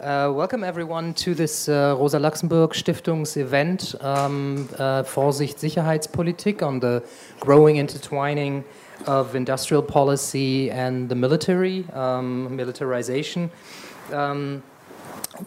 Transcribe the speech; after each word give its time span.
Uh, 0.00 0.32
welcome 0.34 0.64
everyone 0.64 1.12
to 1.12 1.34
this 1.34 1.68
uh, 1.68 1.94
Rosa 1.98 2.18
Luxemburg 2.18 2.70
Stiftungs 2.70 3.36
event, 3.36 3.94
um, 4.00 4.66
uh, 4.78 5.02
Vorsicht 5.02 5.58
Sicherheitspolitik 5.58 6.62
on 6.62 6.80
the 6.80 7.04
growing 7.38 7.76
intertwining 7.76 8.64
of 9.06 9.34
industrial 9.34 9.82
policy 9.82 10.70
and 10.70 11.10
the 11.10 11.14
military, 11.14 11.84
um, 11.92 12.56
militarization. 12.56 13.50
Um, 14.10 14.62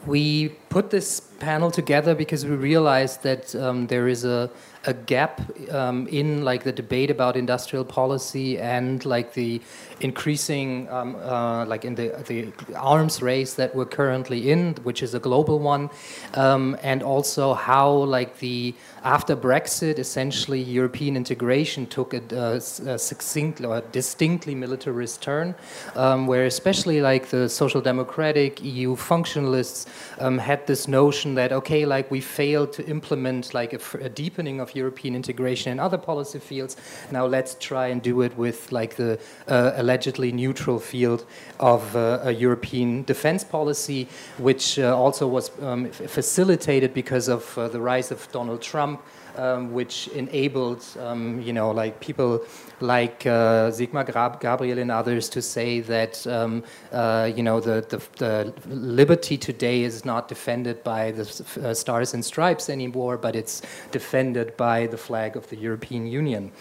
we 0.05 0.49
put 0.69 0.91
this 0.91 1.19
panel 1.43 1.71
together 1.71 2.15
because 2.15 2.45
we 2.45 2.55
realized 2.55 3.23
that 3.23 3.53
um, 3.55 3.87
there 3.87 4.07
is 4.07 4.23
a 4.25 4.49
a 4.85 4.93
gap 4.93 5.41
um, 5.71 6.07
in 6.07 6.43
like 6.43 6.63
the 6.63 6.71
debate 6.71 7.09
about 7.09 7.37
industrial 7.37 7.85
policy 7.85 8.59
and 8.59 9.05
like 9.05 9.33
the 9.33 9.61
increasing 10.01 10.89
um, 10.89 11.15
uh, 11.15 11.65
like 11.65 11.85
in 11.85 11.95
the 11.95 12.09
the 12.27 12.51
arms 12.75 13.21
race 13.21 13.53
that 13.53 13.73
we're 13.75 13.85
currently 13.85 14.51
in, 14.51 14.73
which 14.83 15.01
is 15.01 15.13
a 15.13 15.19
global 15.19 15.59
one, 15.59 15.89
um, 16.33 16.75
and 16.83 17.01
also 17.01 17.53
how 17.53 17.89
like 17.89 18.39
the 18.39 18.73
after 19.03 19.35
Brexit, 19.35 19.99
essentially 19.99 20.61
European 20.61 21.15
integration 21.15 21.85
took 21.85 22.13
a, 22.13 22.21
a, 22.31 22.55
a 22.95 22.99
succinct 22.99 23.61
or 23.61 23.77
a 23.77 23.81
distinctly 23.91 24.55
militarist 24.55 25.21
turn, 25.21 25.55
um, 25.95 26.27
where 26.27 26.45
especially 26.45 27.01
like 27.01 27.27
the 27.27 27.47
social 27.47 27.81
democratic 27.81 28.61
EU 28.63 28.95
functionalists 28.95 29.87
um, 30.19 30.37
had 30.37 30.65
this 30.67 30.87
notion 30.87 31.32
that 31.35 31.51
okay, 31.51 31.85
like 31.85 32.09
we 32.11 32.21
failed 32.21 32.73
to 32.73 32.85
implement 32.87 33.53
like 33.53 33.73
a, 33.73 33.79
a 34.05 34.09
deepening 34.09 34.59
of 34.59 34.75
European 34.75 35.15
integration 35.15 35.71
in 35.71 35.79
other 35.79 35.97
policy 35.97 36.39
fields. 36.39 36.77
Now 37.11 37.25
let's 37.25 37.55
try 37.59 37.87
and 37.87 38.01
do 38.01 38.21
it 38.21 38.37
with 38.37 38.71
like 38.71 38.95
the 38.95 39.19
uh, 39.47 39.71
allegedly 39.75 40.31
neutral 40.31 40.79
field 40.79 41.25
of 41.59 41.95
uh, 41.95 42.19
a 42.23 42.31
European 42.31 43.03
defense 43.03 43.43
policy, 43.43 44.07
which 44.37 44.79
uh, 44.79 44.95
also 44.95 45.27
was 45.27 45.51
um, 45.61 45.89
facilitated 45.91 46.93
because 46.93 47.27
of 47.27 47.57
uh, 47.57 47.67
the 47.67 47.79
rise 47.79 48.11
of 48.11 48.31
Donald 48.31 48.61
Trump. 48.61 49.01
Um, 49.35 49.73
which 49.73 50.09
enabled, 50.09 50.85
um, 50.99 51.41
you 51.41 51.53
know, 51.53 51.71
like 51.71 51.99
people 51.99 52.45
like 52.81 53.25
uh, 53.25 53.71
Sigmar 53.71 54.05
Gabriel 54.39 54.77
and 54.77 54.91
others 54.91 55.27
to 55.29 55.41
say 55.41 55.79
that, 55.79 56.27
um, 56.27 56.63
uh, 56.91 57.31
you 57.35 57.41
know, 57.41 57.59
the, 57.59 57.83
the, 57.89 57.99
the, 58.17 58.53
liberty 58.67 59.35
today 59.35 59.81
is 59.81 60.05
not 60.05 60.27
defended 60.27 60.83
by 60.83 61.09
the 61.09 61.23
uh, 61.63 61.73
stars 61.73 62.13
and 62.13 62.23
stripes 62.23 62.69
anymore, 62.69 63.17
but 63.17 63.35
it's 63.35 63.63
defended 63.89 64.55
by 64.55 64.85
the 64.85 64.97
flag 64.97 65.35
of 65.35 65.49
the 65.49 65.55
European 65.55 66.05
Union. 66.05 66.51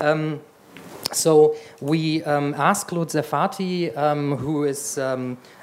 Um, 0.00 0.40
so 1.12 1.54
we 1.80 2.22
um, 2.24 2.54
asked 2.54 2.88
Claude 2.88 3.08
Serfati, 3.08 3.96
um, 3.96 4.36
who 4.36 4.64
is 4.64 4.98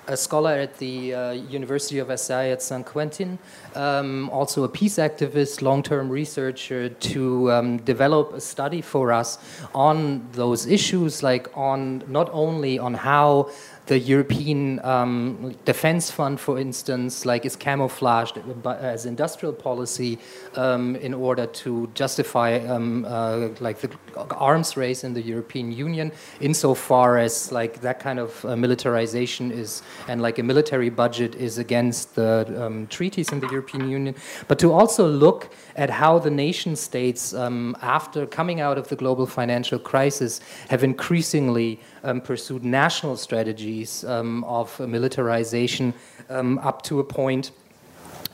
a 0.08 0.18
scholar 0.18 0.52
at 0.52 0.78
the 0.78 1.14
uh, 1.14 1.32
University 1.32 2.00
of 2.00 2.08
Versailles 2.08 2.50
at 2.50 2.62
Saint-Quentin, 2.62 3.40
um, 3.76 4.30
also 4.30 4.64
a 4.64 4.70
peace 4.70 4.98
activist, 4.98 5.62
long 5.62 5.82
term 5.84 6.10
researcher, 6.10 6.90
to 6.90 7.52
um, 7.52 7.78
develop 7.78 8.34
a 8.34 8.42
study 8.42 8.82
for 8.82 9.12
us 9.12 9.38
on 9.74 10.28
those 10.32 10.66
issues, 10.66 11.24
like 11.24 11.48
on 11.56 12.04
not 12.08 12.30
only 12.32 12.80
on 12.80 12.94
how 12.94 13.50
the 13.88 14.00
European 14.00 14.84
um, 14.84 15.56
Defense 15.66 16.10
Fund, 16.10 16.40
for 16.40 16.60
instance, 16.60 17.26
like 17.26 17.46
is 17.46 17.56
camouflaged 17.56 18.40
as 18.66 19.06
industrial 19.06 19.54
policy 19.54 20.18
um, 20.56 20.96
in 20.96 21.14
order 21.14 21.46
to 21.46 21.88
justify 21.94 22.58
um, 22.68 23.06
uh, 23.08 23.50
like 23.60 23.80
the 23.80 23.90
arms 24.32 24.76
race 24.76 25.04
in 25.04 25.14
the 25.14 25.22
European 25.22 25.72
Union, 25.72 26.12
insofar 26.40 27.18
as 27.18 27.52
like 27.52 27.82
that 27.82 28.00
kind 28.00 28.20
of 28.20 28.44
uh, 28.46 28.56
militarization 28.56 29.52
is 29.52 29.84
and 30.08 30.22
like 30.22 30.40
a 30.40 30.44
military 30.44 30.90
budget 30.90 31.36
is 31.36 31.58
against 31.58 32.16
the 32.16 32.46
um, 32.64 32.88
treaties 32.88 33.32
in 33.32 33.40
the 33.40 33.48
European 33.48 33.90
Union, 33.90 34.16
but 34.48 34.58
to 34.60 34.72
also 34.72 35.08
look 35.08 35.54
at 35.76 35.90
how 35.90 36.18
the 36.18 36.30
nation 36.30 36.76
states, 36.76 37.34
um, 37.34 37.76
after 37.82 38.26
coming 38.26 38.62
out 38.62 38.78
of 38.78 38.88
the 38.88 38.96
global 38.96 39.26
financial 39.26 39.78
crisis, 39.78 40.42
have 40.70 40.84
increasingly 40.84 41.80
um, 42.06 42.22
pursued 42.22 42.64
national 42.64 43.18
strategies 43.18 44.04
um, 44.06 44.44
of 44.46 44.80
militarization 44.80 45.94
um, 46.30 46.60
up 46.60 46.82
to 46.84 47.00
a 47.00 47.04
point 47.04 47.52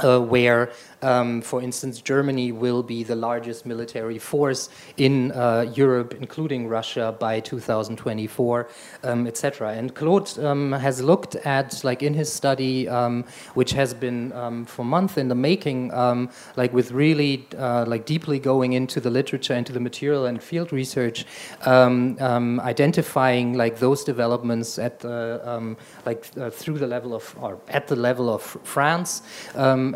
uh, 0.03 0.19
where 0.19 0.71
um, 1.01 1.41
for 1.41 1.61
instance, 1.61 2.01
Germany 2.01 2.51
will 2.51 2.83
be 2.83 3.03
the 3.03 3.15
largest 3.15 3.65
military 3.65 4.19
force 4.19 4.69
in 4.97 5.31
uh, 5.31 5.71
Europe, 5.73 6.13
including 6.13 6.67
Russia, 6.67 7.15
by 7.19 7.39
2024, 7.39 8.69
um, 9.03 9.27
etc. 9.27 9.73
And 9.73 9.93
Claude 9.95 10.37
um, 10.39 10.71
has 10.71 11.01
looked 11.01 11.35
at, 11.35 11.83
like 11.83 12.03
in 12.03 12.13
his 12.13 12.31
study, 12.31 12.87
um, 12.87 13.25
which 13.53 13.71
has 13.71 13.93
been 13.93 14.31
um, 14.33 14.65
for 14.65 14.85
months 14.85 15.17
in 15.17 15.27
the 15.27 15.35
making, 15.35 15.93
um, 15.93 16.29
like 16.55 16.73
with 16.73 16.91
really 16.91 17.47
uh, 17.57 17.85
like 17.87 18.05
deeply 18.05 18.39
going 18.39 18.73
into 18.73 18.99
the 18.99 19.09
literature, 19.09 19.53
into 19.53 19.73
the 19.73 19.79
material 19.79 20.25
and 20.25 20.41
field 20.41 20.71
research, 20.71 21.25
identifying 21.65 23.53
like 23.53 23.79
those 23.79 24.03
developments 24.03 24.77
at 24.77 24.99
the 24.99 25.41
like 26.05 26.25
uh, 26.37 26.49
through 26.49 26.79
the 26.79 26.87
level 26.87 27.13
of 27.13 27.35
or 27.41 27.59
at 27.69 27.87
the 27.87 27.95
level 27.95 28.29
of 28.29 28.41
France 28.63 29.21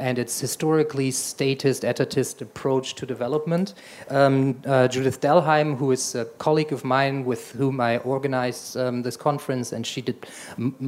and 0.06 0.20
its 0.20 0.40
historically 0.40 1.12
statist, 1.12 1.84
etatist 1.84 2.42
approach 2.42 2.96
to 2.96 3.06
development. 3.06 3.74
Um, 4.10 4.62
uh, 4.66 4.88
Judith 4.88 5.20
Dellheim, 5.22 5.78
who 5.78 5.92
is 5.92 6.16
a 6.16 6.26
colleague 6.38 6.74
of 6.74 6.84
mine 6.84 7.26
with 7.26 7.52
whom 7.52 7.82
I 7.82 7.98
organized 8.00 8.78
um, 8.78 9.02
this 9.02 9.18
conference, 9.18 9.74
and 9.74 9.86
she 9.86 10.02
did 10.02 10.26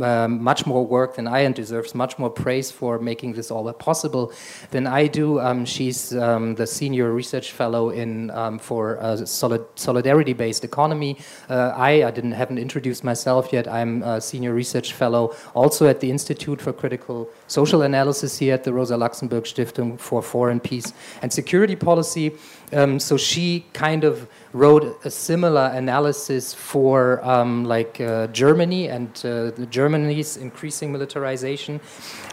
uh, 0.02 0.28
much 0.28 0.66
more 0.66 0.86
work 0.86 1.16
than 1.16 1.28
I 1.28 1.40
and 1.40 1.56
deserves 1.56 1.96
much 1.96 2.20
more 2.20 2.30
praise 2.30 2.72
for 2.72 3.00
making 3.00 3.34
this 3.34 3.52
all 3.52 3.72
possible 3.74 4.32
than 4.72 4.88
I 4.88 5.08
do. 5.08 5.40
Um, 5.40 5.66
she's 5.66 6.16
um, 6.16 6.56
the 6.56 6.68
senior 6.68 7.12
research 7.12 7.52
fellow 7.52 7.90
in 7.90 8.30
um, 8.32 8.60
for 8.60 9.00
solid, 9.26 9.66
solidarity-based 9.76 10.64
economy. 10.64 11.18
Uh, 11.50 11.74
I, 11.76 12.04
I 12.04 12.12
didn't 12.12 12.34
haven't 12.34 12.60
introduced 12.60 13.04
myself 13.04 13.52
yet. 13.52 13.68
I'm 13.68 14.04
a 14.04 14.22
senior 14.22 14.54
research 14.54 14.94
fellow 14.94 15.07
also 15.54 15.88
at 15.88 16.00
the 16.00 16.10
Institute 16.10 16.62
for 16.62 16.74
Critical 16.74 17.30
Social 17.48 17.82
Analysis 17.82 18.38
here 18.38 18.54
at 18.54 18.64
the 18.64 18.74
Rosa 18.74 18.98
Luxemburg 18.98 19.44
Stiftung 19.46 20.00
for 20.00 20.22
foreign 20.22 20.60
peace 20.60 20.94
and 21.22 21.32
security 21.32 21.76
policy. 21.76 22.34
Um, 22.74 23.00
so 23.00 23.18
she 23.18 23.66
kind 23.74 24.04
of 24.04 24.28
wrote 24.54 25.00
a 25.06 25.10
similar 25.10 25.72
analysis 25.74 26.54
for 26.54 27.24
um, 27.24 27.64
like 27.66 28.02
uh, 28.02 28.28
Germany 28.28 28.90
and 28.90 29.10
uh, 29.26 29.52
Germany's 29.70 30.38
increasing 30.38 30.92
militarization, 30.92 31.80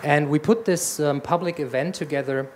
and 0.03 0.29
we 0.29 0.39
put 0.39 0.65
this 0.65 0.99
um, 1.01 1.21
public 1.21 1.61
event 1.61 1.95
together, 1.95 2.49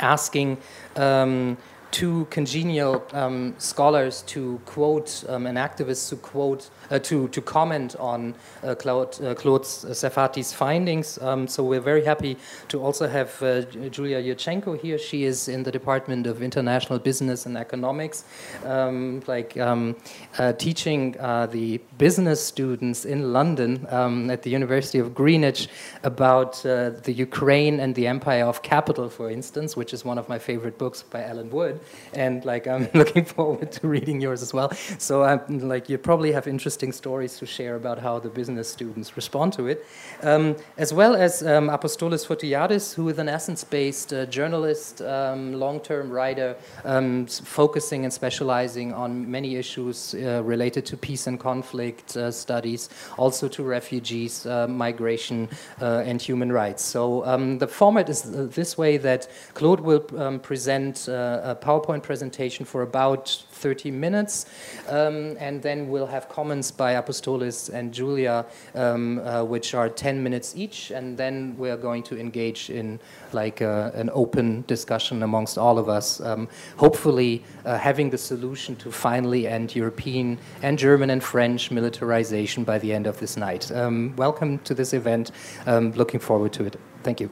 asking 0.00 0.58
um, 0.96 1.56
two 1.90 2.26
congenial 2.30 3.04
um, 3.12 3.54
scholars 3.58 4.22
to 4.22 4.60
quote 4.64 5.24
um, 5.28 5.46
an 5.46 5.56
activist 5.56 6.08
to 6.10 6.16
quote 6.16 6.70
uh, 6.90 6.98
to 6.98 7.28
to 7.28 7.40
comment 7.40 7.96
on 7.96 8.34
uh, 8.62 8.74
Claude, 8.74 9.20
uh, 9.22 9.34
Claude 9.34 9.64
Serfati's 9.64 10.52
findings. 10.52 11.18
Um, 11.22 11.46
so 11.46 11.62
we're 11.62 11.80
very 11.80 12.04
happy 12.04 12.36
to 12.68 12.82
also 12.82 13.08
have 13.08 13.42
uh, 13.42 13.62
Julia 13.90 14.22
Yurchenko 14.22 14.80
here. 14.80 14.98
She 14.98 15.24
is 15.24 15.48
in 15.48 15.62
the 15.62 15.72
Department 15.72 16.26
of 16.26 16.42
International 16.42 16.98
Business 16.98 17.46
and 17.46 17.56
Economics, 17.56 18.24
um, 18.64 19.22
like 19.26 19.56
um, 19.56 19.96
uh, 20.38 20.52
teaching 20.54 21.18
uh, 21.18 21.46
the 21.46 21.78
business 21.98 22.44
students 22.44 23.04
in 23.04 23.32
London 23.32 23.86
um, 23.90 24.30
at 24.30 24.42
the 24.42 24.50
University 24.50 24.98
of 24.98 25.14
Greenwich 25.14 25.68
about 26.02 26.62
the 26.62 27.14
Ukraine 27.16 27.80
and 27.80 27.94
the 27.94 28.06
Empire 28.06 28.44
of 28.44 28.62
Capital, 28.62 29.08
for 29.08 29.30
instance, 29.30 29.76
which 29.76 29.92
is 29.92 30.04
one 30.04 30.18
of 30.18 30.28
my 30.28 30.38
favorite 30.38 30.78
books 30.78 31.02
by 31.02 31.24
Ellen 31.24 31.50
Wood 31.50 31.79
and 32.14 32.44
like 32.44 32.66
I'm 32.66 32.88
looking 32.94 33.24
forward 33.24 33.72
to 33.72 33.88
reading 33.88 34.20
yours 34.20 34.42
as 34.42 34.52
well. 34.52 34.72
So 34.98 35.22
I'm 35.22 35.40
um, 35.48 35.68
like 35.68 35.88
you 35.88 35.98
probably 35.98 36.32
have 36.32 36.46
interesting 36.46 36.92
stories 36.92 37.38
to 37.38 37.46
share 37.46 37.76
about 37.76 37.98
how 37.98 38.18
the 38.18 38.28
business 38.28 38.68
students 38.68 39.16
respond 39.16 39.52
to 39.54 39.66
it, 39.66 39.86
um, 40.22 40.56
as 40.76 40.92
well 40.92 41.14
as 41.14 41.42
um, 41.42 41.68
Apostolos 41.68 42.26
Fotiadis, 42.26 42.94
who 42.94 43.08
is 43.08 43.18
an 43.18 43.28
Athens-based 43.28 44.12
uh, 44.12 44.26
journalist, 44.26 45.02
um, 45.02 45.54
long-term 45.54 46.10
writer, 46.10 46.56
um, 46.84 47.26
focusing 47.26 48.04
and 48.04 48.12
specializing 48.12 48.92
on 48.92 49.30
many 49.30 49.56
issues 49.56 50.14
uh, 50.14 50.42
related 50.44 50.86
to 50.86 50.96
peace 50.96 51.26
and 51.26 51.38
conflict 51.38 52.16
uh, 52.16 52.30
studies, 52.30 52.88
also 53.16 53.48
to 53.48 53.62
refugees, 53.62 54.46
uh, 54.46 54.66
migration, 54.68 55.48
uh, 55.80 56.02
and 56.04 56.20
human 56.20 56.52
rights. 56.52 56.82
So 56.82 57.24
um, 57.26 57.58
the 57.58 57.66
format 57.66 58.08
is 58.08 58.26
uh, 58.26 58.48
this 58.50 58.76
way 58.76 58.96
that 58.98 59.28
Claude 59.54 59.80
will 59.80 60.00
present 60.40 61.08
a 61.08 61.56
PowerPoint 61.70 62.02
presentation 62.02 62.64
for 62.64 62.82
about 62.82 63.28
30 63.52 63.92
minutes, 63.92 64.46
um, 64.88 65.36
and 65.38 65.62
then 65.62 65.88
we'll 65.88 66.06
have 66.06 66.28
comments 66.28 66.70
by 66.72 66.94
Apostolis 66.94 67.68
and 67.68 67.94
Julia, 67.94 68.44
um, 68.74 69.20
uh, 69.20 69.44
which 69.44 69.74
are 69.74 69.88
10 69.88 70.20
minutes 70.22 70.56
each, 70.56 70.90
and 70.90 71.16
then 71.16 71.54
we're 71.56 71.76
going 71.76 72.02
to 72.02 72.18
engage 72.18 72.70
in 72.70 72.98
like 73.32 73.62
uh, 73.62 73.92
an 73.94 74.10
open 74.12 74.64
discussion 74.66 75.22
amongst 75.22 75.58
all 75.58 75.78
of 75.78 75.88
us, 75.88 76.20
um, 76.20 76.48
hopefully 76.76 77.44
uh, 77.64 77.78
having 77.78 78.10
the 78.10 78.18
solution 78.18 78.74
to 78.76 78.90
finally 78.90 79.46
end 79.46 79.76
European 79.76 80.38
and 80.62 80.76
German 80.76 81.10
and 81.10 81.22
French 81.22 81.70
militarization 81.70 82.64
by 82.64 82.78
the 82.78 82.92
end 82.92 83.06
of 83.06 83.20
this 83.20 83.36
night. 83.36 83.70
Um, 83.70 84.14
welcome 84.16 84.58
to 84.60 84.74
this 84.74 84.92
event. 84.92 85.30
Um, 85.66 85.92
looking 85.92 86.20
forward 86.20 86.52
to 86.54 86.64
it. 86.64 86.76
Thank 87.04 87.20
you. 87.20 87.30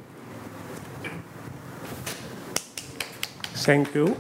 Thank 3.65 3.93
you. 3.95 4.17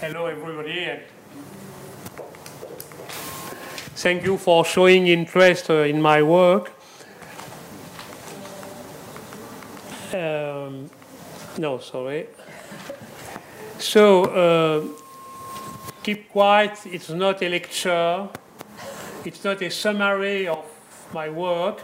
Hello, 0.00 0.26
everybody. 0.26 1.00
Thank 3.96 4.24
you 4.24 4.38
for 4.38 4.64
showing 4.64 5.08
interest 5.08 5.68
uh, 5.68 5.82
in 5.82 6.00
my 6.00 6.22
work. 6.22 6.70
Um, 10.14 10.88
no, 11.58 11.80
sorry. 11.80 12.28
So, 13.78 14.24
uh, 14.24 14.84
keep 16.04 16.30
quiet. 16.30 16.78
It's 16.86 17.10
not 17.10 17.42
a 17.42 17.48
lecture. 17.48 18.28
It's 19.24 19.42
not 19.42 19.60
a 19.60 19.70
summary 19.70 20.46
of 20.46 20.64
my 21.12 21.28
work. 21.28 21.82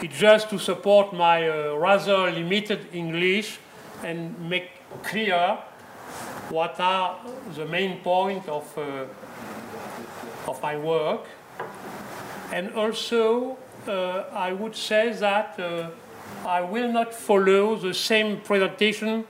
It's 0.00 0.16
just 0.16 0.48
to 0.50 0.58
support 0.58 1.12
my 1.12 1.48
uh, 1.48 1.74
rather 1.74 2.30
limited 2.30 2.86
English 2.92 3.58
and 4.04 4.38
make 4.48 4.70
clear 5.02 5.58
what 6.50 6.78
are 6.78 7.18
the 7.56 7.66
main 7.66 7.98
point 8.00 8.48
of, 8.48 8.78
uh, 8.78 9.06
of 10.48 10.62
my 10.62 10.76
work. 10.76 11.26
And 12.52 12.72
also, 12.74 13.58
uh, 13.88 14.24
I 14.32 14.52
would 14.52 14.76
say 14.76 15.12
that 15.14 15.58
uh, 15.58 15.90
I 16.46 16.60
will 16.60 16.92
not 16.92 17.12
follow 17.12 17.74
the 17.74 17.92
same 17.92 18.40
presentation 18.40 19.24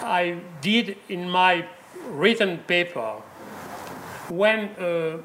I 0.00 0.38
did 0.60 0.96
in 1.08 1.28
my 1.28 1.66
written 2.08 2.58
paper. 2.58 3.14
When 4.28 4.70
uh, 4.78 5.18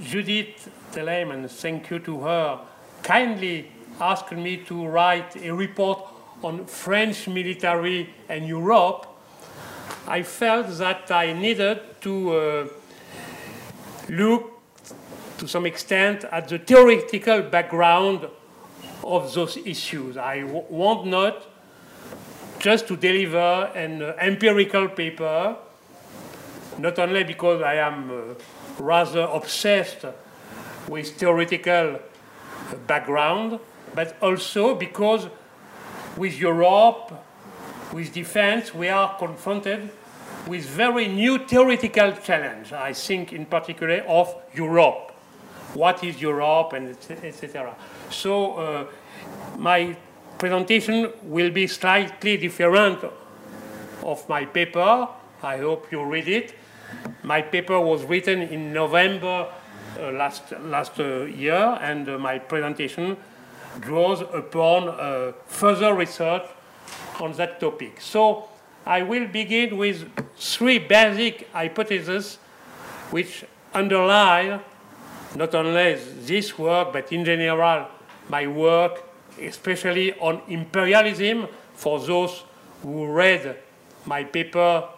Judith 0.00 0.68
Dellheim, 0.92 1.48
thank 1.48 1.90
you 1.90 2.00
to 2.00 2.20
her, 2.20 2.60
kindly 3.08 3.66
asked 4.02 4.32
me 4.32 4.58
to 4.58 4.86
write 4.86 5.34
a 5.36 5.50
report 5.50 5.98
on 6.42 6.66
French 6.66 7.26
military 7.26 8.10
and 8.28 8.46
Europe, 8.46 9.06
I 10.06 10.22
felt 10.22 10.66
that 10.76 11.10
I 11.10 11.32
needed 11.32 11.80
to 12.02 12.30
uh, 12.30 12.68
look 14.10 14.60
to 15.38 15.48
some 15.48 15.64
extent 15.64 16.24
at 16.24 16.48
the 16.48 16.58
theoretical 16.58 17.40
background 17.40 18.28
of 19.02 19.32
those 19.32 19.56
issues. 19.56 20.18
I 20.18 20.42
want 20.44 21.06
not 21.06 21.46
just 22.58 22.88
to 22.88 22.96
deliver 22.96 23.72
an 23.74 24.02
uh, 24.02 24.16
empirical 24.20 24.86
paper, 24.88 25.56
not 26.76 26.98
only 26.98 27.24
because 27.24 27.62
I 27.62 27.76
am 27.76 28.10
uh, 28.10 28.34
rather 28.78 29.22
obsessed 29.22 30.04
with 30.88 31.16
theoretical 31.16 32.00
background, 32.86 33.60
but 33.94 34.16
also 34.20 34.74
because 34.74 35.28
with 36.16 36.38
Europe, 36.38 37.12
with 37.92 38.12
defense, 38.12 38.74
we 38.74 38.88
are 38.88 39.16
confronted 39.18 39.90
with 40.46 40.64
very 40.64 41.08
new 41.08 41.38
theoretical 41.38 42.12
challenge. 42.12 42.72
I 42.72 42.92
think 42.92 43.32
in 43.32 43.46
particular 43.46 44.02
of 44.08 44.34
Europe. 44.54 45.12
What 45.74 46.02
is 46.02 46.20
Europe 46.20 46.72
and 46.72 46.96
etc. 47.22 47.76
So 48.10 48.54
uh, 48.54 48.86
my 49.56 49.96
presentation 50.38 51.12
will 51.22 51.50
be 51.50 51.66
slightly 51.66 52.36
different 52.36 53.04
of 54.02 54.28
my 54.28 54.44
paper. 54.44 55.08
I 55.42 55.58
hope 55.58 55.92
you 55.92 56.04
read 56.04 56.28
it. 56.28 56.54
My 57.22 57.42
paper 57.42 57.78
was 57.78 58.04
written 58.04 58.42
in 58.42 58.72
November 58.72 59.48
last, 60.12 60.52
last 60.62 60.98
uh, 61.00 61.24
year, 61.24 61.78
and 61.80 62.08
uh, 62.08 62.18
my 62.18 62.38
presentation 62.38 63.16
draws 63.80 64.20
upon 64.20 64.88
uh, 64.88 65.32
further 65.46 65.94
research 65.94 66.42
on 67.20 67.32
that 67.32 67.60
topic. 67.60 68.00
So 68.00 68.48
I 68.86 69.02
will 69.02 69.26
begin 69.26 69.76
with 69.76 70.08
three 70.36 70.78
basic 70.78 71.50
hypotheses 71.52 72.38
which 73.10 73.44
underlie 73.74 74.60
not 75.36 75.54
only 75.54 75.94
this 76.24 76.58
work, 76.58 76.92
but 76.92 77.12
in 77.12 77.24
general 77.24 77.86
my 78.28 78.46
work, 78.46 79.02
especially 79.40 80.14
on 80.14 80.40
imperialism. 80.48 81.46
For 81.74 82.00
those 82.00 82.44
who 82.82 83.06
read 83.06 83.56
my 84.06 84.24
paper, 84.24 84.88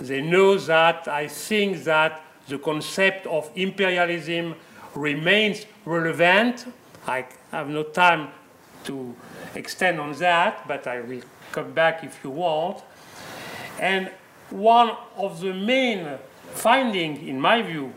they 0.00 0.22
know 0.22 0.56
that 0.56 1.08
I 1.08 1.28
think 1.28 1.84
that 1.84 2.22
the 2.50 2.58
concept 2.58 3.26
of 3.26 3.50
imperialism 3.54 4.54
remains 4.94 5.64
relevant. 5.84 6.66
I 7.06 7.24
have 7.52 7.68
no 7.68 7.84
time 7.84 8.28
to 8.84 9.14
extend 9.54 10.00
on 10.00 10.12
that, 10.14 10.66
but 10.66 10.86
I 10.86 11.00
will 11.00 11.22
come 11.52 11.72
back 11.72 12.04
if 12.04 12.18
you 12.22 12.30
want. 12.30 12.82
And 13.78 14.10
one 14.50 14.90
of 15.16 15.40
the 15.40 15.54
main 15.54 16.18
findings, 16.52 17.20
in 17.26 17.40
my 17.40 17.62
view, 17.62 17.94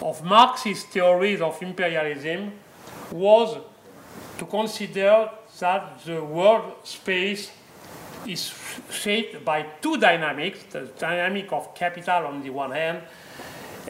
of 0.00 0.24
Marxist 0.24 0.88
theories 0.88 1.40
of 1.40 1.62
imperialism 1.62 2.52
was 3.10 3.58
to 4.38 4.44
consider 4.46 5.30
that 5.60 6.04
the 6.04 6.22
world 6.24 6.72
space 6.84 7.50
is 8.26 8.52
shaped 8.90 9.44
by 9.44 9.62
two 9.82 9.96
dynamics, 9.98 10.62
the 10.70 10.82
dynamic 10.98 11.52
of 11.52 11.74
capital 11.74 12.26
on 12.26 12.42
the 12.42 12.50
one 12.50 12.70
hand, 12.70 13.02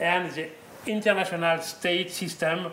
and 0.00 0.30
the 0.32 0.48
international 0.86 1.60
state 1.60 2.10
system. 2.10 2.72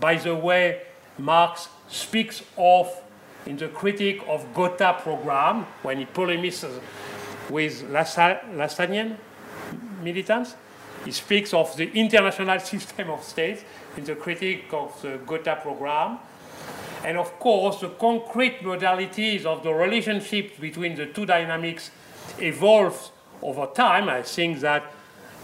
By 0.00 0.16
the 0.16 0.34
way, 0.34 0.82
Marx 1.18 1.68
speaks 1.88 2.42
of 2.56 2.88
in 3.46 3.56
the 3.56 3.68
critique 3.68 4.22
of 4.28 4.52
Gotha 4.54 4.98
program 5.02 5.66
when 5.82 5.98
he 5.98 6.04
polemizes 6.04 6.80
with 7.48 7.82
Lassalle 7.90 9.16
militants. 10.02 10.54
He 11.04 11.12
speaks 11.12 11.54
of 11.54 11.74
the 11.76 11.90
international 11.92 12.60
system 12.72 13.10
of 13.10 13.22
states 13.22 13.64
in 13.96 14.04
the 14.04 14.14
critique 14.14 14.66
of 14.72 15.00
the 15.02 15.18
Gotha 15.26 15.58
program. 15.62 16.18
And 17.04 17.16
of 17.16 17.38
course, 17.38 17.80
the 17.80 17.88
concrete 17.88 18.60
modalities 18.60 19.44
of 19.44 19.62
the 19.62 19.72
relationship 19.72 20.60
between 20.60 20.96
the 20.96 21.06
two 21.06 21.24
dynamics 21.24 21.90
evolves 22.38 23.12
over 23.40 23.66
time. 23.66 24.08
I 24.08 24.22
think 24.22 24.60
that 24.60 24.92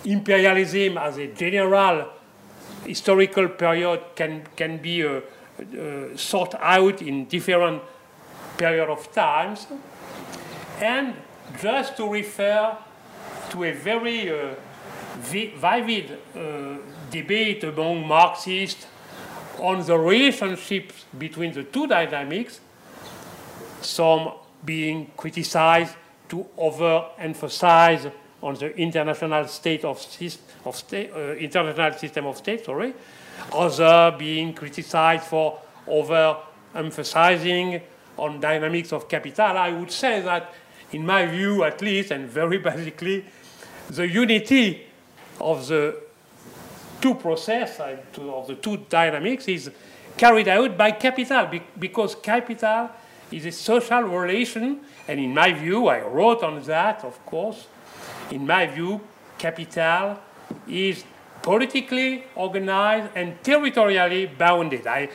imperialism 0.04 0.98
as 0.98 1.18
a 1.18 1.26
general 1.28 2.08
historical 2.84 3.48
period 3.48 4.00
can, 4.14 4.42
can 4.56 4.78
be 4.78 5.04
uh, 5.04 5.20
uh, 5.58 6.16
sought 6.16 6.54
out 6.60 7.00
in 7.02 7.26
different 7.26 7.82
period 8.56 8.88
of 8.88 9.12
times. 9.12 9.66
And 10.80 11.14
just 11.60 11.96
to 11.96 12.10
refer 12.10 12.76
to 13.50 13.64
a 13.64 13.72
very 13.72 14.30
uh, 14.30 14.54
vivid 15.20 16.18
uh, 16.36 16.76
debate 17.10 17.64
among 17.64 18.06
Marxists 18.06 18.86
on 19.58 19.86
the 19.86 19.96
relationships 19.96 21.04
between 21.16 21.52
the 21.52 21.62
two 21.62 21.86
dynamics, 21.86 22.60
some 23.80 24.32
being 24.64 25.10
criticized 25.16 25.94
to 26.28 26.46
overemphasize 26.58 28.10
on 28.44 28.54
the 28.56 28.76
international 28.76 29.48
state 29.48 29.86
of, 29.86 29.96
of 30.66 30.76
state, 30.76 31.10
uh, 31.12 31.32
international 31.32 31.98
system 31.98 32.26
of 32.26 32.36
states, 32.36 32.66
sorry, 32.66 32.92
other 33.50 34.14
being 34.18 34.52
criticized 34.52 35.24
for 35.24 35.58
over 35.86 36.36
emphasizing 36.74 37.80
on 38.18 38.38
dynamics 38.40 38.92
of 38.92 39.08
capital. 39.08 39.56
I 39.56 39.70
would 39.70 39.90
say 39.90 40.20
that, 40.20 40.52
in 40.92 41.06
my 41.06 41.24
view 41.24 41.64
at 41.64 41.80
least, 41.80 42.10
and 42.10 42.28
very 42.28 42.58
basically, 42.70 43.24
the 43.88 44.06
unity 44.06 44.88
of 45.40 45.66
the 45.66 46.02
two 47.00 47.14
process 47.14 47.80
of 47.80 48.46
the 48.46 48.56
two 48.56 48.76
dynamics 48.90 49.48
is 49.48 49.70
carried 50.18 50.48
out 50.48 50.76
by 50.76 50.90
capital 50.90 51.48
because 51.78 52.14
capital 52.14 52.90
is 53.32 53.46
a 53.46 53.52
social 53.52 54.02
relation 54.02 54.80
and 55.08 55.20
in 55.20 55.34
my 55.34 55.52
view 55.52 55.88
i 55.88 56.00
wrote 56.00 56.42
on 56.42 56.62
that 56.62 57.04
of 57.04 57.24
course 57.26 57.66
in 58.34 58.46
my 58.46 58.66
view 58.66 59.00
capital 59.38 60.18
is 60.68 61.04
politically 61.42 62.24
organized 62.34 63.08
and 63.14 63.42
territorially 63.42 64.26
bounded 64.26 64.86
i 64.86 65.08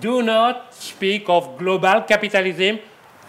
do 0.00 0.22
not 0.22 0.74
speak 0.74 1.28
of 1.28 1.56
global 1.58 1.98
capitalism 2.12 2.78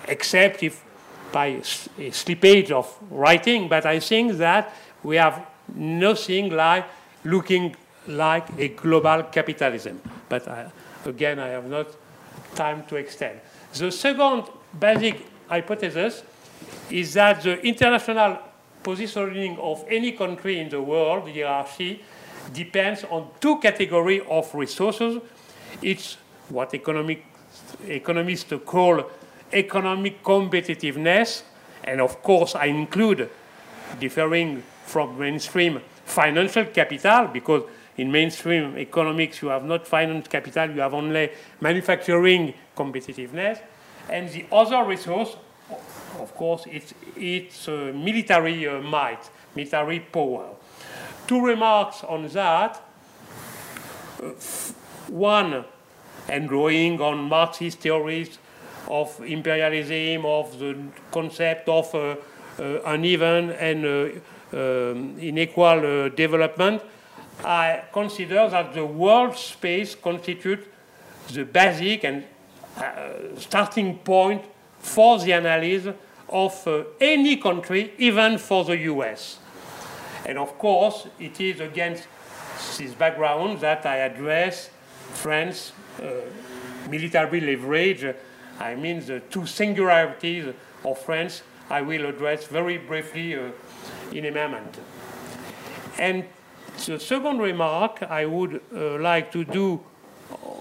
except 0.07 0.63
if 0.63 0.83
by 1.31 1.47
a 1.47 2.11
slippage 2.11 2.71
of 2.71 2.93
writing, 3.09 3.67
but 3.67 3.85
I 3.85 3.99
think 3.99 4.33
that 4.33 4.73
we 5.03 5.15
have 5.15 5.45
nothing 5.73 6.49
like 6.49 6.85
looking 7.23 7.75
like 8.07 8.47
a 8.57 8.69
global 8.69 9.23
capitalism. 9.23 10.01
But 10.27 10.47
I, 10.47 10.71
again, 11.05 11.39
I 11.39 11.49
have 11.49 11.67
not 11.67 11.87
time 12.55 12.83
to 12.87 12.95
extend. 12.97 13.39
The 13.73 13.91
second 13.91 14.43
basic 14.77 15.25
hypothesis 15.47 16.23
is 16.89 17.13
that 17.13 17.41
the 17.43 17.61
international 17.61 18.39
positioning 18.83 19.57
of 19.57 19.85
any 19.89 20.11
country 20.13 20.59
in 20.59 20.69
the 20.69 20.81
world, 20.81 21.29
hierarchy, 21.29 22.03
depends 22.53 23.03
on 23.05 23.29
two 23.39 23.59
categories 23.59 24.23
of 24.29 24.53
resources. 24.53 25.21
It's 25.81 26.17
what 26.49 26.73
economic, 26.73 27.25
economists 27.87 28.53
call 28.65 29.03
economic 29.53 30.23
competitiveness, 30.23 31.43
and 31.83 32.01
of 32.01 32.21
course 32.21 32.55
I 32.55 32.65
include, 32.65 33.29
differing 33.99 34.63
from 34.85 35.17
mainstream, 35.19 35.81
financial 36.05 36.65
capital, 36.65 37.27
because 37.27 37.63
in 37.97 38.11
mainstream 38.11 38.77
economics 38.77 39.41
you 39.41 39.49
have 39.49 39.63
not 39.63 39.85
finance 39.87 40.27
capital, 40.27 40.71
you 40.71 40.81
have 40.81 40.93
only 40.93 41.31
manufacturing 41.59 42.53
competitiveness. 42.75 43.59
And 44.09 44.29
the 44.29 44.45
other 44.51 44.83
resource, 44.83 45.35
of 46.21 46.35
course, 46.35 46.63
it's, 46.67 46.93
it's 47.17 47.67
uh, 47.67 47.91
military 47.95 48.67
uh, 48.67 48.79
might, 48.81 49.29
military 49.55 49.99
power. 49.99 50.49
Two 51.27 51.43
remarks 51.43 52.03
on 52.03 52.27
that. 52.27 52.81
Uh, 54.21 54.29
one, 55.07 55.65
and 56.29 56.47
drawing 56.47 57.01
on 57.01 57.17
Marxist 57.27 57.79
theories 57.79 58.37
of 58.87 59.19
imperialism, 59.21 60.25
of 60.25 60.57
the 60.59 60.77
concept 61.11 61.67
of 61.67 61.93
uh, 61.95 62.15
uh, 62.59 62.81
uneven 62.85 63.51
and 63.51 63.85
uh, 63.85 64.57
um, 64.57 65.17
unequal 65.19 66.09
development, 66.09 66.81
I 67.43 67.83
consider 67.91 68.47
that 68.49 68.73
the 68.73 68.85
world 68.85 69.35
space 69.35 69.95
constitutes 69.95 70.67
the 71.33 71.43
basic 71.45 72.03
and 72.03 72.23
starting 73.37 73.97
point 73.99 74.43
for 74.79 75.19
the 75.19 75.31
analysis 75.31 75.95
of 76.31 76.67
uh, 76.67 76.83
any 76.99 77.37
country, 77.37 77.93
even 77.97 78.37
for 78.37 78.63
the 78.63 78.77
US. 78.77 79.39
And 80.25 80.37
of 80.37 80.57
course, 80.57 81.07
it 81.19 81.39
is 81.41 81.59
against 81.59 82.07
this 82.77 82.93
background 82.93 83.59
that 83.59 83.85
I 83.85 83.97
address 83.97 84.69
France 85.13 85.73
uh, 86.01 86.07
military 86.89 87.41
leverage. 87.41 88.05
I 88.59 88.75
mean, 88.75 89.05
the 89.05 89.19
two 89.19 89.45
singularities 89.45 90.53
of 90.85 90.97
France 90.99 91.43
I 91.69 91.81
will 91.81 92.05
address 92.05 92.47
very 92.47 92.77
briefly 92.77 93.35
uh, 93.35 93.51
in 94.11 94.25
a 94.25 94.31
moment. 94.31 94.77
And 95.97 96.25
the 96.85 96.99
second 96.99 97.39
remark 97.39 98.03
I 98.03 98.25
would 98.25 98.61
uh, 98.75 98.97
like 98.99 99.31
to 99.31 99.43
do 99.43 99.81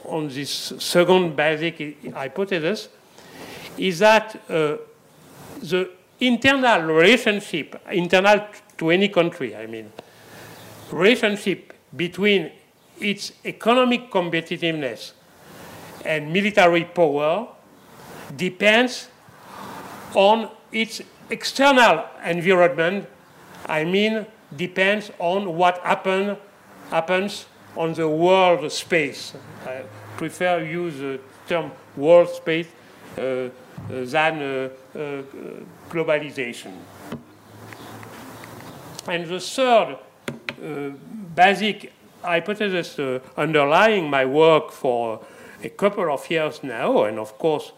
on 0.05 0.29
this 0.29 0.73
second 0.79 1.37
basic 1.37 2.13
hypothesis 2.13 2.89
is 3.79 4.01
that 4.01 4.41
uh, 4.49 4.77
the 5.61 5.91
internal 6.21 6.83
relationship, 6.83 7.81
internal 7.91 8.47
to 8.79 8.91
any 8.91 9.09
country, 9.09 9.57
I 9.57 9.67
mean, 9.67 9.93
relationship 10.91 11.73
between 11.97 12.53
its 12.99 13.33
economic 13.45 14.11
competitiveness 14.11 15.13
and 16.05 16.33
military 16.33 16.85
power 16.85 17.49
depends 18.37 19.09
on 20.15 20.51
its 20.73 21.03
external 21.31 22.05
environment, 22.25 23.07
I 23.67 23.85
mean, 23.85 24.27
depends 24.57 25.11
on 25.19 25.57
what 25.57 25.79
happen, 25.79 26.37
happens 26.91 27.47
on 27.77 27.95
the 27.95 28.09
world 28.09 28.71
space. 28.73 29.35
I 29.65 29.83
prefer 30.17 30.63
use 30.63 30.99
the 30.99 31.21
term 31.49 31.71
world 31.97 32.29
space 32.29 32.67
uh, 33.17 33.49
than 33.89 34.43
uh, 34.43 34.69
uh, 34.95 35.23
globalization. 35.89 36.73
And 39.09 39.27
the 39.27 39.41
third 39.41 39.97
basic 41.35 41.93
hypothesis 42.23 42.99
underlying 43.37 44.11
my 44.11 44.25
work 44.25 44.71
for 44.71 45.21
a 45.63 45.69
couple 45.71 46.13
of 46.13 46.31
years 46.31 46.63
now, 46.63 47.05
and 47.05 47.19
of 47.19 47.39
course, 47.39 47.73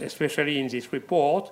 especially 0.00 0.58
in 0.58 0.68
this 0.68 0.92
report, 0.92 1.50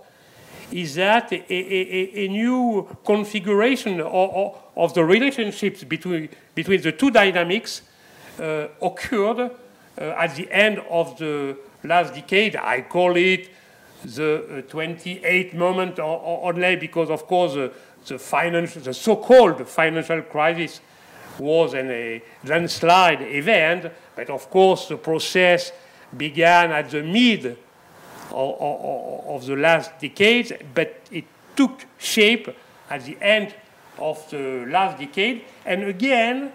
is 0.70 0.94
that 0.94 1.32
a, 1.32 1.52
a, 1.52 2.25
a 2.25 2.28
new 2.28 2.88
configuration 3.04 4.00
of, 4.00 4.56
of, 4.76 4.94
the 4.94 5.04
relationships 5.04 5.84
between, 5.84 6.28
between 6.54 6.80
the 6.80 6.92
two 6.92 7.11
dynamics 7.11 7.82
uh, 8.40 8.68
occurred 8.80 9.38
uh, 9.40 9.50
at 10.00 10.34
the 10.37 10.50
end 10.50 10.80
of 10.90 11.18
the 11.18 11.56
last 11.84 12.14
decade. 12.14 12.56
I 12.56 12.82
call 12.82 13.16
it 13.16 13.50
the 14.04 14.64
uh, 14.66 14.71
28 14.71 15.54
moment 15.54 15.99
only 15.99 16.76
because, 16.76 17.11
of 17.11 17.26
course, 17.26 17.56
uh, 17.56 17.68
the, 18.06 18.80
the 18.82 18.94
so-called 18.94 19.66
financial 19.68 20.23
crisis 20.23 20.80
was 21.38 21.75
an, 21.75 21.90
a 21.90 22.23
landslide 22.44 23.23
event, 23.23 23.90
but 24.14 24.28
of 24.28 24.50
course 24.50 24.88
the 24.88 24.97
process 24.97 25.73
began 26.16 26.73
at 26.73 26.90
the 26.90 27.02
mid 27.02 27.47
of, 28.30 28.56
of, 28.61 29.26
of 29.26 29.47
the 29.47 29.56
last 29.56 29.99
decade, 29.99 30.66
but 30.75 31.00
it 31.11 31.25
took 31.56 31.85
shape 31.99 32.54
at 32.90 33.04
the 33.04 33.16
end 33.21 33.54
of 33.99 34.28
the 34.30 34.66
last 34.68 34.99
decade. 34.99 35.44
And 35.64 35.85
again, 35.85 36.52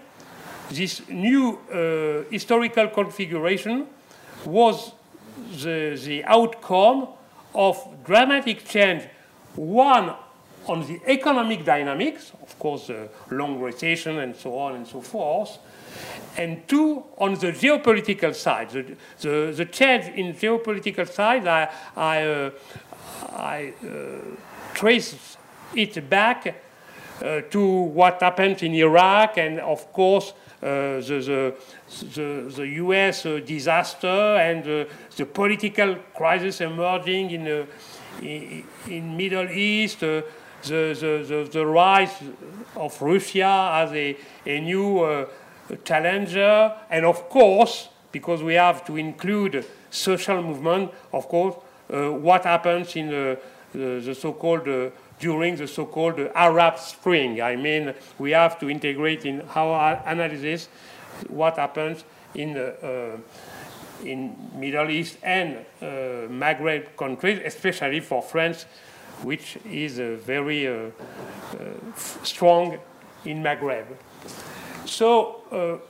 this 0.70 1.08
new 1.08 1.58
uh, 1.72 2.30
historical 2.30 2.88
configuration 2.88 3.86
was 4.44 4.92
the, 5.62 5.98
the 6.04 6.24
outcome 6.24 7.08
of 7.54 8.04
dramatic 8.04 8.64
change, 8.64 9.04
one 9.54 10.14
on 10.66 10.86
the 10.86 11.00
economic 11.06 11.64
dynamics, 11.64 12.32
of 12.42 12.58
course, 12.58 12.88
the 12.88 13.08
long 13.30 13.60
recession 13.60 14.18
and 14.18 14.36
so 14.36 14.58
on 14.58 14.76
and 14.76 14.86
so 14.86 15.00
forth, 15.00 15.58
and 16.36 16.66
two, 16.68 17.02
on 17.16 17.34
the 17.34 17.52
geopolitical 17.52 18.34
side. 18.34 18.70
The, 18.70 18.96
the, 19.20 19.52
the 19.56 19.64
change 19.64 20.06
in 20.16 20.34
geopolitical 20.34 21.08
side, 21.08 21.46
I, 21.46 21.70
I, 21.96 22.22
uh, 22.22 22.50
I 23.32 23.72
uh, 23.82 23.88
trace 24.74 25.36
it 25.74 26.08
back 26.08 26.62
uh, 27.22 27.40
to 27.50 27.66
what 27.66 28.20
happened 28.22 28.62
in 28.62 28.74
Iraq 28.74 29.38
and, 29.38 29.58
of 29.60 29.92
course, 29.92 30.32
uh, 30.62 31.00
the, 31.00 31.54
the, 32.14 32.52
the, 32.54 32.66
US 32.84 33.26
uh, 33.26 33.40
disaster 33.44 34.06
and 34.06 34.62
uh, 34.66 34.90
the 35.16 35.26
political 35.26 35.96
crisis 36.14 36.60
emerging 36.60 37.30
in, 37.30 37.66
in, 38.22 38.64
in 38.88 39.16
Middle 39.16 39.50
East, 39.50 40.00
the, 40.00 40.24
the, 40.62 41.48
the, 41.50 41.66
rise 41.66 42.14
of 42.76 43.00
Russia 43.00 43.70
as 43.74 43.92
a, 43.92 44.16
a 44.46 44.60
new 44.60 45.00
uh, 45.00 45.26
challenger, 45.84 46.74
and 46.90 47.04
of 47.04 47.28
course, 47.28 47.88
because 48.12 48.42
we 48.42 48.54
have 48.54 48.84
to 48.86 48.96
include 48.96 49.64
social 49.90 50.42
movement, 50.42 50.90
of 51.12 51.28
course, 51.28 51.54
uh, 51.92 52.10
what 52.10 52.44
happens 52.44 52.96
in 52.96 53.08
the, 53.08 53.38
the, 53.72 54.00
the 54.04 54.14
so-called 54.14 54.68
uh, 54.68 54.90
during 55.18 55.56
the 55.56 55.66
so-called 55.66 56.18
Arab 56.34 56.78
Spring. 56.78 57.40
I 57.42 57.56
mean, 57.56 57.94
we 58.18 58.30
have 58.32 58.58
to 58.60 58.70
integrate 58.70 59.24
in 59.24 59.42
our 59.54 60.00
analysis 60.06 60.68
what 61.28 61.56
happens 61.56 62.04
in 62.34 62.56
uh, 62.56 63.16
in 64.04 64.36
Middle 64.54 64.90
East 64.90 65.18
and 65.22 65.56
uh, 65.80 65.84
Maghreb 66.28 66.96
countries, 66.96 67.40
especially 67.44 68.00
for 68.00 68.22
France, 68.22 68.66
which 69.22 69.58
is 69.70 69.98
uh, 69.98 70.16
very 70.24 70.66
uh, 70.66 70.72
uh, 70.72 70.90
strong 72.22 72.78
in 73.24 73.42
Maghreb. 73.42 73.86
So, 74.84 75.82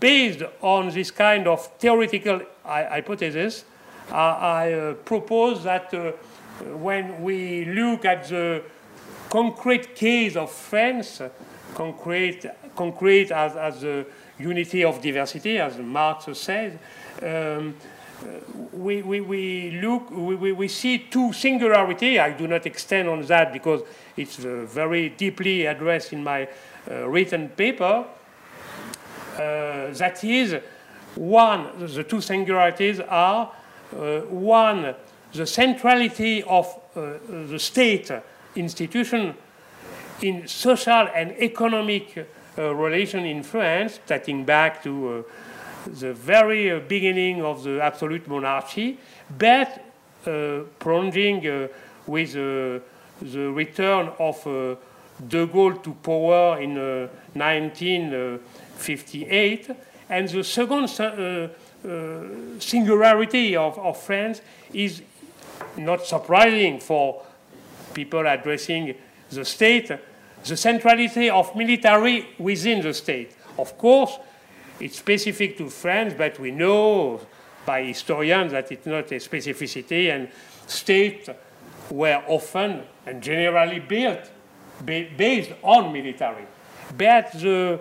based 0.00 0.42
on 0.60 0.90
this 0.90 1.10
kind 1.10 1.46
of 1.46 1.64
theoretical 1.78 2.40
hypothesis, 2.64 3.64
I, 4.10 4.96
propose 5.04 5.62
that 5.64 5.92
when 6.64 7.22
we 7.22 7.64
look 7.66 8.04
at 8.04 8.28
the 8.28 8.62
concrete 9.30 9.94
case 9.94 10.34
of 10.34 10.50
France, 10.50 11.22
concrete, 11.74 12.44
concrete 12.74 13.30
as, 13.30 13.54
as 13.54 14.06
unity 14.38 14.84
of 14.84 15.00
diversity, 15.00 15.58
as 15.58 15.78
Marx 15.78 16.26
says, 16.38 16.78
um, 17.22 17.74
we, 18.72 19.02
we, 19.02 19.20
we 19.20 19.70
look, 19.82 20.10
we, 20.10 20.52
we 20.52 20.68
see 20.68 20.98
two 20.98 21.32
singularity. 21.32 22.18
I 22.18 22.32
do 22.32 22.46
not 22.46 22.66
extend 22.66 23.08
on 23.08 23.22
that 23.22 23.52
because 23.52 23.82
it's 24.16 24.44
uh, 24.44 24.66
very 24.68 25.10
deeply 25.10 25.66
addressed 25.66 26.12
in 26.12 26.24
my 26.24 26.48
uh, 26.90 27.08
written 27.08 27.48
paper. 27.50 28.04
Uh, 29.34 29.92
that 29.92 30.22
is, 30.24 30.56
one, 31.14 31.68
the 31.78 32.04
two 32.04 32.20
singularities 32.20 33.00
are 33.00 33.52
uh, 33.96 34.20
one, 34.20 34.94
the 35.32 35.46
centrality 35.46 36.42
of 36.42 36.66
uh, 36.94 37.14
the 37.28 37.58
state 37.58 38.10
institution 38.56 39.34
in 40.22 40.48
social 40.48 41.08
and 41.14 41.32
economic 41.40 42.28
relation 42.62 43.24
in 43.24 43.42
France, 43.42 43.98
dating 44.06 44.44
back 44.44 44.82
to 44.82 45.08
uh, 45.08 45.22
the 45.86 46.12
very 46.12 46.70
uh, 46.70 46.80
beginning 46.80 47.42
of 47.42 47.62
the 47.62 47.80
absolute 47.80 48.28
monarchy, 48.28 48.98
but 49.38 49.82
plunging 50.78 51.70
with 52.06 52.34
the 52.34 52.82
return 53.22 54.10
of 54.18 54.46
de 55.26 55.46
Gaulle 55.46 55.82
to 55.82 55.94
power 55.94 56.60
in 56.60 56.74
1958. 57.32 59.70
And 60.10 60.28
the 60.28 60.44
second 60.44 61.00
uh, 61.00 61.48
uh, 61.86 62.22
singularity 62.58 63.56
of, 63.56 63.78
of 63.78 63.96
France 64.00 64.40
is 64.72 65.00
not 65.76 66.04
surprising 66.04 66.80
for 66.80 67.22
people 67.94 68.26
addressing 68.26 68.96
the 69.30 69.44
state, 69.44 69.92
the 70.48 70.56
centrality 70.56 71.30
of 71.30 71.54
military 71.54 72.26
within 72.38 72.82
the 72.82 72.94
state. 72.94 73.36
Of 73.58 73.76
course, 73.76 74.18
it's 74.80 74.98
specific 74.98 75.58
to 75.58 75.68
France, 75.68 76.14
but 76.16 76.38
we 76.38 76.50
know 76.50 77.20
by 77.66 77.82
historians 77.82 78.52
that 78.52 78.70
it's 78.72 78.86
not 78.86 79.10
a 79.12 79.16
specificity, 79.16 80.14
and 80.14 80.28
states 80.66 81.28
were 81.90 82.22
often 82.26 82.82
and 83.06 83.22
generally 83.22 83.80
built 83.80 84.30
based 84.84 85.52
on 85.62 85.92
military. 85.92 86.46
But 86.96 87.32
the, 87.32 87.80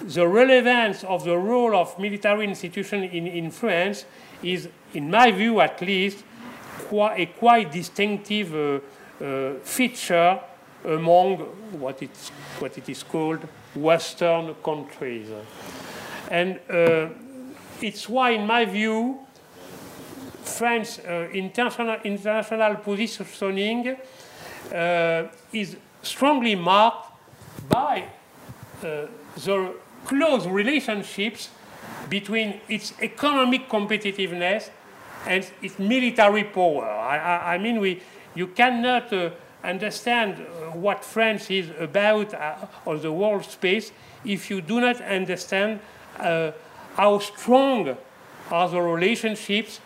the 0.00 0.26
relevance 0.26 1.04
of 1.04 1.24
the 1.24 1.36
role 1.36 1.76
of 1.76 1.98
military 1.98 2.44
institution 2.44 3.04
in, 3.04 3.26
in 3.26 3.50
France 3.50 4.04
is, 4.42 4.68
in 4.94 5.10
my 5.10 5.30
view 5.30 5.60
at 5.60 5.80
least, 5.82 6.24
a 6.92 7.26
quite 7.38 7.70
distinctive 7.70 8.54
uh, 8.54 9.24
uh, 9.24 9.54
feature 9.62 10.40
among 10.84 11.38
what, 11.78 12.02
it's, 12.02 12.30
what 12.58 12.76
it 12.78 12.88
is 12.88 13.02
called 13.02 13.46
Western 13.74 14.54
countries. 14.62 15.28
And 16.30 16.60
uh, 16.68 17.08
it's 17.80 18.08
why, 18.08 18.30
in 18.30 18.46
my 18.46 18.64
view, 18.64 19.20
French 20.42 20.98
uh, 21.00 21.28
international, 21.32 21.96
international 22.04 22.76
positioning 22.76 23.96
uh, 24.72 25.24
is 25.52 25.76
strongly 26.02 26.54
marked 26.54 27.06
by 27.68 28.04
uh, 28.82 29.06
the 29.36 29.74
close 30.04 30.46
relationships 30.46 31.50
between 32.08 32.60
its 32.68 32.94
economic 33.00 33.68
competitiveness 33.68 34.70
and 35.26 35.46
its 35.62 35.78
military 35.78 36.44
power. 36.44 36.84
I, 36.84 37.18
I, 37.18 37.54
I 37.54 37.58
mean, 37.58 37.80
we, 37.80 38.02
you 38.34 38.48
cannot 38.48 39.12
uh, 39.12 39.30
understand 39.62 40.40
uh, 40.40 40.70
what 40.76 41.04
France 41.04 41.50
is 41.50 41.70
about 41.78 42.34
uh, 42.34 42.54
on 42.86 43.00
the 43.00 43.12
world 43.12 43.44
space 43.44 43.92
if 44.24 44.50
you 44.50 44.60
do 44.60 44.80
not 44.80 45.00
understand 45.00 45.80
uh, 46.18 46.52
how 46.94 47.18
strong 47.18 47.96
are 48.50 48.68
the 48.68 48.80
relationships 48.80 49.80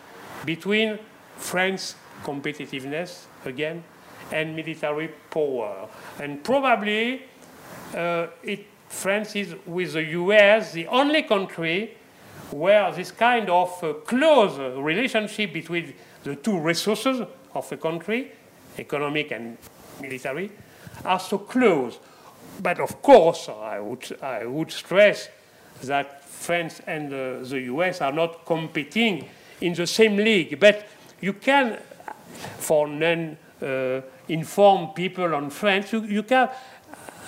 between 0.45 0.99
France's 1.37 1.95
competitiveness, 2.23 3.25
again, 3.45 3.83
and 4.31 4.55
military 4.55 5.09
power. 5.29 5.87
And 6.19 6.43
probably 6.43 7.23
uh, 7.93 8.27
it, 8.43 8.65
France 8.89 9.35
is, 9.35 9.55
with 9.65 9.93
the 9.93 10.03
US, 10.03 10.73
the 10.73 10.87
only 10.87 11.23
country 11.23 11.95
where 12.51 12.91
this 12.91 13.11
kind 13.11 13.49
of 13.49 13.83
uh, 13.83 13.93
close 14.05 14.57
relationship 14.77 15.53
between 15.53 15.93
the 16.23 16.35
two 16.35 16.59
resources 16.59 17.21
of 17.53 17.71
a 17.71 17.77
country, 17.77 18.31
economic 18.77 19.31
and 19.31 19.57
military, 20.01 20.51
are 21.03 21.19
so 21.19 21.39
close. 21.39 21.99
But 22.61 22.79
of 22.79 23.01
course, 23.01 23.49
I 23.49 23.79
would, 23.79 24.17
I 24.21 24.45
would 24.45 24.71
stress 24.71 25.29
that 25.83 26.23
France 26.23 26.81
and 26.87 27.11
uh, 27.11 27.39
the 27.43 27.61
US 27.73 28.01
are 28.01 28.11
not 28.11 28.45
competing 28.45 29.27
in 29.61 29.73
the 29.73 29.87
same 29.87 30.17
league. 30.17 30.59
But 30.59 30.87
you 31.21 31.33
can, 31.33 31.77
for 32.57 32.87
non 32.87 33.37
uh, 33.61 34.01
inform 34.27 34.89
people 34.89 35.33
on 35.35 35.49
France, 35.49 35.93
you, 35.93 36.03
you 36.03 36.23
can, 36.23 36.49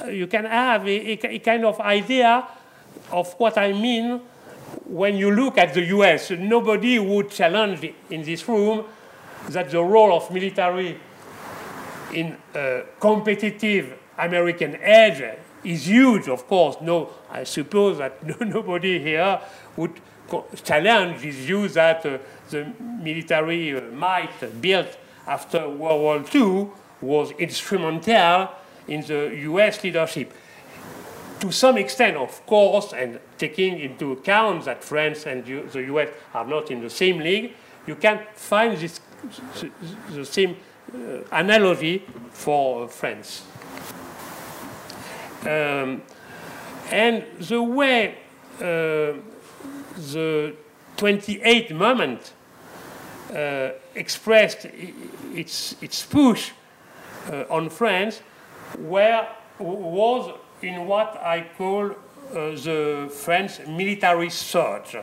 you 0.10 0.28
can 0.28 0.46
have 0.46 0.88
a, 0.88 1.26
a, 1.26 1.40
kind 1.40 1.66
of 1.66 1.80
idea 1.82 2.48
of 3.12 3.34
what 3.34 3.58
I 3.58 3.74
mean 3.74 4.22
when 4.86 5.16
you 5.16 5.32
look 5.32 5.58
at 5.58 5.74
the 5.74 5.86
US. 5.98 6.32
Nobody 6.32 7.00
would 7.00 7.32
challenge 7.32 7.90
in 8.10 8.24
this 8.24 8.48
room 8.48 8.86
that 9.50 9.72
the 9.72 9.82
role 9.82 10.16
of 10.16 10.30
military 10.32 10.98
in 12.14 12.38
a 12.56 12.84
competitive 13.00 13.98
American 14.18 14.76
edge 14.78 15.38
is 15.64 15.88
huge, 15.88 16.28
of 16.28 16.48
course. 16.48 16.78
No, 16.82 17.10
I 17.30 17.44
suppose 17.44 17.98
that 17.98 18.24
nobody 18.42 19.00
here 19.00 19.40
would 19.76 20.00
challenge 20.64 21.22
this 21.22 21.36
view 21.36 21.68
that 21.70 22.06
uh, 22.06 22.18
the 22.50 22.66
military 23.02 23.76
uh, 23.76 23.82
might 23.92 24.62
built 24.62 24.98
after 25.26 25.70
World 25.70 26.02
War 26.02 26.24
II 26.34 26.68
was 27.02 27.32
instrumental 27.32 28.50
in 28.88 29.02
the 29.02 29.36
US 29.44 29.84
leadership. 29.84 30.34
To 31.40 31.52
some 31.52 31.78
extent, 31.78 32.18
of 32.18 32.46
course, 32.46 32.94
and 32.94 33.20
taking 33.38 33.80
into 33.80 34.14
account 34.14 34.66
that 34.66 34.84
France 34.84 35.28
and 35.28 35.46
the 35.46 35.82
US 35.94 36.10
are 36.34 36.46
not 36.46 36.72
in 36.72 36.82
the 36.82 36.90
same 36.90 37.20
league, 37.20 37.54
you 37.86 37.96
can 37.96 38.22
find 38.34 38.78
this, 38.78 39.00
the 40.12 40.26
same 40.26 40.52
uh, 40.52 40.56
analogy 41.32 42.04
for 42.32 42.88
France. 42.88 43.44
Um, 45.42 46.02
and 46.92 47.24
the 47.40 47.62
way 47.62 48.16
uh, 48.60 49.14
the 49.98 50.56
28 50.98 51.76
moment 51.76 52.34
uh, 53.34 53.70
expressed 53.96 54.66
its, 55.34 55.76
its 55.82 56.06
push 56.06 56.52
uh, 57.30 57.44
on 57.50 57.70
France 57.70 58.22
was 58.80 60.34
in 60.62 60.88
what 60.88 61.20
I 61.24 61.46
call 61.58 61.92
uh, 61.92 61.94
the 62.32 63.10
French 63.12 63.60
military 63.68 64.30
surge. 64.30 64.96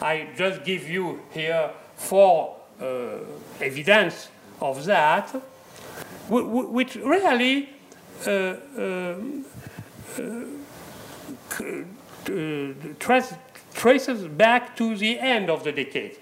I 0.00 0.28
just 0.36 0.64
give 0.64 0.88
you 0.88 1.20
here 1.32 1.70
four 1.96 2.56
uh, 2.80 3.18
evidence 3.60 4.28
of 4.62 4.84
that, 4.84 5.28
which 6.28 6.94
really 6.96 7.68
uh, 8.26 8.54
um, 8.78 9.44
traces, 12.98 13.36
traces 13.74 14.28
back 14.28 14.76
to 14.76 14.96
the 14.96 15.18
end 15.18 15.50
of 15.50 15.64
the 15.64 15.72
decade. 15.72 16.16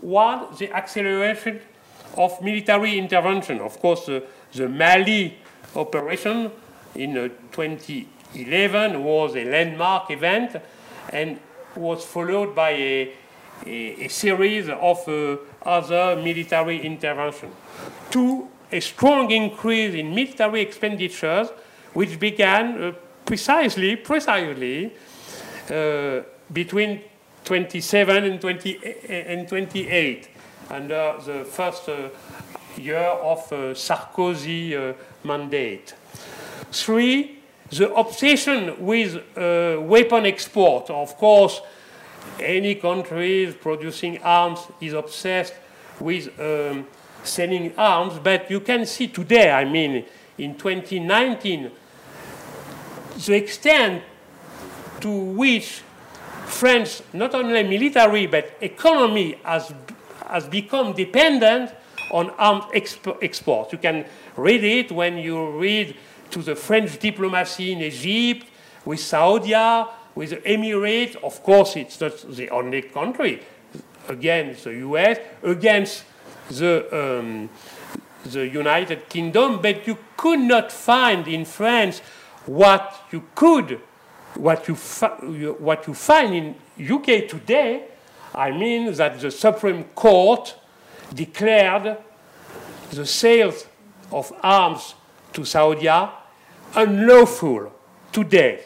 One, 0.00 0.46
the 0.58 0.72
acceleration 0.72 1.60
of 2.16 2.42
military 2.42 2.98
intervention. 2.98 3.60
Of 3.60 3.78
course, 3.80 4.08
uh, 4.08 4.20
the 4.52 4.68
Mali 4.68 5.38
operation 5.76 6.50
in 6.94 7.16
uh, 7.16 7.28
2011 7.52 9.04
was 9.04 9.36
a 9.36 9.44
landmark 9.44 10.10
event 10.10 10.56
and 11.12 11.38
was 11.76 12.04
followed 12.04 12.54
by 12.54 12.70
a, 12.70 13.12
a, 13.64 14.04
a 14.04 14.08
series 14.08 14.68
of 14.68 15.08
uh, 15.08 15.36
other 15.62 16.16
military 16.16 16.80
interventions. 16.80 17.54
Two, 18.10 18.48
a 18.72 18.80
strong 18.80 19.30
increase 19.30 19.94
in 19.94 20.14
military 20.14 20.60
expenditures, 20.60 21.48
which 21.92 22.18
began 22.18 22.82
uh, 22.82 22.92
precisely, 23.24 23.96
precisely 23.96 24.92
uh, 25.70 26.20
between 26.52 27.02
27 27.44 28.24
and, 28.24 28.40
20, 28.40 28.78
and 29.08 29.48
28 29.48 30.28
under 30.70 31.14
the 31.24 31.44
first 31.44 31.88
uh, 31.88 32.08
year 32.76 32.98
of 32.98 33.52
uh, 33.52 33.74
Sarkozy 33.74 34.74
uh, 34.74 34.94
mandate. 35.24 35.94
Three, 36.72 37.40
the 37.70 37.92
obsession 37.94 38.84
with 38.84 39.16
uh, 39.36 39.80
weapon 39.80 40.26
export. 40.26 40.90
Of 40.90 41.16
course, 41.16 41.60
any 42.38 42.74
country 42.74 43.54
producing 43.60 44.22
arms 44.22 44.60
is 44.80 44.92
obsessed 44.92 45.54
with 45.98 46.28
um, 46.40 46.86
selling 47.24 47.72
arms, 47.76 48.18
but 48.22 48.50
you 48.50 48.60
can 48.60 48.86
see 48.86 49.08
today, 49.08 49.50
I 49.50 49.64
mean, 49.64 50.04
in 50.38 50.56
2019, 50.56 51.70
the 53.26 53.34
extent 53.34 54.02
to 55.00 55.10
which 55.10 55.82
France, 56.46 57.02
not 57.12 57.34
only 57.34 57.62
military, 57.62 58.26
but 58.26 58.56
economy 58.60 59.38
has, 59.44 59.72
has 60.26 60.46
become 60.48 60.92
dependent 60.92 61.72
on 62.10 62.30
arms 62.30 62.64
exp 62.74 63.16
export. 63.22 63.72
You 63.72 63.78
can 63.78 64.04
read 64.36 64.64
it 64.64 64.92
when 64.92 65.18
you 65.18 65.58
read 65.58 65.96
to 66.30 66.42
the 66.42 66.56
French 66.56 66.98
diplomacy 66.98 67.72
in 67.72 67.80
Egypt, 67.80 68.46
with 68.84 69.00
Saudi, 69.00 69.54
with 70.14 70.30
the 70.30 70.36
Emirates. 70.38 71.16
Of 71.16 71.42
course, 71.42 71.76
it's 71.76 72.00
not 72.00 72.18
the 72.28 72.50
only 72.50 72.82
country 72.82 73.42
against 74.08 74.64
the 74.64 74.74
US, 74.88 75.18
against 75.42 76.04
the, 76.50 77.18
um, 77.20 77.48
the 78.24 78.46
United 78.46 79.08
Kingdom, 79.08 79.60
but 79.62 79.86
you 79.86 79.96
could 80.16 80.40
not 80.40 80.70
find 80.70 81.26
in 81.26 81.44
France 81.44 82.00
what 82.46 83.06
you 83.12 83.24
could, 83.34 83.80
what 84.34 84.68
you, 84.68 84.74
what 85.58 85.86
you 85.86 85.94
find 85.94 86.34
in 86.34 86.54
UK 86.80 87.28
today. 87.28 87.84
I 88.34 88.50
mean 88.50 88.92
that 88.94 89.20
the 89.20 89.30
Supreme 89.30 89.84
Court 89.94 90.54
declared 91.12 91.98
the 92.90 93.06
sales 93.06 93.66
of 94.12 94.32
arms 94.42 94.94
to 95.32 95.44
Saudi 95.44 95.88
unlawful 96.74 97.72
today. 98.12 98.64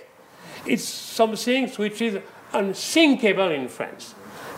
It's 0.66 0.84
something 0.84 1.68
which 1.68 2.00
is 2.00 2.18
unthinkable 2.52 3.50
in 3.50 3.68
France. 3.68 4.14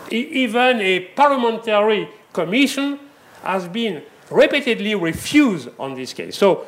even 0.09 0.79
a 0.79 0.99
parliamentary 1.15 2.07
commission 2.31 2.99
has 3.43 3.67
been 3.67 4.03
repeatedly 4.29 4.95
refused 4.95 5.69
on 5.79 5.95
this 5.95 6.13
case. 6.13 6.37
So 6.37 6.65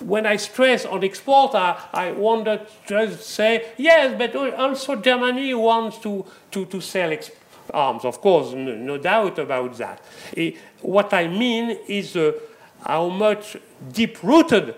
when 0.00 0.26
I 0.26 0.36
stress 0.36 0.86
on 0.86 1.04
export, 1.04 1.54
I, 1.54 2.12
want 2.12 2.46
to 2.46 2.66
just 2.86 3.22
say, 3.22 3.72
yes, 3.76 4.14
but 4.16 4.34
also 4.54 4.96
Germany 4.96 5.54
wants 5.54 5.98
to, 5.98 6.24
to, 6.52 6.64
to 6.66 6.80
sell 6.80 7.16
arms. 7.72 8.04
Of 8.04 8.20
course, 8.20 8.52
no, 8.52 8.74
no, 8.74 8.98
doubt 8.98 9.38
about 9.38 9.76
that. 9.78 10.02
It, 10.32 10.56
what 10.80 11.12
I 11.12 11.28
mean 11.28 11.78
is 11.86 12.16
uh, 12.16 12.32
how 12.84 13.08
much 13.08 13.56
deep-rooted 13.92 14.74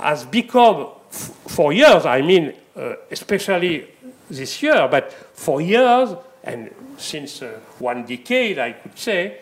has 0.00 0.24
become, 0.24 0.88
for 1.10 1.72
years, 1.72 2.06
I 2.06 2.22
mean, 2.22 2.54
uh, 2.76 2.94
especially 3.10 3.88
this 4.28 4.62
year, 4.62 4.88
but 4.90 5.12
for 5.12 5.60
years, 5.60 6.10
and 6.42 6.74
since 6.96 7.42
uh, 7.42 7.58
one 7.78 8.06
decade, 8.06 8.58
I 8.58 8.72
could 8.72 8.98
say, 8.98 9.38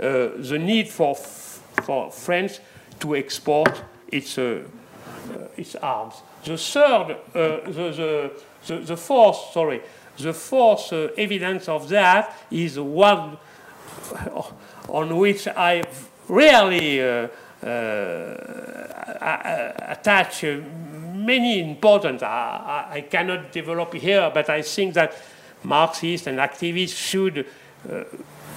the 0.00 0.58
need 0.58 0.88
for, 0.88 1.14
for 1.14 2.10
France 2.10 2.60
to 3.00 3.16
export 3.16 3.82
its, 4.08 4.38
uh, 4.38 4.62
uh, 5.30 5.48
its 5.56 5.74
arms. 5.76 6.14
The 6.44 6.56
third, 6.56 7.16
the, 7.32 8.32
the, 8.66 8.76
the, 8.76 8.96
fourth, 8.96 9.52
sorry, 9.52 9.82
the 10.18 10.32
fourth 10.32 10.92
evidence 10.92 11.68
of 11.68 11.88
that 11.88 12.36
is 12.50 12.78
one 12.78 13.38
on 14.88 15.16
which 15.16 15.48
I 15.48 15.82
really 16.28 17.02
uh, 17.02 17.28
uh, 17.62 18.36
attach 19.88 20.44
many 20.44 21.60
important. 21.60 22.22
I, 22.22 22.86
I, 22.90 23.00
cannot 23.02 23.52
develop 23.52 23.92
here, 23.94 24.30
but 24.32 24.48
I 24.48 24.62
think 24.62 24.94
that 24.94 25.14
Marxists 25.62 26.26
and 26.26 26.38
activists 26.38 26.96
should 26.96 27.46
uh, 27.90 28.04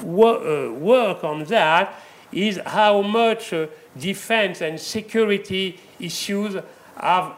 wor 0.04 0.72
work 0.72 1.24
on 1.24 1.44
that. 1.46 2.00
Is 2.32 2.60
how 2.66 3.04
much 3.04 3.54
defense 3.96 4.62
and 4.62 4.80
security 4.80 5.80
issues 6.00 6.56
have 7.00 7.36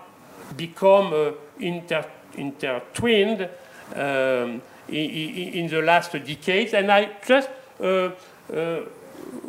become 0.56 1.36
inter 1.60 2.06
intertwined 2.38 3.50
um, 3.94 4.62
in, 4.88 5.10
in, 5.54 5.68
the 5.68 5.82
last 5.82 6.12
decades. 6.12 6.74
And 6.74 6.92
I 6.92 7.10
just 7.26 7.50
uh, 7.82 8.12
uh, 8.54 8.82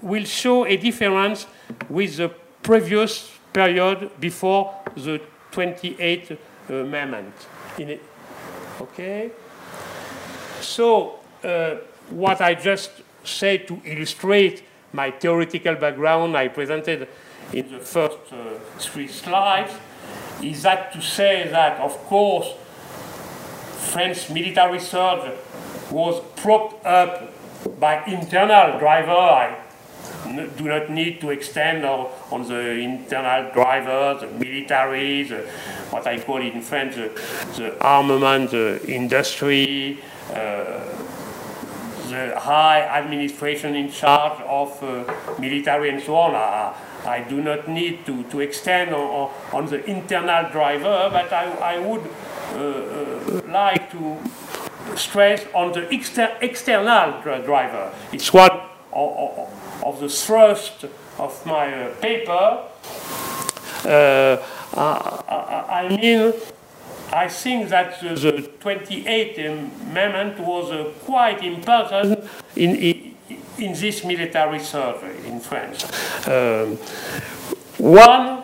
will 0.02 0.24
show 0.24 0.66
a 0.66 0.76
difference 0.76 1.46
with 1.88 2.16
the 2.16 2.28
previous 2.62 3.30
period 3.52 4.10
before 4.20 4.74
the 4.96 5.20
28th 5.52 6.36
amendment. 6.68 7.34
okay? 8.80 9.30
So, 10.60 11.20
uh, 11.42 11.76
what 12.10 12.40
I 12.40 12.54
just 12.54 12.90
said 13.28 13.66
to 13.68 13.80
illustrate 13.84 14.62
my 14.92 15.10
theoretical 15.10 15.74
background 15.74 16.36
I 16.36 16.48
presented 16.48 17.08
in 17.52 17.70
the 17.70 17.78
first 17.78 18.18
uh, 18.32 18.58
three 18.78 19.08
slides 19.08 19.72
is 20.42 20.62
that 20.62 20.92
to 20.92 21.00
say 21.00 21.48
that, 21.50 21.80
of 21.80 21.96
course, 22.06 22.52
French 23.92 24.28
military 24.30 24.80
surge 24.80 25.32
was 25.90 26.22
propped 26.36 26.84
up 26.84 27.32
by 27.80 28.04
internal 28.04 28.78
driver. 28.78 29.10
I 29.12 29.56
do 30.58 30.64
not 30.64 30.90
need 30.90 31.20
to 31.20 31.30
extend 31.30 31.84
on, 31.84 32.10
on 32.30 32.46
the 32.48 32.72
internal 32.72 33.50
drivers, 33.52 34.22
the 34.22 34.26
military, 34.26 35.22
the, 35.22 35.48
what 35.90 36.06
I 36.06 36.18
call 36.20 36.42
in 36.42 36.60
French 36.60 36.96
the, 36.96 37.08
the 37.56 37.80
armament 37.80 38.50
the 38.50 38.84
industry, 38.86 39.98
uh, 40.32 40.80
the 42.10 42.38
high 42.38 42.80
administration 42.80 43.74
in 43.74 43.90
charge 43.90 44.40
of 44.42 44.82
uh, 44.82 45.04
military 45.38 45.90
and 45.90 46.02
so 46.02 46.16
on. 46.16 46.34
I, 46.34 46.74
I, 47.04 47.20
do 47.28 47.40
not 47.40 47.68
need 47.68 48.04
to, 48.06 48.22
to 48.24 48.40
extend 48.40 48.94
on, 48.94 49.30
on 49.52 49.66
the 49.66 49.84
internal 49.84 50.50
driver, 50.50 51.08
but 51.12 51.32
I, 51.32 51.74
I 51.74 51.78
would 51.78 52.02
uh, 52.52 52.58
uh 52.58 53.40
like 53.48 53.90
to 53.92 54.18
stress 54.96 55.44
on 55.54 55.72
the 55.72 55.92
exter 55.92 56.36
external 56.40 57.20
driver. 57.22 57.92
It's 58.12 58.32
one 58.32 58.60
of, 58.92 59.48
of, 59.82 60.00
the 60.00 60.08
thrust 60.08 60.84
of 61.18 61.46
my 61.46 61.72
uh, 61.72 61.94
paper. 61.96 62.64
Uh, 63.84 64.42
I, 64.74 65.84
I, 65.84 65.88
mean, 65.88 66.32
I 67.12 67.28
think 67.28 67.68
that 67.68 68.00
the, 68.00 68.14
the 68.14 68.42
28th 68.60 69.38
Amendment 69.90 70.40
was 70.40 70.70
uh, 70.70 70.92
quite 71.04 71.42
important 71.42 72.24
in, 72.56 72.74
in, 72.76 73.14
in, 73.58 73.72
this 73.72 74.04
military 74.04 74.58
survey 74.58 75.26
in 75.26 75.40
France. 75.40 75.84
Um, 76.26 76.76
one, 77.78 78.42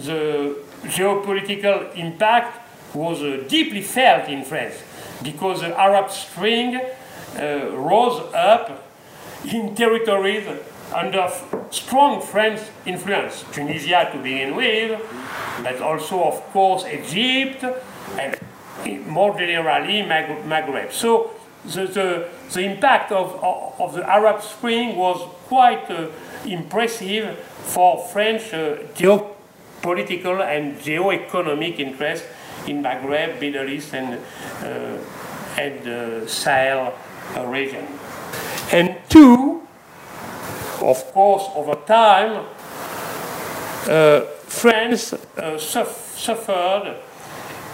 the 0.00 0.56
geopolitical 0.84 1.94
impact 1.96 2.94
was 2.94 3.22
uh, 3.22 3.44
deeply 3.48 3.82
felt 3.82 4.28
in 4.28 4.44
France 4.44 4.82
because 5.22 5.60
the 5.60 5.78
Arab 5.78 6.10
Spring 6.10 6.76
uh, 6.76 7.70
rose 7.72 8.22
up 8.34 8.84
in 9.44 9.74
territories 9.74 10.46
under 10.94 11.30
strong 11.70 12.20
French 12.20 12.60
influence. 12.86 13.44
Tunisia 13.52 14.08
to 14.12 14.18
begin 14.18 14.56
with, 14.56 15.00
but 15.62 15.80
also, 15.80 16.24
of 16.24 16.42
course, 16.52 16.84
Egypt, 16.86 17.64
and 18.18 18.38
more 19.06 19.36
generally, 19.38 20.02
Maghreb. 20.02 20.92
So 20.92 21.30
the, 21.64 21.86
the, 21.86 22.28
the 22.52 22.60
impact 22.60 23.12
of, 23.12 23.34
of, 23.42 23.80
of, 23.80 23.94
the 23.94 24.08
Arab 24.08 24.42
Spring 24.42 24.96
was 24.96 25.20
quite 25.46 25.90
uh, 25.90 26.08
impressive 26.46 27.38
for 27.38 28.06
French 28.08 28.54
uh, 28.54 28.76
geopolitical 28.94 30.40
and 30.40 30.80
geo-economic 30.80 31.80
interests 31.80 32.26
in 32.66 32.82
Maghreb, 32.82 33.40
Middle 33.40 33.68
East, 33.68 33.94
and, 33.94 34.14
uh, 34.62 35.60
and 35.60 35.84
the 35.84 36.24
Sahel 36.26 36.94
region. 37.46 37.86
And 38.72 38.96
two, 39.08 39.66
of 40.82 41.04
course, 41.12 41.44
over 41.54 41.74
time, 41.86 42.46
uh, 43.88 44.20
France 44.46 45.12
uh, 45.12 45.58
suffered 45.58 46.96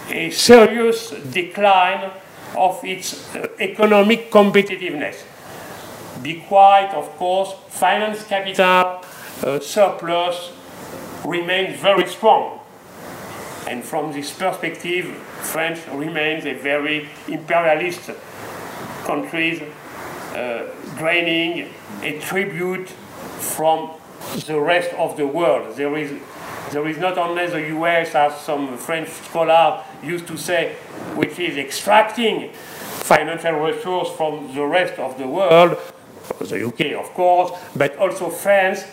a 0.09 0.29
serious 0.29 1.09
decline 1.31 2.11
of 2.55 2.83
its 2.83 3.35
uh, 3.35 3.47
economic 3.59 4.31
competitiveness. 4.31 5.23
Be 6.21 6.41
quite, 6.47 6.91
of 6.93 7.09
course, 7.17 7.53
finance 7.69 8.23
capital 8.23 9.01
uh, 9.43 9.59
surplus 9.59 10.51
remains 11.25 11.79
very 11.79 12.07
strong. 12.07 12.59
And 13.67 13.83
from 13.83 14.11
this 14.11 14.31
perspective, 14.31 15.05
France 15.41 15.79
remains 15.91 16.45
a 16.45 16.53
very 16.53 17.09
imperialist 17.27 18.11
country, 19.03 19.63
uh, 20.33 20.63
draining 20.97 21.69
a 22.01 22.19
tribute 22.19 22.89
from 23.39 23.91
the 24.47 24.59
rest 24.59 24.93
of 24.95 25.17
the 25.17 25.27
world. 25.27 25.75
There 25.75 25.95
is, 25.97 26.11
there 26.71 26.87
is 26.87 26.97
not 26.97 27.17
only 27.17 27.47
the 27.47 27.69
US, 27.77 28.15
as 28.15 28.39
some 28.41 28.77
French 28.77 29.09
scholar 29.09 29.83
used 30.03 30.27
to 30.27 30.37
say, 30.37 30.75
which 31.15 31.39
is 31.39 31.57
extracting 31.57 32.51
financial 32.51 33.53
resources 33.53 34.15
from 34.15 34.53
the 34.55 34.65
rest 34.65 34.99
of 34.99 35.17
the 35.17 35.27
world, 35.27 35.77
the 36.39 36.65
UK, 36.65 36.99
of 36.99 37.13
course, 37.13 37.51
but 37.75 37.95
also 37.97 38.29
France 38.29 38.83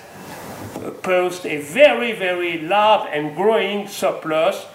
post 1.03 1.47
a 1.47 1.61
very, 1.61 2.12
very 2.12 2.59
large 2.61 3.09
and 3.12 3.35
growing 3.37 3.88
surplus 3.88 4.67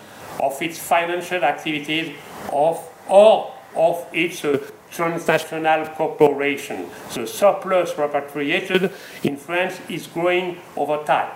of 0.41 0.59
its 0.61 0.79
financial 0.79 1.43
activities 1.43 2.15
of, 2.51 2.79
or 3.07 3.53
of 3.75 4.05
its 4.13 4.43
uh, 4.45 4.57
transnational 4.91 5.85
corporation. 5.95 6.89
The 7.13 7.27
surplus 7.27 7.97
repatriated 7.97 8.91
in 9.23 9.37
France 9.37 9.79
is 9.89 10.07
growing 10.07 10.57
over 10.75 11.03
time. 11.03 11.29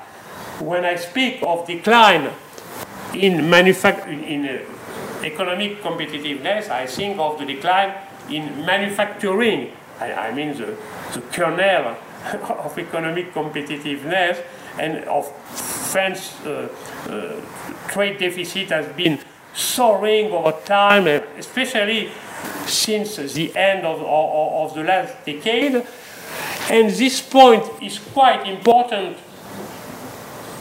When 0.59 0.85
I 0.85 0.95
speak 0.95 1.41
of 1.43 1.67
decline 1.67 2.31
in, 3.13 3.53
in 3.53 4.45
uh, 4.45 5.23
economic 5.23 5.81
competitiveness, 5.81 6.69
I 6.69 6.87
think 6.87 7.19
of 7.19 7.39
the 7.39 7.45
decline 7.45 7.93
in 8.29 8.65
manufacturing 8.65 9.71
I, 10.01 10.29
I 10.29 10.33
mean 10.33 10.57
the, 10.57 10.75
the 11.13 11.21
kernel 11.31 11.95
of 12.65 12.77
economic 12.77 13.33
competitiveness 13.33 14.43
and 14.79 15.03
of 15.05 15.31
French 15.91 16.19
uh, 16.45 16.67
uh, 17.07 17.41
trade 17.87 18.17
deficit 18.17 18.69
has 18.69 18.87
been 18.95 19.19
soaring 19.53 20.31
over 20.31 20.53
time, 20.65 21.07
especially 21.37 22.09
since 22.67 23.15
the 23.15 23.55
end 23.55 23.85
of, 23.85 23.99
of, 24.01 24.71
of 24.71 24.75
the 24.75 24.83
last 24.83 25.25
decade. 25.25 25.85
And 26.69 26.89
this 26.89 27.21
point 27.21 27.63
is 27.81 27.99
quite 27.99 28.47
important, 28.47 29.17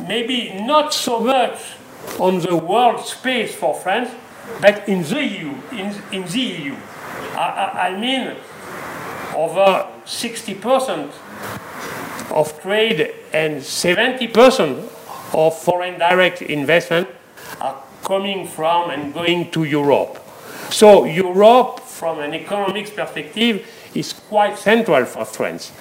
maybe 0.09 0.53
not 0.55 0.93
so 0.93 1.21
much 1.21 1.75
on 2.19 2.41
the 2.41 2.57
world 2.57 3.05
space 3.07 3.55
for 3.55 3.75
France, 3.75 4.11
but 4.61 4.89
in 4.89 5.03
the 5.03 5.25
EU. 5.25 5.55
In, 5.73 6.03
in 6.13 6.25
the 6.25 6.41
EU. 6.41 6.77
I, 7.37 7.89
I 7.89 8.01
mean, 8.01 8.37
over 9.35 9.87
60% 10.05 11.13
of 12.31 12.61
trade 12.63 13.15
and 13.33 13.57
70% 13.61 14.89
of 15.35 15.59
foreign 15.59 15.99
direct 15.99 16.43
investment 16.43 17.09
are 17.61 17.83
coming 18.03 18.47
from 18.47 18.91
and 18.91 19.15
going 19.15 19.51
to 19.53 19.65
Europe. 19.65 20.20
So 20.71 21.05
Europe, 21.05 21.81
from 21.81 22.21
an 22.21 22.35
economics 22.35 22.91
perspective, 22.91 23.67
is 23.95 24.13
quite 24.13 24.59
central 24.59 25.05
for 25.05 25.25
France. 25.25 25.73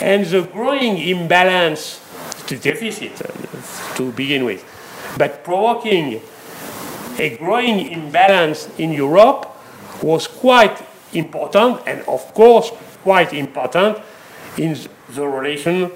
And 0.00 0.26
the 0.26 0.42
growing 0.42 0.98
imbalance, 0.98 2.00
the 2.48 2.56
deficit 2.56 3.12
uh, 3.22 3.96
to 3.96 4.12
begin 4.12 4.44
with, 4.44 4.64
but 5.16 5.44
provoking 5.44 6.20
a 7.18 7.36
growing 7.36 7.92
imbalance 7.92 8.68
in 8.78 8.92
Europe 8.92 9.48
was 10.02 10.26
quite 10.26 10.82
important 11.14 11.80
and 11.86 12.02
of 12.02 12.34
course 12.34 12.70
quite 13.02 13.32
important 13.32 13.96
in 14.58 14.76
the 15.10 15.26
relation 15.26 15.90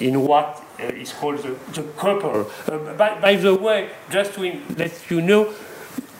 in 0.00 0.20
what 0.20 0.62
uh, 0.78 0.84
is 0.84 1.12
called 1.12 1.38
the, 1.38 1.56
the 1.72 1.82
couple. 1.96 2.50
Uh, 2.68 2.78
by, 2.94 3.18
by, 3.18 3.36
the 3.36 3.54
way, 3.54 3.88
just 4.10 4.34
to 4.34 4.60
let 4.76 5.10
you 5.10 5.22
know, 5.22 5.54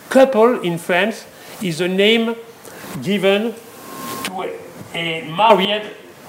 couple 0.09 0.61
in 0.61 0.79
France 0.79 1.27
is 1.63 1.81
a 1.81 1.89
name 1.89 2.35
given 3.03 3.55
to 4.25 4.43
a, 4.43 4.59
a 4.95 5.31
married, 5.31 5.83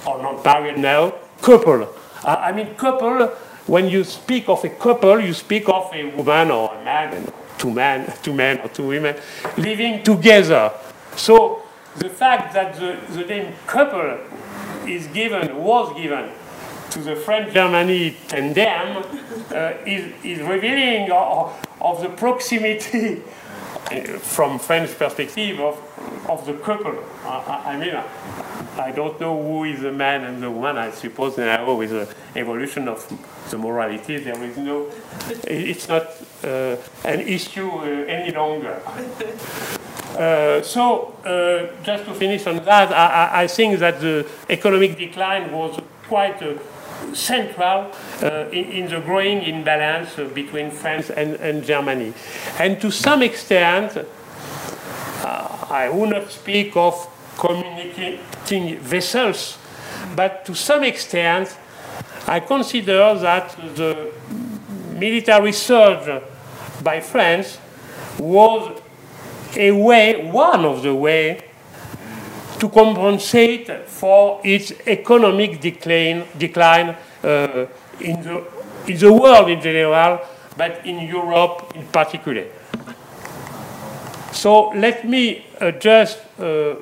or 0.06 0.22
not 0.22 0.44
married 0.44 0.78
now, 0.78 1.14
couple. 1.42 1.84
Uh, 2.24 2.36
I 2.40 2.52
mean, 2.52 2.76
couple, 2.76 3.28
when 3.68 3.90
you 3.90 4.04
speak 4.04 4.50
of 4.50 4.64
a 4.64 4.70
couple, 4.70 5.20
you 5.20 5.34
speak 5.34 5.70
of 5.70 5.94
a 5.94 6.06
woman 6.16 6.52
or 6.52 6.74
a 6.74 6.84
man, 6.84 7.32
two 7.58 7.72
men, 7.72 8.12
two 8.24 8.34
men 8.34 8.60
or 8.60 8.70
two 8.70 8.88
women 8.88 9.16
living 9.58 10.04
together. 10.04 10.72
So 11.16 11.64
the 11.98 12.10
fact 12.10 12.54
that 12.54 12.76
the, 12.76 12.98
the 13.14 13.26
name 13.26 13.54
couple 13.66 14.20
is 14.88 15.08
given, 15.08 15.56
was 15.58 15.96
given 15.96 16.32
to 16.92 17.00
the 17.00 17.16
French-Germany 17.16 18.16
tandem 18.28 19.04
uh, 19.52 19.74
is, 19.86 20.14
is 20.24 20.40
revealing 20.42 21.12
of, 21.12 21.68
of 21.82 22.02
the 22.02 22.10
proximity 22.10 23.22
from 24.20 24.60
French 24.60 24.98
perspective 24.98 25.60
of, 25.60 25.78
of 26.30 26.46
the 26.46 26.54
couple. 26.54 27.04
I, 27.24 27.64
I, 27.66 27.78
mean, 27.78 27.96
I 28.78 28.92
don't 28.92 29.20
know 29.20 29.42
who 29.42 29.64
is 29.64 29.82
the 29.82 29.92
man 29.92 30.24
and 30.24 30.44
the 30.44 30.52
woman. 30.52 30.78
I 30.78 30.92
suppose 30.92 31.38
now 31.38 31.74
with 31.74 31.92
the 31.92 32.14
evolution 32.36 32.88
of 32.88 33.08
the 33.50 33.58
morality, 33.58 34.18
there 34.18 34.42
is 34.44 34.58
no, 34.58 34.92
it's 35.46 35.88
not 35.88 36.08
uh, 36.44 36.76
an 37.06 37.22
issue 37.22 37.70
uh, 37.70 37.84
any 38.08 38.32
longer. 38.32 38.82
Uh, 40.18 40.62
so, 40.64 41.14
uh, 41.26 41.84
just 41.84 42.06
to 42.06 42.14
finish 42.14 42.48
on 42.48 42.64
that, 42.66 42.92
I, 42.92 43.44
I, 43.44 43.48
think 43.48 43.78
that 43.80 44.00
the 44.00 44.26
economic 44.50 44.98
decline 44.98 45.52
was 45.52 45.80
quite 46.08 46.42
uh, 46.42 46.56
central 47.14 47.92
uh, 48.22 48.50
in, 48.52 48.66
in, 48.72 48.90
the 48.90 49.00
growing 49.00 49.44
imbalance 49.44 50.18
uh, 50.18 50.26
between 50.34 50.72
France 50.72 51.10
and, 51.10 51.36
and, 51.36 51.64
Germany. 51.64 52.14
And 52.60 52.80
to 52.82 52.92
some 52.92 53.22
extent, 53.22 53.98
uh, 53.98 55.68
I 55.70 55.90
will 55.90 56.10
not 56.10 56.32
speak 56.32 56.76
of 56.76 56.96
communicating 57.38 58.80
vessels, 58.80 59.58
but 60.16 60.46
to 60.46 60.56
some 60.56 60.84
extent, 60.84 61.56
I 62.28 62.40
consider 62.40 63.16
that 63.16 63.56
the 63.76 64.12
military 64.94 65.54
surge 65.54 66.22
by 66.84 67.00
France 67.00 67.58
was 68.20 68.82
a 69.56 69.72
way, 69.72 70.30
one 70.30 70.66
of 70.66 70.84
the 70.84 70.94
way 70.94 71.47
to 72.60 72.70
compensate 72.70 73.88
for 73.88 74.42
its 74.44 74.74
economic 74.88 75.60
decline, 75.62 76.24
decline 76.38 76.96
uh, 77.24 77.66
in, 78.00 78.22
the, 78.24 78.44
in 78.88 78.98
the 78.98 79.14
world 79.14 79.50
in 79.50 79.62
general, 79.62 80.20
but 80.56 80.86
in 80.86 81.08
Europe 81.08 81.72
in 81.76 81.86
particular. 81.88 82.46
So 84.32 84.70
let 84.70 85.08
me 85.08 85.46
uh, 85.60 85.72
just 85.72 86.20
uh, 86.40 86.76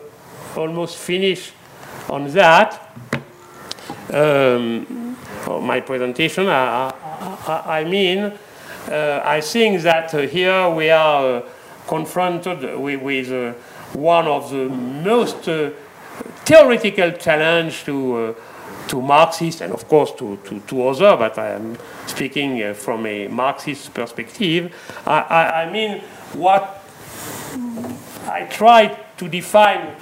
almost 0.55 0.97
finish 0.97 1.51
on 2.09 2.27
that. 2.31 2.91
Um, 4.13 5.17
my 5.61 5.79
presentation, 5.81 6.47
I, 6.47 6.93
I, 7.47 7.79
I 7.79 7.83
mean, 7.83 8.31
uh, 8.89 9.21
I 9.23 9.41
think 9.41 9.81
that 9.81 10.13
uh, 10.13 10.19
here 10.19 10.69
we 10.69 10.89
are 10.89 11.37
uh, 11.37 11.41
confronted 11.87 12.79
with, 12.79 13.01
with 13.01 13.55
one 13.95 14.27
of 14.27 14.51
the 14.51 14.69
most 14.69 15.47
uh, 15.47 15.71
theoretical 16.45 17.11
challenge 17.11 17.83
to 17.85 18.15
uh, 18.15 18.33
to 18.87 19.01
Marxists 19.01 19.61
and 19.61 19.73
of 19.73 19.87
course 19.87 20.11
to, 20.11 20.37
to, 20.43 20.59
to 20.59 20.87
others, 20.87 21.17
but 21.17 21.37
I 21.39 21.51
am 21.51 21.77
speaking 22.05 22.61
uh, 22.61 22.73
from 22.73 23.05
a 23.05 23.27
Marxist 23.27 23.93
perspective. 23.93 24.73
I, 25.07 25.19
I, 25.21 25.63
I, 25.63 25.71
mean, 25.71 26.01
what 26.33 26.83
I 28.27 28.43
try 28.43 28.95
to 29.17 29.27
define 29.27 29.95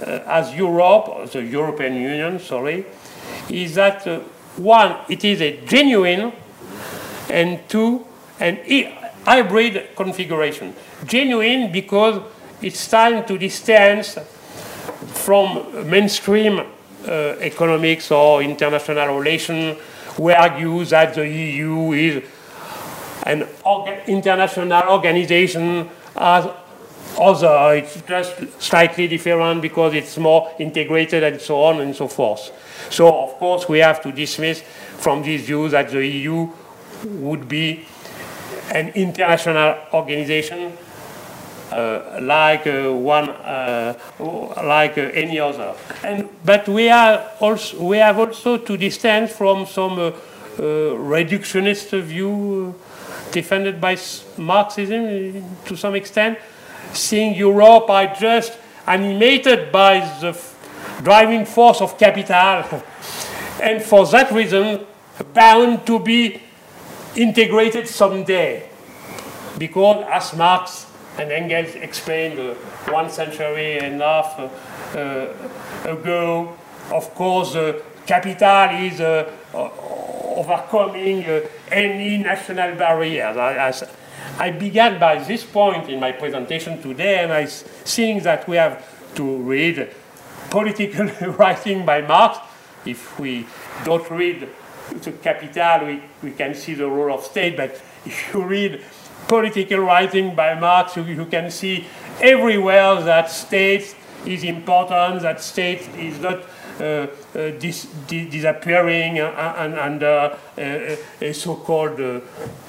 uh, 0.00 0.20
as 0.26 0.54
Europe, 0.54 1.30
the 1.32 1.42
European 1.42 1.94
Union, 1.94 2.38
sorry, 2.38 2.86
is 3.50 3.74
that 3.74 4.06
one, 4.56 4.96
it 5.08 5.24
is 5.24 5.40
a 5.42 5.60
genuine, 5.66 6.32
and 7.28 7.68
two, 7.68 8.06
an 8.40 8.58
hybrid 9.24 9.96
configuration. 9.96 10.74
Genuine 11.06 11.72
because 11.72 12.22
it's 12.62 12.88
time 12.88 13.24
to 13.26 13.38
distance 13.38 14.18
from 15.12 15.88
mainstream 15.88 16.60
uh, 17.06 17.36
economics 17.40 18.10
or 18.10 18.42
international 18.42 19.18
relations 19.18 19.78
who 20.16 20.30
argues 20.30 20.90
that 20.90 21.14
the 21.14 21.28
EU 21.28 21.92
is 21.92 22.24
an 23.24 23.42
orga 23.64 24.06
international 24.06 24.82
organization 24.88 25.88
as 26.16 26.48
other. 27.18 27.74
It's 27.76 28.00
just 28.02 28.62
slightly 28.62 29.08
different 29.08 29.62
because 29.62 29.94
it's 29.94 30.16
more 30.18 30.52
integrated 30.58 31.22
and 31.22 31.40
so 31.40 31.62
on 31.62 31.80
and 31.80 31.94
so 31.94 32.08
forth. 32.08 32.52
So, 32.90 33.24
of 33.24 33.34
course, 33.34 33.68
we 33.68 33.78
have 33.78 34.02
to 34.02 34.12
dismiss 34.12 34.62
from 34.98 35.22
this 35.22 35.42
view 35.42 35.68
that 35.70 35.90
the 35.90 36.06
EU 36.06 36.48
would 37.04 37.48
be 37.48 37.86
an 38.70 38.88
international 38.90 39.76
organization 39.92 40.76
Uh, 41.74 42.20
like 42.22 42.68
uh, 42.68 42.92
one, 42.92 43.28
uh, 43.28 43.98
like 44.62 44.96
uh, 44.96 45.10
any 45.12 45.40
other. 45.40 45.74
And, 46.04 46.28
but 46.44 46.68
we, 46.68 46.88
are 46.88 47.32
also, 47.40 47.82
we 47.82 47.96
have 47.96 48.16
also 48.16 48.58
to 48.58 48.76
distance 48.76 49.32
from 49.32 49.66
some 49.66 49.98
uh, 49.98 50.12
reductionist 50.56 52.00
view 52.00 52.76
defended 53.32 53.80
by 53.80 53.98
Marxism 54.38 55.44
to 55.64 55.76
some 55.76 55.96
extent, 55.96 56.38
seeing 56.92 57.34
Europe 57.34 57.90
are 57.90 58.14
just 58.14 58.56
animated 58.86 59.72
by 59.72 59.98
the 60.20 60.40
driving 61.02 61.44
force 61.44 61.80
of 61.80 61.98
capital, 61.98 62.82
and 63.60 63.82
for 63.82 64.06
that 64.06 64.30
reason, 64.30 64.86
bound 65.32 65.84
to 65.86 65.98
be 65.98 66.40
integrated 67.16 67.88
someday. 67.88 68.68
Because, 69.58 70.04
as 70.08 70.36
Marx 70.36 70.83
and 71.18 71.30
Engels 71.30 71.74
explained 71.76 72.38
uh, 72.38 72.54
one 72.90 73.08
century 73.10 73.78
and 73.78 74.00
a 74.00 74.04
half 74.04 74.38
uh, 74.38 74.48
uh, 74.98 75.92
ago. 75.92 76.56
Of 76.90 77.14
course, 77.14 77.56
capital 78.06 78.76
is 78.78 79.00
overcoming 80.36 81.24
any 81.70 82.18
national 82.18 82.74
barriers. 82.74 83.36
I, 83.36 83.68
I, 83.68 84.46
I 84.46 84.50
began 84.50 84.98
by 85.00 85.22
this 85.22 85.44
point 85.44 85.88
in 85.88 86.00
my 86.00 86.12
presentation 86.12 86.82
today, 86.82 87.22
and 87.22 87.32
I 87.32 87.46
think 87.46 88.24
that 88.24 88.46
we 88.48 88.56
have 88.56 88.84
to 89.14 89.36
read 89.38 89.90
political 90.50 91.06
writing 91.38 91.86
by 91.86 92.02
Marx. 92.02 92.38
If 92.84 93.18
we 93.18 93.46
don't 93.84 94.08
read 94.10 94.46
the 95.02 95.12
Capital, 95.12 95.86
we, 95.86 96.02
we 96.22 96.32
can 96.32 96.54
see 96.54 96.74
the 96.74 96.86
role 96.86 97.14
of 97.14 97.24
state, 97.24 97.56
but 97.56 97.80
if 98.04 98.34
you 98.34 98.42
read 98.42 98.82
political 99.28 99.80
writing 99.80 100.34
by 100.34 100.54
Marx, 100.58 100.96
you, 100.96 101.02
you 101.02 101.26
can 101.26 101.50
see 101.50 101.86
everywhere 102.20 103.00
that 103.02 103.30
state 103.30 103.94
is 104.26 104.44
important, 104.44 105.22
that 105.22 105.40
state 105.40 105.88
is 105.98 106.18
not 106.20 106.44
uh, 106.80 107.06
uh, 107.36 107.50
dis 107.60 107.86
dis 108.08 108.28
disappearing 108.30 109.20
under 109.20 110.36
a, 110.58 110.98
a 111.20 111.32
so-called 111.32 112.00
uh, 112.00 112.20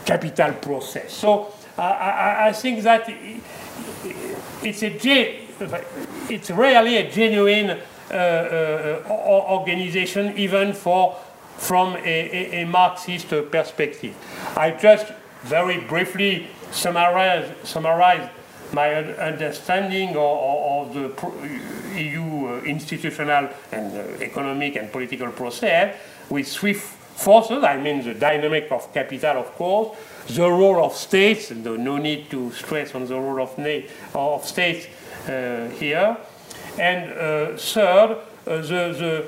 capital 0.05 0.53
process. 0.53 1.11
So 1.11 1.51
I, 1.75 2.49
I, 2.49 2.51
think 2.51 2.83
that 2.83 3.09
it's 4.61 4.83
a 4.83 4.95
it's 6.29 6.51
really 6.51 6.97
a 6.97 7.09
genuine 7.09 7.79
organization, 9.49 10.37
even 10.37 10.73
for 10.73 11.15
from 11.57 11.95
a, 11.95 11.99
a, 12.05 12.61
a, 12.61 12.65
Marxist 12.65 13.29
perspective. 13.49 14.13
I 14.55 14.69
just 14.69 15.11
very 15.45 15.79
briefly 15.79 16.47
summarize, 16.71 17.51
summarize 17.63 18.29
my 18.73 18.95
understanding 18.95 20.09
of, 20.17 20.93
the 20.93 21.11
EU 21.95 22.47
uh, 22.47 22.61
institutional 22.63 23.49
and 23.71 23.97
uh, 23.97 24.23
economic 24.23 24.75
and 24.75 24.91
political 24.91 25.31
process 25.31 25.95
with 26.29 26.47
three 26.47 26.73
forces. 26.73 27.63
I 27.63 27.77
mean 27.77 28.03
the 28.03 28.13
dynamic 28.13 28.71
of 28.71 28.93
capital, 28.93 29.37
of 29.37 29.51
course, 29.55 29.97
the 30.27 30.49
role 30.49 30.83
of 30.83 30.93
states, 30.93 31.51
and 31.51 31.63
no 31.63 31.97
need 31.97 32.29
to 32.31 32.51
stress 32.51 32.93
on 32.95 33.05
the 33.07 33.15
role 33.15 33.41
of, 33.41 33.57
of 34.13 34.45
states 34.45 34.87
uh, 35.27 35.69
here, 35.69 36.17
and 36.77 37.11
uh, 37.13 37.57
third, 37.57 38.17
uh, 38.47 38.57
the, 38.57 38.61
the 38.61 39.25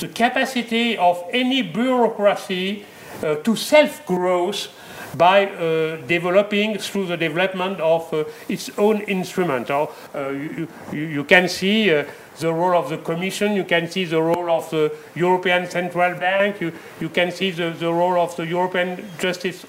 the 0.00 0.08
capacity 0.08 0.98
of 0.98 1.24
any 1.30 1.62
bureaucracy 1.62 2.84
uh, 3.22 3.36
to 3.36 3.56
self-growth 3.56 4.68
by 5.16 5.46
uh, 5.46 5.96
developing 6.06 6.78
through 6.78 7.06
the 7.06 7.16
development 7.16 7.80
of 7.80 8.12
uh, 8.12 8.24
its 8.48 8.70
own 8.78 9.00
instrument. 9.02 9.70
Or, 9.70 9.92
uh, 10.14 10.30
you, 10.30 10.68
you, 10.92 11.00
you, 11.00 11.24
can 11.24 11.48
see 11.48 11.94
uh, 11.94 12.04
the 12.38 12.52
role 12.52 12.76
of 12.76 12.88
the 12.88 12.98
Commission, 12.98 13.54
you 13.54 13.64
can 13.64 13.90
see 13.90 14.04
the 14.04 14.20
role 14.20 14.50
of 14.50 14.68
the 14.70 14.94
European 15.14 15.70
Central 15.70 16.18
Bank, 16.18 16.60
you, 16.60 16.72
you 17.00 17.08
can 17.08 17.30
see 17.30 17.50
the, 17.50 17.70
the 17.70 17.92
role 17.92 18.18
of 18.18 18.36
the 18.36 18.46
European 18.46 19.04
Justice 19.18 19.64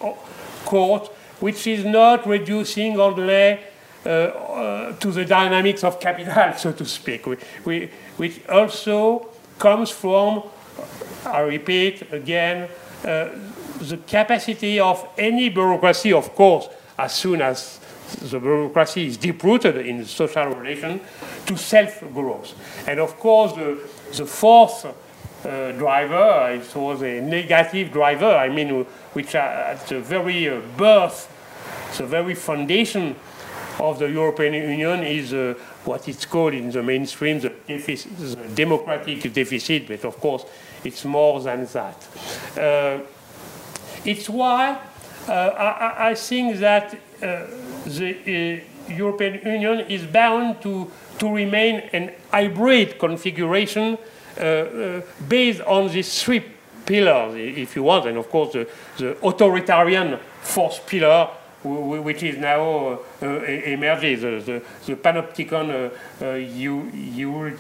Court, 0.66 1.08
which 1.40 1.68
is 1.68 1.86
not 1.86 2.26
reducing 2.26 3.00
only 3.00 3.60
uh, 4.06 4.94
to 4.94 5.12
the 5.12 5.26
dynamics 5.26 5.84
of 5.84 6.00
capital, 6.00 6.54
so 6.58 6.72
to 6.72 6.86
speak, 6.86 7.26
we, 7.28 7.38
we, 7.66 7.90
which 8.18 8.48
also 8.48 9.28
comes 9.60 9.90
from, 9.90 10.44
I 11.26 11.40
repeat 11.42 12.12
again, 12.12 12.70
the 13.04 14.00
capacity 14.08 14.80
of 14.80 15.08
any 15.18 15.50
bureaucracy, 15.50 16.14
of 16.14 16.34
course, 16.36 16.68
as 16.98 17.14
soon 17.14 17.42
as 17.42 17.80
the 18.22 18.40
bureaucracy 18.40 19.08
is 19.08 19.18
deep-rooted 19.18 19.78
in 19.78 20.06
social 20.06 20.46
relation, 20.48 21.02
to 21.46 21.58
self-growth. 21.58 22.54
And 22.88 23.00
of 23.00 23.18
course, 23.20 23.54
the, 23.54 23.80
the 24.16 24.26
fourth 24.26 24.86
uh, 24.86 25.72
driver, 25.74 26.52
it 26.52 26.76
was 26.76 27.02
a 27.02 27.22
negative 27.22 27.92
driver, 27.92 28.36
I 28.36 28.50
mean, 28.50 28.86
which 29.14 29.36
at 29.36 29.86
the 29.88 30.00
very 30.00 30.50
uh, 30.50 30.62
birth, 30.78 31.32
the 31.98 32.06
very 32.06 32.36
foundation 32.36 33.16
of 33.80 34.00
the 34.00 34.10
European 34.10 34.54
Union 34.54 35.04
is 35.04 35.34
uh, 35.34 35.54
what 35.84 36.08
it's 36.08 36.26
called 36.26 36.54
in 36.54 36.72
the 36.72 36.82
mainstream 36.82 37.40
the, 37.40 37.52
the, 37.68 38.50
democratic 38.56 39.34
deficit, 39.34 39.88
but 39.88 40.04
of 40.06 40.20
course 40.20 40.46
it's 40.86 41.04
more 41.04 41.42
than 41.42 41.66
that. 41.66 42.08
Uh, 42.58 43.00
it's 44.06 44.30
why 44.30 44.80
uh, 45.28 45.32
I, 45.32 46.10
I, 46.10 46.16
think 46.16 46.58
that 46.58 46.94
uh, 46.94 47.48
the 47.86 48.62
uh, 48.90 48.94
European 48.94 49.42
Union 49.46 49.80
is 49.90 50.06
bound 50.06 50.62
to, 50.62 50.92
to 51.18 51.34
remain 51.34 51.82
an 51.92 52.12
hybrid 52.32 53.00
configuration 53.00 53.98
uh, 54.40 55.02
based 55.28 55.62
on 55.62 55.90
these 55.90 56.24
three 56.24 56.44
pillars, 56.86 57.36
if 57.36 57.76
you 57.76 57.84
want, 57.84 58.06
and 58.06 58.18
of 58.18 58.30
course 58.30 58.54
the, 58.54 58.68
the 58.98 59.18
authoritarian 59.26 60.20
fourth 60.42 60.86
pillar 60.86 61.30
which 61.66 62.24
is 62.24 62.38
now 62.38 63.00
uh, 63.22 63.26
emerging. 63.26 64.22
The, 64.22 64.40
the, 64.40 64.62
the 64.86 64.96
panopticon 64.96 65.70
uh, 65.70 66.26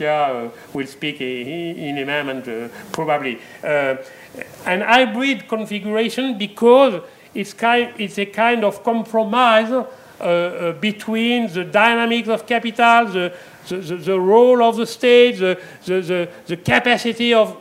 uh, 0.05 0.49
will 0.73 0.87
speak 0.87 1.21
in 1.21 1.97
a 1.97 2.05
moment, 2.05 2.71
probably. 2.91 3.39
an 3.63 4.81
hybrid 4.81 5.47
configuration 5.47 6.37
because 6.37 7.01
it's, 7.33 7.53
kind, 7.53 7.93
it's 7.97 8.17
a 8.17 8.25
kind 8.25 8.63
of 8.63 8.83
compromise 8.83 9.71
uh, 9.71 10.23
uh, 10.23 10.71
between 10.79 11.51
the 11.51 11.65
dynamics 11.65 12.29
of 12.29 12.47
capital, 12.47 13.05
the, 13.07 13.33
the, 13.67 13.75
the, 13.75 13.95
the 13.97 14.19
role 14.19 14.63
of 14.63 14.77
the 14.77 14.85
state, 14.85 15.33
the, 15.33 15.59
the, 15.83 16.29
the, 16.47 16.55
capacity 16.55 17.33
of, 17.33 17.51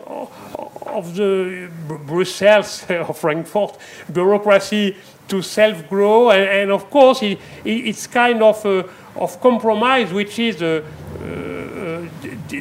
of 0.87 1.17
the 1.17 1.69
Brussels 2.07 2.87
or 2.91 3.13
Frankfurt 3.13 3.77
bureaucracy 4.13 4.97
to 5.29 5.43
self-grow, 5.43 6.31
and, 6.31 6.49
and, 6.49 6.71
of 6.71 6.91
course 6.91 7.23
it, 7.23 7.39
it's 7.65 8.07
kind 8.07 8.43
of 8.43 8.65
a, 8.67 8.89
of 9.17 9.41
compromise 9.41 10.13
which 10.13 10.39
is 10.39 10.63
uh, 10.63 10.85
uh, 11.21 12.03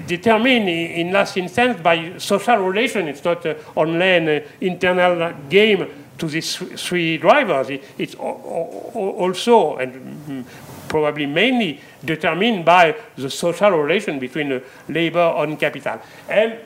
determined 0.08 0.69
in 0.69 1.12
last 1.12 1.38
instance 1.38 1.82
by 1.82 2.17
social 2.17 2.58
relation. 2.58 3.08
It's 3.08 3.23
not 3.23 3.45
uh, 3.45 3.56
only 3.76 4.02
an 4.02 4.30
uh, 4.30 4.39
internal 4.62 5.34
game 5.49 5.88
to 6.17 6.28
these 6.28 6.56
three 6.56 7.17
drivers. 7.17 7.69
It, 7.69 7.84
it's 7.97 8.15
also 8.15 9.78
and 9.78 10.45
probably 10.88 11.26
mainly 11.26 11.80
determined 12.06 12.63
by 12.63 12.95
the 13.15 13.30
social 13.30 13.71
relation 13.71 14.19
between 14.19 14.62
labor 14.88 15.34
and 15.38 15.60
capital. 15.60 15.99
And 16.30 16.60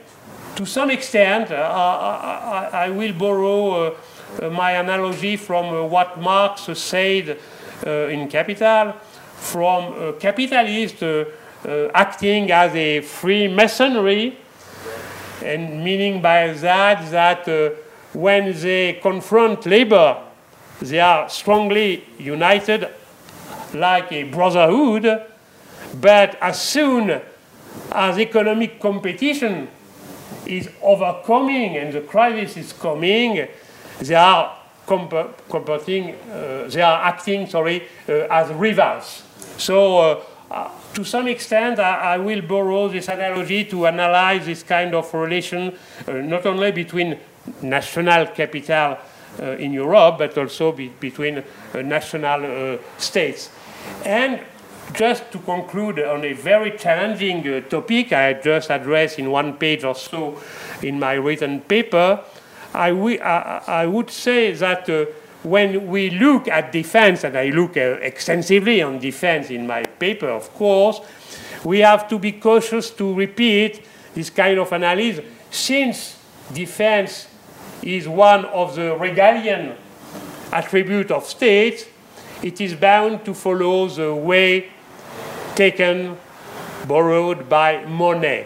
to 0.57 0.65
some 0.65 0.91
extent, 0.91 1.51
uh, 1.51 1.55
I, 1.55 2.69
I, 2.73 2.85
I, 2.85 2.89
will 2.89 3.13
borrow 3.13 3.69
uh, 3.69 3.87
uh, 3.87 3.93
Uh, 4.41 4.49
my 4.49 4.71
analogy 4.73 5.37
from 5.37 5.73
uh, 5.73 5.83
what 5.83 6.19
Marx 6.19 6.69
said 6.77 7.39
uh, 7.85 7.89
in 7.89 8.27
Capital, 8.27 8.93
from 9.35 9.93
a 9.93 10.13
capitalist 10.13 11.01
uh, 11.01 11.25
acting 11.93 12.51
as 12.51 12.75
a 12.75 13.01
Freemasonry, 13.01 14.37
and 15.43 15.83
meaning 15.83 16.21
by 16.21 16.51
that 16.53 17.09
that 17.09 17.75
when 18.13 18.53
they 18.61 18.99
confront 19.01 19.65
labor, 19.65 20.17
they 20.81 20.99
are 20.99 21.29
strongly 21.29 22.03
united 22.19 22.89
like 23.73 24.11
a 24.11 24.23
brotherhood, 24.23 25.23
but 25.99 26.37
as 26.41 26.61
soon 26.61 27.21
as 27.91 28.19
economic 28.19 28.79
competition 28.79 29.67
is 30.45 30.69
overcoming 30.81 31.77
and 31.77 31.93
the 31.93 32.01
crisis 32.01 32.57
is 32.57 32.73
coming, 32.73 33.47
they 33.99 34.15
are 34.15 34.57
competing, 34.85 36.15
uh, 36.31 36.67
they 36.69 36.81
are 36.81 37.03
acting, 37.03 37.47
sorry, 37.47 37.83
uh, 38.07 38.27
as 38.31 38.49
rivals. 38.53 39.23
So 39.57 39.97
uh, 39.97 40.23
uh, 40.49 40.69
to 40.93 41.03
some 41.03 41.27
extent, 41.27 41.79
I, 41.79 42.13
I, 42.13 42.17
will 42.17 42.41
borrow 42.41 42.87
this 42.87 43.09
analogy 43.09 43.65
to 43.65 43.87
analyze 43.87 44.45
this 44.45 44.63
kind 44.63 44.95
of 44.95 45.13
relation, 45.13 45.75
uh, 46.07 46.13
not 46.13 46.45
only 46.45 46.71
between 46.71 47.19
national 47.61 48.27
capital 48.27 48.97
uh, 49.39 49.43
in 49.57 49.73
Europe, 49.73 50.19
but 50.19 50.37
also 50.37 50.71
be 50.71 50.87
between 50.87 51.43
national 51.73 52.79
states. 52.97 53.49
And 54.05 54.39
just 54.93 55.29
to 55.31 55.39
conclude 55.39 55.99
on 55.99 56.23
a 56.23 56.31
very 56.31 56.71
challenging 56.77 57.63
topic 57.63 58.13
I 58.13 58.33
just 58.33 58.69
addressed 58.69 59.19
in 59.19 59.29
one 59.29 59.53
page 59.53 59.83
or 59.83 59.95
so 59.95 60.41
in 60.81 60.97
my 60.97 61.13
written 61.13 61.59
paper, 61.59 62.23
I, 62.77 62.89
I, 62.89 63.63
I 63.83 63.85
would 63.87 64.09
say 64.09 64.53
that 64.53 64.89
uh, 64.89 65.05
when 65.43 65.87
we 65.87 66.09
look 66.09 66.47
at 66.47 66.71
defense, 66.71 67.23
and 67.23 67.37
I 67.37 67.49
look 67.49 67.77
uh, 67.77 67.97
extensively 68.01 68.81
on 68.81 68.99
defense 68.99 69.49
in 69.49 69.65
my 69.65 69.83
paper, 69.83 70.29
of 70.29 70.53
course, 70.53 71.01
we 71.63 71.79
have 71.79 72.07
to 72.09 72.19
be 72.19 72.33
cautious 72.33 72.89
to 72.91 73.13
repeat 73.13 73.83
this 74.13 74.29
kind 74.29 74.59
of 74.59 74.71
analysis 74.71 75.25
since 75.49 76.17
defense 76.53 77.27
is 77.81 78.07
one 78.07 78.45
of 78.45 78.75
the 78.75 78.95
regalian 78.99 79.75
attribute 80.51 81.11
of 81.11 81.25
states, 81.25 81.85
it 82.43 82.61
is 82.61 82.75
bound 82.75 83.25
to 83.25 83.33
follow 83.33 83.87
the 83.87 84.13
way 84.13 84.69
taken, 85.55 86.17
borrowed 86.87 87.49
by 87.49 87.85
money. 87.85 88.45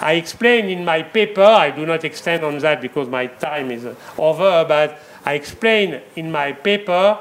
I 0.00 0.14
explain 0.14 0.66
in 0.66 0.84
my 0.84 1.02
paper, 1.02 1.42
I 1.42 1.70
do 1.70 1.84
not 1.84 2.04
extend 2.04 2.44
on 2.44 2.58
that 2.58 2.80
because 2.80 3.08
my 3.08 3.26
time 3.26 3.70
is 3.70 3.86
over, 4.16 4.64
but 4.66 5.00
I 5.24 5.34
explain 5.34 6.00
in 6.16 6.30
my 6.30 6.52
paper 6.52 7.18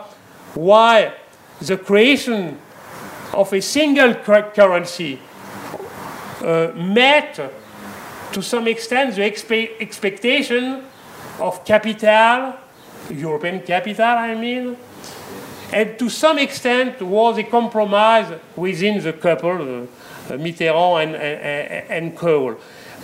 why 0.54 1.14
the 1.60 1.78
creation 1.78 2.60
of 3.34 3.52
a 3.54 3.62
single 3.62 4.14
currency 4.16 5.20
uh, 6.42 6.72
met 6.76 7.40
to 8.32 8.42
some 8.42 8.68
extent 8.68 9.16
the 9.16 9.22
expe 9.22 9.80
expectation 9.80 10.84
of 11.40 11.66
capital, 11.66 12.54
European 13.10 13.62
capital, 13.62 14.06
I 14.06 14.36
mean, 14.36 14.78
And 15.72 16.00
to 16.00 16.10
some 16.10 16.40
extent 16.40 17.02
was 17.02 17.38
a 17.38 17.44
compromise 17.44 18.40
within 18.56 19.02
the 19.04 19.14
couple, 19.14 19.84
uh, 19.84 19.86
Mitterrand 20.30 21.04
and, 21.04 21.16
and, 21.16 21.92
and 21.92 22.18
Kohl. 22.18 22.58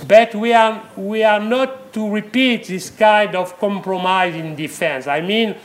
But 0.08 0.36
we 0.36 0.54
are, 0.54 0.84
we 0.98 1.24
are 1.24 1.40
not 1.40 1.94
to 1.94 2.10
repeat 2.10 2.68
this 2.68 2.90
kind 2.90 3.36
of 3.36 3.58
compromise 3.60 4.36
in 4.36 4.56
defense. 4.56 5.08
I 5.08 5.22
mean, 5.22 5.56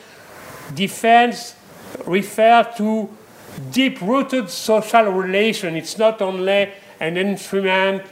defense 0.74 1.54
refers 2.06 2.76
to 2.76 3.08
deep-rooted 3.72 4.50
social 4.50 5.04
relation. 5.10 5.74
It's 5.74 5.98
not 5.98 6.22
only 6.22 6.70
an 7.00 7.16
instrument, 7.16 8.02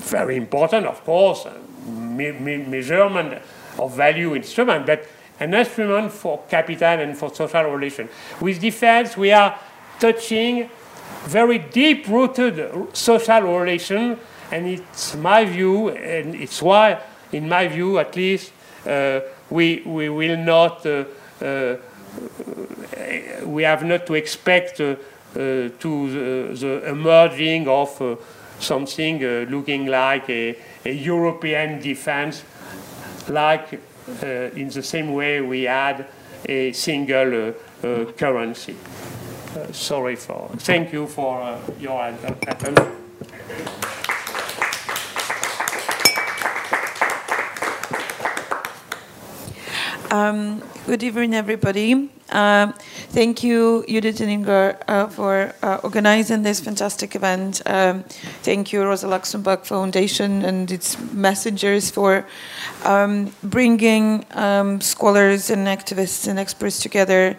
very 0.00 0.36
important, 0.36 0.86
of 0.86 1.04
course, 1.04 1.46
me 1.86 2.32
me 2.32 2.56
measurement 2.56 3.40
of 3.78 3.94
value 3.94 4.34
instrument, 4.34 4.86
but 4.86 5.06
an 5.40 5.54
instrument 5.54 6.12
for 6.12 6.42
capital 6.48 7.00
and 7.00 7.16
for 7.16 7.32
social 7.34 7.62
relation. 7.64 8.08
With 8.40 8.60
defense, 8.60 9.16
we 9.16 9.32
are 9.32 9.58
touching 10.00 10.68
very 11.26 11.58
deep-rooted 11.58 12.96
social 12.96 13.40
relation, 13.42 14.18
and 14.50 14.66
it's 14.66 15.14
my 15.16 15.44
view, 15.44 15.90
and 15.90 16.34
it's 16.34 16.62
why, 16.62 16.98
in 17.32 17.48
my 17.48 17.68
view 17.68 17.98
at 17.98 18.16
least, 18.16 18.52
uh, 18.86 19.20
we, 19.50 19.82
we 19.84 20.08
will 20.08 20.36
not, 20.36 20.84
uh, 20.86 21.04
uh, 21.42 21.76
we 23.44 23.62
have 23.62 23.84
not 23.84 24.06
to 24.06 24.14
expect 24.14 24.80
uh, 24.80 24.84
uh, 24.84 25.68
to 25.78 26.50
the, 26.50 26.54
the, 26.58 26.88
emerging 26.88 27.68
of 27.68 28.00
uh, 28.00 28.16
something 28.58 29.20
looking 29.50 29.86
like 29.86 30.28
a, 30.30 30.56
a 30.84 30.92
European 30.92 31.80
defense, 31.80 32.42
like 33.28 33.80
in 34.22 34.68
the 34.70 34.82
same 34.82 35.12
way 35.12 35.40
we 35.40 35.64
had 35.64 36.06
a 36.46 36.72
single 36.72 37.54
uh, 37.84 38.04
uh, 39.56 39.72
sorry 39.72 40.16
for, 40.16 40.48
thank 40.58 40.92
you 40.92 41.06
for 41.06 41.58
your 41.80 42.02
attention. 42.46 42.76
Um, 50.10 50.62
good 50.86 51.02
evening, 51.02 51.34
everybody. 51.34 52.08
Uh, 52.30 52.72
thank 53.08 53.42
you, 53.42 53.84
Judith 53.88 54.20
and 54.20 54.44
Ingar, 54.44 54.76
uh, 54.86 55.06
for 55.06 55.54
uh, 55.62 55.80
organizing 55.82 56.42
this 56.42 56.60
fantastic 56.60 57.16
event. 57.16 57.62
Um, 57.64 58.04
thank 58.42 58.72
you, 58.72 58.82
Rosa 58.82 59.08
Luxemburg 59.08 59.64
Foundation 59.64 60.44
and 60.44 60.70
its 60.70 60.98
messengers 61.12 61.90
for 61.90 62.26
um, 62.84 63.32
bringing 63.42 64.26
um, 64.32 64.80
scholars 64.80 65.48
and 65.48 65.66
activists 65.66 66.28
and 66.28 66.38
experts 66.38 66.80
together 66.80 67.38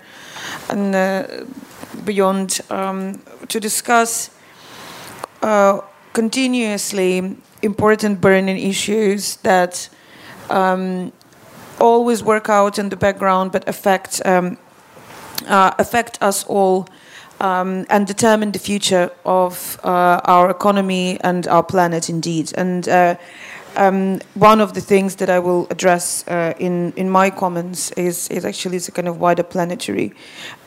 and 0.70 0.96
uh, 0.96 1.46
beyond 2.04 2.60
um, 2.72 3.22
to 3.48 3.60
discuss 3.60 4.32
uh, 5.44 5.82
continuously 6.14 7.38
important 7.62 8.22
burning 8.22 8.58
issues 8.58 9.36
that 9.38 9.88
um, 10.50 11.12
always 11.80 12.24
work 12.24 12.50
out 12.50 12.80
in 12.80 12.90
the 12.90 12.96
background 12.96 13.52
but 13.52 13.68
affect 13.68 14.22
uh, 15.48 15.72
affect 15.78 16.22
us 16.22 16.44
all 16.46 16.88
um, 17.40 17.86
and 17.90 18.06
determine 18.08 18.52
the 18.52 18.60
future 18.60 19.12
of 19.26 19.80
uh, 19.84 20.20
our 20.26 20.50
economy 20.50 21.20
and 21.22 21.48
our 21.48 21.64
planet, 21.64 22.10
indeed. 22.10 22.52
And 22.58 22.88
uh, 22.88 23.16
um, 23.76 24.20
one 24.34 24.62
of 24.62 24.74
the 24.74 24.82
things 24.82 25.16
that 25.18 25.30
I 25.30 25.40
will 25.40 25.68
address 25.70 26.28
uh, 26.28 26.54
in 26.60 26.92
in 26.96 27.10
my 27.10 27.30
comments 27.30 27.92
is 27.92 28.28
is 28.30 28.46
actually 28.46 28.78
is 28.78 28.88
a 28.88 28.92
kind 28.92 29.08
of 29.08 29.20
wider 29.20 29.44
planetary 29.44 30.12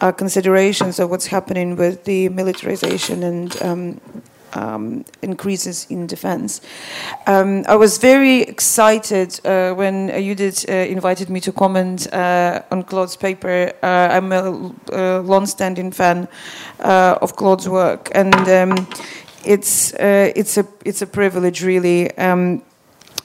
uh, 0.01 0.12
considerations 0.12 0.99
of 0.99 1.11
what's 1.11 1.27
happening 1.27 1.77
with 1.77 2.05
the 2.05 2.29
militarization 2.29 3.23
and 3.23 3.62
um, 3.62 4.01
um, 4.55 5.05
increases 5.22 5.86
in 5.90 6.07
defense. 6.07 6.61
Um, 7.26 7.64
I 7.68 7.76
was 7.76 7.98
very 7.98 8.42
excited 8.42 9.40
uh, 9.44 9.74
when 9.74 10.09
Judith 10.09 10.64
uh, 10.68 10.72
invited 10.72 11.30
me 11.30 11.40
to 11.40 11.53
comment 11.53 12.12
uh, 12.12 12.62
on 12.70 12.82
Claude's 12.82 13.16
paper. 13.16 13.72
Uh, 13.82 14.09
I'm 14.11 14.32
a, 14.32 14.72
a 14.92 15.20
long-standing 15.20 15.92
fan 15.92 16.28
uh, 16.80 17.18
of 17.20 17.36
Claude's 17.36 17.68
work, 17.68 18.11
and 18.14 18.34
um, 18.48 18.86
it's 19.44 19.94
uh, 19.94 20.32
it's 20.36 20.57
a 20.59 20.66
it's 20.84 21.03
a 21.03 21.07
privilege, 21.07 21.62
really. 21.62 22.16
Um, 22.18 22.62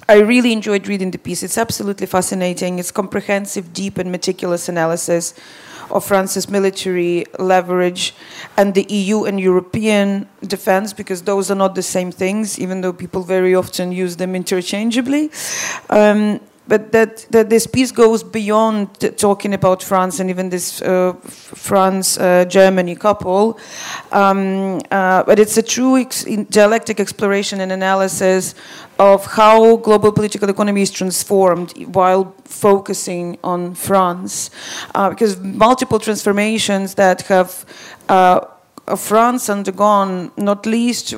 I 0.09 0.19
really 0.21 0.53
enjoyed 0.53 0.87
reading 0.87 1.11
the 1.11 1.17
piece. 1.17 1.43
It's 1.43 1.57
absolutely 1.57 2.07
fascinating. 2.07 2.79
It's 2.79 2.91
comprehensive, 2.91 3.73
deep, 3.73 3.97
and 3.97 4.09
meticulous 4.09 4.69
analysis 4.69 5.33
of 5.91 6.05
France's 6.05 6.49
military 6.49 7.25
leverage 7.39 8.13
and 8.57 8.73
the 8.73 8.85
EU 8.89 9.25
and 9.25 9.39
European 9.39 10.27
defense, 10.41 10.93
because 10.93 11.23
those 11.23 11.51
are 11.51 11.55
not 11.55 11.75
the 11.75 11.83
same 11.83 12.11
things, 12.11 12.59
even 12.59 12.81
though 12.81 12.93
people 12.93 13.23
very 13.23 13.55
often 13.55 13.91
use 13.91 14.15
them 14.17 14.35
interchangeably. 14.35 15.29
Um, 15.89 16.39
but 16.67 16.91
that, 16.91 17.25
that 17.31 17.49
this 17.49 17.67
piece 17.67 17.91
goes 17.91 18.23
beyond 18.23 19.17
talking 19.17 19.53
about 19.53 19.81
France 19.81 20.19
and 20.19 20.29
even 20.29 20.49
this 20.49 20.81
uh, 20.81 21.13
France-Germany 21.23 22.95
uh, 22.95 22.99
couple. 22.99 23.59
Um, 24.11 24.81
uh, 24.91 25.23
but 25.23 25.39
it's 25.39 25.57
a 25.57 25.63
true 25.63 25.97
ex 25.97 26.25
dialectic 26.49 26.99
exploration 26.99 27.61
and 27.61 27.71
analysis 27.71 28.55
of 28.99 29.25
how 29.25 29.77
global 29.77 30.11
political 30.11 30.49
economy 30.49 30.81
is 30.81 30.91
transformed 30.91 31.71
while 31.95 32.33
focusing 32.45 33.37
on 33.43 33.75
France. 33.75 34.49
Uh, 34.95 35.09
because 35.09 35.39
multiple 35.39 35.99
transformations 35.99 36.95
that 36.95 37.21
have 37.23 37.65
uh, 38.09 38.41
France 38.95 39.49
undergone, 39.49 40.31
not 40.37 40.65
least 40.65 41.13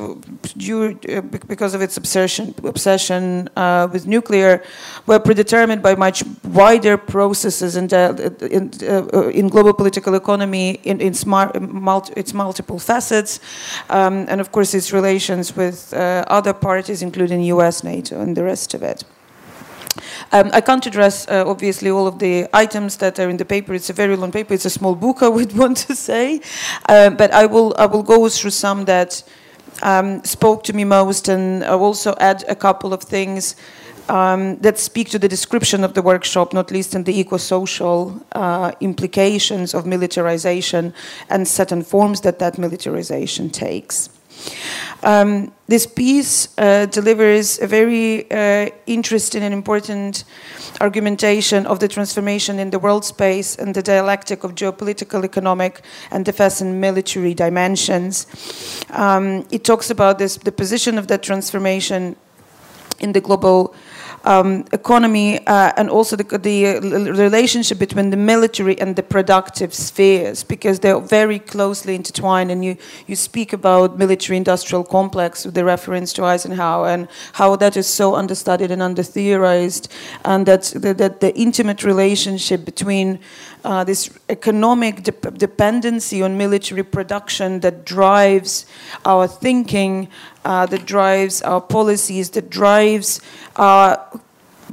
due, 0.57 0.97
uh, 1.07 1.21
because 1.21 1.75
of 1.75 1.81
its 1.81 1.97
obsession, 1.97 2.55
obsession 2.63 3.47
uh, 3.55 3.87
with 3.91 4.07
nuclear, 4.07 4.63
were 5.05 5.19
predetermined 5.19 5.83
by 5.83 5.93
much 5.93 6.23
wider 6.45 6.97
processes 6.97 7.75
in, 7.75 7.85
in, 8.49 8.71
uh, 8.81 9.29
in 9.29 9.49
global 9.49 9.73
political 9.73 10.15
economy, 10.15 10.79
in, 10.83 10.99
in 10.99 11.13
smart, 11.13 11.61
multi, 11.61 12.11
its 12.15 12.33
multiple 12.33 12.79
facets, 12.79 13.39
um, 13.89 14.25
and 14.29 14.41
of 14.41 14.51
course 14.51 14.73
its 14.73 14.91
relations 14.91 15.55
with 15.55 15.93
uh, 15.93 16.25
other 16.27 16.53
parties, 16.53 17.03
including 17.03 17.43
US, 17.43 17.83
NATO, 17.83 18.19
and 18.19 18.35
the 18.35 18.43
rest 18.43 18.73
of 18.73 18.81
it. 18.81 19.03
Um, 20.31 20.49
I 20.53 20.61
can't 20.61 20.85
address, 20.85 21.27
uh, 21.27 21.43
obviously, 21.47 21.89
all 21.89 22.07
of 22.07 22.19
the 22.19 22.47
items 22.53 22.97
that 22.97 23.19
are 23.19 23.29
in 23.29 23.37
the 23.37 23.45
paper. 23.45 23.73
It's 23.73 23.89
a 23.89 23.93
very 23.93 24.15
long 24.15 24.31
paper. 24.31 24.53
It's 24.53 24.65
a 24.65 24.69
small 24.69 24.95
book, 24.95 25.21
I 25.21 25.27
would 25.27 25.55
want 25.57 25.77
to 25.87 25.95
say. 25.95 26.41
Uh, 26.87 27.09
but 27.09 27.31
I 27.31 27.45
will, 27.45 27.75
I 27.77 27.85
will 27.85 28.03
go 28.03 28.29
through 28.29 28.51
some 28.51 28.85
that 28.85 29.23
um, 29.81 30.23
spoke 30.23 30.63
to 30.65 30.73
me 30.73 30.83
most, 30.83 31.27
and 31.29 31.63
I'll 31.63 31.83
also 31.83 32.15
add 32.19 32.43
a 32.47 32.55
couple 32.55 32.93
of 32.93 33.03
things 33.03 33.55
um, 34.09 34.57
that 34.57 34.79
speak 34.79 35.09
to 35.09 35.19
the 35.19 35.27
description 35.27 35.83
of 35.83 35.93
the 35.93 36.01
workshop, 36.01 36.53
not 36.53 36.71
least 36.71 36.95
in 36.95 37.03
the 37.03 37.17
eco-social 37.17 38.19
uh, 38.33 38.71
implications 38.81 39.73
of 39.73 39.85
militarization 39.85 40.93
and 41.29 41.47
certain 41.47 41.83
forms 41.83 42.21
that 42.21 42.39
that 42.39 42.57
militarization 42.57 43.49
takes. 43.49 44.09
Um, 45.03 45.51
this 45.67 45.85
piece 45.85 46.49
uh, 46.57 46.85
delivers 46.87 47.59
a 47.61 47.67
very 47.67 48.29
uh, 48.31 48.69
interesting 48.85 49.43
and 49.43 49.53
important 49.53 50.25
argumentation 50.81 51.65
of 51.65 51.79
the 51.79 51.87
transformation 51.87 52.59
in 52.59 52.69
the 52.69 52.79
world 52.79 53.05
space 53.05 53.55
and 53.55 53.73
the 53.73 53.81
dialectic 53.81 54.43
of 54.43 54.55
geopolitical, 54.55 55.23
economic, 55.23 55.81
and 56.11 56.25
defense 56.25 56.61
and 56.61 56.81
military 56.81 57.33
dimensions. 57.33 58.27
Um, 58.89 59.45
it 59.51 59.63
talks 59.63 59.89
about 59.89 60.19
this, 60.19 60.37
the 60.37 60.51
position 60.51 60.97
of 60.97 61.07
that 61.07 61.23
transformation 61.23 62.15
in 62.99 63.13
the 63.13 63.21
global 63.21 63.73
um, 64.23 64.65
economy 64.71 65.45
uh, 65.47 65.71
and 65.77 65.89
also 65.89 66.15
the, 66.15 66.23
the, 66.23 67.13
relationship 67.13 67.79
between 67.79 68.09
the 68.09 68.17
military 68.17 68.79
and 68.79 68.95
the 68.95 69.03
productive 69.03 69.73
spheres 69.73 70.43
because 70.43 70.79
they're 70.79 70.99
very 70.99 71.39
closely 71.39 71.95
intertwined 71.95 72.51
and 72.51 72.63
you, 72.63 72.77
you 73.07 73.15
speak 73.15 73.53
about 73.53 73.97
military 73.97 74.37
industrial 74.37 74.83
complex 74.83 75.45
with 75.45 75.53
the 75.53 75.63
reference 75.63 76.13
to 76.13 76.23
Eisenhower 76.23 76.89
and 76.89 77.07
how 77.33 77.55
that 77.55 77.77
is 77.77 77.87
so 77.87 78.15
understudied 78.15 78.71
and 78.71 78.81
under 78.81 79.03
theorized 79.03 79.91
and 80.25 80.45
that, 80.45 80.63
that, 80.75 80.97
that 80.97 81.19
the 81.21 81.35
intimate 81.35 81.83
relationship 81.83 82.65
between 82.65 83.19
uh, 83.63 83.83
this 83.83 84.09
economic 84.29 85.03
de 85.03 85.11
dependency 85.31 86.21
on 86.23 86.37
military 86.37 86.83
production 86.83 87.59
that 87.59 87.85
drives 87.85 88.65
our 89.05 89.27
thinking, 89.27 90.07
uh, 90.45 90.65
that 90.65 90.85
drives 90.85 91.41
our 91.41 91.61
policies, 91.61 92.29
that 92.31 92.49
drives 92.49 93.21
our 93.55 93.99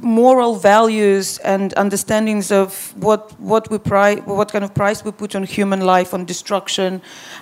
moral 0.01 0.55
values 0.55 1.39
and 1.39 1.73
understandings 1.75 2.51
of 2.51 2.93
what 2.97 3.39
what 3.39 3.69
we 3.69 3.77
price, 3.77 4.19
what 4.25 4.51
kind 4.51 4.63
of 4.63 4.73
price 4.73 5.03
we 5.03 5.11
put 5.11 5.35
on 5.35 5.43
human 5.43 5.81
life, 5.81 6.13
on 6.13 6.25
destruction, 6.25 7.01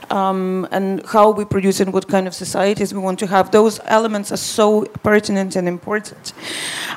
um, 0.10 0.68
and 0.72 1.06
how 1.08 1.32
we 1.32 1.46
produce 1.46 1.80
and 1.80 1.94
what 1.94 2.08
kind 2.08 2.28
of 2.28 2.34
societies 2.34 2.94
we 2.94 3.00
want 3.00 3.20
to 3.20 3.28
have. 3.28 3.52
Those 3.52 3.80
elements 3.86 4.32
are 4.32 4.38
so 4.38 4.86
pertinent 5.04 5.56
and 5.56 5.68
important. 5.68 6.34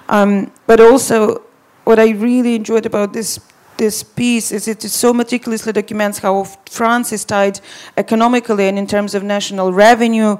Um, 0.09 0.53
but 0.67 0.81
also, 0.81 1.43
what 1.85 1.99
I 1.99 2.11
really 2.11 2.55
enjoyed 2.55 2.87
about 2.87 3.13
this 3.13 3.41
this 3.79 4.03
piece 4.03 4.53
is 4.53 4.69
it 4.69 4.83
so 4.83 5.13
meticulously 5.15 5.73
documents 5.73 6.19
how 6.19 6.45
France 6.69 7.13
is 7.13 7.25
tied 7.25 7.61
economically 7.97 8.69
and 8.69 8.79
in 8.79 8.87
terms 8.87 9.15
of 9.15 9.23
national 9.23 9.73
revenue 9.73 10.37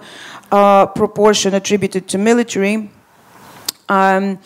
uh, 0.53 0.87
proportion 0.87 1.55
attributed 1.55 2.09
to 2.09 2.19
military 2.19 2.91
um, 3.89 4.39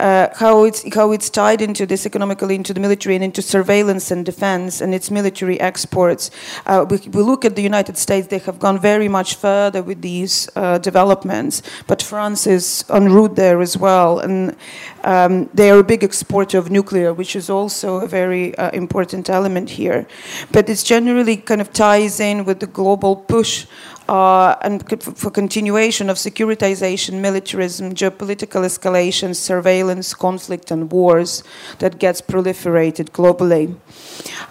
uh, 0.00 0.28
how 0.34 0.64
it's 0.64 0.82
how 0.94 1.12
it's 1.12 1.30
tied 1.30 1.62
into 1.62 1.86
this 1.86 2.06
economically 2.06 2.54
into 2.54 2.74
the 2.74 2.80
military 2.80 3.14
and 3.14 3.24
into 3.24 3.42
surveillance 3.42 4.10
and 4.10 4.24
defense 4.24 4.80
and 4.80 4.94
its 4.94 5.10
military 5.10 5.60
exports. 5.60 6.30
Uh, 6.66 6.84
we, 6.88 6.98
we, 7.08 7.22
look 7.22 7.44
at 7.44 7.56
the 7.56 7.62
United 7.62 7.96
States; 7.96 8.28
they 8.28 8.38
have 8.38 8.58
gone 8.58 8.78
very 8.78 9.08
much 9.08 9.36
further 9.36 9.82
with 9.82 10.02
these 10.02 10.48
uh, 10.56 10.78
developments, 10.78 11.62
but 11.86 12.02
France 12.02 12.46
is 12.46 12.84
en 12.90 13.12
route 13.12 13.36
there 13.36 13.60
as 13.60 13.76
well, 13.76 14.18
and 14.18 14.56
um, 15.04 15.48
they 15.54 15.70
are 15.70 15.78
a 15.78 15.84
big 15.84 16.02
exporter 16.02 16.58
of 16.58 16.70
nuclear, 16.70 17.12
which 17.12 17.36
is 17.36 17.48
also 17.48 18.00
a 18.00 18.08
very 18.08 18.56
uh, 18.58 18.70
important 18.70 19.30
element 19.30 19.70
here. 19.70 20.06
But 20.52 20.68
it 20.68 20.78
generally 20.84 21.36
kind 21.36 21.60
of 21.60 21.72
ties 21.72 22.20
in 22.20 22.44
with 22.44 22.60
the 22.60 22.66
global 22.66 23.16
push 23.16 23.66
uh, 24.08 24.56
and 24.62 24.88
for 25.00 25.30
continuation 25.30 26.08
of 26.08 26.16
securitization, 26.16 27.20
militarism, 27.20 27.94
geopolitical 27.94 28.64
escalation, 28.64 29.34
surveillance, 29.34 30.14
conflict, 30.14 30.70
and 30.70 30.90
wars 30.90 31.44
that 31.78 31.98
gets 31.98 32.22
proliferated 32.22 33.10
globally. 33.10 33.76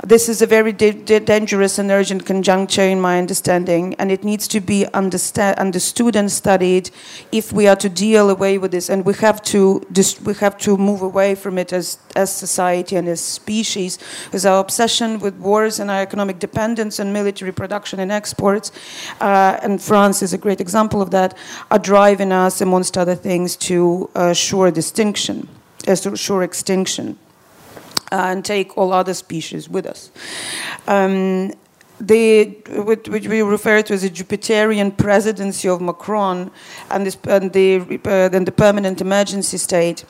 This 0.06 0.30
is 0.30 0.42
a 0.42 0.46
very 0.46 0.72
dangerous 0.72 1.80
and 1.80 1.90
urgent 1.92 2.26
conjuncture, 2.26 2.84
in 2.84 3.02
my 3.02 3.18
understanding, 3.18 3.96
and 3.98 4.12
it 4.12 4.24
needs 4.24 4.48
to 4.50 4.60
be 4.60 4.86
understood 4.94 6.16
and 6.16 6.32
studied 6.32 6.92
if 7.32 7.52
we 7.52 7.68
are 7.68 7.76
to 7.76 7.90
deal 7.90 8.30
away 8.30 8.58
with 8.58 8.72
this, 8.72 8.90
and 8.90 9.06
we 9.06 9.14
have 9.16 9.42
to 9.44 9.82
we 10.24 10.34
have 10.36 10.58
to 10.60 10.78
move 10.78 11.02
away 11.02 11.36
from 11.36 11.58
it 11.58 11.74
as 11.74 11.98
as 12.16 12.32
society 12.32 12.96
and 12.96 13.08
as 13.08 13.22
species, 13.22 13.98
because 14.26 14.46
our 14.46 14.60
obsession 14.60 15.20
with 15.20 15.36
wars 15.36 15.80
and 15.80 15.90
our 15.90 16.02
economic 16.02 16.40
dependence 16.40 17.00
on 17.00 17.12
military 17.12 17.52
production 17.52 18.00
and 18.00 18.12
exports. 18.12 18.72
Uh, 19.20 19.47
uh, 19.48 19.60
and 19.64 19.82
France 19.82 20.22
is 20.22 20.34
a 20.34 20.38
great 20.38 20.62
example 20.62 21.02
of 21.02 21.12
that, 21.12 21.38
are 21.72 21.80
driving 21.80 22.32
us, 22.32 22.62
amongst 22.62 22.98
other 22.98 23.16
things, 23.16 23.56
to 23.56 24.10
uh, 24.16 24.34
sure 24.34 24.72
distinction, 24.72 25.48
uh, 25.88 26.40
extinction, 26.42 27.18
uh, 28.12 28.32
and 28.32 28.44
take 28.44 28.78
all 28.78 28.92
other 28.92 29.14
species 29.14 29.70
with 29.70 29.86
us. 29.86 30.12
Um, 30.88 31.54
the, 32.00 32.46
which 32.86 33.28
we 33.28 33.42
refer 33.42 33.82
to 33.82 33.94
as 33.94 34.04
a 34.04 34.10
Jupiterian 34.10 34.96
presidency 34.96 35.68
of 35.68 35.82
Macron 35.82 36.52
and, 36.92 37.06
this, 37.08 37.18
and 37.24 37.52
the, 37.54 38.00
uh, 38.06 38.30
and 38.32 38.46
the 38.46 38.52
permanent 38.52 39.02
emergency 39.02 39.58
state, 39.58 40.06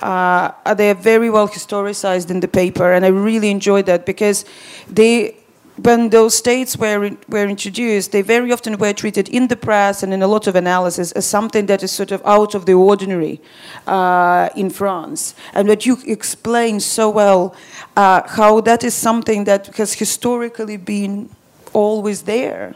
uh, 0.00 0.74
they 0.74 0.90
are 0.90 0.94
very 0.94 1.28
well 1.28 1.48
historicized 1.48 2.30
in 2.30 2.40
the 2.40 2.48
paper, 2.48 2.92
and 2.92 3.04
I 3.04 3.08
really 3.08 3.50
enjoyed 3.50 3.86
that 3.86 4.06
because 4.06 4.44
they 4.88 5.36
when 5.76 6.10
those 6.10 6.34
states 6.34 6.76
were, 6.76 7.10
were 7.28 7.46
introduced, 7.46 8.12
they 8.12 8.22
very 8.22 8.52
often 8.52 8.78
were 8.78 8.92
treated 8.92 9.28
in 9.28 9.48
the 9.48 9.56
press 9.56 10.02
and 10.02 10.12
in 10.12 10.22
a 10.22 10.26
lot 10.26 10.46
of 10.46 10.56
analysis 10.56 11.12
as 11.12 11.26
something 11.26 11.66
that 11.66 11.82
is 11.82 11.92
sort 11.92 12.12
of 12.12 12.22
out 12.24 12.54
of 12.54 12.66
the 12.66 12.72
ordinary 12.72 13.40
uh, 13.86 14.48
in 14.56 14.70
France. 14.70 15.34
And 15.52 15.68
that 15.68 15.84
you 15.84 15.98
explain 16.06 16.80
so 16.80 17.10
well 17.10 17.54
uh, 17.96 18.22
how 18.26 18.60
that 18.62 18.84
is 18.84 18.94
something 18.94 19.44
that 19.44 19.66
has 19.76 19.94
historically 19.94 20.76
been 20.76 21.28
always 21.72 22.22
there 22.22 22.74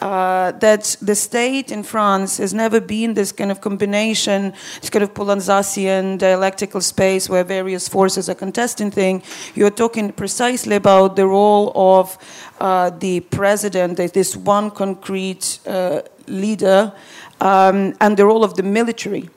uh, 0.00 0.52
that 0.52 0.96
the 1.00 1.14
state 1.14 1.70
in 1.70 1.82
France 1.82 2.38
has 2.38 2.54
never 2.54 2.80
been 2.80 3.14
this 3.14 3.32
kind 3.32 3.50
of 3.50 3.60
combination, 3.60 4.52
this 4.80 4.90
kind 4.90 5.02
of 5.02 5.14
Poulantzasian 5.14 6.18
dialectical 6.18 6.80
space 6.80 7.28
where 7.28 7.44
various 7.44 7.88
forces 7.88 8.28
are 8.28 8.34
contesting 8.34 8.90
things. 8.90 9.24
You're 9.54 9.70
talking 9.70 10.12
precisely 10.12 10.76
about 10.76 11.16
the 11.16 11.26
role 11.26 11.72
of 11.74 12.18
uh, 12.60 12.90
the 12.90 13.20
president, 13.20 13.96
this 13.96 14.36
one 14.36 14.70
concrete 14.70 15.60
uh, 15.66 16.02
leader, 16.26 16.92
um, 17.40 17.94
and 18.00 18.16
the 18.16 18.26
role 18.26 18.44
of 18.44 18.54
the 18.54 18.62
military. 18.62 19.30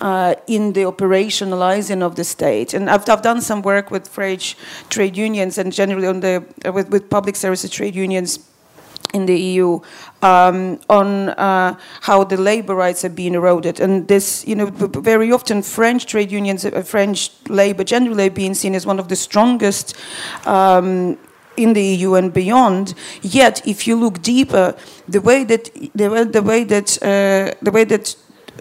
Uh, 0.00 0.34
in 0.46 0.72
the 0.72 0.80
operationalizing 0.80 2.00
of 2.00 2.16
the 2.16 2.24
state. 2.24 2.72
And 2.72 2.88
I've, 2.88 3.06
I've 3.06 3.20
done 3.20 3.42
some 3.42 3.60
work 3.60 3.90
with 3.90 4.08
French 4.08 4.56
trade 4.88 5.14
unions 5.14 5.58
and 5.58 5.70
generally 5.70 6.06
on 6.06 6.20
the, 6.20 6.42
uh, 6.64 6.72
with, 6.72 6.88
with 6.88 7.10
public 7.10 7.36
services 7.36 7.70
trade 7.70 7.94
unions 7.94 8.38
in 9.12 9.26
the 9.26 9.38
EU 9.38 9.80
um, 10.22 10.80
on 10.88 11.30
uh, 11.30 11.76
how 12.02 12.24
the 12.24 12.36
labor 12.36 12.74
rights 12.74 13.04
are 13.04 13.10
being 13.10 13.34
eroded. 13.34 13.80
And 13.80 14.06
this, 14.08 14.46
you 14.46 14.54
know, 14.54 14.66
very 14.66 15.32
often 15.32 15.62
French 15.62 16.06
trade 16.06 16.30
unions, 16.30 16.64
uh, 16.64 16.82
French 16.82 17.30
labor 17.48 17.84
generally 17.84 18.28
being 18.28 18.54
seen 18.54 18.74
as 18.74 18.86
one 18.86 18.98
of 18.98 19.08
the 19.08 19.16
strongest 19.16 19.96
um, 20.46 21.18
in 21.56 21.72
the 21.72 21.82
EU 21.82 22.14
and 22.14 22.32
beyond. 22.32 22.94
Yet, 23.22 23.66
if 23.66 23.86
you 23.86 23.96
look 23.96 24.22
deeper, 24.22 24.74
the 25.08 25.20
way 25.20 25.44
that 25.44 25.70
the, 25.94 26.42
way 26.42 26.64
that 26.64 27.02
uh, 27.02 27.54
the 27.62 27.70
way 27.70 27.84
that 27.84 28.16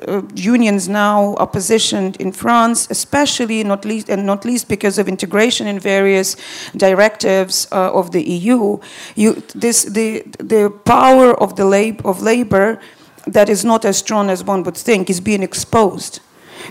uh, 0.08 0.22
unions 0.36 0.88
now 0.88 1.36
are 1.36 1.48
positioned 1.48 2.16
in 2.18 2.32
France, 2.32 2.88
especially 2.90 3.64
not 3.64 3.86
least 3.86 4.10
and 4.10 4.26
not 4.26 4.46
least 4.46 4.68
because 4.68 4.98
of 4.98 5.08
integration 5.08 5.68
in 5.68 5.80
various 5.80 6.36
directives 6.76 7.68
uh, 7.72 7.92
of 7.94 8.12
the 8.12 8.24
EU. 8.24 8.80
You, 9.16 9.44
this 9.56 9.84
the 9.84 10.24
the 10.40 10.70
power 10.86 11.34
of 11.40 11.56
the 11.56 11.66
lab, 11.66 12.06
of 12.06 12.22
labor 12.22 12.80
that 13.28 13.50
is 13.50 13.64
not 13.64 13.86
as 13.86 13.98
strong 13.98 14.30
as 14.30 14.44
one 14.44 14.64
would 14.64 14.78
think 14.78 15.10
is 15.10 15.22
being 15.22 15.44
exposed 15.44 16.22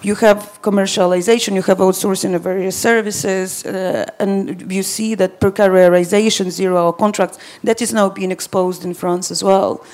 you 0.03 0.15
have 0.17 0.61
commercialization, 0.63 1.55
you 1.55 1.63
have 1.63 1.79
outsourcing 1.79 2.35
of 2.35 2.43
various 2.43 2.77
services, 2.77 3.65
uh, 3.65 4.07
and 4.19 4.71
you 4.73 4.83
see 4.83 5.15
that 5.15 5.41
precarization, 5.41 6.51
zero-hour 6.51 6.93
contracts, 6.93 7.39
that 7.65 7.83
is 7.83 7.93
now 7.93 8.09
being 8.09 8.31
exposed 8.31 8.85
in 8.85 8.95
France 8.95 9.31
as 9.31 9.43
well, 9.43 9.85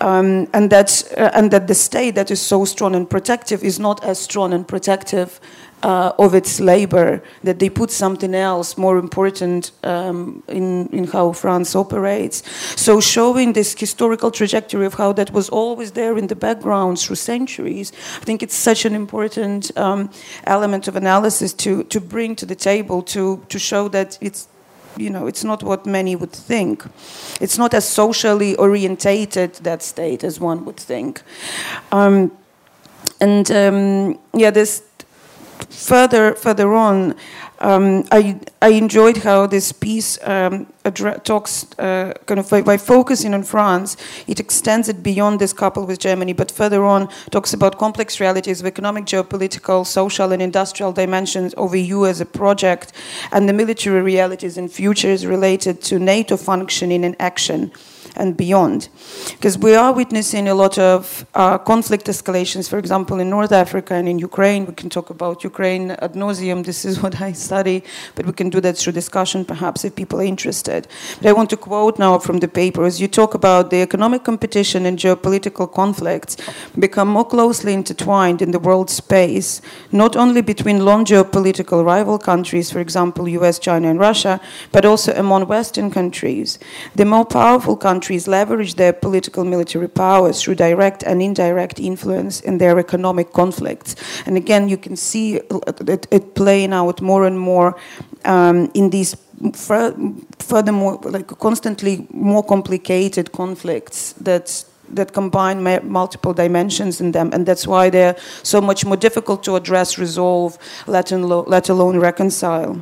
um, 0.00 0.48
and 0.52 0.72
uh, 0.72 1.30
and 1.34 1.50
that 1.50 1.66
the 1.66 1.74
state 1.74 2.14
that 2.14 2.30
is 2.30 2.40
so 2.40 2.64
strong 2.64 2.94
and 2.94 3.08
protective 3.08 3.62
is 3.62 3.78
not 3.78 4.04
as 4.04 4.18
strong 4.18 4.52
and 4.52 4.66
protective 4.66 5.40
uh, 5.84 6.12
of 6.18 6.34
its 6.34 6.60
labor, 6.60 7.22
that 7.42 7.58
they 7.58 7.68
put 7.68 7.90
something 7.90 8.34
else 8.34 8.78
more 8.78 8.96
important 8.96 9.70
um, 9.82 10.42
in, 10.48 10.88
in 10.88 11.04
how 11.04 11.32
France 11.32 11.76
operates. 11.76 12.42
So, 12.80 13.00
showing 13.00 13.52
this 13.52 13.78
historical 13.78 14.30
trajectory 14.30 14.86
of 14.86 14.94
how 14.94 15.12
that 15.12 15.30
was 15.30 15.50
always 15.50 15.92
there 15.92 16.16
in 16.16 16.28
the 16.28 16.36
background 16.36 16.98
through 16.98 17.16
centuries, 17.16 17.92
I 18.16 18.24
think 18.24 18.42
it's 18.42 18.54
such 18.54 18.86
an 18.86 18.94
important 18.94 19.76
um, 19.76 20.10
element 20.44 20.88
of 20.88 20.96
analysis 20.96 21.52
to, 21.54 21.84
to 21.84 22.00
bring 22.00 22.34
to 22.36 22.46
the 22.46 22.56
table 22.56 23.02
to, 23.02 23.44
to 23.50 23.58
show 23.58 23.88
that 23.88 24.18
it's 24.20 24.48
you 24.96 25.10
know, 25.10 25.26
it's 25.26 25.42
not 25.42 25.64
what 25.64 25.86
many 25.86 26.14
would 26.14 26.30
think. 26.30 26.84
It's 27.40 27.58
not 27.58 27.74
as 27.74 27.84
socially 27.84 28.54
orientated 28.54 29.54
that 29.64 29.82
state 29.82 30.22
as 30.22 30.38
one 30.38 30.64
would 30.66 30.76
think. 30.76 31.20
Um, 31.90 32.30
and 33.20 33.50
um, 33.50 34.20
yeah, 34.32 34.52
this 34.52 34.84
further 35.70 36.34
further 36.34 36.72
on, 36.74 37.14
um, 37.60 38.04
I 38.10 38.40
I 38.60 38.70
enjoyed 38.70 39.18
how 39.18 39.46
this 39.46 39.72
piece 39.72 40.18
um, 40.22 40.66
talks 41.24 41.66
uh, 41.78 42.12
kind 42.26 42.40
of 42.40 42.50
by, 42.50 42.62
by, 42.62 42.76
focusing 42.76 43.34
on 43.34 43.42
France, 43.42 43.96
it 44.26 44.40
extends 44.40 44.88
it 44.88 45.02
beyond 45.02 45.40
this 45.40 45.52
couple 45.52 45.86
with 45.86 45.98
Germany, 45.98 46.32
but 46.32 46.50
further 46.50 46.84
on 46.84 47.08
talks 47.30 47.54
about 47.54 47.78
complex 47.78 48.20
realities 48.20 48.60
of 48.60 48.66
economic, 48.66 49.04
geopolitical, 49.04 49.86
social, 49.86 50.32
and 50.32 50.42
industrial 50.42 50.92
dimensions 50.92 51.54
of 51.54 51.74
EU 51.74 52.06
as 52.06 52.20
a 52.20 52.26
project, 52.26 52.92
and 53.32 53.48
the 53.48 53.52
military 53.52 54.02
realities 54.02 54.58
and 54.58 54.70
futures 54.70 55.26
related 55.26 55.80
to 55.82 55.98
NATO 55.98 56.36
functioning 56.36 57.04
and 57.04 57.16
action 57.18 57.72
and 58.16 58.36
beyond. 58.36 58.88
Because 59.30 59.58
we 59.58 59.74
are 59.74 59.92
witnessing 59.92 60.48
a 60.48 60.54
lot 60.54 60.78
of 60.78 61.26
uh, 61.34 61.58
conflict 61.58 62.06
escalations, 62.06 62.68
for 62.68 62.78
example, 62.78 63.20
in 63.20 63.28
North 63.30 63.52
Africa 63.52 63.94
and 63.94 64.08
in 64.08 64.18
Ukraine. 64.18 64.66
We 64.66 64.74
can 64.74 64.90
talk 64.90 65.10
about 65.10 65.44
Ukraine 65.44 65.90
ad 65.90 66.14
nauseum. 66.14 66.64
This 66.64 66.84
is 66.84 67.00
what 67.02 67.20
I 67.20 67.32
study, 67.32 67.82
but 68.14 68.26
we 68.26 68.32
can 68.32 68.50
do 68.50 68.60
that 68.60 68.76
through 68.76 68.92
discussion, 68.92 69.44
perhaps, 69.44 69.84
if 69.84 69.94
people 69.96 70.20
are 70.20 70.24
interested. 70.24 70.86
But 71.20 71.28
I 71.28 71.32
want 71.32 71.50
to 71.50 71.56
quote 71.56 71.98
now 71.98 72.18
from 72.18 72.38
the 72.38 72.48
paper 72.48 72.84
as 72.84 73.00
you 73.00 73.08
talk 73.08 73.34
about 73.34 73.70
the 73.70 73.82
economic 73.82 74.24
competition 74.24 74.86
and 74.86 74.98
geopolitical 74.98 75.72
conflicts 75.72 76.36
become 76.78 77.08
more 77.08 77.24
closely 77.24 77.72
intertwined 77.72 78.40
in 78.40 78.52
the 78.52 78.58
world 78.58 78.90
space, 78.90 79.60
not 79.92 80.16
only 80.16 80.40
between 80.40 80.84
long 80.84 81.04
geopolitical 81.04 81.84
rival 81.84 82.18
countries, 82.18 82.70
for 82.70 82.80
example, 82.80 83.28
US, 83.28 83.58
China, 83.58 83.88
and 83.88 83.98
Russia, 83.98 84.40
but 84.72 84.84
also 84.84 85.12
among 85.14 85.46
Western 85.46 85.90
countries. 85.90 86.58
The 86.94 87.04
more 87.04 87.24
powerful 87.24 87.76
countries 87.76 88.03
countries 88.04 88.28
leverage 88.28 88.74
their 88.74 88.92
political 88.92 89.44
military 89.44 89.88
powers 89.88 90.42
through 90.42 90.54
direct 90.54 91.02
and 91.04 91.22
indirect 91.22 91.80
influence 91.80 92.42
in 92.44 92.58
their 92.58 92.78
economic 92.78 93.32
conflicts. 93.32 93.96
And 94.26 94.36
again, 94.36 94.68
you 94.68 94.76
can 94.76 94.96
see 94.96 95.36
it, 95.88 96.06
it 96.10 96.34
playing 96.34 96.74
out 96.74 97.00
more 97.00 97.26
and 97.26 97.38
more 97.38 97.76
um, 98.26 98.70
in 98.74 98.90
these 98.90 99.16
furthermore, 100.38 100.98
like 101.04 101.38
constantly 101.38 102.06
more 102.10 102.44
complicated 102.44 103.32
conflicts 103.32 104.12
that 104.20 104.64
that 104.96 105.12
combine 105.12 105.62
multiple 105.82 106.34
dimensions 106.34 107.00
in 107.00 107.12
them, 107.12 107.30
and 107.32 107.46
that's 107.46 107.66
why 107.66 107.90
they're 107.90 108.16
so 108.42 108.60
much 108.60 108.84
more 108.84 108.98
difficult 108.98 109.42
to 109.42 109.56
address, 109.56 109.98
resolve, 109.98 110.58
let 110.86 111.10
alone, 111.10 111.44
let 111.48 111.70
alone 111.70 111.98
reconcile. 112.00 112.76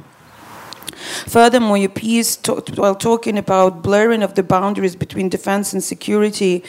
Furthermore, 1.26 1.76
your 1.76 1.88
piece, 1.88 2.36
to, 2.36 2.62
while 2.74 2.94
talking 2.94 3.38
about 3.38 3.82
blurring 3.82 4.22
of 4.22 4.34
the 4.34 4.42
boundaries 4.42 4.96
between 4.96 5.28
defense 5.28 5.72
and 5.72 5.82
security, 5.82 6.62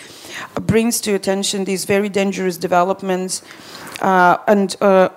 uh, 0.55 0.59
brings 0.59 1.01
to 1.01 1.13
attention 1.13 1.65
these 1.65 1.85
very 1.85 2.09
dangerous 2.09 2.57
developments 2.57 3.41
uh, 4.01 4.37
and 4.47 4.75
uh, 4.81 5.09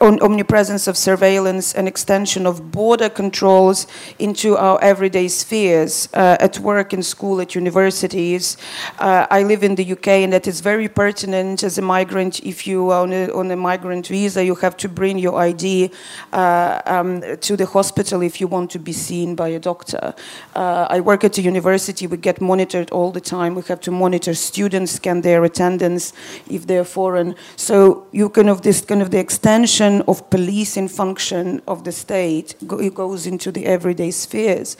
omnipresence 0.00 0.86
of 0.86 0.96
surveillance 0.96 1.74
and 1.74 1.88
extension 1.88 2.46
of 2.46 2.70
border 2.70 3.08
controls 3.08 3.86
into 4.18 4.56
our 4.56 4.80
everyday 4.82 5.28
spheres 5.28 6.08
uh, 6.14 6.36
at 6.40 6.58
work, 6.58 6.92
in 6.92 7.02
school, 7.02 7.40
at 7.40 7.54
universities. 7.54 8.56
Uh, 8.98 9.26
I 9.30 9.42
live 9.42 9.62
in 9.62 9.74
the 9.74 9.92
UK, 9.92 10.08
and 10.08 10.32
that 10.32 10.46
is 10.46 10.60
very 10.60 10.88
pertinent 10.88 11.62
as 11.62 11.78
a 11.78 11.82
migrant. 11.82 12.40
If 12.40 12.66
you 12.66 12.90
are 12.90 13.02
on 13.02 13.12
a, 13.12 13.30
on 13.32 13.50
a 13.50 13.56
migrant 13.56 14.06
visa, 14.06 14.44
you 14.44 14.54
have 14.56 14.76
to 14.78 14.88
bring 14.88 15.18
your 15.18 15.38
ID 15.38 15.90
uh, 16.32 16.82
um, 16.86 17.22
to 17.40 17.56
the 17.56 17.66
hospital 17.66 18.22
if 18.22 18.40
you 18.40 18.46
want 18.46 18.70
to 18.70 18.78
be 18.78 18.92
seen 18.92 19.34
by 19.34 19.48
a 19.48 19.58
doctor. 19.58 20.14
Uh, 20.54 20.86
I 20.88 21.00
work 21.00 21.24
at 21.24 21.38
a 21.38 21.42
university, 21.42 22.06
we 22.06 22.16
get 22.16 22.40
monitored 22.40 22.90
all 22.90 23.10
the 23.10 23.20
time. 23.20 23.54
We 23.54 23.62
have 23.62 23.80
to 23.82 23.90
monitor 23.90 24.34
students, 24.34 24.92
scan 24.92 25.22
their 25.22 25.44
attendance 25.44 26.12
if 26.48 26.66
they're 26.66 26.84
foreign. 26.84 27.34
So 27.56 28.06
you 28.12 28.28
kind 28.28 28.48
of 28.48 28.62
this 28.62 28.80
kind 28.80 29.02
of 29.02 29.10
the 29.10 29.18
extension 29.18 29.87
of 30.06 30.28
policing 30.30 30.88
function 30.88 31.60
of 31.66 31.84
the 31.84 31.92
state 31.92 32.54
it 32.60 32.94
goes 32.94 33.26
into 33.26 33.50
the 33.50 33.66
everyday 33.66 34.10
spheres. 34.10 34.76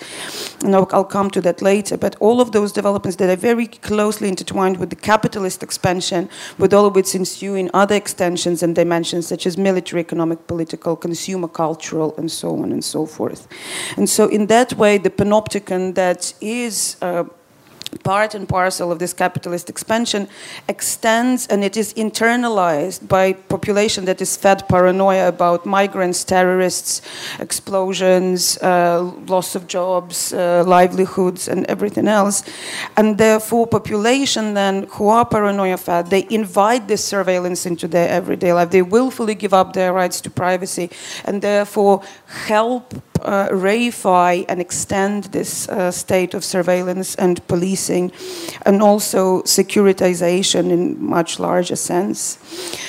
And 0.65 0.75
I'll, 0.75 0.89
I'll 0.93 1.05
come 1.05 1.31
to 1.31 1.41
that 1.43 1.63
later. 1.63 1.97
But 1.97 2.17
all 2.21 2.41
of 2.41 2.53
those 2.53 2.73
developments 2.73 3.17
that 3.17 3.31
are 3.31 3.41
very 3.51 3.67
closely 3.67 4.29
intertwined 4.29 4.77
with 4.79 4.91
the 4.91 4.97
capitalist 4.97 5.63
expansion, 5.63 6.29
with 6.59 6.73
all 6.73 6.87
of 6.87 6.97
its 6.97 7.15
ensuing 7.15 7.71
other 7.75 7.95
extensions 7.95 8.63
and 8.63 8.75
dimensions 8.75 9.27
such 9.27 9.47
as 9.47 9.57
military, 9.57 10.01
economic, 10.01 10.47
political, 10.47 10.97
consumer, 10.97 11.49
cultural, 11.49 12.15
and 12.17 12.31
so 12.31 12.49
on 12.63 12.73
and 12.73 12.85
so 12.85 13.07
forth. 13.07 13.49
And 13.97 14.09
so, 14.09 14.29
in 14.29 14.47
that 14.47 14.75
way, 14.75 14.99
the 14.99 15.11
panopticon 15.11 15.95
that 15.95 16.33
is 16.41 16.97
uh, 17.03 17.25
part 18.05 18.35
and 18.35 18.49
parcel 18.49 18.93
of 18.93 18.99
this 18.99 19.13
capitalist 19.13 19.69
expansion 19.71 20.29
extends 20.69 21.47
and 21.47 21.65
it 21.65 21.77
is 21.77 21.95
internalized 21.95 23.09
by 23.09 23.33
population 23.33 24.05
that 24.05 24.21
is 24.21 24.37
fed 24.37 24.69
paranoia 24.69 25.29
about 25.29 25.67
migrants 25.67 26.25
terrorists 26.25 27.03
explosions 27.39 28.59
uh, 28.59 29.01
loss 29.27 29.55
of 29.55 29.67
jobs 29.67 30.33
uh, 30.33 30.65
livelihoods 30.67 31.49
and 31.49 31.67
everything 31.67 32.09
else. 32.09 32.43
And 32.97 33.19
therefore 33.19 33.67
population 33.67 34.55
then 34.55 34.87
who 34.91 35.09
are 35.09 35.25
paranoia 35.25 35.77
fed 35.77 36.09
they 36.09 36.27
invite 36.31 36.89
this 36.89 37.05
surveillance 37.05 37.67
into 37.67 37.89
their 37.89 38.09
everyday 38.09 38.53
life. 38.53 38.71
They 38.71 38.83
willfully 38.83 39.35
give 39.35 39.55
up 39.55 39.73
their 39.73 39.93
rights 39.93 40.21
to 40.23 40.31
privacy 40.31 40.91
and 41.25 41.43
therefore 41.43 42.03
help 42.27 42.95
uh, 43.23 43.49
reify 43.51 44.45
and 44.49 44.61
extend 44.61 45.25
this 45.25 45.69
uh, 45.69 45.91
state 45.91 46.35
of 46.35 46.45
surveillance 46.45 47.15
and 47.15 47.47
policing, 47.49 48.13
and 48.67 48.83
also 48.83 49.43
securitization 49.43 50.71
in 50.71 51.03
much 51.03 51.39
larger 51.39 51.77
sense. 51.77 52.39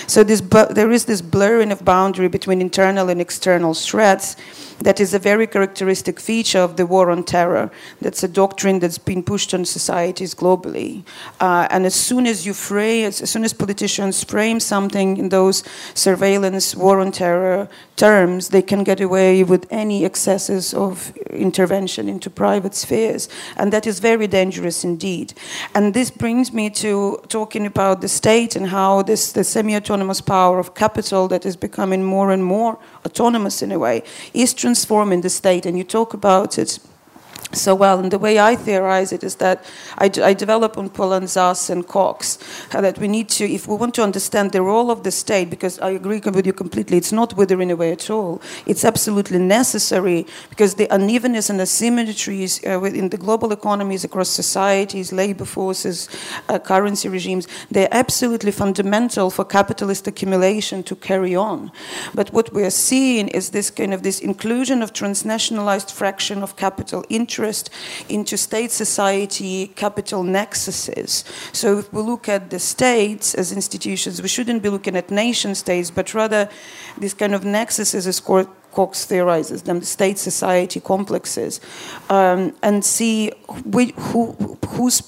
So 0.08 0.24
this 0.24 0.42
there 0.72 0.92
is 0.92 1.06
this 1.06 1.22
blurring 1.22 1.72
of 1.72 1.84
boundary 1.84 2.28
between 2.30 2.62
internal 2.62 3.10
and 3.10 3.22
external 3.22 3.74
threats 3.74 4.36
that 4.82 5.00
is 5.00 5.14
a 5.14 5.20
very 5.20 5.48
characteristic 5.48 6.20
feature 6.20 6.60
of 6.60 6.78
the 6.78 6.86
war 6.86 7.10
on 7.12 7.24
terror. 7.24 7.72
That's 8.02 8.24
a 8.24 8.28
doctrine 8.28 8.80
that's 8.80 8.98
been 8.98 9.24
pushed 9.24 9.54
on 9.54 9.66
societies 9.66 10.36
globally. 10.36 11.04
Uh, 11.40 11.68
and 11.70 11.86
as 11.86 11.96
soon 11.96 12.28
as 12.28 12.46
you 12.46 12.54
frame, 12.54 13.08
as, 13.08 13.30
soon 13.30 13.44
as 13.44 13.54
politicians 13.54 14.24
frame 14.24 14.60
something 14.60 15.18
in 15.18 15.30
those 15.30 15.64
surveillance, 15.94 16.76
war 16.76 17.00
on 17.00 17.12
terror 17.12 17.68
terms, 17.96 18.50
they 18.50 18.62
can 18.62 18.84
get 18.84 19.02
away 19.02 19.44
with 19.44 19.68
any 19.70 20.06
excesses 20.06 20.74
of 20.74 21.16
intervention 21.32 22.08
into 22.08 22.30
private 22.30 22.76
spheres. 22.76 23.28
And 23.58 23.74
that 23.74 23.86
is 23.86 24.00
very 24.00 24.28
dangerous 24.28 24.84
indeed. 24.84 25.34
And 25.76 25.94
this 25.94 26.10
brings 26.10 26.54
me 26.54 26.70
to 26.72 27.22
talking 27.28 27.66
about 27.66 28.02
the 28.02 28.08
state 28.08 28.56
and 28.56 28.68
how 28.68 29.02
this 29.02 29.32
the 29.34 29.44
semi-autonomous 29.44 30.22
power 30.22 30.60
of 30.60 30.74
capital 30.74 31.28
that 31.28 31.46
is 31.46 31.56
becoming 31.56 32.04
more 32.04 32.32
and 32.32 32.44
more 32.44 32.78
autonomous 33.10 33.62
in 33.62 33.72
a 33.72 33.80
way 33.80 34.04
is 34.34 34.54
transforming 34.54 35.22
the 35.22 35.30
state. 35.30 35.66
And 35.66 35.78
you 35.78 35.84
talk 35.84 36.14
about 36.14 36.58
it 36.58 36.80
so 37.52 37.76
well. 37.76 38.00
And 38.00 38.12
the 38.12 38.20
way 38.20 38.40
I 38.40 38.56
theorize 38.56 39.12
it 39.12 39.24
is 39.24 39.36
that 39.36 39.64
I, 39.98 40.12
I 40.22 40.34
develop 40.34 40.78
on 40.78 40.90
Poulantzas 40.90 41.70
and 41.70 41.88
Cox 41.88 42.38
that 42.72 42.98
we 43.00 43.08
need 43.08 43.30
to, 43.30 43.46
if 43.46 43.68
we 43.68 43.76
want 43.76 43.96
to 43.96 44.04
understand 44.04 44.52
the 44.52 44.62
role 44.62 44.92
of 44.92 45.04
the 45.04 45.12
state, 45.12 45.50
because 45.50 45.80
I 45.80 45.92
agree 45.92 46.20
with 46.20 46.46
you 46.46 46.54
completely, 46.54 46.98
it's 46.98 47.12
not 47.12 47.36
withering 47.36 47.72
away 47.72 47.92
at 47.92 48.10
all. 48.10 48.42
It's 48.66 48.86
absolutely 48.86 49.40
necessary 49.40 50.28
because 50.50 50.76
the 50.76 50.88
unevenness 50.94 51.50
and 51.50 51.60
asymmetries 51.60 52.66
uh, 52.66 52.80
within 52.80 53.10
the 53.10 53.18
global 53.18 53.52
economies 53.52 54.04
across 54.04 54.30
societies, 54.30 55.12
labor 55.12 55.46
forces, 55.46 56.08
uh, 56.50 56.60
currency 56.60 57.10
regimes, 57.10 57.48
they're 57.72 57.90
absolutely 57.92 58.52
fundamental 58.52 59.30
for 59.30 59.44
capitalist 59.44 60.08
accumulation 60.08 60.84
to 60.84 60.96
carry 60.96 61.36
on. 61.36 61.72
But 62.14 62.32
what 62.32 62.54
we're 62.54 62.70
seeing 62.70 63.28
is 63.30 63.50
this 63.50 63.72
kind 63.72 63.94
of 63.94 64.04
this 64.04 64.20
inclusion 64.20 64.82
of 64.82 64.94
transnationalized 64.94 65.92
fraction 65.92 66.44
of 66.44 66.56
capital 66.56 67.04
interest 67.10 67.39
interest 67.40 67.70
into 68.10 68.38
state 68.38 68.72
society 68.72 69.68
capital 69.68 70.24
nexuses. 70.24 71.24
So 71.54 71.80
if 71.80 71.94
we 71.94 72.02
look 72.02 72.28
at 72.28 72.50
the 72.50 72.60
states 72.60 73.34
as 73.36 73.52
institutions, 73.52 74.22
we 74.22 74.28
shouldn't 74.28 74.62
be 74.62 74.70
looking 74.70 74.98
at 74.98 75.10
nation 75.10 75.56
states, 75.56 75.92
but 75.92 76.14
rather 76.14 76.50
these 76.98 77.14
kind 77.14 77.34
of 77.34 77.44
nexuses 77.44 78.08
as 78.08 78.20
Cox 78.72 79.06
theorizes 79.06 79.64
them, 79.64 79.82
state 79.82 80.20
society 80.20 80.80
complexes, 80.80 81.60
um, 82.10 82.54
and 82.62 82.86
see 82.86 83.32
who, 83.48 83.86
who, 83.98 84.58
who's 84.68 85.02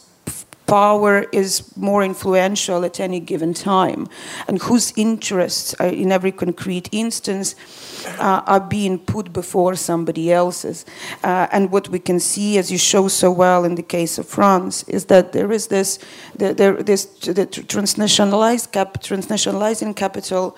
power 0.71 1.25
is 1.33 1.63
more 1.75 2.01
influential 2.01 2.85
at 2.85 2.99
any 2.99 3.19
given 3.19 3.53
time, 3.53 4.07
and 4.47 4.61
whose 4.61 4.93
interests 4.95 5.75
are, 5.81 5.87
in 5.87 6.13
every 6.13 6.31
concrete 6.31 6.87
instance 6.93 7.55
uh, 8.19 8.41
are 8.47 8.61
being 8.61 8.97
put 8.97 9.33
before 9.33 9.75
somebody 9.75 10.31
else's. 10.31 10.85
Uh, 11.25 11.47
and 11.51 11.71
what 11.71 11.89
we 11.89 11.99
can 11.99 12.21
see, 12.21 12.57
as 12.57 12.71
you 12.71 12.77
show 12.77 13.09
so 13.09 13.29
well 13.29 13.65
in 13.65 13.75
the 13.75 13.83
case 13.83 14.17
of 14.17 14.25
France, 14.25 14.83
is 14.87 15.05
that 15.05 15.33
there 15.33 15.51
is 15.51 15.67
this, 15.67 15.99
the, 16.37 16.53
there, 16.53 16.81
this 16.81 17.03
the 17.19 17.45
transnationalized 17.45 18.71
cap, 18.71 18.93
transnationalizing 19.01 19.93
capital 19.93 20.55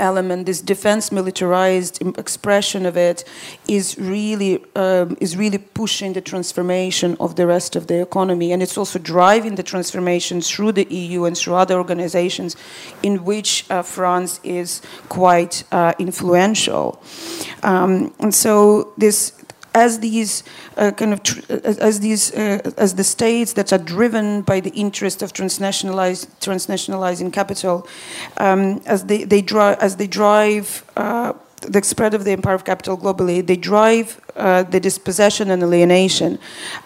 element, 0.00 0.46
this 0.46 0.60
defense 0.60 1.12
militarized 1.12 2.02
expression 2.18 2.86
of 2.86 2.96
it, 2.96 3.24
is 3.68 3.96
really 3.98 4.64
um, 4.74 5.16
is 5.20 5.36
really 5.36 5.58
pushing 5.58 6.14
the 6.14 6.20
transformation 6.20 7.16
of 7.20 7.36
the 7.36 7.46
rest 7.46 7.76
of 7.76 7.86
the 7.86 8.00
economy, 8.00 8.52
and 8.52 8.62
it's 8.62 8.78
also 8.78 8.98
driving 8.98 9.54
the 9.54 9.62
transformation 9.62 10.40
through 10.40 10.72
the 10.72 10.86
EU 10.90 11.24
and 11.24 11.36
through 11.36 11.54
other 11.54 11.76
organizations, 11.76 12.56
in 13.02 13.24
which 13.24 13.64
uh, 13.70 13.82
France 13.82 14.40
is 14.42 14.82
quite 15.08 15.64
uh, 15.72 15.92
influential. 15.98 17.02
Um, 17.62 18.12
and 18.18 18.34
so 18.34 18.92
this 18.96 19.39
as 19.74 20.00
these 20.00 20.42
uh, 20.76 20.90
kind 20.92 21.12
of 21.12 21.22
tr- 21.22 21.40
as 21.48 22.00
these 22.00 22.34
uh, 22.34 22.58
as 22.76 22.94
the 22.94 23.04
states 23.04 23.52
that 23.54 23.72
are 23.72 23.78
driven 23.78 24.42
by 24.42 24.60
the 24.60 24.70
interest 24.70 25.22
of 25.22 25.32
transnationalized 25.32 26.26
transnationalizing 26.40 27.32
capital, 27.32 27.86
um, 28.38 28.80
as 28.86 29.04
they, 29.04 29.24
they 29.24 29.42
drive 29.42 29.78
as 29.78 29.96
they 29.96 30.06
drive 30.06 30.84
uh, 30.96 31.32
the 31.62 31.82
spread 31.82 32.14
of 32.14 32.24
the 32.24 32.32
empire 32.32 32.54
of 32.54 32.64
capital 32.64 32.96
globally, 32.96 33.46
they 33.46 33.56
drive 33.56 34.20
uh, 34.36 34.62
the 34.62 34.80
dispossession 34.80 35.50
and 35.50 35.62
alienation. 35.62 36.38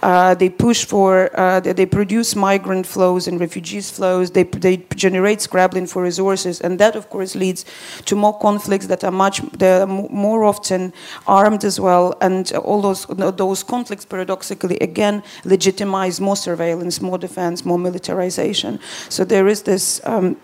Uh, 0.03 0.35
they 0.35 0.49
push 0.49 0.85
for, 0.85 1.31
uh, 1.39 1.61
they 1.61 1.87
produce 1.87 2.35
migrant 2.35 2.87
flows 2.87 3.29
and 3.29 3.41
refugees 3.41 3.91
flows. 3.91 4.31
They, 4.31 4.43
they 4.45 4.79
generate 4.97 5.41
scrabbling 5.41 5.87
for 5.87 6.03
resources, 6.03 6.61
and 6.61 6.79
that, 6.81 6.97
of 6.97 7.11
course, 7.11 7.35
leads 7.35 7.65
to 8.07 8.17
more 8.17 8.39
conflicts 8.39 8.87
that 8.87 9.05
are 9.05 9.13
much 9.13 9.41
are 9.63 9.87
more 9.87 10.45
often 10.45 10.93
armed 11.27 11.65
as 11.65 11.79
well. 11.79 12.17
And 12.21 12.51
all 12.53 12.81
those 12.83 13.07
those 13.37 13.63
conflicts, 13.63 14.05
paradoxically, 14.05 14.79
again, 14.81 15.23
legitimize 15.45 16.21
more 16.21 16.37
surveillance, 16.37 17.01
more 17.01 17.19
defense, 17.19 17.65
more 17.65 17.79
militarization. 17.79 18.81
So 19.09 19.25
there 19.25 19.47
is 19.47 19.63
this. 19.63 20.01
Um, 20.05 20.37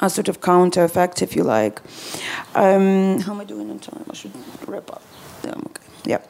a 0.00 0.10
sort 0.10 0.28
of 0.28 0.40
counter 0.40 0.84
effect, 0.84 1.22
if 1.22 1.36
you 1.36 1.44
like. 1.44 1.80
Um, 2.54 3.20
how 3.20 3.32
am 3.32 3.40
I 3.40 3.44
doing 3.44 3.70
on 3.70 3.78
time? 3.78 4.04
I 4.10 4.14
should 4.14 4.32
wrap 4.66 4.90
up. 4.90 5.02
Yeah, 5.44 5.54
okay. 5.56 5.82
yeah. 6.04 6.20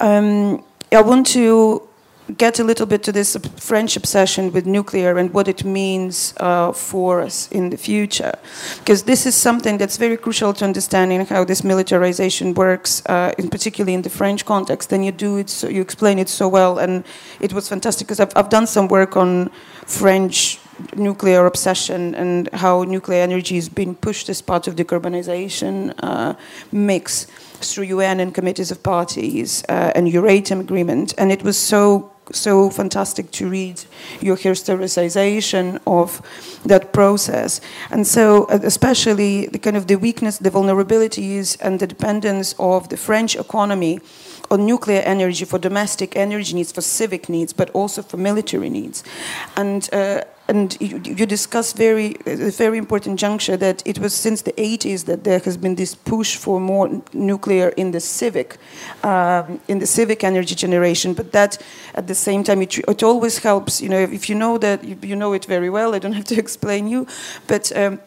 Um, 0.00 0.64
I 0.92 1.02
want 1.02 1.26
to 1.28 1.88
get 2.36 2.58
a 2.58 2.64
little 2.64 2.86
bit 2.86 3.02
to 3.02 3.12
this 3.12 3.36
French 3.56 3.96
obsession 3.96 4.52
with 4.52 4.66
nuclear 4.66 5.16
and 5.16 5.32
what 5.32 5.48
it 5.48 5.64
means 5.64 6.34
uh, 6.38 6.72
for 6.72 7.20
us 7.20 7.50
in 7.50 7.70
the 7.70 7.76
future. 7.76 8.32
Because 8.78 9.04
this 9.04 9.24
is 9.26 9.34
something 9.34 9.78
that's 9.78 9.96
very 9.96 10.16
crucial 10.16 10.52
to 10.54 10.64
understanding 10.64 11.24
how 11.24 11.44
this 11.44 11.64
militarization 11.64 12.54
works, 12.54 13.02
uh, 13.06 13.32
in 13.38 13.48
particularly 13.48 13.94
in 13.94 14.02
the 14.02 14.10
French 14.10 14.44
context. 14.44 14.92
And 14.92 15.04
you 15.04 15.12
do 15.12 15.38
it, 15.38 15.48
so 15.48 15.68
you 15.68 15.80
explain 15.80 16.18
it 16.18 16.28
so 16.28 16.48
well, 16.48 16.78
and 16.78 17.04
it 17.40 17.52
was 17.52 17.68
fantastic 17.68 18.06
because 18.06 18.20
I've, 18.20 18.32
I've 18.36 18.50
done 18.50 18.66
some 18.66 18.88
work 18.88 19.16
on 19.16 19.50
French 19.86 20.58
nuclear 20.96 21.46
obsession 21.46 22.14
and 22.14 22.48
how 22.52 22.84
nuclear 22.84 23.22
energy 23.22 23.56
is 23.56 23.68
being 23.68 23.94
pushed 23.94 24.28
as 24.28 24.42
part 24.42 24.68
of 24.68 24.76
decarbonization 24.76 25.94
uh, 26.02 26.34
mix 26.72 27.26
through 27.60 27.84
UN 27.84 28.20
and 28.20 28.34
committees 28.34 28.70
of 28.70 28.82
parties 28.82 29.64
uh, 29.68 29.92
and 29.94 30.06
Euratom 30.08 30.60
agreement. 30.60 31.14
And 31.18 31.32
it 31.32 31.42
was 31.42 31.58
so 31.58 32.12
so 32.32 32.68
fantastic 32.70 33.30
to 33.30 33.48
read 33.48 33.82
your 34.20 34.36
historicization 34.36 35.80
of 35.86 36.20
that 36.64 36.92
process. 36.92 37.60
And 37.90 38.06
so, 38.06 38.44
uh, 38.44 38.60
especially 38.64 39.46
the 39.46 39.58
kind 39.58 39.76
of 39.76 39.86
the 39.86 39.96
weakness, 39.96 40.38
the 40.38 40.50
vulnerabilities, 40.50 41.56
and 41.60 41.80
the 41.80 41.86
dependence 41.86 42.54
of 42.58 42.88
the 42.88 42.96
French 42.96 43.36
economy 43.36 44.00
on 44.50 44.66
nuclear 44.66 45.00
energy 45.00 45.44
for 45.44 45.58
domestic 45.58 46.16
energy 46.16 46.54
needs, 46.54 46.72
for 46.72 46.80
civic 46.80 47.28
needs, 47.28 47.52
but 47.52 47.70
also 47.70 48.02
for 48.02 48.16
military 48.16 48.70
needs. 48.70 49.04
And 49.56 49.88
uh, 49.92 50.22
and 50.48 50.76
you, 50.80 50.98
you 51.04 51.26
discuss 51.26 51.72
very 51.74 52.16
a 52.26 52.50
very 52.50 52.78
important 52.78 53.20
juncture 53.20 53.56
that 53.56 53.82
it 53.86 53.98
was 53.98 54.14
since 54.14 54.42
the 54.42 54.52
80s 54.52 55.04
that 55.04 55.24
there 55.24 55.38
has 55.40 55.56
been 55.56 55.74
this 55.74 55.94
push 55.94 56.36
for 56.36 56.58
more 56.58 57.02
nuclear 57.12 57.68
in 57.76 57.90
the 57.90 58.00
civic 58.00 58.56
um, 59.04 59.60
in 59.68 59.78
the 59.78 59.86
civic 59.86 60.24
energy 60.24 60.54
generation 60.54 61.12
but 61.12 61.32
that 61.32 61.62
at 61.94 62.06
the 62.06 62.14
same 62.14 62.42
time 62.42 62.62
it, 62.62 62.78
it 62.78 63.02
always 63.02 63.38
helps 63.38 63.80
you 63.80 63.88
know 63.88 63.98
if 63.98 64.28
you 64.28 64.34
know 64.34 64.58
that 64.58 64.82
you, 64.82 64.96
you 65.02 65.16
know 65.16 65.34
it 65.34 65.44
very 65.44 65.70
well 65.70 65.94
i 65.94 65.98
don't 65.98 66.12
have 66.20 66.24
to 66.24 66.38
explain 66.38 66.88
you 66.88 67.06
but 67.46 67.70
um, 67.76 68.00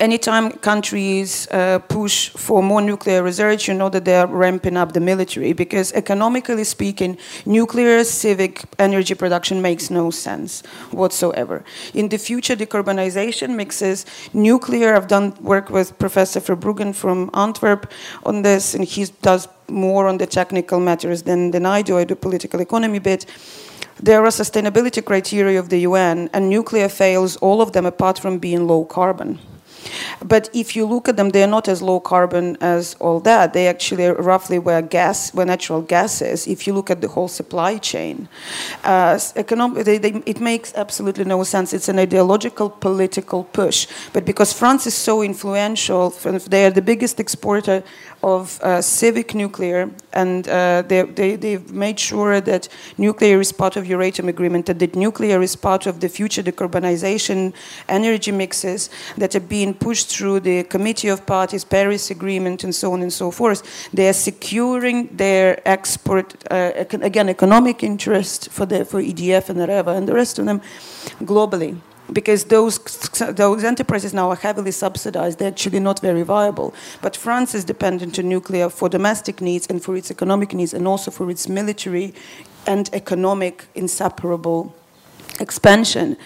anytime 0.00 0.52
countries 0.52 1.48
uh, 1.50 1.78
push 1.88 2.30
for 2.30 2.62
more 2.62 2.80
nuclear 2.80 3.22
research, 3.22 3.68
you 3.68 3.74
know 3.74 3.88
that 3.88 4.04
they 4.04 4.16
are 4.16 4.26
ramping 4.26 4.76
up 4.76 4.92
the 4.92 5.00
military 5.00 5.52
because, 5.52 5.92
economically 5.92 6.64
speaking, 6.64 7.18
nuclear 7.46 8.04
civic 8.04 8.64
energy 8.78 9.14
production 9.14 9.60
makes 9.60 9.90
no 9.90 10.10
sense 10.10 10.62
whatsoever. 10.90 11.64
In 11.94 12.08
the 12.08 12.18
future, 12.18 12.56
decarbonization 12.56 13.54
mixes 13.56 14.06
nuclear. 14.32 14.94
I've 14.94 15.08
done 15.08 15.34
work 15.40 15.70
with 15.70 15.98
Professor 15.98 16.40
Verbruggen 16.40 16.94
from 16.94 17.30
Antwerp 17.34 17.90
on 18.24 18.42
this, 18.42 18.74
and 18.74 18.84
he 18.84 19.06
does 19.22 19.48
more 19.68 20.08
on 20.08 20.18
the 20.18 20.26
technical 20.26 20.80
matters 20.80 21.22
than, 21.22 21.50
than 21.50 21.66
I 21.66 21.82
do. 21.82 21.98
I 21.98 22.04
do 22.04 22.14
political 22.14 22.60
economy 22.60 22.98
bit 22.98 23.26
there 24.00 24.24
are 24.24 24.28
sustainability 24.28 25.04
criteria 25.04 25.58
of 25.58 25.70
the 25.70 25.78
UN, 25.78 26.30
and 26.32 26.48
nuclear 26.48 26.88
fails 26.88 27.36
all 27.38 27.60
of 27.60 27.72
them 27.72 27.84
apart 27.84 28.16
from 28.20 28.38
being 28.38 28.68
low 28.68 28.84
carbon. 28.84 29.40
But 30.24 30.50
if 30.52 30.76
you 30.76 30.86
look 30.86 31.08
at 31.08 31.16
them, 31.16 31.30
they're 31.30 31.46
not 31.46 31.68
as 31.68 31.82
low 31.82 32.00
carbon 32.00 32.56
as 32.60 32.94
all 33.00 33.20
that. 33.20 33.52
They 33.52 33.68
actually 33.68 34.06
roughly 34.06 34.58
where 34.58 34.82
gas, 34.82 35.32
where 35.34 35.46
natural 35.46 35.82
gas 35.82 36.22
is. 36.22 36.46
If 36.46 36.66
you 36.66 36.72
look 36.74 36.90
at 36.90 37.00
the 37.00 37.08
whole 37.08 37.28
supply 37.28 37.78
chain, 37.78 38.28
uh, 38.84 39.18
economic, 39.36 39.84
they, 39.84 39.98
they, 39.98 40.22
it 40.26 40.40
makes 40.40 40.74
absolutely 40.74 41.24
no 41.24 41.42
sense. 41.44 41.72
It's 41.72 41.88
an 41.88 41.98
ideological 41.98 42.70
political 42.70 43.44
push. 43.44 43.86
But 44.12 44.24
because 44.24 44.52
France 44.52 44.86
is 44.86 44.94
so 44.94 45.22
influential, 45.22 46.10
they 46.10 46.66
are 46.66 46.70
the 46.70 46.82
biggest 46.82 47.20
exporter 47.20 47.82
of 48.22 48.60
uh, 48.62 48.82
civic 48.82 49.34
nuclear, 49.34 49.90
and 50.12 50.48
uh, 50.48 50.82
they, 50.82 51.02
they, 51.02 51.36
they've 51.36 51.72
made 51.72 51.98
sure 52.00 52.40
that 52.40 52.68
nuclear 52.96 53.40
is 53.40 53.52
part 53.52 53.76
of 53.76 53.84
Euratom 53.84 54.28
agreement, 54.28 54.66
that, 54.66 54.96
nuclear 54.96 55.40
is 55.42 55.54
part 55.54 55.86
of 55.86 56.00
the 56.00 56.08
future 56.08 56.42
decarbonization 56.42 57.52
energy 57.88 58.32
mixes 58.32 58.90
that 59.16 59.34
are 59.36 59.40
being 59.40 59.72
pushed 59.72 60.08
through 60.08 60.40
the 60.40 60.64
Committee 60.64 61.08
of 61.08 61.24
Parties, 61.26 61.64
Paris 61.64 62.10
Agreement, 62.10 62.64
and 62.64 62.74
so 62.74 62.92
on 62.92 63.02
and 63.02 63.12
so 63.12 63.30
forth. 63.30 63.90
They 63.92 64.08
are 64.08 64.12
securing 64.12 65.08
their 65.16 65.60
export, 65.68 66.34
uh, 66.50 66.72
again, 66.74 67.28
economic 67.28 67.82
interest 67.82 68.50
for, 68.50 68.66
the, 68.66 68.84
for 68.84 69.00
EDF 69.00 69.48
and 69.50 69.58
Areva 69.60 69.96
and 69.96 70.08
the 70.08 70.14
rest 70.14 70.38
of 70.38 70.46
them 70.46 70.60
globally 71.22 71.78
because 72.12 72.44
those, 72.44 72.78
those 73.32 73.64
enterprises 73.64 74.14
now 74.14 74.30
are 74.30 74.36
heavily 74.36 74.70
subsidized. 74.70 75.38
They're 75.38 75.48
actually 75.48 75.80
not 75.80 76.00
very 76.00 76.22
viable. 76.22 76.74
But 77.02 77.16
France 77.16 77.54
is 77.54 77.64
dependent 77.64 78.18
on 78.18 78.28
nuclear 78.28 78.68
for 78.68 78.88
domestic 78.88 79.40
needs 79.40 79.66
and 79.68 79.82
for 79.82 79.96
its 79.96 80.10
economic 80.10 80.54
needs 80.54 80.74
and 80.74 80.86
also 80.86 81.10
for 81.10 81.30
its 81.30 81.48
military 81.48 82.14
and 82.66 82.88
economic 82.92 83.66
inseparable 83.74 84.74
expansion. 85.40 86.16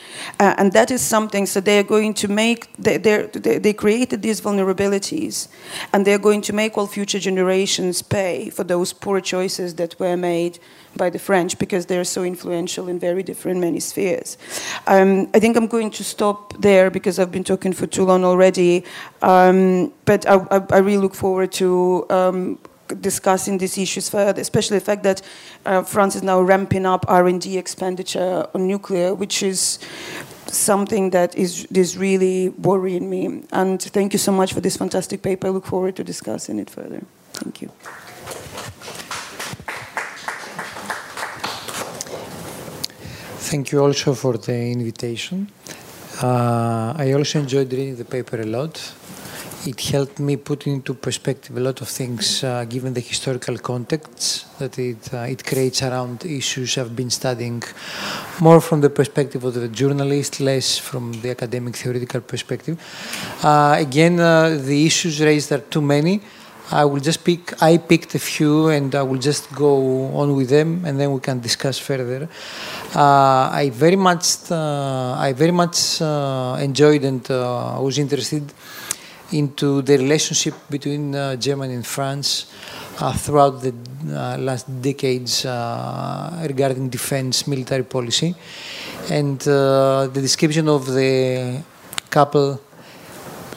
Uh, 0.41 0.55
and 0.59 0.73
that 0.73 0.91
is 0.91 1.01
something, 1.01 1.47
so 1.47 1.61
they're 1.61 1.83
going 1.83 2.15
to 2.15 2.29
make, 2.29 2.75
they, 2.77 2.97
they, 2.97 3.59
they 3.59 3.73
created 3.73 4.23
these 4.23 4.41
vulnerabilities, 4.41 5.49
and 5.93 6.07
they're 6.07 6.19
going 6.19 6.41
to 6.43 6.53
make 6.53 6.77
all 6.79 6.87
future 6.87 7.19
generations 7.19 8.03
pay 8.03 8.51
for 8.51 8.65
those 8.65 8.93
poor 8.93 9.21
choices 9.21 9.75
that 9.77 9.99
were 9.99 10.17
made 10.17 10.59
by 10.97 11.11
the 11.11 11.19
French 11.19 11.59
because 11.59 11.87
they're 11.87 12.05
so 12.05 12.23
influential 12.23 12.89
in 12.89 12.99
very 12.99 13.23
different 13.23 13.61
many 13.61 13.81
spheres. 13.81 14.37
Um, 14.87 15.29
I 15.35 15.41
think 15.41 15.57
I'm 15.57 15.67
going 15.67 15.91
to 15.93 16.05
stop 16.05 16.61
there 16.61 16.91
because 16.91 17.19
I've 17.19 17.33
been 17.33 17.45
talking 17.45 17.73
for 17.73 17.87
too 17.87 18.05
long 18.05 18.25
already, 18.25 18.85
um, 19.23 19.93
but 20.05 20.27
I, 20.27 20.35
I, 20.51 20.63
I, 20.71 20.79
really 20.79 20.99
look 20.99 21.15
forward 21.15 21.53
to 21.53 22.07
um, 22.11 22.59
discussing 22.95 23.59
these 23.59 23.79
issues 23.79 24.09
further, 24.09 24.41
especially 24.41 24.79
the 24.79 24.85
fact 24.85 25.03
that 25.03 25.23
uh, 25.67 25.83
France 25.83 26.17
is 26.17 26.23
now 26.23 26.41
ramping 26.41 26.87
up 26.87 27.05
R&D 27.09 27.59
expenditure 27.59 28.47
on 28.55 28.67
nuclear, 28.67 29.15
which 29.15 29.43
is 29.43 29.79
something 30.47 31.11
that 31.11 31.35
is, 31.37 31.67
is 31.67 31.97
really 31.97 32.51
worrying 32.51 33.09
me. 33.09 33.43
And 33.53 33.81
thank 33.81 34.13
you 34.13 34.19
so 34.19 34.33
much 34.33 34.53
for 34.53 34.61
this 34.61 34.77
fantastic 34.77 35.23
paper. 35.23 35.47
I 35.47 35.51
look 35.51 35.67
forward 35.67 35.97
to 35.97 36.05
discussing 36.05 36.59
it 36.59 36.71
further. 36.71 37.03
Thank 37.33 37.63
you. 37.63 37.71
Thank 43.51 43.73
you 43.73 43.81
also 43.81 44.15
for 44.15 44.39
the 44.39 44.55
invitation. 44.55 45.51
Uh, 46.23 46.95
I 46.97 47.13
also 47.13 47.41
enjoyed 47.41 47.71
reading 47.73 47.97
the 47.97 48.05
paper 48.05 48.41
a 48.41 48.47
lot 48.47 48.79
it 49.65 49.81
helped 49.81 50.19
me 50.19 50.37
put 50.37 50.67
into 50.67 50.93
perspective 50.95 51.57
a 51.57 51.61
lot 51.61 51.81
of 51.81 51.89
things, 51.89 52.43
uh, 52.43 52.65
given 52.65 52.95
the 52.95 53.01
historical 53.01 53.57
context 53.59 54.59
that 54.59 54.77
it, 54.79 55.15
uh, 55.15 55.19
it 55.19 55.45
creates 55.45 55.83
around 55.83 56.25
issues 56.25 56.77
I've 56.79 56.97
been 56.97 57.11
studying 57.11 57.63
more 58.41 58.61
from 58.61 58.81
the 58.81 58.91
perspective 58.91 59.45
of 59.45 59.55
the 59.55 59.69
journalist, 59.69 60.41
less 60.41 60.79
from 60.79 61.13
the 61.13 61.31
academic 61.31 61.77
theoretical 61.77 62.23
perspective. 62.23 62.77
Uh, 63.43 63.77
again, 63.79 64.19
uh, 64.19 64.59
the 64.61 64.85
issues 64.85 65.21
raised 65.21 65.53
are 65.53 65.59
too 65.59 65.83
many. 65.83 66.21
I 66.73 66.85
will 66.85 67.01
just 67.01 67.23
pick, 67.23 67.63
I 67.63 67.77
picked 67.77 68.15
a 68.15 68.19
few 68.19 68.69
and 68.69 68.95
I 68.95 69.03
will 69.03 69.19
just 69.19 69.53
go 69.55 70.07
on 70.15 70.35
with 70.35 70.49
them 70.49 70.85
and 70.85 70.99
then 70.99 71.13
we 71.13 71.21
can 71.21 71.39
discuss 71.39 71.79
further. 71.79 72.29
Uh, 72.95 73.51
I 73.53 73.71
very 73.73 73.97
much, 73.97 74.51
uh, 74.51 75.15
I 75.19 75.35
very 75.35 75.51
much 75.53 76.01
enjoyed 76.01 77.05
and 77.05 77.29
was 77.29 77.99
interested 77.99 78.53
into 79.33 79.83
the 79.83 79.97
relationship 79.99 80.55
between 80.71 81.15
uh, 81.15 81.37
Germany 81.37 81.75
and 81.75 81.87
France 81.87 82.53
uh, 83.01 83.13
throughout 83.13 83.63
the 83.63 83.75
uh, 84.09 84.37
last 84.39 84.67
decades 84.81 85.45
regarding 85.45 86.89
defense 86.89 87.47
military 87.47 87.85
policy. 87.85 88.35
And 89.11 89.39
the 89.41 90.11
description 90.15 90.69
of 90.69 90.87
the 90.87 91.63
couple 92.11 92.61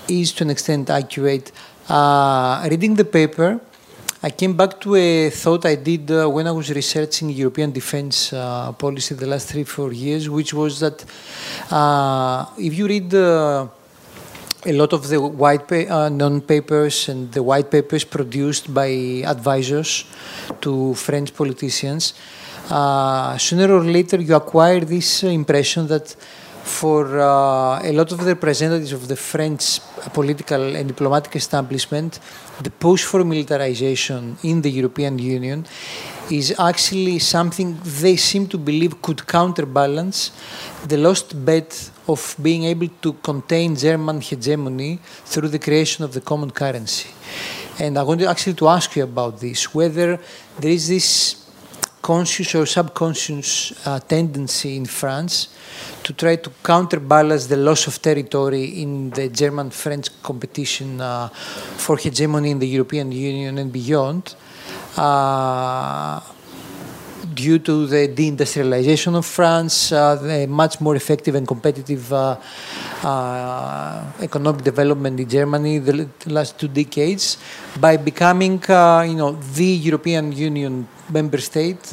is 0.08 0.32
to 0.34 0.44
an 0.44 0.50
extent 0.50 0.90
accurate. 0.90 1.52
Reading 1.90 2.96
the 2.96 3.06
paper, 3.06 3.60
I 4.26 4.32
came 4.32 4.58
back 4.58 4.82
to 4.82 4.96
a 4.96 5.30
thought 5.30 5.68
I 5.68 5.76
did 5.76 6.10
uh, 6.10 6.28
when 6.28 6.48
I 6.48 6.52
was 6.52 6.72
researching 6.72 7.30
European 7.30 7.72
defense 7.72 8.34
uh, 8.34 8.72
policy 8.72 9.14
the 9.14 9.28
last 9.28 9.50
three, 9.50 9.64
four 9.64 9.94
years, 9.94 10.28
which 10.28 10.52
was 10.52 10.80
that 10.80 11.06
uh, 11.70 12.48
if 12.58 12.74
you 12.74 12.88
read 12.88 13.12
the 13.12 13.70
a 14.66 14.74
lot 14.74 14.94
of 14.94 15.08
the 15.08 15.22
white 15.22 15.72
uh, 15.72 16.10
non-papers 16.10 17.10
and 17.10 17.32
the 17.32 17.44
white 17.44 17.70
papers 17.70 18.04
produced 18.04 18.74
by 18.74 18.90
advisors 19.26 20.06
to 20.62 20.96
French 20.96 21.34
politicians, 21.36 22.14
uh, 22.70 23.38
sooner 23.38 23.72
or 23.72 23.84
later 23.84 24.18
you 24.18 24.36
acquire 24.36 24.80
this 24.80 25.24
impression 25.24 25.88
that 25.88 26.16
for 26.64 27.20
uh, 27.20 27.80
a 27.84 27.92
lot 27.94 28.12
of 28.12 28.18
the 28.20 28.26
representatives 28.26 28.92
of 28.92 29.08
the 29.08 29.16
French 29.16 29.80
political 30.14 30.76
and 30.76 30.88
diplomatic 30.88 31.36
establishment, 31.36 32.20
the 32.64 32.72
push 32.72 33.04
for 33.04 33.24
militarization 33.24 34.36
in 34.44 34.64
the 34.64 34.72
European 34.72 35.20
Union 35.20 35.64
is 36.32 36.56
actually 36.60 37.20
something 37.20 37.78
they 38.02 38.16
seem 38.16 38.48
to 38.48 38.58
believe 38.58 39.00
could 39.04 39.28
counterbalance 39.28 40.32
the 40.88 40.98
lost 40.98 41.46
bet 41.46 41.92
of 42.08 42.36
being 42.42 42.64
able 42.66 42.90
to 43.02 43.14
contain 43.14 43.76
German 43.76 44.22
hegemony 44.22 45.00
through 45.26 45.50
the 45.50 45.60
creation 45.60 46.04
of 46.04 46.14
the 46.14 46.22
common 46.22 46.52
currency. 46.52 47.10
And 47.80 47.98
I 47.98 48.04
wanted 48.04 48.28
actually 48.28 48.54
to 48.56 48.68
ask 48.68 48.96
you 48.96 49.04
about 49.04 49.40
this, 49.40 49.74
whether 49.74 50.20
there 50.60 50.72
is 50.72 50.88
this 50.88 51.46
conscious 52.02 52.54
or 52.54 52.66
subconscious 52.68 53.74
uh, 53.88 54.00
tendency 54.00 54.78
in 54.78 54.86
France 54.86 55.50
to 56.04 56.14
try 56.14 56.36
to 56.36 56.52
counterbalance 56.64 57.48
the 57.48 57.58
loss 57.58 57.88
of 57.88 58.00
territory 58.00 58.82
in 58.84 59.10
the 59.10 59.28
German-French 59.28 60.22
competition 60.22 61.02
uh, 61.02 61.28
for 61.30 61.98
hegemony 61.98 62.52
in 62.52 62.60
the 62.60 62.68
European 62.68 63.12
Union 63.12 63.58
and 63.58 63.74
beyond 63.74 64.36
uh, 64.98 66.22
due 67.36 67.60
to 67.60 67.86
the 67.86 68.08
deindustrialization 68.08 69.16
of 69.16 69.26
France, 69.26 69.92
uh, 69.92 70.16
the 70.16 70.48
much 70.48 70.80
more 70.82 70.96
effective 70.96 71.36
and 71.36 71.48
competitive 71.48 72.12
uh, 72.12 72.38
uh, 73.04 74.04
economic 74.22 74.64
development 74.64 75.20
in 75.20 75.30
Germany 75.30 75.80
the, 75.80 76.10
last 76.28 76.58
two 76.58 76.68
decades, 76.68 77.38
by 77.80 77.98
becoming, 77.98 78.64
uh, 78.70 79.06
you 79.08 79.16
know, 79.16 79.34
the 79.54 79.66
European 79.90 80.32
Union 80.32 80.88
member 81.12 81.38
state, 81.38 81.86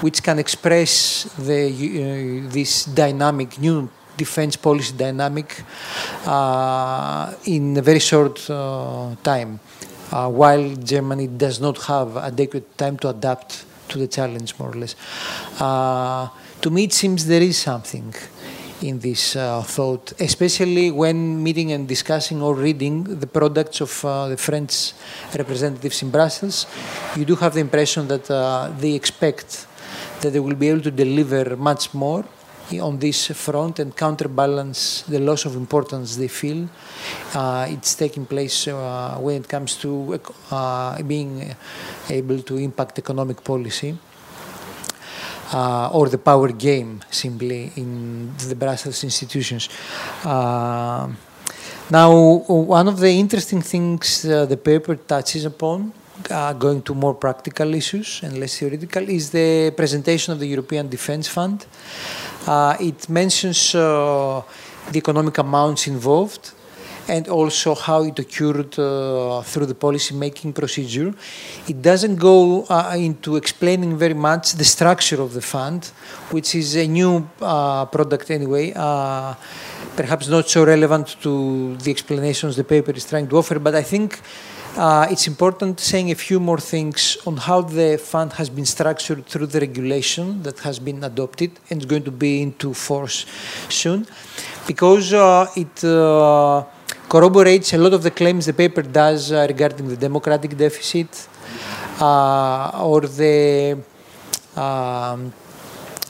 which 0.00 0.22
can 0.22 0.38
express 0.38 1.24
the, 1.38 1.62
uh, 1.68 2.52
this 2.52 2.84
dynamic, 2.84 3.58
new 3.58 3.88
defense 4.16 4.56
policy 4.56 4.96
dynamic 4.96 5.62
in 7.46 7.76
a 7.76 7.82
very 7.82 8.00
short 8.00 8.36
time 9.22 9.60
uh, 10.12 10.28
while 10.28 10.74
Germany 10.76 11.26
does 11.26 11.60
not 11.60 11.78
have 11.82 12.16
adequate 12.16 12.76
time 12.78 12.96
to 12.98 13.08
adapt 13.08 13.64
to 13.88 13.98
the 13.98 14.06
challenge, 14.06 14.58
more 14.58 14.70
or 14.70 14.74
less. 14.74 14.94
Uh, 15.60 16.28
to 16.60 16.70
me, 16.70 16.84
it 16.84 16.92
seems 16.92 17.26
there 17.26 17.42
is 17.42 17.56
something 17.56 18.14
in 18.82 19.00
this 19.00 19.34
uh, 19.34 19.62
thought, 19.62 20.12
especially 20.20 20.90
when 20.90 21.42
meeting 21.42 21.72
and 21.72 21.88
discussing 21.88 22.40
or 22.42 22.54
reading 22.54 23.04
the 23.04 23.26
products 23.26 23.80
of 23.80 24.04
uh, 24.04 24.28
the 24.28 24.36
French 24.36 24.92
representatives 25.36 26.02
in 26.02 26.10
Brussels. 26.10 26.66
You 27.16 27.24
do 27.24 27.36
have 27.36 27.54
the 27.54 27.60
impression 27.60 28.06
that 28.08 28.30
uh, 28.30 28.72
they 28.78 28.94
expect 28.94 29.66
that 30.20 30.30
they 30.30 30.40
will 30.40 30.54
be 30.54 30.68
able 30.68 30.82
to 30.82 30.90
deliver 30.90 31.56
much 31.56 31.94
more 31.94 32.24
on 32.80 32.98
this 32.98 33.28
front 33.28 33.78
and 33.78 33.96
counterbalance 33.96 35.02
the 35.08 35.18
loss 35.18 35.46
of 35.46 35.56
importance 35.56 36.16
they 36.16 36.28
feel 36.28 36.68
uh, 37.34 37.66
it's 37.68 37.94
taking 37.94 38.26
place 38.26 38.68
uh, 38.68 39.16
when 39.20 39.36
it 39.42 39.48
comes 39.48 39.76
to 39.76 40.20
uh, 40.50 41.02
being 41.02 41.54
able 42.10 42.40
to 42.42 42.56
impact 42.56 42.98
economic 42.98 43.42
policy. 43.42 43.96
Uh, 45.50 45.88
or 45.94 46.10
the 46.10 46.18
power 46.18 46.52
game 46.52 47.00
simply 47.10 47.72
in 47.76 48.30
the 48.50 48.54
Brussels 48.54 49.02
institutions. 49.02 49.70
Uh, 50.22 51.08
now, 51.90 52.12
one 52.12 52.86
of 52.86 53.00
the 53.00 53.08
interesting 53.08 53.62
things 53.62 54.26
uh, 54.26 54.44
the 54.44 54.58
paper 54.58 54.94
touches 54.96 55.46
upon, 55.46 55.94
going 56.58 56.82
to 56.82 56.94
more 56.94 57.14
practical 57.14 57.72
issues 57.72 58.20
and 58.22 58.38
less 58.38 58.58
theoretical, 58.58 59.08
is 59.08 59.30
the 59.30 59.72
presentation 59.74 60.34
of 60.34 60.38
the 60.38 60.46
European 60.46 60.86
Defence 60.86 61.28
Fund. 61.28 61.64
It 62.80 63.08
mentions 63.08 63.72
the 63.72 64.44
economic 64.94 65.38
amounts 65.38 65.86
involved 65.86 66.52
and 67.08 67.28
also 67.28 67.74
how 67.74 68.02
it 68.04 68.18
occurred 68.18 68.78
uh, 68.78 69.42
through 69.42 69.66
the 69.66 69.74
policy 69.74 70.14
making 70.14 70.52
procedure. 70.52 71.14
It 71.66 71.80
doesn't 71.80 72.16
go 72.16 72.64
uh, 72.64 72.94
into 72.96 73.36
explaining 73.36 73.96
very 73.96 74.14
much 74.14 74.52
the 74.52 74.64
structure 74.64 75.20
of 75.20 75.32
the 75.32 75.40
fund, 75.40 75.86
which 76.30 76.54
is 76.54 76.76
a 76.76 76.86
new 76.86 77.28
uh, 77.40 77.86
product 77.86 78.30
anyway, 78.30 78.72
uh, 78.76 79.34
perhaps 79.96 80.28
not 80.28 80.48
so 80.48 80.64
relevant 80.64 81.16
to 81.22 81.76
the 81.76 81.90
explanations 81.90 82.56
the 82.56 82.64
paper 82.64 82.92
is 82.92 83.06
trying 83.06 83.26
to 83.28 83.38
offer, 83.38 83.58
but 83.58 83.74
I 83.74 83.82
think 83.82 84.20
uh, 84.78 85.06
it's 85.10 85.26
important 85.26 85.80
saying 85.80 86.10
a 86.10 86.14
few 86.14 86.38
more 86.38 86.58
things 86.58 87.18
on 87.26 87.36
how 87.36 87.60
the 87.60 87.98
fund 87.98 88.32
has 88.34 88.48
been 88.48 88.64
structured 88.64 89.26
through 89.26 89.46
the 89.46 89.60
regulation 89.60 90.42
that 90.44 90.58
has 90.60 90.78
been 90.78 91.02
adopted 91.02 91.50
and 91.68 91.82
is 91.82 91.86
going 91.86 92.04
to 92.04 92.12
be 92.12 92.42
into 92.42 92.72
force 92.72 93.26
soon, 93.68 94.06
because 94.66 95.12
uh, 95.12 95.46
it 95.56 95.74
corroborates 97.08 97.72
a 97.72 97.78
lot 97.78 97.92
of 97.92 98.02
the 98.02 98.10
claims 98.10 98.46
the 98.46 98.52
paper 98.52 98.82
does 98.82 99.32
uh, 99.32 99.46
regarding 99.48 99.88
the 99.88 99.96
democratic 99.96 100.56
deficit 100.56 101.28
uh, 102.00 102.84
or 102.84 103.00
the, 103.00 103.78
um, 104.54 105.32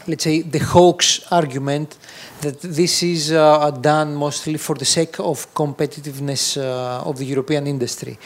let's 0.07 0.25
say, 0.25 0.43
the 0.43 0.59
hoax 0.59 1.21
argument 1.31 1.97
that 2.41 2.61
this 2.61 3.03
is 3.03 3.32
uh, 3.32 3.70
done 3.70 4.14
mostly 4.14 4.59
for 4.59 4.76
the 4.76 4.84
sake 4.84 5.18
of 5.18 5.53
competitiveness 5.55 6.57
uh, 6.57 7.09
of 7.09 7.18
the 7.18 7.24
European 7.24 7.66
industry. 7.66 8.16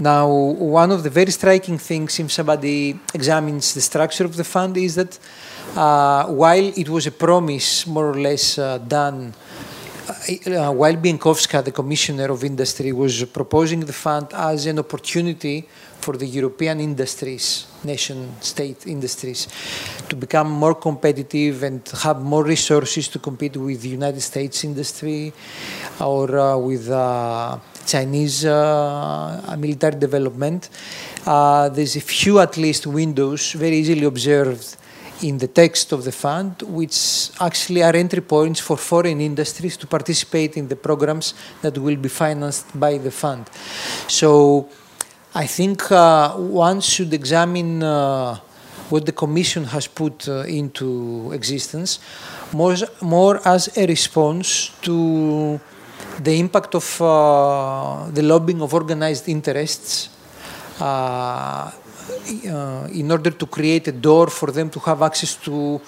Now, 0.00 0.26
one 0.28 0.90
of 0.90 1.02
the 1.02 1.10
very 1.10 1.30
striking 1.30 1.78
things, 1.78 2.18
if 2.18 2.32
somebody 2.32 2.98
examines 3.14 3.74
the 3.74 3.80
structure 3.80 4.24
of 4.24 4.36
the 4.36 4.44
fund, 4.44 4.76
is 4.76 4.94
that 4.94 5.18
uh, 5.76 6.26
while 6.26 6.72
it 6.76 6.88
was 6.88 7.06
a 7.06 7.12
promise 7.12 7.86
more 7.86 8.10
or 8.10 8.20
less 8.20 8.58
uh, 8.58 8.78
done 8.78 9.34
uh, 10.02 10.72
while 10.72 10.96
Bieńkowska, 10.96 11.64
the 11.64 11.70
Commissioner 11.70 12.30
of 12.30 12.42
Industry, 12.44 12.92
was 12.92 13.24
proposing 13.24 13.80
the 13.80 13.92
fund 13.92 14.28
as 14.32 14.66
an 14.66 14.78
opportunity 14.78 15.68
for 16.02 16.16
the 16.16 16.26
European 16.26 16.80
industries, 16.80 17.66
nation-state 17.84 18.86
industries, 18.86 19.48
to 20.08 20.16
become 20.16 20.50
more 20.50 20.74
competitive 20.74 21.62
and 21.62 21.88
have 22.02 22.20
more 22.20 22.44
resources 22.44 23.08
to 23.08 23.18
compete 23.18 23.56
with 23.56 23.80
the 23.82 23.88
United 23.88 24.20
States 24.20 24.64
industry 24.64 25.32
or 26.00 26.38
uh, 26.38 26.56
with 26.56 26.90
uh, 26.90 27.58
Chinese 27.86 28.44
uh, 28.44 29.56
military 29.58 29.98
development. 29.98 30.68
Uh, 31.24 31.68
there's 31.68 31.96
a 31.96 32.00
few, 32.00 32.40
at 32.40 32.56
least, 32.56 32.86
windows 32.86 33.52
very 33.52 33.76
easily 33.76 34.04
observed 34.04 34.76
in 35.22 35.38
the 35.38 35.46
text 35.46 35.92
of 35.92 36.02
the 36.02 36.10
fund, 36.10 36.62
which 36.62 37.30
actually 37.40 37.82
are 37.82 37.94
entry 37.94 38.20
points 38.20 38.58
for 38.58 38.76
foreign 38.76 39.20
industries 39.20 39.76
to 39.76 39.86
participate 39.86 40.56
in 40.56 40.66
the 40.66 40.74
programs 40.74 41.34
that 41.62 41.78
will 41.78 41.96
be 41.96 42.08
financed 42.08 42.66
by 42.78 42.98
the 42.98 43.10
fund. 43.10 43.48
So 44.08 44.68
I 45.34 45.46
think 45.46 45.90
uh, 45.90 46.36
one 46.36 46.82
should 46.82 47.14
examine 47.14 47.82
uh, 47.82 48.34
what 48.90 49.06
the 49.06 49.12
Commission 49.12 49.64
has 49.64 49.86
put 49.86 50.28
uh, 50.28 50.42
into 50.42 51.32
existence. 51.32 52.00
More, 52.52 52.76
more 53.00 53.40
as 53.48 53.74
a 53.78 53.86
response 53.86 54.68
to 54.82 55.58
the 56.22 56.38
impact 56.38 56.74
of 56.74 57.00
uh, 57.00 58.10
the 58.10 58.20
lobbying 58.20 58.60
of 58.60 58.74
organized 58.74 59.26
interests 59.26 60.10
uh, 60.78 60.84
uh, 60.84 61.70
in 62.92 63.10
order 63.10 63.30
to 63.30 63.46
create 63.46 63.88
a 63.88 63.92
door 63.92 64.26
for 64.26 64.50
them 64.50 64.68
to 64.68 64.78
have 64.80 65.00
access 65.00 65.34
to 65.36 65.80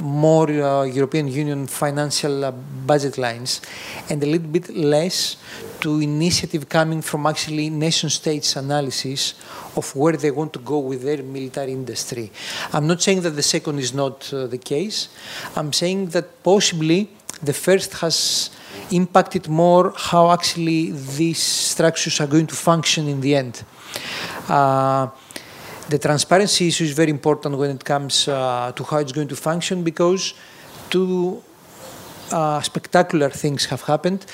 more 0.00 0.50
uh, 0.50 0.82
European 0.84 1.28
Union 1.28 1.66
financial 1.66 2.44
uh, 2.44 2.50
budget 2.50 3.18
lines 3.18 3.60
and 4.10 4.22
a 4.22 4.26
little 4.26 4.48
bit 4.48 4.68
less 4.74 5.36
to 5.80 6.00
initiative 6.00 6.68
coming 6.68 7.02
from 7.02 7.26
actually 7.26 7.70
nation 7.70 8.10
states 8.10 8.56
analysis 8.56 9.34
of 9.76 9.94
where 9.94 10.16
they 10.16 10.30
want 10.30 10.52
to 10.52 10.58
go 10.58 10.78
with 10.78 11.02
their 11.02 11.22
military 11.22 11.72
industry. 11.72 12.30
I'm 12.72 12.86
not 12.86 13.02
saying 13.02 13.22
that 13.22 13.30
the 13.30 13.42
second 13.42 13.78
is 13.78 13.92
not 13.92 14.32
uh, 14.32 14.46
the 14.46 14.58
case. 14.58 15.08
I'm 15.56 15.72
saying 15.72 16.06
that 16.08 16.42
possibly 16.42 17.10
the 17.42 17.52
first 17.52 17.94
has 17.94 18.50
impacted 18.90 19.48
more 19.48 19.92
how 19.96 20.30
actually 20.30 20.92
these 20.92 21.42
structures 21.42 22.20
are 22.20 22.26
going 22.26 22.46
to 22.46 22.54
function 22.54 23.08
in 23.08 23.20
the 23.20 23.34
end. 23.34 23.62
The 25.88 25.98
transparency 25.98 26.68
issue 26.68 26.84
is 26.84 26.92
very 26.92 27.10
important 27.10 27.58
when 27.58 27.70
it 27.70 27.84
comes 27.84 28.26
uh, 28.26 28.72
to 28.74 28.84
how 28.84 28.98
it's 28.98 29.12
going 29.12 29.28
to 29.28 29.36
function 29.36 29.84
because 29.84 30.32
two 30.88 31.42
uh, 32.32 32.60
spectacular 32.62 33.28
things 33.28 33.66
have 33.66 33.82
happened. 33.82 34.24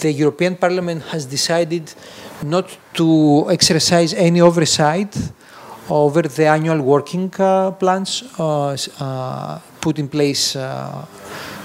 The 0.00 0.12
European 0.12 0.56
Parliament 0.56 1.02
has 1.04 1.24
decided 1.24 1.92
not 2.42 2.76
to 2.94 3.46
exercise 3.50 4.12
any 4.12 4.40
oversight 4.40 5.16
over 5.88 6.22
the 6.22 6.46
annual 6.46 6.82
working 6.82 7.32
uh, 7.38 7.70
plans 7.70 8.22
uh, 8.38 8.76
uh, 9.00 9.58
put 9.80 9.98
in 9.98 10.08
place 10.08 10.54
uh, 10.54 11.06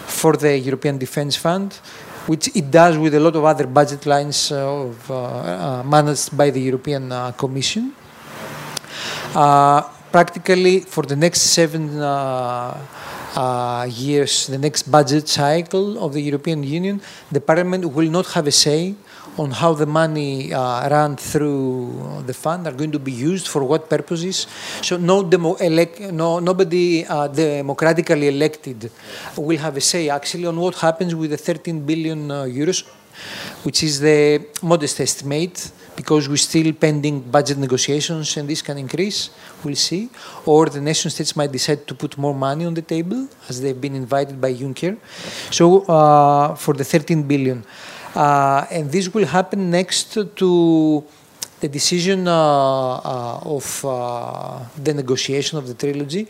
for 0.07 0.37
the 0.37 0.57
European 0.57 0.97
Defence 0.97 1.35
Fund, 1.35 1.73
which 2.27 2.55
it 2.55 2.71
does 2.71 2.97
with 2.97 3.13
a 3.13 3.19
lot 3.19 3.35
of 3.35 3.43
other 3.43 3.67
budget 3.67 4.05
lines 4.05 4.51
of, 4.51 5.09
managed 5.85 6.35
by 6.37 6.49
the 6.49 6.61
European 6.61 7.11
Commission. 7.33 7.93
Uh, 9.35 9.81
practically 10.11 10.81
for 10.81 11.01
the 11.01 11.15
next 11.15 11.41
seven 11.41 11.99
uh, 11.99 12.77
uh, 13.35 13.87
years, 13.89 14.45
the 14.45 14.59
next 14.59 14.83
budget 14.91 15.27
cycle 15.27 15.97
of 16.05 16.13
the 16.13 16.21
European 16.21 16.61
Union, 16.61 17.01
the 17.31 17.41
Parliament 17.41 17.83
will 17.83 18.09
not 18.11 18.27
have 18.27 18.45
a 18.45 18.51
say 18.51 18.93
on 19.39 19.49
how 19.49 19.73
the 19.73 19.87
money 19.87 20.53
uh, 20.53 20.87
run 20.87 21.17
through 21.17 22.21
the 22.27 22.33
fund 22.33 22.67
are 22.67 22.73
going 22.73 22.91
to 22.91 22.99
be 22.99 23.11
used 23.11 23.47
for 23.47 23.63
what 23.63 23.89
purposes. 23.89 24.45
So 24.83 24.97
no, 24.97 25.23
demo 25.23 25.55
elect, 25.55 25.99
no 25.99 26.37
nobody 26.37 27.03
uh, 27.03 27.27
democratically 27.27 28.27
elected 28.27 28.91
will 29.35 29.57
have 29.57 29.77
a 29.77 29.81
say 29.81 30.09
actually 30.09 30.45
on 30.45 30.59
what 30.59 30.75
happens 30.75 31.15
with 31.15 31.31
the 31.31 31.37
13 31.37 31.83
billion 31.83 32.29
uh, 32.29 32.43
euros, 32.43 32.85
which 33.63 33.81
is 33.81 33.99
the 33.99 34.45
modest 34.61 34.99
estimate 34.99 35.71
because 35.95 36.27
we're 36.27 36.37
still 36.37 36.71
pending 36.73 37.21
budget 37.21 37.57
negotiations 37.57 38.37
and 38.37 38.49
this 38.49 38.61
can 38.61 38.77
increase, 38.77 39.29
we'll 39.63 39.75
see. 39.75 40.09
Or 40.45 40.67
the 40.67 40.81
nation 40.81 41.11
states 41.11 41.35
might 41.35 41.51
decide 41.51 41.87
to 41.87 41.95
put 41.95 42.17
more 42.17 42.35
money 42.35 42.65
on 42.65 42.73
the 42.73 42.81
table 42.81 43.27
as 43.49 43.61
they've 43.61 43.79
been 43.79 43.95
invited 43.95 44.39
by 44.39 44.53
Juncker. 44.53 44.97
So 45.51 45.81
for 46.55 46.73
the 46.73 46.83
13 46.83 47.23
billion. 47.23 47.63
Uh, 48.15 48.65
and 48.69 48.91
this 48.91 49.11
will 49.13 49.25
happen 49.25 49.71
next 49.71 50.13
to 50.13 51.03
the 51.63 51.69
decision 51.69 52.27
uh, 52.27 52.33
uh, 52.33 53.55
of 53.57 53.85
uh, 53.85 54.59
the 54.87 54.93
negotiation 54.93 55.57
of 55.57 55.65
the 55.69 55.75
trilogy 55.83 56.27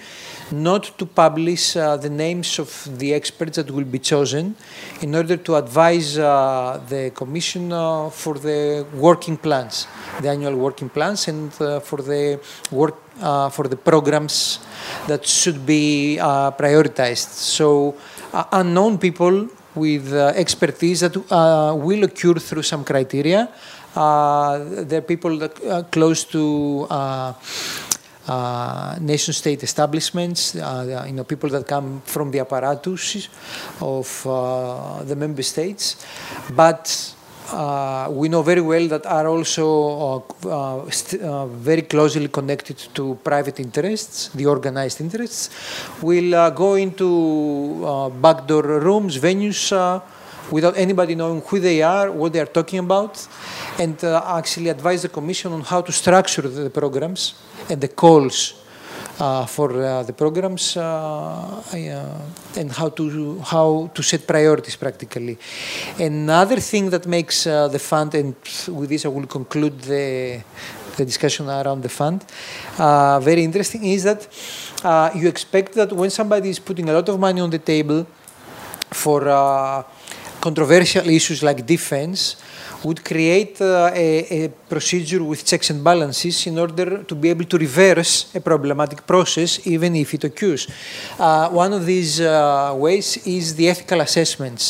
not 0.52 0.84
to 1.00 1.06
publish 1.08 1.74
the 1.74 2.12
names 2.24 2.60
of 2.64 2.70
the 3.00 3.10
experts 3.20 3.56
that 3.58 3.70
will 3.76 3.90
be 3.96 3.98
chosen 4.12 4.56
in 5.02 5.16
order 5.16 5.38
to 5.48 5.56
advise 5.56 6.10
the 6.94 7.12
Commission 7.16 7.64
for 8.22 8.36
the 8.48 8.86
working 9.08 9.38
plans, 9.46 9.88
the 10.22 10.30
annual 10.30 10.56
working 10.68 10.90
plans, 10.96 11.28
and 11.28 11.52
for 11.90 12.00
the 12.12 12.40
work 12.72 12.98
for 13.58 13.66
the 13.74 13.80
programs 13.90 14.36
that 15.08 15.26
should 15.26 15.66
be 15.66 16.18
prioritized. 16.62 17.30
So 17.58 17.96
unknown 18.52 19.00
people 19.00 19.36
with 19.76 20.14
uh, 20.14 20.34
expertise 20.36 21.00
that 21.02 21.16
uh, 21.32 21.74
will 21.76 22.04
occur 22.04 22.36
through 22.36 22.64
some 22.64 22.84
criteria. 22.84 23.50
Uh, 23.96 24.84
there 24.84 25.00
are 25.00 25.02
people 25.02 25.38
that 25.38 25.64
are 25.66 25.84
close 25.84 26.24
to 26.24 26.88
uh, 26.90 27.34
nation 29.00 29.34
state 29.34 29.64
establishments, 29.64 30.56
uh, 30.56 31.06
you 31.08 31.14
know, 31.14 31.24
people 31.24 31.50
that 31.50 31.68
come 31.68 32.02
from 32.06 32.32
the 32.32 32.40
apparatus 32.40 33.28
of 33.82 34.26
uh, 34.26 35.04
the 35.04 35.16
member 35.16 35.44
states. 35.44 36.06
But 36.56 37.14
uh, 37.52 38.08
we 38.10 38.30
know 38.30 38.42
very 38.42 38.62
well 38.62 38.88
that 38.88 39.06
are 39.06 39.28
also 39.28 40.26
uh, 40.46 40.88
uh, 40.88 41.46
very 41.48 41.84
closely 41.84 42.28
connected 42.28 42.78
to 42.94 43.16
private 43.24 43.60
interests, 43.60 44.30
the 44.30 44.46
organized 44.46 45.02
interests, 45.02 45.50
will 46.02 46.52
go 46.52 46.76
into 46.76 48.10
backdoor 48.22 48.80
rooms, 48.80 49.18
venues, 49.18 50.02
without 50.56 50.76
anybody 50.78 51.14
knowing 51.16 51.42
who 51.48 51.58
they 51.60 51.82
are, 51.82 52.12
what 52.12 52.32
they 52.34 52.42
are 52.46 52.54
talking 52.60 52.80
about, 52.80 53.14
and 53.84 53.96
actually 54.40 54.70
advise 54.70 55.02
the 55.02 55.10
Commission 55.10 55.52
on 55.52 55.62
how 55.62 55.82
to 55.82 55.92
structure 55.92 56.44
the 56.44 56.70
programs 56.70 57.34
and 57.70 57.82
the 57.82 57.88
calls 57.88 58.38
uh, 59.20 59.46
for 59.46 59.70
uh, 59.72 60.02
the 60.04 60.14
programs 60.14 60.76
uh, 60.76 61.62
and 62.58 62.72
how 62.72 62.90
to 62.90 63.40
how 63.42 63.90
to 63.94 64.02
set 64.02 64.26
priorities 64.26 64.76
practically. 64.76 65.38
Another 66.00 66.60
thing 66.60 66.90
that 66.90 67.06
makes 67.06 67.44
the 67.44 67.80
fund, 67.80 68.16
and 68.16 68.36
with 68.70 68.90
this 68.90 69.06
I 69.06 69.10
will 69.10 69.28
conclude 69.28 69.80
the 69.82 70.42
the 70.98 71.06
discussion 71.06 71.48
around 71.48 71.82
the 71.82 71.90
fund, 71.90 72.26
very 73.24 73.44
interesting, 73.44 73.86
is 73.86 74.04
that 74.04 74.28
you 75.16 75.28
expect 75.28 75.74
that 75.74 75.94
when 75.94 76.10
somebody 76.10 76.50
is 76.50 76.60
putting 76.60 76.90
a 76.90 76.94
lot 76.94 77.08
of 77.08 77.20
money 77.20 77.42
on 77.42 77.50
the 77.50 77.60
table 77.60 78.08
for 78.92 79.22
controversial 80.48 81.08
issues 81.08 81.40
like 81.42 81.66
defense, 81.66 82.36
would 82.84 83.00
create 83.12 83.62
uh, 83.62 83.90
a, 83.94 84.08
a, 84.44 84.50
procedure 84.74 85.24
with 85.24 85.46
checks 85.46 85.70
and 85.70 85.82
balances 85.82 86.46
in 86.48 86.60
order 86.60 87.04
to 87.04 87.16
be 87.16 87.30
able 87.30 87.46
to 87.46 87.58
reverse 87.58 88.14
a 88.36 88.42
problematic 88.42 89.08
process 89.08 89.66
even 89.66 89.96
if 89.96 90.14
it 90.14 90.24
occurs. 90.26 90.68
Uh, 91.18 91.48
one 91.50 91.72
of 91.72 91.86
these 91.86 92.20
uh, 92.20 92.76
ways 92.76 93.26
is 93.26 93.56
the 93.56 93.70
ethical 93.70 94.02
assessments 94.02 94.64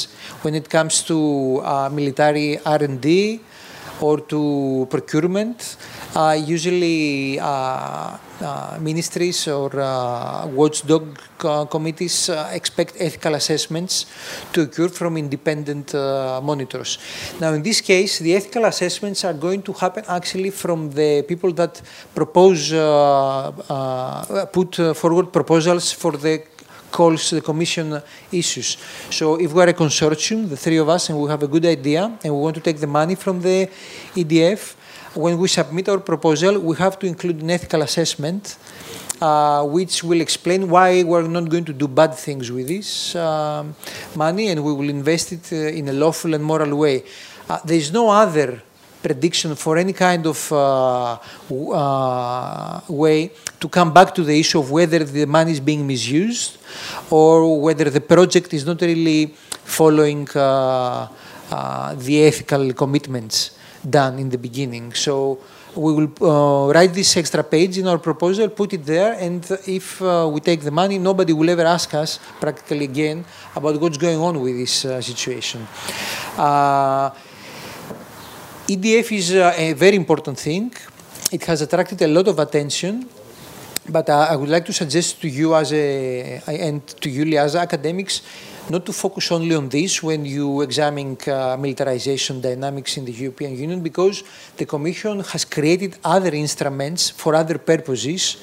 when 0.43 0.53
it 0.53 0.69
comes 0.69 1.01
to 1.01 1.17
uh, 1.63 1.89
military 1.91 2.59
R&D 2.59 3.39
or 4.01 4.19
to 4.19 4.87
procurement. 4.91 5.77
Uh, 6.15 6.37
usually 6.55 7.39
uh, 7.39 8.17
Uh, 8.43 8.77
ministries 8.81 9.47
or 9.47 9.71
uh, 9.79 10.45
watchdog 10.47 11.17
uh, 11.45 11.63
committees 11.63 12.27
uh, 12.29 12.49
expect 12.51 12.93
ethical 12.99 13.35
assessments 13.35 14.05
to 14.51 14.63
occur 14.63 14.89
from 14.89 15.15
independent 15.15 15.95
uh, 15.95 16.41
monitors. 16.43 16.97
Now, 17.39 17.53
in 17.53 17.63
this 17.63 17.79
case, 17.79 18.19
the 18.19 18.35
ethical 18.35 18.65
assessments 18.65 19.23
are 19.23 19.33
going 19.33 19.61
to 19.61 19.71
happen 19.71 20.03
actually 20.09 20.49
from 20.49 20.91
the 20.91 21.23
people 21.25 21.53
that 21.53 21.81
propose, 22.13 22.71
put 24.51 24.75
forward 24.97 25.31
proposals 25.31 25.93
for 25.93 26.11
the 26.11 26.43
calls 26.91 27.29
the 27.29 27.41
Commission 27.41 28.01
issues. 28.31 28.77
So 29.09 29.39
if 29.39 29.53
we 29.53 29.61
are 29.63 29.69
a 29.69 29.73
consortium, 29.73 30.49
the 30.49 30.57
three 30.57 30.77
of 30.77 30.89
us, 30.89 31.09
and 31.09 31.17
we 31.17 31.29
have 31.29 31.43
a 31.43 31.47
good 31.47 31.65
idea, 31.65 32.03
and 32.23 32.33
we 32.35 32.39
want 32.41 32.55
to 32.55 32.61
take 32.61 32.77
the 32.77 32.87
money 32.87 33.15
from 33.15 33.41
the 33.41 33.69
EDF, 34.15 34.75
when 35.15 35.37
we 35.37 35.47
submit 35.47 35.89
our 35.89 35.99
proposal, 35.99 36.59
we 36.59 36.75
have 36.77 36.97
to 36.99 37.07
include 37.07 37.41
an 37.41 37.49
ethical 37.51 37.81
assessment 37.81 38.57
uh, 39.21 39.63
which 39.63 40.03
will 40.03 40.21
explain 40.21 40.69
why 40.69 41.03
we're 41.03 41.27
not 41.27 41.47
going 41.49 41.65
to 41.65 41.73
do 41.73 41.87
bad 41.87 42.13
things 42.15 42.51
with 42.51 42.67
this 42.67 43.15
uh, 43.15 43.63
money 44.15 44.47
and 44.49 44.63
we 44.63 44.73
will 44.73 44.89
invest 44.89 45.31
it 45.31 45.53
uh, 45.53 45.55
in 45.55 45.87
a 45.89 45.93
lawful 45.93 46.33
and 46.33 46.43
moral 46.43 46.75
way. 46.77 47.03
Uh, 47.47 47.59
there 47.63 47.77
is 47.77 47.91
no 47.91 48.09
other 48.09 48.61
prediction 49.01 49.55
for 49.55 49.77
any 49.77 49.93
kind 49.93 50.25
of 50.25 50.51
uh, 50.51 51.17
uh, 51.51 52.81
way 52.87 53.31
to 53.59 53.67
come 53.69 53.93
back 53.93 54.15
to 54.15 54.23
the 54.23 54.39
issue 54.39 54.59
of 54.59 54.71
whether 54.71 54.99
the 55.03 55.25
money 55.25 55.51
is 55.51 55.59
being 55.59 55.85
misused 55.85 56.57
or 57.09 57.61
whether 57.61 57.89
the 57.89 58.01
project 58.01 58.53
is 58.53 58.65
not 58.65 58.81
really 58.81 59.27
following 59.27 60.25
the 60.25 61.09
ethical 62.25 62.73
commitments 62.73 63.51
done 63.89 64.19
in 64.19 64.29
the 64.29 64.37
beginning. 64.37 64.93
So 64.93 65.39
we 65.75 65.91
will 65.93 66.11
uh, 66.21 66.71
write 66.73 66.93
this 66.93 67.17
extra 67.17 67.43
page 67.43 67.77
in 67.77 67.87
our 67.87 67.97
proposal, 67.97 68.49
put 68.49 68.73
it 68.73 68.85
there, 68.85 69.13
and 69.19 69.43
if 69.67 70.01
uh, 70.01 70.29
we 70.31 70.39
take 70.39 70.61
the 70.61 70.71
money, 70.71 70.97
nobody 70.97 71.33
will 71.33 71.49
ever 71.49 71.63
ask 71.63 71.93
us 71.93 72.19
practically 72.39 72.85
again 72.85 73.25
about 73.55 73.79
what's 73.79 73.97
going 73.97 74.19
on 74.19 74.39
with 74.39 74.55
this 74.55 74.85
uh, 74.85 75.01
situation. 75.01 75.67
Uh, 76.37 77.09
EDF 78.67 79.11
is 79.11 79.33
uh, 79.33 79.53
a 79.57 79.73
very 79.73 79.95
important 79.95 80.37
thing. 80.37 80.71
It 81.31 81.43
has 81.45 81.61
attracted 81.61 82.01
a 82.01 82.07
lot 82.07 82.27
of 82.27 82.39
attention, 82.39 83.09
but 83.89 84.09
uh, 84.09 84.27
I 84.29 84.35
would 84.35 84.49
like 84.49 84.65
to 84.65 84.73
suggest 84.73 85.21
to 85.21 85.27
you 85.27 85.55
as 85.55 85.73
a 85.73 86.41
and 86.47 86.85
to 87.01 87.09
you 87.09 87.37
as 87.37 87.55
academics 87.55 88.21
not 88.69 88.85
to 88.85 88.93
focus 88.93 89.31
only 89.31 89.55
on 89.55 89.69
this 89.69 90.01
when 90.01 90.25
you 90.25 90.61
examine 90.61 91.17
uh, 91.27 91.57
militarization 91.59 92.39
dynamics 92.39 92.97
in 92.97 93.05
the 93.05 93.11
European 93.11 93.57
Union, 93.57 93.81
because 93.81 94.23
the 94.57 94.65
Commission 94.65 95.19
has 95.19 95.45
created 95.45 95.97
other 96.03 96.33
instruments 96.33 97.09
for 97.09 97.35
other 97.35 97.57
purposes 97.57 98.37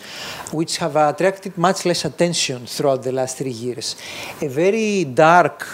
which 0.52 0.76
have 0.78 0.96
attracted 0.96 1.56
much 1.56 1.84
less 1.86 2.04
attention 2.04 2.66
throughout 2.66 3.02
the 3.02 3.12
last 3.12 3.38
three 3.38 3.50
years. 3.50 3.96
A 4.42 4.48
very 4.48 5.04
dark, 5.04 5.66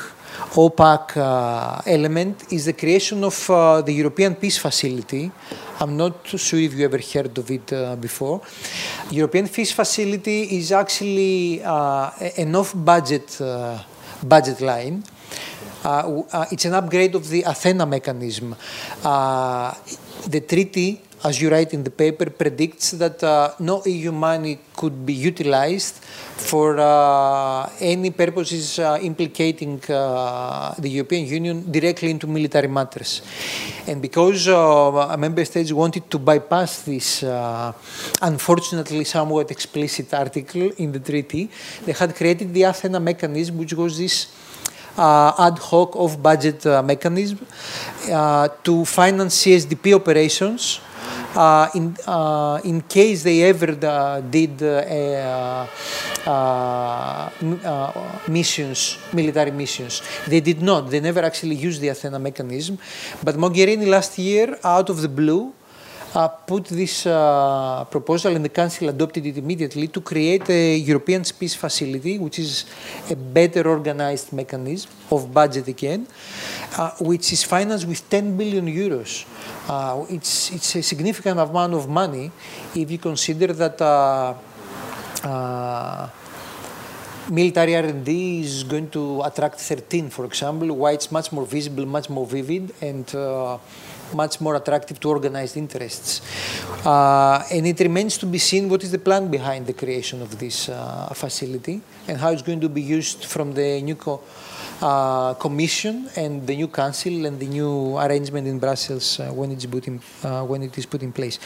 opaque 0.57 1.17
uh, 1.17 1.81
element 1.87 2.53
is 2.53 2.67
the 2.67 2.73
creation 2.73 3.25
of 3.25 3.51
uh, 3.51 3.83
the 3.83 3.93
European 3.93 4.35
Peace 4.37 4.59
Facility. 4.59 5.31
I'm 5.81 5.97
not 5.97 6.27
sure 6.27 6.61
if 6.61 6.73
you 6.75 6.85
ever 6.85 6.99
heard 6.99 7.37
of 7.37 7.51
it 7.51 7.73
uh, 7.73 7.97
before. 7.97 8.41
European 9.11 9.49
Peace 9.49 9.73
Facility 9.73 10.57
is 10.57 10.73
actually 10.73 11.63
uh, 11.63 12.11
an 12.37 12.55
off-budget 12.55 13.41
uh, 13.41 13.79
budget 14.23 14.61
line. 14.61 15.03
Uh, 15.85 16.23
uh, 16.33 16.47
it's 16.51 16.65
an 16.65 16.75
upgrade 16.75 17.15
of 17.15 17.29
the 17.29 17.43
Athena 17.43 17.87
mechanism. 17.87 18.55
Uh, 19.05 19.75
the 20.27 20.41
treaty, 20.41 21.01
as 21.27 21.41
you 21.41 21.51
write 21.51 21.75
in 21.75 21.83
the 21.83 21.91
paper, 21.91 22.31
predicts 22.31 22.93
that 22.93 23.23
uh, 23.23 23.51
no 23.59 23.83
EU 23.85 24.13
money 24.13 24.59
could 24.77 25.05
be 25.05 25.13
utilized 25.13 25.97
for 26.51 26.79
uh, 26.79 27.69
any 27.81 28.11
purposes 28.11 28.79
uh, 28.79 28.99
implicating 29.03 29.79
the 29.79 30.91
European 30.99 31.27
Union 31.27 31.73
directly 31.73 32.11
into 32.11 32.27
military 32.27 32.69
matters. 32.69 33.23
And 33.89 34.01
because 34.01 34.47
member 35.19 35.45
states 35.45 35.73
wanted 35.73 36.09
to 36.11 36.19
bypass 36.19 36.83
this 36.83 37.25
unfortunately 38.23 39.05
somewhat 39.05 39.51
explicit 39.51 40.15
article 40.15 40.71
in 40.79 40.93
the 40.93 41.01
treaty, 41.01 41.51
they 41.85 41.93
had 41.93 42.15
created 42.15 42.55
the 42.55 42.63
Athena 42.65 43.01
mechanism, 43.01 43.59
which 43.59 43.75
was 43.75 43.99
this 43.99 44.17
uh, 44.97 45.33
ad 45.39 45.59
hoc 45.59 45.95
off-budget 45.97 46.65
uh, 46.67 46.83
mechanism 46.83 47.39
uh, 48.11 48.49
to 48.65 48.85
finance 48.85 49.45
CSDP 49.45 49.95
operations 49.95 50.81
uh, 50.81 50.86
in, 51.75 51.97
uh, 52.07 52.61
in 52.65 52.81
case 52.83 53.23
they 53.23 53.43
ever 53.43 53.77
uh, 53.87 54.21
did 54.21 54.61
missions, 58.29 58.99
military 59.13 59.51
missions. 59.51 60.03
They 60.27 60.41
did 60.41 60.63
not. 60.63 60.91
They 60.91 61.01
never 61.01 61.21
actually 61.21 61.57
used 61.57 61.81
the 61.81 61.89
Athena 61.89 62.19
mechanism. 62.19 62.79
But 63.23 63.37
Mogherini 63.37 63.87
last 63.87 64.19
year, 64.19 64.59
out 64.65 64.91
of 64.91 65.03
the 65.03 65.09
blue, 65.09 65.49
uh, 65.49 65.66
put 66.47 66.65
this 66.73 67.05
uh, 67.05 67.85
proposal 67.91 68.35
and 68.35 68.45
the 68.45 68.49
Council 68.49 68.89
adopted 68.89 69.27
it 69.27 69.37
immediately 69.37 69.87
to 69.89 70.01
create 70.01 70.49
a 70.49 70.77
European 70.79 71.23
Peace 71.39 71.55
Facility, 71.55 72.19
which 72.19 72.39
is 72.39 72.65
a 73.11 73.15
better 73.15 73.69
organized 73.69 74.33
mechanism 74.33 74.91
of 75.11 75.33
budget 75.33 75.69
again, 75.69 76.07
uh, 76.79 76.91
which 77.01 77.33
is 77.33 77.45
financed 77.45 77.87
with 77.87 78.09
10 78.09 78.35
billion 78.37 78.67
euros. 78.67 79.27
Uh, 79.69 80.07
it's, 80.09 80.53
it's 80.53 80.77
a 80.77 80.83
significant 80.83 81.39
amount 81.39 81.75
of 81.75 81.87
money 81.87 82.33
if 82.75 82.91
you 82.91 82.99
consider 82.99 83.53
that 83.53 83.79
uh, 83.83 84.35
uh, 85.23 86.09
military 87.29 87.77
R&D 87.77 88.41
is 88.41 88.65
going 88.65 88.89
to 88.89 89.21
attract 89.23 89.61
13, 89.61 90.09
for 90.09 90.25
example, 90.25 90.73
why 90.75 90.93
it's 90.93 91.13
much 91.13 91.31
more 91.31 91.45
visible, 91.45 91.85
much 91.85 92.09
more 92.09 92.27
vivid, 92.27 92.73
and 92.81 93.05
much 94.15 94.41
more 94.41 94.57
attractive 94.57 95.01
to 95.01 95.09
organized 95.09 95.57
interests. 95.57 96.21
Uh, 96.85 97.43
and 97.53 97.67
it 97.67 97.81
remains 97.81 98.19
to 98.19 98.27
be 98.27 98.39
seen 98.39 98.69
what 98.69 98.83
is 98.83 98.91
the 98.91 98.99
plan 98.99 99.29
behind 99.29 99.67
the 99.67 99.73
creation 99.73 100.23
of 100.23 100.39
this 100.39 100.69
uh, 100.69 101.09
facility 101.15 101.81
and 102.09 102.19
how 102.19 102.31
it's 102.31 102.43
going 102.43 102.61
to 102.61 102.69
be 102.69 102.83
used 102.83 103.25
from 103.25 103.53
the 103.53 103.81
new 103.83 103.95
co- 103.95 104.23
uh, 104.83 105.35
commission 105.35 106.09
and 106.17 106.47
the 106.47 106.55
new 106.55 106.69
council 106.69 107.25
and 107.27 107.41
the 107.41 107.47
new 107.47 107.97
arrangement 107.97 108.47
in 108.47 108.59
Brussels 108.59 109.19
uh, 109.21 109.29
when 109.29 109.51
it's 109.51 109.65
put 109.67 109.89
in, 109.89 110.01
uh, 110.23 110.43
when 110.45 110.63
it 110.63 110.77
is 110.77 110.85
put 110.85 111.03
in 111.03 111.13
place. 111.13 111.39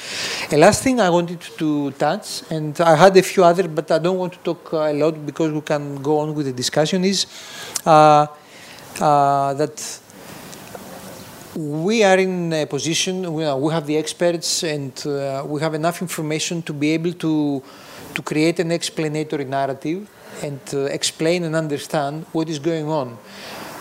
A 0.51 0.57
last 0.57 0.83
thing 0.83 1.01
I 1.01 1.11
wanted 1.11 1.41
to 1.41 1.93
touch, 1.93 2.43
and 2.51 2.79
I 2.81 2.97
had 2.97 3.17
a 3.17 3.23
few 3.23 3.45
other, 3.45 3.69
but 3.69 3.91
I 3.91 3.99
don't 3.99 4.19
want 4.19 4.33
to 4.33 4.39
talk 4.41 4.73
a 4.73 4.93
lot 4.93 5.25
because 5.25 5.53
we 5.53 5.61
can 5.61 6.03
go 6.03 6.19
on 6.19 6.35
with 6.35 6.47
the 6.47 6.53
discussion. 6.53 7.05
Is 7.05 7.27
uh, 7.87 8.27
uh, 9.01 9.55
that 9.55 10.01
we 11.57 12.05
are 12.05 12.19
in 12.19 12.53
a 12.53 12.67
position 12.67 13.33
we, 13.33 13.53
we 13.55 13.73
have 13.73 13.87
the 13.87 13.97
experts 13.97 14.63
and 14.63 15.07
uh, 15.07 15.45
we 15.47 15.61
have 15.61 15.75
enough 15.75 16.01
information 16.01 16.63
to 16.63 16.73
be 16.73 16.91
able 16.91 17.13
to 17.13 17.63
to 18.15 18.23
create 18.23 18.59
an 18.61 18.71
explanatory 18.71 19.45
narrative 19.45 20.09
and 20.43 20.61
uh, 20.73 20.81
explain 20.87 21.45
and 21.45 21.55
understand 21.55 22.25
what 22.33 22.49
is 22.49 22.59
going 22.59 22.89
on. 22.89 23.19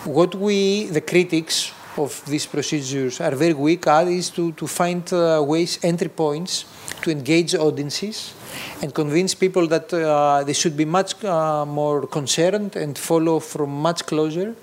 What 0.06 0.36
we, 0.36 0.86
the 0.86 1.02
critics 1.02 1.72
of 1.98 2.24
these 2.26 2.46
procedures, 2.46 3.20
are 3.22 3.36
very 3.36 3.54
weak 3.54 3.88
at 3.88 4.08
is 4.08 4.30
to, 4.32 4.52
to 4.54 4.68
find 4.68 5.12
uh, 5.12 5.44
ways, 5.46 5.80
entry 5.84 6.10
points 6.10 6.66
to 7.02 7.12
engage 7.12 7.56
audiences 7.56 8.34
and 8.82 8.94
convince 8.94 9.34
people 9.34 9.68
that 9.68 9.94
uh, 9.94 10.44
they 10.44 10.54
should 10.54 10.76
be 10.76 10.86
much 10.86 11.24
uh, 11.24 11.66
more 11.66 12.08
concerned 12.08 12.76
and 12.76 12.98
follow 12.98 13.40
from 13.40 13.70
much 13.70 14.06
closer 14.06 14.56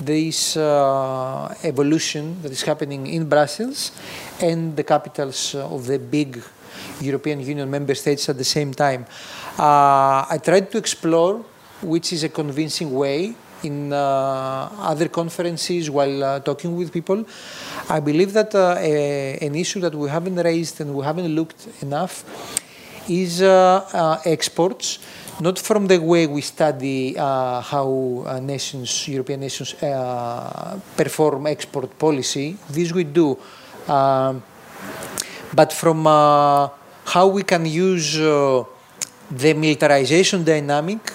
this 0.00 0.56
uh, 0.56 1.54
evolution 1.62 2.40
that 2.42 2.52
is 2.52 2.62
happening 2.62 3.06
in 3.06 3.28
Brussels 3.28 3.92
and 4.40 4.76
the 4.76 4.84
capitals 4.84 5.54
of 5.54 5.86
the 5.86 5.98
big 5.98 6.42
European 7.00 7.40
Union 7.40 7.70
member 7.70 7.94
states 7.94 8.28
at 8.28 8.38
the 8.38 8.44
same 8.44 8.72
time. 8.72 9.06
Uh, 9.58 10.24
I 10.28 10.38
tried 10.42 10.70
to 10.72 10.78
explore 10.78 11.44
which 11.82 12.12
is 12.12 12.24
a 12.24 12.28
convincing 12.28 12.92
way 12.92 13.34
in 13.62 13.92
uh, 13.92 14.68
other 14.78 15.08
conferences 15.08 15.90
while 15.90 16.24
uh, 16.24 16.40
talking 16.40 16.76
with 16.76 16.92
people. 16.92 17.24
I 17.88 18.00
believe 18.00 18.32
that 18.32 18.54
a, 18.54 19.38
an 19.40 19.54
issue 19.54 19.80
that 19.80 19.94
we 19.94 20.08
haven't 20.08 20.36
raised 20.36 20.80
and 20.80 20.94
we 20.94 21.04
haven't 21.04 21.28
looked 21.34 21.66
enough 21.82 22.24
is 23.08 23.42
exports 24.24 24.98
not 25.40 25.58
from 25.58 25.86
the 25.86 25.98
way 25.98 26.26
we 26.26 26.40
study 26.40 27.16
uh, 27.18 27.60
how 27.60 28.24
uh, 28.26 28.40
nations, 28.40 29.06
European 29.06 29.40
nations, 29.40 29.74
uh, 29.82 30.78
perform 30.96 31.46
export 31.46 31.98
policy. 31.98 32.56
This 32.70 32.92
we 32.92 33.04
do, 33.04 33.36
but 33.86 35.72
from 35.72 36.04
how 36.04 37.26
we 37.28 37.42
can 37.42 37.66
use 37.66 38.14
the 38.16 39.54
militarization 39.54 40.44
dynamic 40.44 41.12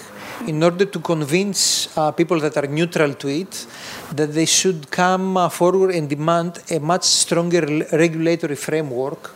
in 0.48 0.62
order 0.64 0.86
to 0.86 1.00
convince 1.00 1.96
uh, 1.98 2.12
people 2.12 2.40
that 2.40 2.58
are 2.58 2.68
neutral 2.68 3.14
to 3.14 3.28
it 3.28 3.68
that 4.12 4.34
they 4.34 4.46
should 4.46 4.90
come 4.90 5.38
uh, 5.38 5.48
forward 5.50 5.92
and 5.92 6.10
demand 6.10 6.60
a 6.72 6.80
much 6.80 7.04
stronger 7.04 7.62
regulatory 7.94 8.56
framework 8.56 9.34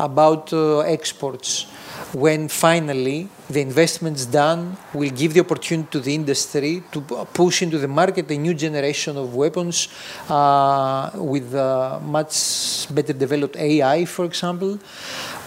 about 0.00 0.52
uh, 0.52 0.80
exports 0.80 1.66
when 2.12 2.46
finally 2.48 3.28
the 3.48 3.60
investments 3.60 4.26
done 4.26 4.76
will 4.92 5.10
give 5.10 5.32
the 5.32 5.40
opportunity 5.40 5.88
to 5.90 6.00
the 6.00 6.14
industry 6.14 6.82
to 6.92 7.00
push 7.32 7.62
into 7.62 7.78
the 7.78 7.88
market 7.88 8.30
a 8.30 8.36
new 8.36 8.52
generation 8.52 9.16
of 9.16 9.34
weapons 9.34 9.88
uh, 10.28 11.10
with 11.14 11.54
uh, 11.54 11.98
much 12.02 12.92
better 12.94 13.12
developed 13.12 13.56
AI, 13.56 14.04
for 14.04 14.26
example, 14.26 14.78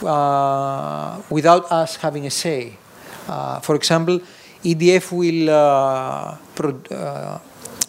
uh, 0.04 1.22
without 1.30 1.72
us 1.72 1.98
having 1.98 2.26
a 2.26 2.32
say. 2.32 2.78
Uh, 3.28 3.60
for 3.60 3.76
example, 3.76 4.20
EDF 4.64 5.12
will 5.12 5.50
uh, 5.50 6.38
pro- 6.56 6.82
uh, 6.98 7.40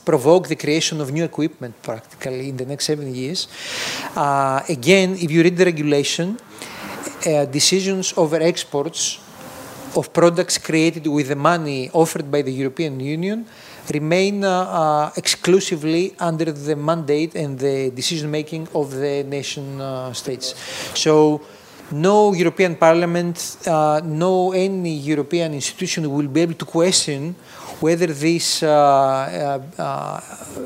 provoke 0.04 0.48
the 0.48 0.56
creation 0.56 1.00
of 1.00 1.10
new 1.10 1.24
equipment 1.24 1.74
practically 1.82 2.50
in 2.50 2.56
the 2.56 2.66
next 2.66 2.84
seven 2.84 3.14
years. 3.14 3.48
again, 4.68 5.16
if 5.18 5.30
you 5.30 5.42
read 5.42 5.56
the 5.56 5.64
regulation, 5.64 6.38
uh, 7.24 7.44
decisions 7.46 8.12
over 8.16 8.36
exports 8.36 9.18
of 9.96 10.12
products 10.12 10.58
created 10.58 11.06
with 11.06 11.28
the 11.28 11.36
money 11.36 11.90
offered 11.92 12.30
by 12.30 12.42
the 12.42 12.52
European 12.52 13.00
Union 13.00 13.46
remain 13.92 14.44
uh, 14.44 14.50
uh, 14.50 15.10
exclusively 15.16 16.14
under 16.18 16.52
the 16.52 16.76
mandate 16.76 17.34
and 17.34 17.58
the 17.58 17.90
decision 17.90 18.30
making 18.30 18.68
of 18.74 18.90
the 18.90 19.22
nation 19.24 19.80
uh, 19.80 20.12
states. 20.12 20.54
So, 20.94 21.40
no 21.92 22.34
European 22.34 22.74
Parliament, 22.74 23.58
uh, 23.66 24.00
no 24.04 24.52
any 24.52 24.94
European 24.96 25.54
institution 25.54 26.10
will 26.10 26.26
be 26.26 26.40
able 26.40 26.54
to 26.54 26.64
question 26.64 27.36
whether 27.80 28.06
this 28.06 28.62
uh, 28.62 28.68
uh, 28.68 29.82
uh, 29.82 30.20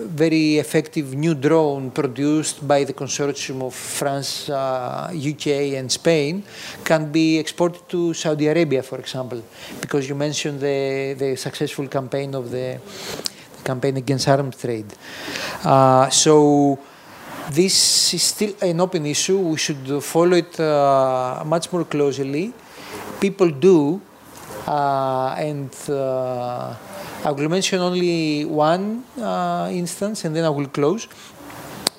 very 0.06 0.58
effective 0.58 1.14
new 1.14 1.34
drone 1.34 1.90
produced 1.90 2.66
by 2.66 2.84
the 2.84 2.92
consortium 2.92 3.62
of 3.62 3.74
France, 3.74 4.48
UK, 4.48 5.74
and 5.78 5.90
Spain 5.90 6.42
can 6.84 7.10
be 7.10 7.38
exported 7.38 7.88
to 7.88 8.14
Saudi 8.14 8.46
Arabia, 8.46 8.82
for 8.82 8.98
example, 8.98 9.42
because 9.80 10.08
you 10.08 10.14
mentioned 10.14 10.60
the, 10.60 11.14
the 11.18 11.36
successful 11.36 11.88
campaign 11.88 12.34
of 12.34 12.50
the, 12.50 12.80
campaign 13.64 13.96
against 13.96 14.26
arms 14.26 14.56
trade. 14.56 14.90
so 16.10 16.78
this 17.50 18.14
is 18.14 18.22
still 18.22 18.54
an 18.62 18.80
open 18.80 19.06
issue. 19.06 19.38
We 19.38 19.58
should 19.58 20.02
follow 20.02 20.36
it 20.36 20.58
uh, 20.60 21.42
much 21.44 21.72
more 21.72 21.84
closely. 21.84 22.52
People 23.20 23.50
do, 23.50 24.00
uh, 24.66 25.34
and 25.36 25.74
uh, 25.88 26.74
I 27.22 27.32
will 27.32 27.50
mention 27.50 27.80
only 27.80 28.46
one 28.46 29.04
uh, 29.20 29.68
instance 29.70 30.24
and 30.24 30.34
then 30.34 30.44
I 30.44 30.48
will 30.48 30.68
close. 30.68 31.06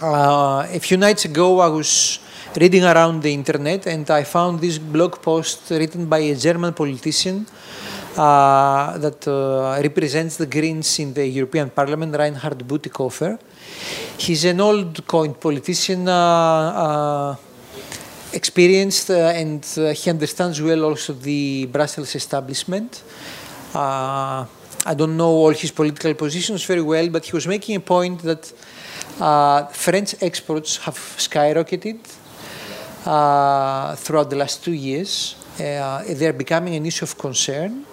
Uh, 0.02 0.66
a 0.68 0.80
few 0.80 0.98
nights 0.98 1.26
ago, 1.26 1.60
I 1.60 1.68
was 1.68 2.18
reading 2.60 2.84
around 2.84 3.22
the 3.22 3.32
internet 3.32 3.86
and 3.86 4.10
I 4.10 4.24
found 4.24 4.62
this 4.62 4.80
blog 4.80 5.22
post 5.22 5.70
written 5.70 6.08
by 6.08 6.20
a 6.20 6.36
German 6.36 6.74
politician 6.74 7.46
uh, 8.18 8.98
that 8.98 9.28
uh, 9.28 9.80
represents 9.84 10.38
the 10.38 10.48
Greens 10.48 10.98
in 10.98 11.14
the 11.14 11.28
European 11.28 11.70
Parliament, 11.70 12.16
Reinhard 12.16 12.58
Bütikofer. 12.68 13.38
He's 14.18 14.44
an 14.46 14.60
old 14.60 15.06
coin 15.06 15.36
politician, 15.36 16.10
uh, 16.10 16.14
uh, 16.14 17.36
experienced, 18.34 19.12
and 19.12 19.64
he 19.96 20.10
understands 20.10 20.60
well 20.60 20.84
also 20.86 21.14
the 21.14 21.68
Brussels 21.68 22.16
establishment. 22.16 23.04
I 23.80 24.94
don't 24.96 25.16
know 25.16 25.30
all 25.30 25.54
his 25.54 25.72
political 25.72 26.14
positions 26.14 26.64
very 26.66 26.82
well, 26.82 27.10
but 27.10 27.26
he 27.26 27.32
was 27.34 27.48
making 27.48 27.76
a 27.76 27.80
point 27.80 28.22
that 28.24 28.52
uh, 29.20 29.66
French 29.68 30.16
exports 30.22 30.78
have 30.78 30.96
skyrocketed 30.96 32.00
uh, 33.06 33.96
throughout 33.96 34.30
the 34.30 34.36
last 34.36 34.64
two 34.64 34.74
years. 34.74 35.36
Uh, 35.60 36.04
they're 36.16 36.34
becoming 36.34 36.76
an 36.76 36.86
issue 36.86 37.06
of 37.06 37.18
concern, 37.18 37.86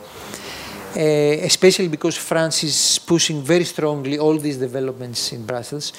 uh, 0.96 1.00
especially 1.00 1.88
because 1.88 2.16
France 2.16 2.64
is 2.64 2.98
pushing 2.98 3.42
very 3.42 3.64
strongly 3.64 4.18
all 4.18 4.36
these 4.38 4.56
developments 4.56 5.32
in 5.32 5.44
Brussels. 5.44 5.92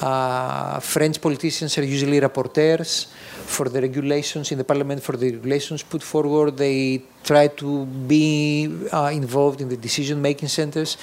Uh, 0.00 0.80
French 0.80 1.20
politicians 1.20 1.78
are 1.78 1.84
usually 1.84 2.20
rapporteurs 2.20 3.06
for 3.46 3.68
the 3.68 3.80
regulations 3.80 4.50
in 4.50 4.58
the 4.58 4.64
parliament 4.64 5.02
for 5.02 5.16
the 5.16 5.30
regulations 5.30 5.82
put 5.82 6.02
forward. 6.02 6.56
They 6.56 7.02
try 7.22 7.48
to 7.48 7.86
be 7.86 8.88
uh, 8.92 9.10
involved 9.12 9.60
in 9.60 9.68
the 9.68 9.76
decision-making 9.76 10.48
centers, 10.48 10.96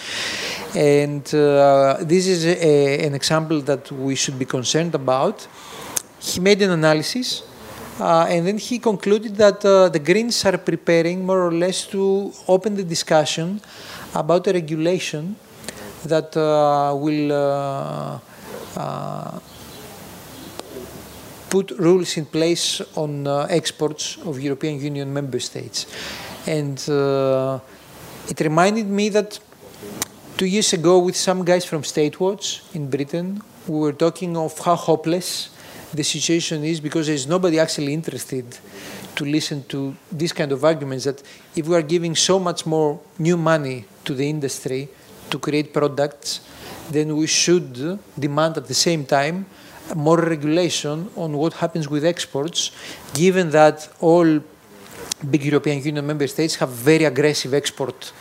and 0.76 1.24
uh, 1.34 1.98
this 2.02 2.28
is 2.28 2.46
a, 2.46 3.06
an 3.06 3.14
example 3.14 3.62
that 3.62 3.92
we 3.92 4.16
should 4.16 4.38
be 4.38 4.46
concerned 4.46 4.96
about. 4.96 5.48
He 6.20 6.40
made 6.40 6.62
an 6.62 6.72
analysis. 6.72 7.44
Uh, 8.00 8.26
and 8.30 8.47
then 8.47 8.58
he 8.58 8.80
concluded 8.80 9.36
that 9.36 9.64
uh, 9.65 9.90
the 9.90 9.99
Greens 9.99 10.45
are 10.45 10.57
preparing 10.57 11.26
more 11.26 11.45
or 11.45 11.52
less 11.52 11.86
to 11.86 12.32
open 12.48 12.76
the 12.76 12.84
discussion 12.84 13.60
about 14.15 14.48
a 14.48 14.53
regulation 14.53 15.36
that 16.06 16.36
uh, 16.38 16.95
will 16.95 18.22
put 21.49 21.72
rules 21.72 22.15
in 22.18 22.26
place 22.26 22.82
on 22.95 23.28
uh, 23.28 23.48
exports 23.49 24.18
of 24.23 24.40
European 24.40 24.80
Union 24.80 25.14
member 25.14 25.40
states. 25.40 25.88
And 26.48 26.78
uh, 26.90 27.60
it 28.30 28.40
reminded 28.40 28.88
me 28.88 29.10
that 29.10 29.40
two 30.38 30.45
years 30.45 30.73
ago, 30.73 30.99
with 30.99 31.15
some 31.15 31.44
guys 31.44 31.65
from 31.65 31.82
Statewatch 31.82 32.61
in 32.76 32.90
Britain, 32.90 33.41
we 33.68 33.80
were 33.80 33.94
talking 33.94 34.38
of 34.38 34.57
how 34.60 34.76
hopeless 34.76 35.49
the 35.94 36.03
situation 36.03 36.64
is 36.64 36.80
because 36.80 37.07
there's 37.07 37.28
nobody 37.28 37.60
actually 37.60 37.94
interested 37.94 38.45
to 39.16 39.26
listen 39.26 39.64
to 39.64 39.95
these 40.11 40.32
kind 40.32 40.52
of 40.52 40.64
arguments 40.64 41.06
that 41.06 41.22
if 41.56 41.68
we 41.68 41.76
are 41.76 41.82
giving 41.82 42.16
so 42.16 42.40
much 42.40 42.66
more 42.66 42.99
new 43.18 43.38
money 43.38 43.86
to 44.06 44.14
the 44.14 44.30
industry 44.30 44.88
to 45.30 45.40
create 45.40 45.74
products, 45.74 46.41
then 46.91 47.16
we 47.16 47.28
should 47.28 47.99
demand 48.18 48.57
at 48.57 48.68
the 48.68 48.74
same 48.74 49.06
time 49.06 49.45
more 49.95 50.18
regulation 50.18 51.10
on 51.16 51.36
what 51.36 51.53
happens 51.53 51.90
with 51.90 52.06
exports, 52.06 52.72
given 53.14 53.49
that 53.52 53.90
all 53.99 54.40
big 55.24 55.44
European 55.44 55.84
Union 55.84 56.06
member 56.06 56.28
states 56.28 56.56
have 56.56 56.70
very 56.70 57.04
aggressive 57.06 57.54
export 57.54 58.14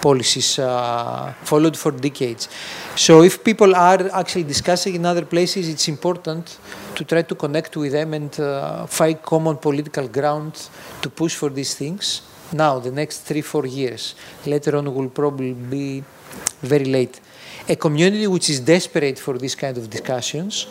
policies 0.00 0.58
uh, 0.58 1.32
followed 1.42 1.76
for 1.76 1.90
decades. 1.90 2.48
So 2.96 3.22
if 3.22 3.42
people 3.42 3.74
are 3.74 4.08
actually 4.12 4.44
discussing 4.44 4.94
in 4.94 5.04
other 5.06 5.24
places, 5.24 5.68
it's 5.68 5.88
important 5.88 6.58
to 6.94 7.04
try 7.04 7.22
to 7.22 7.34
connect 7.34 7.76
with 7.76 7.92
them 7.92 8.14
and 8.14 8.38
uh, 8.38 8.86
find 8.86 9.20
common 9.22 9.56
political 9.56 10.06
ground 10.08 10.68
to 11.02 11.10
push 11.10 11.34
for 11.34 11.50
these 11.50 11.74
things. 11.74 12.22
Now, 12.52 12.78
the 12.78 12.92
next 12.92 13.22
three, 13.22 13.40
four 13.40 13.66
years. 13.66 14.14
Later 14.46 14.76
on, 14.76 14.94
will 14.94 15.08
probably 15.08 15.54
be 15.54 16.04
very 16.62 16.84
late. 16.84 17.20
A 17.68 17.74
community 17.74 18.26
which 18.26 18.50
is 18.50 18.60
desperate 18.60 19.18
for 19.18 19.38
this 19.38 19.54
kind 19.54 19.76
of 19.76 19.88
discussions 19.88 20.66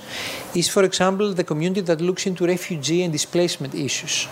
is, 0.56 0.70
for 0.70 0.84
example, 0.84 1.34
the 1.34 1.44
community 1.44 1.82
that 1.82 2.00
looks 2.00 2.26
into 2.28 2.46
refugee 2.46 3.02
and 3.04 3.12
displacement 3.12 3.74
issues 3.74 4.28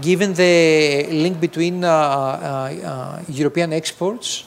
given 0.00 0.32
the 0.34 1.06
link 1.10 1.40
between 1.40 1.84
uh, 1.84 1.88
uh, 1.88 1.92
uh, 1.92 3.22
European 3.28 3.72
exports 3.72 4.44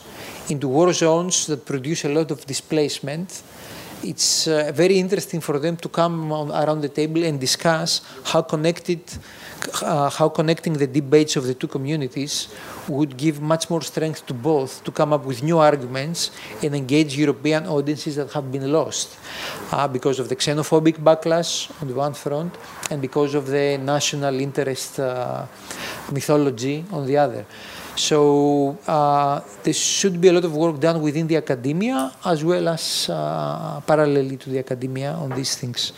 into 0.50 0.68
war 0.68 0.94
zones 0.94 1.48
that 1.48 1.66
produce 1.66 2.06
a 2.06 2.10
lot 2.10 2.32
of 2.32 2.46
displacement, 2.46 3.44
it's 4.04 4.46
very 4.46 5.00
interesting 5.00 5.42
for 5.42 5.58
them 5.58 5.76
to 5.78 5.90
come 5.90 6.32
around 6.32 6.82
the 6.82 6.90
table 6.90 7.24
and 7.24 7.40
discuss 7.40 8.02
how 8.26 8.42
connected, 8.42 9.02
uh, 9.82 10.10
how 10.10 10.30
connecting 10.30 10.74
the 10.74 10.88
debates 10.88 11.36
of 11.36 11.46
the 11.46 11.54
two 11.54 11.68
communities 11.68 12.48
would 12.88 13.18
give 13.18 13.42
much 13.42 13.70
more 13.70 13.82
strength 13.82 14.26
to 14.26 14.34
both 14.34 14.84
to 14.84 14.92
come 14.92 15.14
up 15.14 15.26
with 15.26 15.44
new 15.44 15.58
arguments 15.58 16.32
and 16.64 16.76
engage 16.76 17.18
European 17.18 17.66
audiences 17.68 18.16
that 18.16 18.32
have 18.32 18.52
been 18.52 18.72
lost 18.72 19.18
uh, 19.72 19.88
because 19.88 20.20
of 20.20 20.30
the 20.30 20.36
xenophobic 20.36 20.98
backlash 20.98 21.70
on 21.82 21.88
the 21.88 21.94
one 21.94 22.14
front 22.14 22.56
and 22.92 23.02
because 23.02 23.34
of 23.36 23.48
the 23.48 23.78
national 23.78 24.40
interest 24.40 25.00
uh, 25.00 25.46
mythology 26.12 26.86
on 26.92 27.06
the 27.06 27.18
other. 27.18 27.46
So 27.96 28.78
uh, 28.88 29.40
there 29.64 29.74
should 29.74 30.20
be 30.20 30.28
a 30.28 30.34
lot 30.34 30.44
of 30.44 30.54
work 30.56 30.80
done 30.80 31.02
within 31.02 31.28
the 31.28 31.38
academia 31.38 32.12
as 32.26 32.44
well 32.44 32.68
as 32.68 33.10
uh, 33.10 33.80
parallelly 33.88 34.38
to 34.40 34.50
the 34.50 34.60
academia 34.60 35.14
on 35.14 35.30
these 35.32 35.56
things. 35.56 35.94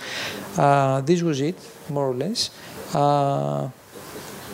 Uh, 0.55 1.01
this 1.01 1.23
was 1.23 1.41
it, 1.41 1.57
more 1.89 2.09
or 2.09 2.13
less. 2.13 2.51
Uh, 2.97 3.69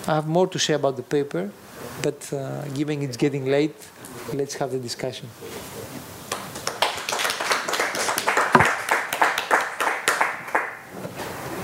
I 0.05 0.15
have 0.15 0.27
more 0.27 0.47
to 0.47 0.59
say 0.59 0.73
about 0.73 0.97
the 0.97 1.01
paper, 1.01 1.49
but 2.01 2.33
uh, 2.33 2.65
given 2.75 3.01
it's 3.01 3.15
getting 3.15 3.45
late, 3.45 3.75
let's 4.33 4.55
have 4.55 4.69
the 4.69 4.79
discussion. 4.79 5.29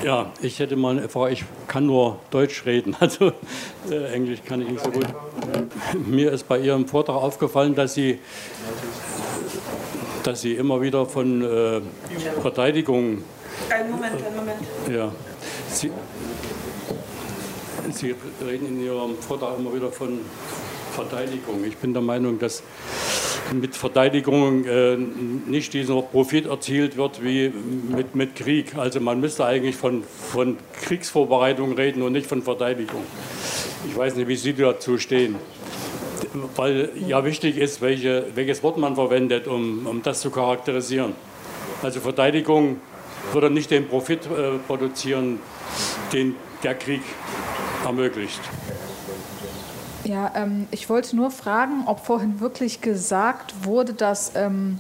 Ja, 0.01 0.31
ich 0.41 0.59
hätte 0.59 0.77
mal 0.77 0.97
eine 0.97 1.09
Frage. 1.09 1.33
Ich 1.33 1.43
kann 1.67 1.85
nur 1.85 2.21
Deutsch 2.31 2.65
reden, 2.65 2.95
also 3.01 3.33
äh, 3.91 4.13
Englisch 4.13 4.39
kann 4.45 4.61
ich 4.61 4.69
nicht 4.69 4.81
so 4.81 4.89
gut. 4.89 5.07
Mir 6.07 6.31
ist 6.31 6.47
bei 6.47 6.59
Ihrem 6.59 6.87
Vortrag 6.87 7.17
aufgefallen, 7.17 7.75
dass 7.75 7.95
Sie, 7.95 8.19
dass 10.23 10.39
Sie 10.39 10.53
immer 10.53 10.81
wieder 10.81 11.05
von 11.05 11.41
äh, 11.41 11.81
Verteidigung. 12.41 13.25
Ein 13.69 13.91
Moment, 13.91 14.15
ein 14.25 14.33
Moment. 14.33 14.59
Ja. 14.89 15.11
Sie, 15.71 15.91
Sie 17.99 18.15
reden 18.47 18.67
in 18.67 18.85
Ihrem 18.85 19.17
Vortrag 19.17 19.59
immer 19.59 19.73
wieder 19.73 19.91
von 19.91 20.19
Verteidigung. 20.93 21.65
Ich 21.65 21.75
bin 21.75 21.91
der 21.91 22.01
Meinung, 22.01 22.39
dass 22.39 22.63
mit 23.53 23.75
Verteidigung 23.75 24.63
äh, 24.63 24.95
nicht 24.95 25.73
dieser 25.73 26.01
Profit 26.01 26.45
erzielt 26.45 26.95
wird 26.95 27.21
wie 27.21 27.51
mit, 27.93 28.15
mit 28.15 28.37
Krieg. 28.37 28.77
Also 28.77 29.01
man 29.01 29.19
müsste 29.19 29.45
eigentlich 29.45 29.75
von, 29.75 30.03
von 30.03 30.55
Kriegsvorbereitung 30.81 31.73
reden 31.73 32.01
und 32.01 32.13
nicht 32.13 32.25
von 32.25 32.41
Verteidigung. 32.41 33.03
Ich 33.89 33.97
weiß 33.97 34.15
nicht, 34.15 34.29
wie 34.29 34.37
Sie 34.37 34.53
dazu 34.53 34.97
stehen. 34.97 35.35
Weil 36.55 36.91
ja 37.05 37.25
wichtig 37.25 37.57
ist, 37.57 37.81
welche, 37.81 38.27
welches 38.33 38.63
Wort 38.63 38.77
man 38.77 38.95
verwendet, 38.95 39.45
um, 39.45 39.85
um 39.85 40.01
das 40.03 40.21
zu 40.21 40.31
charakterisieren. 40.31 41.15
Also 41.83 41.99
Verteidigung 41.99 42.79
würde 43.33 43.49
nicht 43.49 43.71
den 43.71 43.89
Profit 43.89 44.21
äh, 44.25 44.57
produzieren, 44.67 45.39
den 46.13 46.37
der 46.63 46.75
Krieg 46.75 47.01
ermöglicht. 47.89 48.41
Ja, 50.03 50.31
ähm, 50.35 50.67
ich 50.71 50.89
wollte 50.89 51.15
nur 51.15 51.29
fragen, 51.31 51.83
ob 51.85 52.05
vorhin 52.05 52.39
wirklich 52.39 52.81
gesagt 52.81 53.53
wurde, 53.63 53.93
dass 53.93 54.31
ähm, 54.35 54.79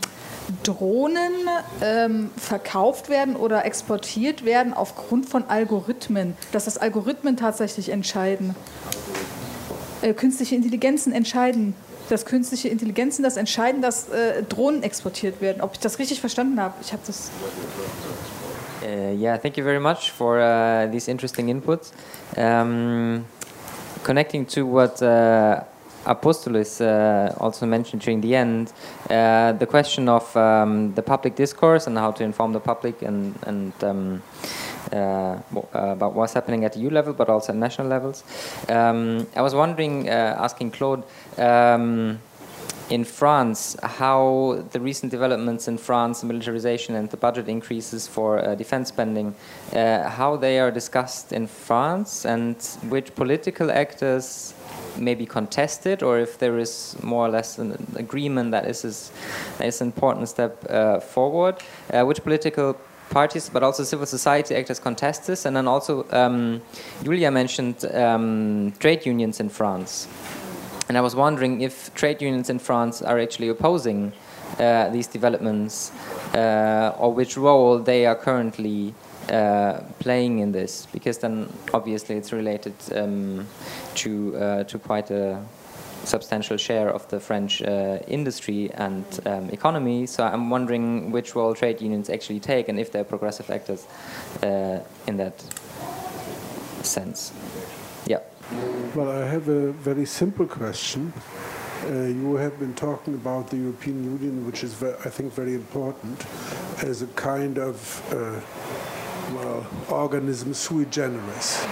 Drohnen 0.63 1.33
ähm, 1.81 2.31
verkauft 2.37 3.09
werden 3.09 3.35
oder 3.35 3.65
exportiert 3.65 4.45
werden 4.45 4.73
aufgrund 4.73 5.27
von 5.27 5.45
Algorithmen, 5.47 6.35
dass 6.51 6.65
das 6.65 6.77
Algorithmen 6.77 7.37
tatsächlich 7.37 7.89
entscheiden. 7.89 8.55
Äh, 10.01 10.13
künstliche 10.13 10.55
Intelligenzen 10.55 11.13
entscheiden, 11.13 11.75
dass 12.09 12.25
künstliche 12.25 12.69
Intelligenzen 12.69 13.21
das 13.21 13.37
entscheiden, 13.37 13.81
dass 13.81 14.09
äh, 14.09 14.43
Drohnen 14.43 14.81
exportiert 14.81 15.41
werden. 15.41 15.61
Ob 15.61 15.73
ich 15.73 15.79
das 15.79 15.99
richtig 15.99 16.21
verstanden 16.21 16.59
habe? 16.59 16.73
Ich 16.81 16.91
habe 16.91 17.03
das. 17.05 17.29
Uh, 18.81 19.11
yeah, 19.11 19.35
thank 19.35 19.57
you 19.57 19.63
very 19.63 19.79
much 19.79 20.11
for 20.11 20.39
uh, 20.39 20.87
these 20.87 21.09
interesting 21.09 21.47
inputs. 21.47 21.91
Um, 22.37 23.25
connecting 24.03 24.45
to 24.45 24.65
what 24.65 25.01
uh, 25.01 25.63
Apostolis 26.05 26.79
uh, 26.79 27.33
also 27.39 27.65
mentioned 27.65 28.01
during 28.01 28.21
the 28.21 28.35
end, 28.35 28.71
uh, 29.09 29.51
the 29.51 29.65
question 29.65 30.07
of 30.07 30.35
um, 30.37 30.93
the 30.93 31.01
public 31.01 31.35
discourse 31.35 31.87
and 31.87 31.97
how 31.97 32.11
to 32.11 32.23
inform 32.23 32.53
the 32.53 32.59
public 32.59 33.01
and, 33.01 33.37
and 33.43 33.73
um, 33.83 34.23
uh, 34.93 35.37
about 35.73 36.13
what's 36.13 36.33
happening 36.33 36.63
at 36.63 36.77
EU 36.77 36.89
level, 36.89 37.13
but 37.13 37.27
also 37.27 37.51
at 37.51 37.57
national 37.57 37.87
levels. 37.87 38.23
Um, 38.69 39.27
I 39.35 39.41
was 39.41 39.53
wondering, 39.53 40.09
uh, 40.09 40.37
asking 40.39 40.71
Claude, 40.71 41.03
um, 41.37 42.19
in 42.89 43.03
France, 43.03 43.77
how 43.83 44.63
the 44.71 44.79
recent 44.79 45.11
developments 45.11 45.67
in 45.67 45.77
France, 45.77 46.23
militarization 46.23 46.95
and 46.95 47.09
the 47.09 47.17
budget 47.17 47.47
increases 47.47 48.07
for 48.07 48.39
uh, 48.39 48.55
defense 48.55 48.89
spending, 48.89 49.35
uh, 49.73 50.09
how 50.09 50.35
they 50.35 50.59
are 50.59 50.71
discussed 50.71 51.31
in 51.31 51.45
France 51.45 52.25
and 52.25 52.55
which 52.89 53.13
political 53.15 53.71
actors 53.71 54.53
may 54.97 55.13
be 55.13 55.25
contested 55.25 56.01
or 56.01 56.19
if 56.19 56.39
there 56.39 56.57
is 56.57 56.95
more 57.03 57.25
or 57.27 57.29
less 57.29 57.59
an 57.59 57.77
agreement 57.95 58.51
that 58.51 58.65
this 58.65 58.83
is, 58.83 59.11
is 59.61 59.81
an 59.81 59.87
important 59.87 60.27
step 60.27 60.65
uh, 60.69 60.99
forward, 60.99 61.55
uh, 61.93 62.03
which 62.03 62.23
political 62.23 62.75
parties, 63.09 63.49
but 63.49 63.63
also 63.63 63.83
civil 63.83 64.05
society 64.05 64.55
actors 64.55 64.79
contest 64.79 65.27
this, 65.27 65.45
and 65.45 65.55
then 65.55 65.67
also 65.67 66.05
um, 66.11 66.61
Julia 67.03 67.31
mentioned 67.31 67.85
um, 67.93 68.71
trade 68.79 69.05
unions 69.05 69.39
in 69.39 69.49
France. 69.49 70.07
And 70.89 70.97
I 70.97 71.01
was 71.01 71.15
wondering 71.15 71.61
if 71.61 71.93
trade 71.93 72.19
unions 72.19 72.49
in 72.49 72.57
France 72.57 73.03
are 73.03 73.19
actually 73.19 73.49
opposing 73.49 74.11
uh, 74.59 74.89
these 74.89 75.05
developments 75.05 75.91
uh, 76.33 76.95
or 76.97 77.13
which 77.13 77.37
role 77.37 77.77
they 77.77 78.07
are 78.07 78.15
currently 78.15 78.95
uh, 79.29 79.81
playing 79.99 80.39
in 80.39 80.51
this, 80.51 80.87
because 80.91 81.19
then 81.19 81.47
obviously 81.75 82.15
it's 82.15 82.33
related 82.33 82.73
um, 82.95 83.47
to 83.93 84.35
uh, 84.35 84.63
to 84.63 84.79
quite 84.79 85.11
a 85.11 85.39
substantial 86.05 86.57
share 86.57 86.89
of 86.89 87.07
the 87.09 87.19
French 87.19 87.61
uh, 87.61 87.99
industry 88.07 88.71
and 88.73 89.05
um, 89.27 89.49
economy. 89.51 90.07
So 90.07 90.23
I'm 90.23 90.49
wondering 90.49 91.11
which 91.11 91.35
role 91.35 91.53
trade 91.53 91.81
unions 91.81 92.09
actually 92.09 92.39
take 92.39 92.67
and 92.67 92.79
if 92.79 92.91
they're 92.91 93.03
progressive 93.03 93.51
actors 93.51 93.85
uh, 94.41 94.79
in 95.05 95.17
that 95.17 95.39
sense. 96.81 97.31
Yeah. 98.07 98.21
Well, 98.51 99.11
I 99.11 99.27
have 99.27 99.47
a 99.47 99.71
very 99.73 100.05
simple 100.05 100.47
question. 100.47 101.13
Uh, 101.85 102.07
you 102.07 102.33
have 102.35 102.57
been 102.57 102.73
talking 102.73 103.13
about 103.13 103.51
the 103.51 103.57
European 103.57 104.03
Union, 104.03 104.45
which 104.47 104.63
is, 104.63 104.81
I 104.81 105.09
think, 105.09 105.33
very 105.33 105.53
important 105.53 106.25
as 106.83 107.03
a 107.03 107.07
kind 107.07 107.59
of, 107.59 107.77
uh, 108.11 108.41
well, 109.35 109.67
organism 109.89 110.55
sui 110.55 110.85
generis, 110.85 111.63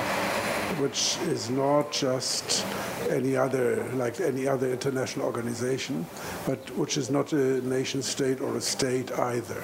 which 0.77 1.17
is 1.27 1.49
not 1.49 1.91
just 1.91 2.63
any 3.09 3.35
other, 3.35 3.83
like 3.95 4.19
any 4.19 4.47
other 4.47 4.71
international 4.71 5.25
organization, 5.25 6.05
but 6.45 6.59
which 6.77 6.95
is 6.95 7.09
not 7.09 7.33
a 7.33 7.59
nation 7.67 8.03
state 8.03 8.39
or 8.39 8.55
a 8.55 8.61
state 8.61 9.11
either. 9.13 9.63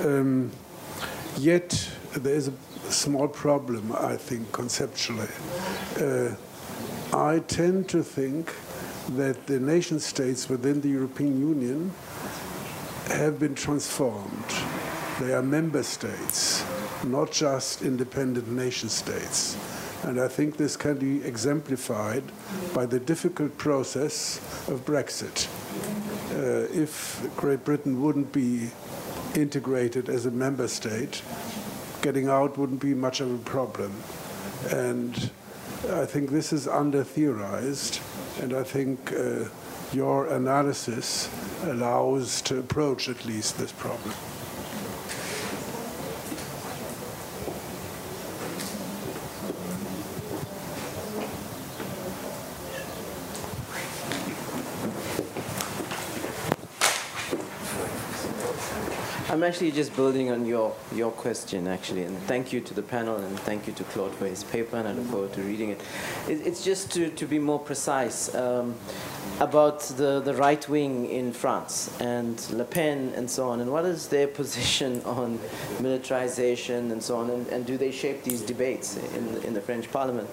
Um, 0.00 0.50
yet, 1.36 1.90
there 2.14 2.34
is 2.34 2.48
a 2.48 2.52
small 2.92 3.28
problem, 3.28 3.92
I 3.92 4.16
think, 4.16 4.52
conceptually. 4.52 5.28
Uh, 6.00 6.34
I 7.12 7.40
tend 7.40 7.88
to 7.90 8.02
think 8.02 8.52
that 9.16 9.46
the 9.46 9.58
nation 9.58 10.00
states 10.00 10.48
within 10.48 10.80
the 10.80 10.88
European 10.88 11.38
Union 11.38 11.92
have 13.08 13.38
been 13.38 13.54
transformed. 13.54 14.44
They 15.20 15.34
are 15.34 15.42
member 15.42 15.82
states, 15.82 16.64
not 17.04 17.30
just 17.30 17.82
independent 17.82 18.48
nation 18.48 18.88
states. 18.88 19.56
And 20.04 20.20
I 20.20 20.28
think 20.28 20.56
this 20.56 20.76
can 20.76 20.96
be 20.96 21.24
exemplified 21.24 22.24
by 22.74 22.86
the 22.86 22.98
difficult 22.98 23.56
process 23.56 24.38
of 24.68 24.84
Brexit. 24.84 25.48
Uh, 26.32 26.66
if 26.72 27.24
Great 27.36 27.64
Britain 27.64 28.02
wouldn't 28.02 28.32
be 28.32 28.70
integrated 29.34 30.08
as 30.08 30.26
a 30.26 30.30
member 30.30 30.66
state, 30.66 31.22
getting 32.02 32.28
out 32.28 32.58
wouldn't 32.58 32.80
be 32.80 32.94
much 32.94 33.20
of 33.20 33.32
a 33.32 33.38
problem. 33.38 33.94
And 34.70 35.30
I 35.90 36.04
think 36.04 36.30
this 36.30 36.52
is 36.52 36.68
under 36.68 37.02
theorized, 37.02 38.00
and 38.40 38.52
I 38.52 38.64
think 38.64 39.12
uh, 39.12 39.44
your 39.92 40.26
analysis 40.26 41.30
allows 41.64 42.42
to 42.42 42.58
approach 42.58 43.08
at 43.08 43.24
least 43.24 43.58
this 43.58 43.72
problem. 43.72 44.14
I'm 59.42 59.48
actually 59.48 59.72
just 59.72 59.96
building 59.96 60.30
on 60.30 60.46
your, 60.46 60.72
your 60.94 61.10
question, 61.10 61.66
actually, 61.66 62.04
and 62.04 62.16
thank 62.28 62.52
you 62.52 62.60
to 62.60 62.74
the 62.74 62.82
panel 62.82 63.16
and 63.16 63.36
thank 63.40 63.66
you 63.66 63.72
to 63.72 63.82
Claude 63.82 64.14
for 64.14 64.28
his 64.28 64.44
paper, 64.44 64.76
and 64.76 64.86
I 64.86 64.92
look 64.92 65.06
forward 65.06 65.32
to 65.32 65.42
reading 65.42 65.70
it. 65.70 65.80
it 66.28 66.46
it's 66.46 66.62
just 66.62 66.92
to, 66.92 67.10
to 67.10 67.26
be 67.26 67.40
more 67.40 67.58
precise 67.58 68.32
um, 68.36 68.76
about 69.42 69.80
the, 69.80 70.20
the 70.20 70.32
right 70.34 70.68
wing 70.68 71.10
in 71.10 71.32
France 71.32 71.90
and 72.00 72.48
Le 72.50 72.64
Pen 72.64 73.12
and 73.16 73.28
so 73.28 73.48
on, 73.48 73.58
and 73.60 73.72
what 73.72 73.84
is 73.84 74.06
their 74.06 74.28
position 74.42 75.02
on 75.02 75.38
militarization 75.80 76.92
and 76.92 77.02
so 77.02 77.16
on, 77.16 77.28
and, 77.28 77.48
and 77.48 77.66
do 77.66 77.76
they 77.76 77.90
shape 77.90 78.22
these 78.22 78.40
debates 78.40 78.96
in, 79.16 79.42
in 79.42 79.52
the 79.52 79.60
French 79.60 79.90
parliament? 79.90 80.30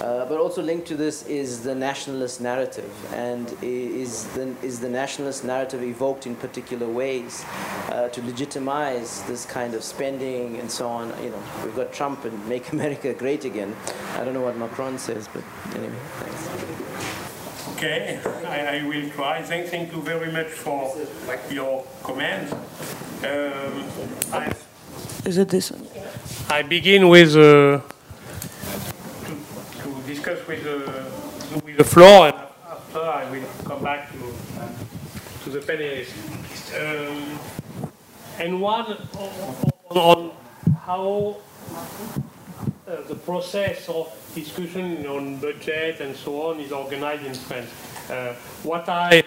Uh, 0.00 0.24
but 0.24 0.38
also 0.38 0.62
linked 0.62 0.88
to 0.88 0.96
this 0.96 1.26
is 1.26 1.62
the 1.62 1.74
nationalist 1.74 2.40
narrative, 2.40 2.90
and 3.12 3.54
is 3.60 4.24
the, 4.28 4.54
is 4.62 4.80
the 4.80 4.88
nationalist 4.88 5.44
narrative 5.44 5.82
evoked 5.82 6.26
in 6.26 6.34
particular 6.34 6.88
ways 6.88 7.44
uh, 7.90 8.08
to 8.08 8.22
legitimize 8.22 9.22
this 9.24 9.44
kind 9.44 9.74
of 9.74 9.84
spending 9.84 10.56
and 10.56 10.70
so 10.70 10.88
on? 10.88 11.08
You 11.22 11.28
know, 11.28 11.42
we've 11.62 11.76
got 11.76 11.92
Trump 11.92 12.24
and 12.24 12.48
Make 12.48 12.72
America 12.72 13.12
Great 13.12 13.44
Again. 13.44 13.76
I 14.14 14.24
don't 14.24 14.32
know 14.32 14.40
what 14.40 14.56
Macron 14.56 14.96
says, 14.96 15.28
but 15.28 15.44
anyway, 15.74 15.92
thanks. 16.20 17.25
Okay, 17.76 18.18
I, 18.46 18.78
I 18.78 18.86
will 18.88 19.10
try. 19.10 19.42
Thank, 19.42 19.66
thank 19.68 19.92
you 19.92 20.00
very 20.00 20.32
much 20.32 20.46
for 20.46 20.96
your 21.50 21.84
comments. 22.02 22.50
Um, 22.52 23.84
I, 24.32 24.50
Is 25.26 25.36
it 25.36 25.50
this 25.50 25.70
one? 25.70 25.86
I 26.48 26.62
begin 26.62 27.10
with 27.10 27.36
uh, 27.36 27.82
to, 29.26 29.36
to 29.82 30.02
discuss 30.06 30.46
with 30.46 30.64
the, 30.64 31.12
with 31.66 31.76
the 31.76 31.84
floor, 31.84 32.28
and 32.28 32.36
after 32.66 32.98
I 32.98 33.30
will 33.30 33.44
come 33.64 33.82
back 33.84 34.10
to, 34.12 34.32
to 35.44 35.50
the 35.50 35.60
panelists. 35.60 36.16
Um, 36.80 37.38
and 38.38 38.58
one 38.58 38.96
on, 39.90 39.96
on 39.98 40.30
how 40.80 41.36
uh, 42.86 43.02
the 43.08 43.14
process 43.14 43.88
of 43.88 44.12
discussion 44.34 45.06
on 45.06 45.38
budget 45.38 46.00
and 46.00 46.14
so 46.14 46.50
on 46.50 46.60
is 46.60 46.72
organized 46.72 47.24
in 47.24 47.34
France. 47.34 47.70
Uh, 48.10 48.34
what 48.62 48.88
I 48.88 49.24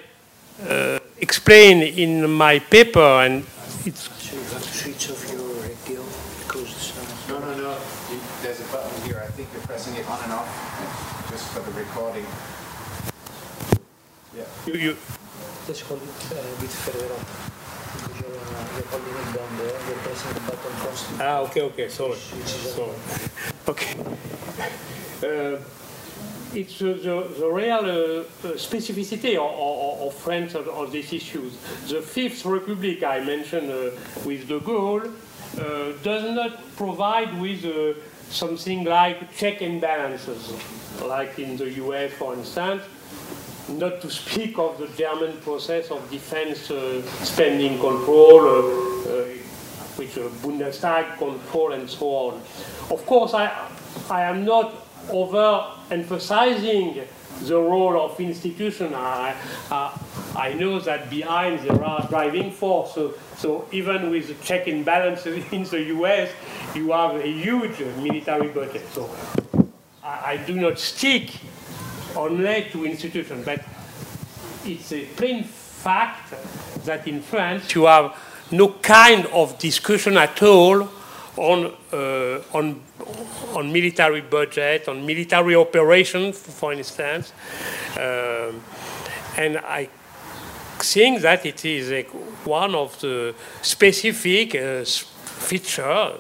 uh, 0.68 1.00
explain 1.18 1.82
in 1.84 2.30
my 2.32 2.60
paper, 2.60 3.24
and 3.24 3.46
it's 3.86 4.10
switch 4.10 5.10
off 5.12 5.32
your 5.32 5.50
radio 5.62 6.04
because 6.48 6.96
uh, 6.98 7.34
No, 7.34 7.40
no, 7.40 7.58
no. 7.58 7.78
You, 8.10 8.20
there's 8.42 8.62
a 8.62 8.72
button 8.72 9.02
here. 9.04 9.22
I 9.24 9.32
think 9.32 9.50
you're 9.54 9.62
pressing 9.64 9.96
it 9.96 10.08
on 10.10 10.24
and 10.24 10.34
off 10.34 11.28
just 11.30 11.48
for 11.52 11.60
the 11.60 11.72
recording. 11.72 12.26
Yeah. 14.36 14.46
you, 14.66 14.74
you, 14.80 14.98
let's 15.68 15.82
hold 15.82 16.02
it 16.02 16.32
uh, 16.32 16.40
a 16.40 16.62
bit 16.62 16.70
further 16.70 17.14
up 17.14 17.50
Ah, 21.20 21.40
okay, 21.42 21.62
okay, 21.62 21.90
sorry. 21.90 22.16
Sorry. 22.16 22.92
Okay. 23.68 23.96
Uh, 25.22 25.58
it's 26.54 26.82
uh, 26.82 26.98
the, 27.04 27.30
the 27.40 27.48
real 27.48 27.74
uh, 27.74 28.48
uh, 28.48 28.54
specificity 28.56 29.36
of, 29.36 29.52
of, 29.52 30.08
of 30.08 30.14
France 30.16 30.56
on, 30.56 30.68
on 30.70 30.92
these 30.92 31.14
issues. 31.14 31.54
The 31.88 32.02
Fifth 32.02 32.46
Republic 32.46 33.04
I 33.04 33.20
mentioned 33.20 33.70
uh, 33.70 33.92
with 34.26 34.48
de 34.48 34.60
Gaulle 34.60 35.12
uh, 35.58 35.92
does 36.02 36.34
not 36.34 36.76
provide 36.76 37.40
with 37.40 37.66
uh, 37.66 38.00
something 38.30 38.86
like 38.86 39.36
check 39.36 39.62
and 39.62 39.82
balances, 39.82 40.54
like 41.04 41.38
in 41.38 41.58
the 41.58 41.70
US, 41.84 42.14
for 42.14 42.34
instance 42.34 42.82
not 43.78 44.02
to 44.02 44.10
speak 44.10 44.58
of 44.58 44.78
the 44.80 44.88
German 44.98 45.38
process 45.42 45.92
of 45.92 46.10
defense 46.10 46.72
uh, 46.72 47.02
spending 47.24 47.80
control, 47.80 48.42
uh, 48.42 48.62
uh, 49.10 49.26
which 49.96 50.18
uh, 50.18 50.22
Bundestag 50.42 51.18
control 51.18 51.74
and 51.74 51.90
so 51.90 52.08
on. 52.08 52.42
Of 52.90 53.06
course, 53.06 53.34
I, 53.34 53.52
I 54.10 54.24
am 54.24 54.46
not 54.46 54.74
overemphasizing 55.08 57.06
the 57.42 57.58
role 57.58 58.00
of 58.02 58.20
institutions. 58.20 58.94
I, 58.94 59.36
I 60.36 60.54
know 60.54 60.80
that 60.80 61.10
behind 61.10 61.60
there 61.60 61.84
are 61.84 62.08
driving 62.08 62.52
force. 62.52 62.94
So, 62.94 63.14
so 63.38 63.66
even 63.72 64.10
with 64.10 64.28
the 64.28 64.36
check 64.46 64.68
and 64.68 64.84
balances 64.84 65.44
in 65.52 65.64
the 65.64 65.82
US, 65.96 66.32
you 66.76 66.92
have 66.92 67.16
a 67.16 67.28
huge 67.28 67.80
military 67.98 68.50
budget. 68.50 68.88
So 68.94 69.10
I, 70.04 70.34
I 70.34 70.38
do 70.38 70.56
not 70.56 70.80
stick 70.80 71.32
only 72.16 72.68
to 72.72 72.86
institutions, 72.86 73.46
but 73.46 73.64
it's 74.66 74.92
a 74.92 75.06
plain 75.06 75.44
fact 75.44 76.34
that 76.86 77.08
in 77.08 77.22
France 77.22 77.74
you 77.74 77.86
have 77.86 78.16
no 78.52 78.70
kind 78.82 79.26
of 79.28 79.58
discussion 79.60 80.18
at 80.18 80.42
all 80.44 80.90
on, 81.38 81.74
uh, 81.94 82.42
on, 82.54 82.82
on 83.56 83.72
military 83.72 84.22
budget, 84.22 84.88
on 84.88 85.06
military 85.06 85.56
operation, 85.56 86.34
for 86.34 86.74
instance. 86.74 87.32
Um, 87.96 88.62
and 89.38 89.58
I 89.58 89.90
think 90.80 91.22
that 91.22 91.46
it 91.46 91.64
is 91.64 92.06
one 92.44 92.76
of 92.76 93.00
the 93.00 93.34
specific 93.62 94.56
uh, 94.56 94.84
feature, 94.84 96.14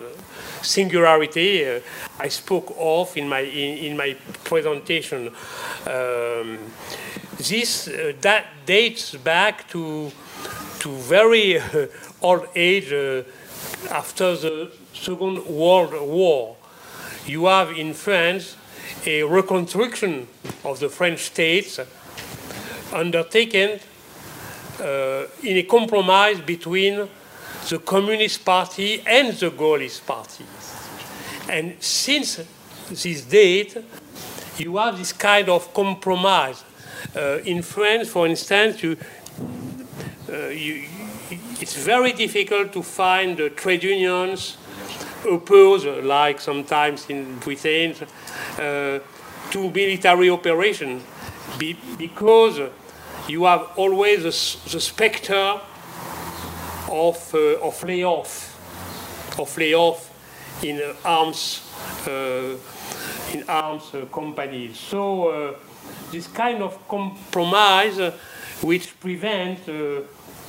singularity 0.62 1.66
uh, 1.66 1.80
I 2.20 2.30
spoke 2.30 2.76
of 2.78 3.16
in 3.18 3.30
my, 3.30 3.40
in, 3.40 3.78
in 3.78 3.98
my 3.98 4.16
presentation. 4.44 5.30
Um, 5.86 6.60
this 7.38 7.88
uh, 7.88 8.14
that 8.22 8.46
dates 8.66 9.16
back 9.16 9.70
to 9.70 10.12
to 10.80 10.90
very 10.90 11.60
uh, 11.60 11.88
old 12.22 12.48
age 12.56 12.92
uh, 12.92 13.24
after 13.92 14.36
the 14.36 14.72
Second 14.94 15.46
World 15.46 15.94
War. 16.02 16.56
You 17.26 17.46
have 17.46 17.72
in 17.72 17.94
France 17.94 18.56
a 19.06 19.24
reconstruction 19.24 20.28
of 20.64 20.80
the 20.80 20.90
French 20.90 21.20
states 21.20 21.80
undertaken 22.94 23.80
uh, 24.80 25.26
in 25.44 25.58
a 25.58 25.64
compromise 25.64 26.42
between 26.42 27.08
the 27.70 27.80
Communist 27.80 28.44
Party 28.44 29.02
and 29.06 29.34
the 29.34 29.52
Gaullist 29.52 30.06
Party. 30.06 30.46
And 31.50 31.76
since 31.82 32.42
this 32.90 33.22
date, 33.22 33.78
you 34.58 34.78
have 34.78 34.98
this 34.98 35.14
kind 35.14 35.50
of 35.50 35.74
compromise. 35.74 36.64
Uh, 37.16 37.40
in 37.46 37.62
France, 37.62 38.10
for 38.10 38.28
instance, 38.28 38.84
you, 38.84 38.98
uh, 40.30 40.48
you, 40.48 40.84
it's 41.60 41.76
very 41.76 42.12
difficult 42.12 42.74
to 42.74 42.84
find 42.84 43.40
uh, 43.40 43.50
trade 43.50 43.84
unions 43.84 44.58
opposed, 45.30 45.88
like 46.04 46.40
sometimes 46.40 47.10
in 47.10 47.38
Britain, 47.40 47.96
uh, 48.58 49.00
to 49.52 49.72
military 49.72 50.30
operation, 50.30 51.02
be, 51.58 51.78
because 51.98 52.60
you 53.28 53.46
have 53.46 53.70
always 53.76 54.24
the, 54.24 54.72
the 54.72 54.80
specter 54.80 55.60
of, 56.90 57.34
uh, 57.34 57.68
of 57.68 57.84
layoff, 57.84 58.56
of 59.40 59.58
layoff 59.58 60.10
in 60.64 60.82
uh, 60.82 60.94
arms, 61.06 61.62
uh, 62.08 62.56
in 63.34 63.44
arms 63.48 63.94
uh, 63.94 64.06
companies. 64.12 64.78
So 64.78 65.30
uh, 65.30 65.54
this 66.12 66.28
kind 66.28 66.62
of 66.62 66.88
compromise, 66.88 68.00
uh, 68.00 68.14
which 68.62 69.00
prevents 69.00 69.70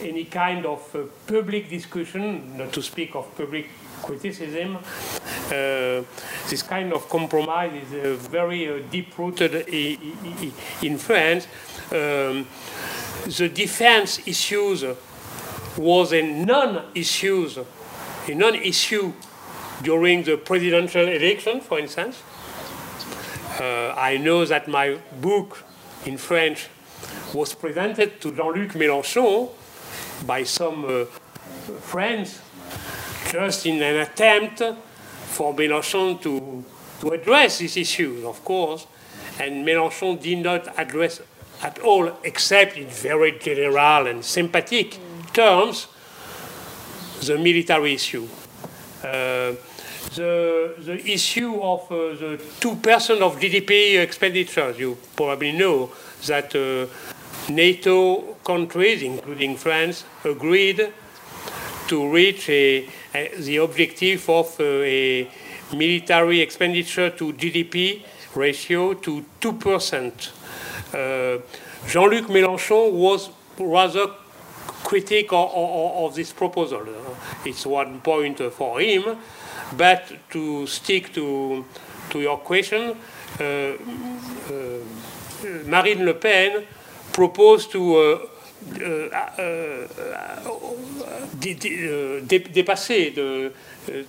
any 0.01 0.25
kind 0.25 0.67
of 0.67 0.81
public 1.27 1.69
discussion, 1.69 2.57
not 2.57 2.73
to 2.73 2.83
speak 2.83 3.15
of 3.15 3.37
public 3.37 3.69
criticism. 4.03 4.77
Uh, 4.77 6.03
this 6.49 6.63
kind 6.63 6.93
of 6.93 7.09
compromise 7.09 7.73
is 7.73 7.93
uh, 7.93 8.29
very 8.31 8.69
uh, 8.69 8.83
deep-rooted 8.91 9.69
in 10.83 10.99
France. 10.99 11.47
Um, 11.93 12.47
the 13.27 13.49
defense 13.49 14.27
issues 14.27 14.85
was 15.77 16.13
a 16.13 16.23
non-issue, 16.23 17.65
a 18.29 18.35
non-issue 18.35 19.13
during 19.83 20.23
the 20.23 20.37
presidential 20.37 21.07
election, 21.07 21.61
for 21.61 21.79
instance. 21.79 22.23
Uh, 23.59 23.95
I 23.97 24.17
know 24.17 24.45
that 24.45 24.69
my 24.69 24.99
book 25.21 25.63
in 26.07 26.17
French 26.17 26.69
was 27.35 27.55
presented 27.55 28.21
to 28.21 28.33
Jean-Luc 28.35 28.73
Mélenchon 28.73 29.51
by 30.27 30.45
some 30.45 30.85
uh, 30.85 31.05
friends 31.81 32.41
just 33.31 33.67
in 33.67 33.83
an 33.83 33.97
attempt 34.01 34.63
for 35.29 35.55
Mélenchon 35.55 36.21
to, 36.23 36.65
to 37.01 37.11
address 37.11 37.59
these 37.59 37.77
issues, 37.77 38.25
of 38.25 38.45
course, 38.45 38.87
and 39.39 39.67
Mélenchon 39.67 40.21
did 40.21 40.39
not 40.39 40.79
address 40.79 41.21
at 41.63 41.79
all, 41.81 42.11
except 42.25 42.77
in 42.77 42.87
very 42.89 43.39
general 43.39 44.07
and 44.07 44.25
sympathetic 44.25 44.99
terms, 45.33 45.87
the 47.23 47.39
military 47.39 47.95
issue. 47.95 48.27
Uh, 49.03 49.55
the, 50.15 50.75
the 50.79 51.11
issue 51.11 51.61
of 51.63 51.83
uh, 51.91 52.15
the 52.15 52.41
2% 52.61 53.21
of 53.21 53.39
GDP 53.39 54.01
expenditures, 54.01 54.79
you 54.79 54.97
probably 55.17 55.53
know 55.53 55.91
that 56.27 56.55
uh, 56.55 56.87
NATO 57.53 58.35
countries, 58.45 59.03
including 59.03 59.57
France, 59.57 60.05
agreed 60.25 60.93
to 61.89 62.13
reach 62.13 62.49
a, 62.49 62.89
a, 63.15 63.37
the 63.39 63.57
objective 63.57 64.29
of 64.29 64.59
uh, 64.61 64.65
a 64.65 65.29
military 65.75 66.41
expenditure 66.41 67.11
to 67.11 67.33
GDP 67.33 68.03
ratio 68.35 68.95
to 68.95 69.25
2%. 69.41 70.31
Uh, 70.93 71.41
Jean-Luc 71.89 72.27
Mélenchon 72.27 72.93
was 72.93 73.31
rather 73.59 74.09
critic 74.91 75.33
of, 75.33 75.51
of, 75.55 76.05
of, 76.05 76.15
this 76.17 76.33
proposal. 76.33 76.85
It's 77.45 77.65
one 77.65 78.01
point 78.01 78.41
for 78.53 78.81
him, 78.81 79.17
but 79.77 80.13
to 80.31 80.67
stick 80.67 81.15
to, 81.15 81.65
to 82.11 82.21
your 82.21 82.39
question, 82.39 82.97
uh, 83.39 83.45
uh, 83.45 83.77
Marine 85.67 86.05
Le 86.05 86.15
Pen 86.15 86.65
proposed 87.13 87.71
to 87.71 87.95
uh, 87.95 88.19
uh, 88.75 89.87
dépasser, 92.53 93.15
de, 93.15 93.53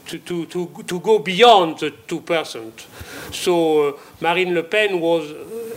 to, 0.08 0.45
to, 0.48 0.66
to, 0.88 0.99
go 0.99 1.20
beyond 1.20 1.78
the 1.78 1.91
2%. 2.08 2.72
So 3.32 3.99
Marine 4.20 4.56
Le 4.56 4.64
Pen 4.64 4.99
was 4.99 5.32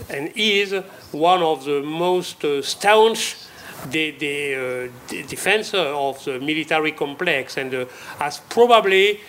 and 0.09 0.31
is 0.35 0.73
one 1.11 1.43
of 1.43 1.63
the 1.63 1.83
most 1.83 2.43
staunch 2.63 3.44
the, 3.91 4.11
the, 4.11 4.55
uh, 4.55 4.91
the 5.07 5.23
defender 5.23 5.77
of 5.77 6.23
the 6.25 6.39
military 6.39 6.91
complex 6.91 7.57
and 7.57 7.73
uh, 7.73 7.85
has 8.19 8.39
probably 8.49 9.19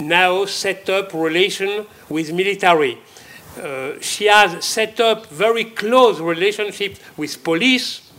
now 0.00 0.44
set 0.44 0.88
up 0.88 1.12
relation 1.12 1.86
with 2.08 2.32
military. 2.32 2.98
Uh, 3.60 3.92
she 4.00 4.26
has 4.26 4.64
set 4.64 4.98
up 5.00 5.26
very 5.26 5.64
close 5.64 6.20
relationships 6.20 7.00
with 7.16 7.42
police. 7.44 8.10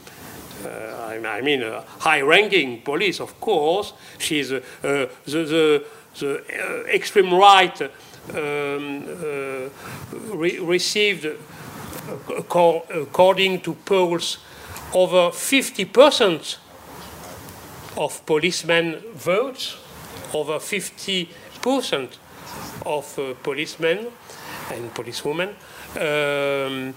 I, 0.63 1.19
I, 1.25 1.41
mean, 1.41 1.61
high-ranking 1.99 2.81
police, 2.81 3.19
of 3.19 3.39
course. 3.39 3.93
She's 4.17 4.49
the, 4.49 4.63
the, 4.81 5.83
the 6.19 6.85
extreme 6.93 7.33
right 7.33 7.81
um, 8.33 9.05
re 10.31 10.59
received, 10.59 11.27
according 12.29 13.61
to 13.61 13.73
polls, 13.85 14.37
over 14.93 15.29
50% 15.31 16.57
of 17.97 18.25
policemen 18.25 18.99
votes, 19.15 19.77
over 20.33 20.59
50% 20.59 21.27
of 22.85 23.19
uh, 23.19 23.33
policemen 23.43 24.07
and 24.71 24.93
policewomen. 24.93 25.49
Um, 25.95 26.93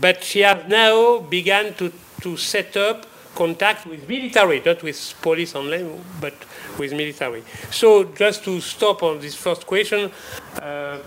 but 0.00 0.24
she 0.24 0.40
has 0.40 0.68
now 0.68 1.18
begun 1.18 1.74
to, 1.74 1.92
to 2.22 2.36
set 2.36 2.76
up 2.76 3.06
contact 3.34 3.86
with 3.86 4.08
military, 4.08 4.62
not 4.64 4.82
with 4.82 5.14
police 5.22 5.54
only, 5.54 5.88
but 6.20 6.34
with 6.78 6.92
military. 6.92 7.42
So 7.70 8.04
just 8.04 8.44
to 8.44 8.60
stop 8.60 9.02
on 9.02 9.20
this 9.20 9.34
first 9.34 9.66
question, 9.66 10.10
uh, 10.60 10.98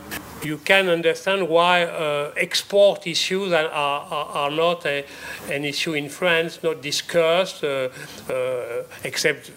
you 0.44 0.58
can 0.58 0.90
understand 0.90 1.48
why 1.48 1.84
uh, 1.84 2.32
export 2.36 3.08
issues 3.08 3.52
are, 3.54 3.68
are, 3.68 4.26
are 4.26 4.52
not 4.52 4.86
a, 4.86 5.06
an 5.50 5.66
issue 5.66 5.94
in 5.94 6.10
France, 6.10 6.62
not 6.64 6.82
discussed, 6.82 7.64
uh, 7.64 7.90
uh 8.30 8.84
except 9.04 9.52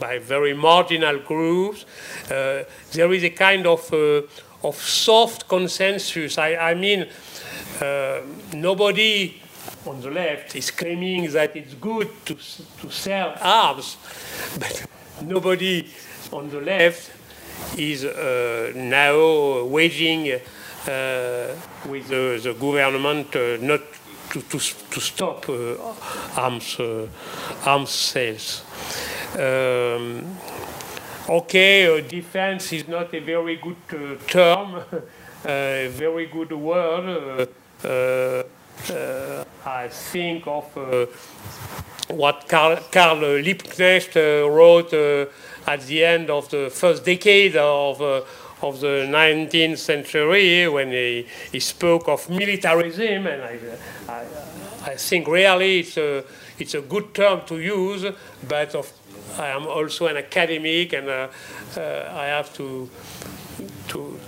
by 0.00 0.18
very 0.18 0.54
marginal 0.54 1.18
groups. 1.18 1.84
Uh, 2.24 2.64
there 2.92 3.12
is 3.12 3.22
a 3.24 3.30
kind 3.30 3.66
of, 3.66 3.92
uh, 3.92 4.22
of 4.66 4.76
soft 4.76 5.48
consensus. 5.48 6.36
I, 6.36 6.56
I 6.56 6.74
mean, 6.74 7.06
nobody 8.52 9.40
on 9.86 10.00
the 10.00 10.10
left 10.10 10.56
is 10.56 10.70
claiming 10.70 11.30
that 11.32 11.56
it's 11.56 11.74
good 11.74 12.08
to, 12.26 12.34
to 12.34 12.90
sell 12.90 13.34
arms, 13.40 13.96
but 14.58 14.86
nobody 15.22 15.88
on 16.32 16.50
the 16.50 16.60
left 16.60 17.10
is 17.76 18.04
uh, 18.04 18.72
now 18.74 19.64
waging 19.64 20.32
uh, 20.32 21.54
with 21.88 22.08
the, 22.08 22.40
the 22.42 22.54
government 22.58 23.34
uh, 23.36 23.56
not 23.60 23.80
to, 24.30 24.42
to, 24.42 24.58
to 24.58 25.00
stop 25.00 25.48
uh, 25.48 25.74
arms, 26.36 26.78
uh, 26.80 27.06
arms 27.64 27.90
sales. 27.90 28.64
Um, 29.34 30.36
okay, 31.28 32.00
defense 32.02 32.72
is 32.72 32.88
not 32.88 33.14
a 33.14 33.20
very 33.20 33.56
good 33.56 34.28
term, 34.28 34.82
a 35.44 35.88
very 35.90 36.26
good 36.26 36.52
word. 36.52 37.48
Uh, 38.90 39.44
I 39.66 39.88
think 39.88 40.46
of 40.46 40.76
uh, 40.76 41.06
what 42.08 42.48
Karl, 42.48 42.76
Liebknecht 43.42 44.16
uh, 44.16 44.48
wrote 44.48 44.92
at 45.66 45.80
the 45.86 46.04
end 46.04 46.30
of 46.30 46.48
the 46.48 46.70
first 46.70 47.04
decade 47.04 47.56
of 47.56 48.00
of 48.62 48.80
the 48.80 49.06
19th 49.08 49.78
century 49.78 50.68
when 50.68 50.90
he, 50.90 51.26
he 51.52 51.60
spoke 51.60 52.08
of 52.08 52.28
militarism, 52.28 53.26
and 53.26 53.42
I, 53.42 53.58
I, 54.08 54.24
I, 54.84 54.94
think 54.96 55.28
really 55.28 55.80
it's 55.80 55.96
a, 55.96 56.24
it's 56.58 56.74
a 56.74 56.80
good 56.80 57.14
term 57.14 57.42
to 57.46 57.60
use, 57.60 58.04
but 58.48 58.74
of, 58.74 58.92
I 59.38 59.48
am 59.48 59.66
also 59.66 60.06
an 60.06 60.16
academic 60.16 60.92
and 60.92 61.08
uh, 61.08 61.28
uh, 61.76 62.12
I 62.12 62.26
have 62.26 62.52
to, 62.54 62.90
to, 63.88 64.18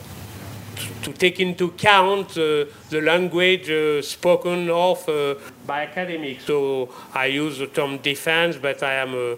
to 1.03 1.13
take 1.13 1.41
into 1.41 1.67
account 1.67 2.31
uh, 2.33 2.65
the 2.91 3.01
language 3.03 3.71
uh, 3.71 4.03
spoken 4.03 4.71
of 4.71 5.09
uh, 5.09 5.35
by 5.67 5.83
academics. 5.83 6.45
So 6.45 6.93
I 7.15 7.27
use 7.27 7.59
the 7.59 7.67
term 7.67 7.99
defense, 7.99 8.57
but 8.57 8.83
I 8.83 8.95
am 8.95 9.15
uh, 9.15 9.37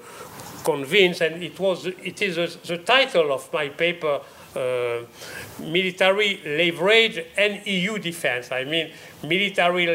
convinced, 0.64 1.20
and 1.20 1.42
it 1.42 1.58
was 1.58 1.86
it 1.86 2.22
is 2.22 2.38
a, 2.38 2.46
the 2.66 2.78
title 2.78 3.32
of 3.32 3.52
my 3.52 3.68
paper. 3.68 4.20
Uh, 4.54 5.06
military 5.60 6.38
leverage 6.44 7.24
and 7.38 7.66
EU 7.66 7.98
defense. 7.98 8.52
I 8.52 8.64
mean, 8.64 8.90
military 9.22 9.86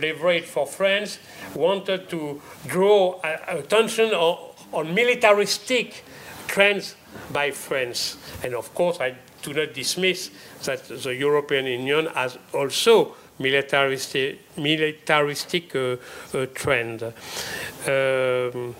leverage 0.00 0.44
for 0.44 0.68
France 0.68 1.18
wanted 1.52 2.08
to 2.10 2.40
draw 2.68 3.20
attention 3.48 4.12
on, 4.12 4.54
on 4.72 4.94
militaristic 4.94 6.04
trends 6.46 6.94
by 7.32 7.50
France. 7.50 8.16
And 8.44 8.54
of 8.54 8.72
course, 8.72 9.00
I 9.00 9.16
do 9.42 9.52
not 9.52 9.74
dismiss 9.74 10.30
that 10.64 10.84
the 10.88 11.14
European 11.14 11.66
Union 11.66 12.06
has 12.14 12.38
also 12.52 13.14
militaristic, 13.38 14.38
militaristic 14.56 15.74
uh, 15.74 15.96
uh, 16.34 16.46
trend. 16.54 17.02
Um, 17.02 18.74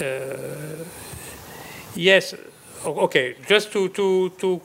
uh, 0.00 0.84
yes, 1.94 2.34
okay, 2.84 3.36
just 3.46 3.72
to, 3.72 3.88
to, 3.90 4.30
to 4.38 4.60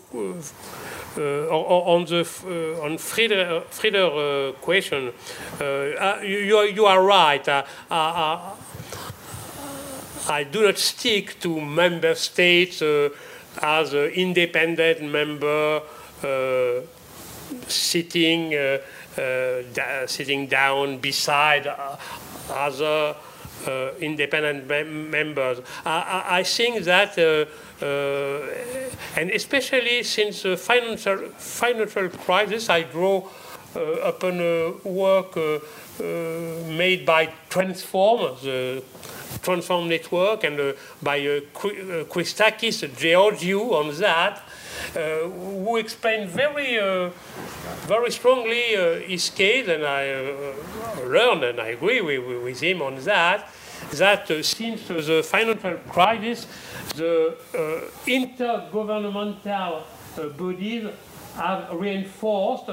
uh, 1.17 1.47
on 1.47 2.05
the 2.05 2.21
uh, 2.21 2.83
on 2.83 2.97
Frieder, 2.97 3.63
Frieder 3.71 4.53
question, 4.61 5.13
you, 6.21 6.61
you 6.63 6.85
are 6.85 7.01
right. 7.01 7.47
I 10.27 10.43
do 10.43 10.63
not 10.63 10.77
stick 10.77 11.39
to 11.41 11.61
member 11.61 12.15
states 12.15 12.81
uh, 12.81 13.09
as 13.61 13.93
an 13.93 14.09
independent 14.09 15.01
member 15.03 15.81
uh, 16.23 16.81
sitting 17.67 18.53
uh, 18.53 18.77
da 19.73 20.05
sitting 20.07 20.47
down 20.47 20.97
beside 20.97 21.67
other 22.49 23.15
uh, 23.67 23.91
independent 23.99 24.67
mem 24.67 25.09
members. 25.09 25.59
I, 25.85 26.39
I, 26.39 26.43
think 26.43 26.83
that, 26.83 27.17
uh, 27.17 27.45
uh, 27.85 28.47
and 29.15 29.31
especially 29.31 30.03
since 30.03 30.43
the 30.43 30.57
financial, 30.57 31.29
financial 31.37 32.09
crisis, 32.09 32.69
I 32.69 32.83
draw 32.83 33.27
upon 34.03 34.37
work 34.83 35.35
made 35.97 37.05
by 37.05 37.31
Transform, 37.49 38.35
the 38.43 38.83
Transform 39.41 39.87
Network 39.87 40.43
and 40.43 40.59
uh, 40.59 40.73
by 41.01 41.19
uh, 41.19 41.31
uh 41.31 42.03
Christakis 42.05 42.87
Georgiou 42.95 43.71
on 43.73 43.95
that, 43.99 44.41
uh, 44.95 45.29
who 45.29 45.77
explained 45.77 46.29
very, 46.29 46.79
uh, 46.79 47.09
very 47.87 48.11
strongly 48.11 48.75
his 49.07 49.29
case, 49.29 49.67
and 49.67 49.85
I 49.85 50.53
learned 51.03 51.43
and 51.43 51.59
I 51.59 51.67
agree 51.67 52.01
with, 52.01 52.43
with 52.43 52.61
him 52.61 52.81
on 52.81 52.95
that, 53.03 53.49
that 53.93 54.29
uh, 54.31 54.43
since 54.43 54.89
uh, 54.89 55.01
the 55.01 55.23
financial 55.23 55.77
crisis, 55.89 56.47
the 56.95 57.35
uh, 57.53 57.81
intergovernmental 58.07 59.83
uh, 60.17 60.27
bodies 60.29 60.87
have 61.35 61.71
reinforced 61.73 62.69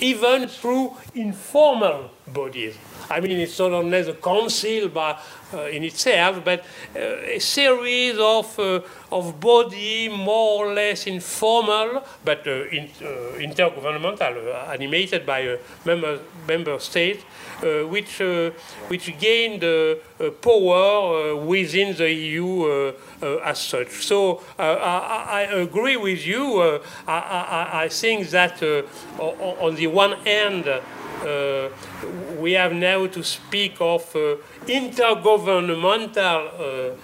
even 0.00 0.48
through 0.48 0.94
informal 1.14 2.10
bodies. 2.26 2.76
I 3.08 3.20
mean, 3.20 3.38
it's 3.38 3.58
not 3.58 3.72
only 3.72 4.02
the 4.02 4.14
council 4.14 4.88
by, 4.88 5.18
uh, 5.54 5.66
in 5.66 5.84
itself, 5.84 6.44
but 6.44 6.60
uh, 6.94 6.98
a 6.98 7.38
series 7.38 8.18
of, 8.18 8.58
uh, 8.58 8.80
of 9.12 9.38
body 9.38 10.08
more 10.08 10.66
or 10.66 10.74
less 10.74 11.06
informal, 11.06 12.02
but 12.24 12.46
uh, 12.46 12.64
in, 12.66 12.90
uh, 13.00 13.38
intergovernmental, 13.38 14.48
uh, 14.48 14.72
animated 14.72 15.24
by 15.24 15.40
a 15.40 15.58
member, 15.84 16.18
member 16.48 16.78
state, 16.80 17.22
which, 17.88 18.20
which 18.88 19.18
gained 19.18 19.62
power 20.42 21.36
within 21.36 21.96
the 21.96 22.12
EU 22.12 22.92
as 23.42 23.58
such. 23.58 24.04
So 24.04 24.42
I, 24.58 24.66
I, 24.68 25.42
agree 25.54 25.96
with 25.96 26.26
you. 26.26 26.60
I, 26.60 26.80
I, 27.08 27.82
I, 27.84 27.88
think 27.88 28.28
that 28.28 28.62
on 29.18 29.74
the 29.74 29.86
one 29.86 30.12
hand, 30.26 30.66
we 32.38 32.52
have 32.52 32.72
now 32.72 33.06
to 33.06 33.22
speak 33.22 33.80
of 33.80 34.14
uh, 34.14 34.36
intergovernmental 34.66 36.48
uh, 36.58 36.94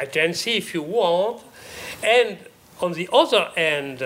agency, 0.00 0.56
if 0.56 0.74
you 0.74 0.82
want, 0.82 1.42
and 2.02 2.38
on 2.80 2.92
the 2.92 3.08
other 3.12 3.50
hand, 3.56 4.02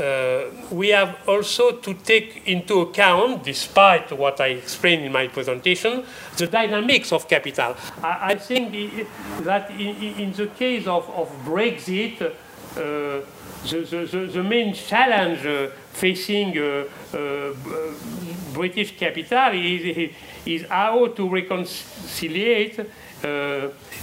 uh, 0.00 0.44
we 0.70 0.88
have 0.88 1.16
also 1.28 1.72
to 1.72 1.94
take 1.94 2.42
into 2.46 2.80
account, 2.80 3.44
despite 3.44 4.10
what 4.12 4.40
I 4.40 4.46
explained 4.48 5.04
in 5.04 5.12
my 5.12 5.28
presentation, 5.28 6.04
the 6.36 6.46
dynamics 6.46 7.12
of 7.12 7.28
capital. 7.28 7.76
I, 8.02 8.32
I 8.32 8.34
think 8.36 8.72
that 9.40 9.70
in, 9.70 9.96
in, 10.18 10.32
the 10.32 10.46
case 10.46 10.86
of, 10.86 11.08
of 11.10 11.28
Brexit, 11.44 12.22
uh, 12.22 12.30
the, 12.76 14.08
the, 14.10 14.30
the, 14.32 14.42
main 14.42 14.72
challenge 14.72 15.44
uh, 15.44 15.68
facing 15.92 16.56
uh, 16.58 16.84
uh, 17.14 17.52
British 18.52 18.96
capital 18.96 19.52
is, 19.54 20.10
is 20.46 20.62
how 20.68 21.06
to 21.08 21.28
reconcile 21.28 22.86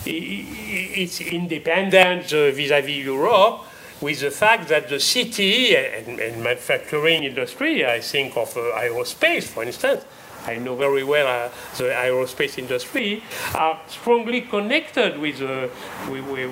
its 0.06 1.22
independence 1.22 2.32
vis-à-vis 2.32 3.04
Europe 3.04 3.62
with 4.02 4.20
the 4.20 4.32
fact 4.32 4.68
that 4.70 4.90
the 4.90 5.00
city 5.00 5.76
and, 5.76 6.20
and 6.20 6.44
manufacturing 6.44 7.24
industry, 7.24 7.86
I 7.86 8.00
think 8.00 8.38
of 8.38 8.56
uh, 8.56 8.62
aerospace, 8.76 9.44
for 9.46 9.64
instance, 9.64 10.06
I 10.46 10.58
know 10.58 10.76
very 10.76 11.04
well 11.04 11.28
uh, 11.28 11.50
the 11.78 11.86
aerospace 11.86 12.58
industry, 12.58 13.24
are 13.56 13.80
strongly 13.88 14.42
connected 14.42 15.18
with, 15.20 15.42
uh, 15.42 15.68
with, 16.10 16.26
with, 16.26 16.52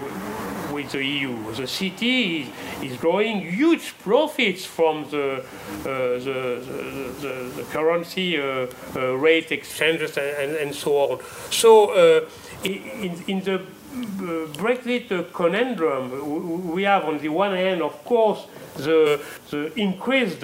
with 0.76 0.91
the 0.91 1.03
EU. 1.03 1.53
The 1.53 1.68
city 1.68 2.41
is, 2.41 2.49
is 2.84 2.97
drawing 2.97 3.39
huge 3.41 3.97
profits 3.99 4.65
from 4.65 5.10
the, 5.10 5.39
uh, 5.39 5.84
the, 5.84 6.61
the, 7.22 7.34
the, 7.56 7.64
currency 7.72 8.38
uh, 8.38 8.68
uh, 8.95 9.15
rate 9.15 9.52
exchanges 9.52 10.18
and, 10.18 10.56
and, 10.57 10.76
so 10.76 10.91
on. 10.97 11.19
So 11.49 11.72
uh, 11.91 12.30
in, 12.64 13.23
in 13.27 13.39
the 13.43 13.61
Brexit 14.61 15.31
conundrum, 15.31 16.72
we 16.72 16.84
have 16.84 17.06
on 17.06 17.18
the 17.19 17.30
one 17.30 17.53
hand, 17.53 17.81
of 17.81 18.03
course, 18.03 18.45
the, 18.76 19.22
the 19.52 19.72
increased 19.80 20.43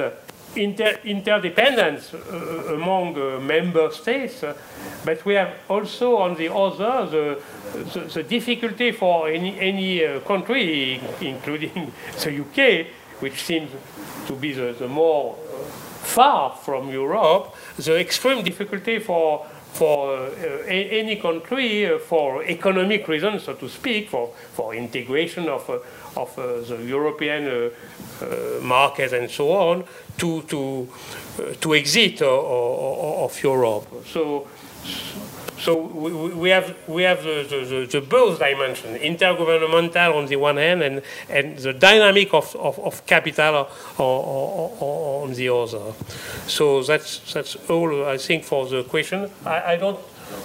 inter 0.55 0.99
interdependence 1.03 2.13
uh, 2.13 2.73
among 2.73 3.17
uh, 3.17 3.39
member 3.39 3.91
states, 3.91 4.43
uh, 4.43 4.53
but 5.05 5.23
we 5.25 5.35
have 5.35 5.53
also 5.69 6.17
on 6.17 6.35
the 6.35 6.53
other 6.53 7.05
the, 7.05 7.41
the, 7.93 7.99
the 7.99 8.23
difficulty 8.23 8.91
for 8.91 9.29
any, 9.29 9.59
any 9.59 10.05
uh, 10.05 10.19
country, 10.21 11.01
including 11.21 11.91
the 12.23 12.41
UK, 12.41 12.87
which 13.19 13.43
seems 13.43 13.71
to 14.27 14.33
be 14.33 14.53
the, 14.53 14.73
the 14.77 14.87
more 14.87 15.35
far 16.01 16.51
from 16.51 16.89
Europe, 16.89 17.55
the 17.77 17.99
extreme 17.99 18.43
difficulty 18.43 18.99
for 18.99 19.45
for 19.71 20.17
uh, 20.17 20.65
any 20.67 21.15
country 21.15 21.85
uh, 21.85 21.97
for 21.97 22.43
economic 22.43 23.07
reasons, 23.07 23.43
so 23.43 23.53
to 23.53 23.69
speak, 23.69 24.09
for, 24.09 24.29
for 24.53 24.75
integration 24.75 25.47
of, 25.47 25.69
uh, 25.69 25.79
of 26.19 26.35
the 26.35 26.83
European 26.85 27.71
Uh, 28.21 28.59
market 28.61 29.13
and 29.13 29.29
so 29.31 29.51
on, 29.51 29.83
to, 30.17 30.43
to, 30.43 30.87
uh, 31.39 31.53
to 31.59 31.73
exit 31.73 32.21
uh, 32.21 33.23
of 33.25 33.43
Europe. 33.43 33.87
So, 34.05 34.47
so 35.57 35.75
we, 35.75 36.11
we 36.33 36.49
have 36.49 36.75
we 36.87 37.03
have 37.03 37.23
the, 37.23 37.45
the, 37.49 37.87
the, 37.89 38.01
both 38.01 38.37
dimensions, 38.37 38.99
intergovernmental 38.99 40.15
on 40.15 40.27
the 40.27 40.35
one 40.35 40.57
hand, 40.57 40.83
and, 40.83 41.01
and 41.29 41.57
the 41.57 41.73
dynamic 41.73 42.33
of, 42.33 42.55
of, 42.55 42.77
of 42.79 43.05
capital 43.07 43.67
on 43.97 45.33
the 45.33 45.49
other. 45.49 45.93
So 46.47 46.83
that's 46.83 47.33
that's 47.33 47.55
all 47.69 48.05
I 48.05 48.17
think 48.17 48.43
for 48.43 48.67
the 48.67 48.83
question. 48.83 49.31
I, 49.45 49.73
I 49.73 49.77
don't 49.77 49.99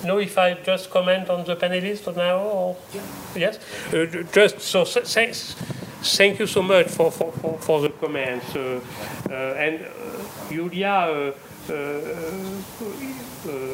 know 0.04 0.18
if 0.18 0.38
I 0.38 0.54
just 0.54 0.90
comment 0.90 1.28
on 1.28 1.44
the 1.44 1.56
panelists 1.56 2.14
now 2.16 2.38
or 2.38 2.76
yeah. 2.94 3.02
yes. 3.36 3.58
Uh, 3.92 4.22
just 4.32 4.60
so 4.60 4.84
thanks. 4.84 5.56
Thank 6.02 6.38
you 6.38 6.46
so 6.46 6.62
much 6.62 6.88
for, 6.88 7.10
for, 7.10 7.32
for, 7.32 7.58
for 7.58 7.80
the 7.80 7.90
comments. 7.90 8.54
Uh, 8.54 8.80
uh, 9.28 9.32
and 9.32 9.80
uh, 9.80 10.50
Julia 10.50 11.32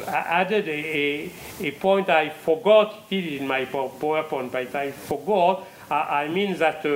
added 0.09 0.69
a, 0.69 0.71
a, 0.71 1.33
a, 1.61 1.71
point 1.73 2.09
I 2.09 2.31
forgot, 2.31 3.07
it 3.11 3.25
is 3.25 3.41
in 3.41 3.47
my 3.47 3.67
PowerPoint, 3.67 4.51
but 4.51 4.75
I 4.75 4.93
forgot. 4.93 5.67
I, 5.91 6.25
I 6.25 6.29
mean 6.29 6.57
that 6.59 6.87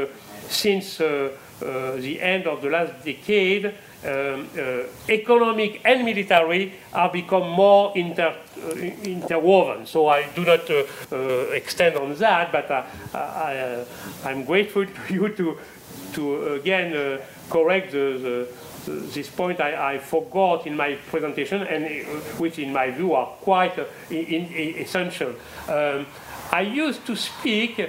since 0.49 0.99
the 0.99 2.19
end 2.21 2.47
of 2.47 2.63
the 2.63 2.71
last 2.71 3.05
decade, 3.05 3.75
um, 4.07 4.49
uh, 4.57 4.83
economic 5.09 5.81
and 5.85 6.05
military 6.05 6.73
are 6.93 7.11
become 7.11 7.51
more 7.51 7.93
inter, 7.97 8.37
uh, 8.63 8.71
interwoven. 9.03 9.85
So 9.87 10.09
I 10.09 10.29
do 10.35 10.45
not 10.45 10.71
uh, 10.71 10.85
uh 11.13 11.17
extend 11.53 11.97
on 11.97 12.15
that, 12.15 12.53
but 12.53 12.71
I, 13.15 13.85
am 14.25 14.45
grateful 14.45 14.87
to 14.87 15.01
you 15.15 15.29
to, 15.31 15.59
to 16.13 16.55
again 16.55 16.95
uh, 16.95 17.21
correct 17.51 17.93
the, 17.93 18.47
the, 18.87 18.93
this 18.93 19.29
point 19.29 19.61
I, 19.61 19.95
I, 19.95 19.99
forgot 19.99 20.67
in 20.67 20.77
my 20.77 20.95
presentation, 21.11 21.63
and 21.63 21.85
uh, 21.85 22.21
which 22.39 22.59
in 22.59 22.73
my 22.73 22.91
view 22.93 23.15
are 23.15 23.27
quite 23.27 23.77
in, 24.11 24.47
in 24.47 24.77
essential. 24.79 25.35
Um, 25.69 26.07
I 26.53 26.61
used 26.61 27.05
to 27.07 27.17
speak 27.17 27.81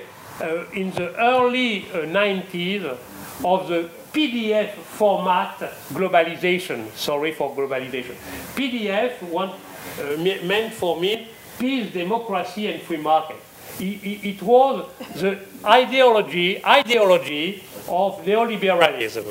in 0.74 0.92
the 0.92 1.16
early 1.20 1.82
90s 1.82 2.98
of 3.44 3.68
the 3.68 3.90
PDF 4.18 4.74
format 4.98 5.60
globalization. 5.94 6.90
Sorry 6.96 7.32
for 7.34 7.56
globalization. 7.56 8.16
PDF 8.56 9.22
one, 9.30 9.52
uh, 9.52 10.18
meant 10.44 10.74
for 10.74 11.00
me 11.00 11.28
peace, 11.60 11.94
democracy, 11.94 12.66
and 12.66 12.82
free 12.82 12.98
market. 12.98 13.38
It, 13.80 14.42
was 14.42 14.90
the 15.14 15.38
ideology 15.64 16.66
ideology 16.66 17.64
of 17.88 18.26
neoliberalism. 18.26 19.28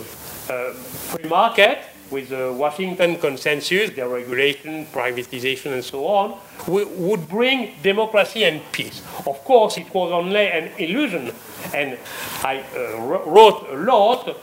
Uh, 0.49 0.73
free 1.11 1.29
market 1.29 1.79
with 2.13 2.29
the 2.29 2.53
Washington 2.53 3.17
consensus, 3.17 3.91
deregulation, 3.91 4.87
privatization, 4.93 5.73
and 5.73 5.83
so 5.85 6.07
on, 6.07 6.39
would 6.69 7.29
bring 7.29 7.73
democracy 7.83 8.45
and 8.45 8.61
peace. 8.71 9.03
Of 9.27 9.43
course, 9.43 9.79
it 9.79 9.93
was 9.93 10.13
only 10.13 10.47
an 10.47 10.71
illusion, 10.79 11.33
and 11.75 11.99
I 12.45 12.63
uh, 12.77 13.01
wrote 13.27 13.67
a 13.69 13.77
lot 13.77 14.37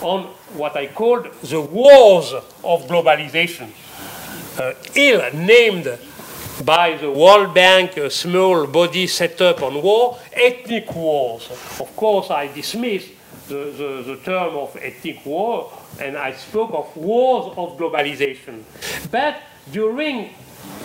on 0.00 0.24
what 0.54 0.76
I 0.76 0.88
called 0.88 1.32
the 1.42 1.60
wars 1.60 2.32
of 2.32 2.86
globalization, 2.86 3.70
uh, 4.58 4.72
ill 4.94 5.32
named 5.34 5.98
by 6.64 6.96
the 6.96 7.10
World 7.10 7.54
Bank, 7.54 7.96
a 7.98 8.10
small 8.10 8.66
body 8.66 9.06
set 9.06 9.40
up 9.40 9.62
on 9.62 9.82
war, 9.82 10.18
ethnic 10.32 10.94
wars. 10.94 11.50
Of 11.80 11.94
course, 11.96 12.30
I 12.30 12.46
dismissed 12.52 13.10
the, 13.48 13.72
the, 13.76 14.02
the 14.14 14.20
term 14.24 14.56
of 14.56 14.76
ethnic 14.80 15.24
war 15.24 15.72
and 16.00 16.16
I 16.16 16.32
spoke 16.32 16.72
of 16.72 16.96
wars 16.96 17.54
of 17.56 17.78
globalization. 17.78 18.62
But 19.10 19.40
during 19.70 20.30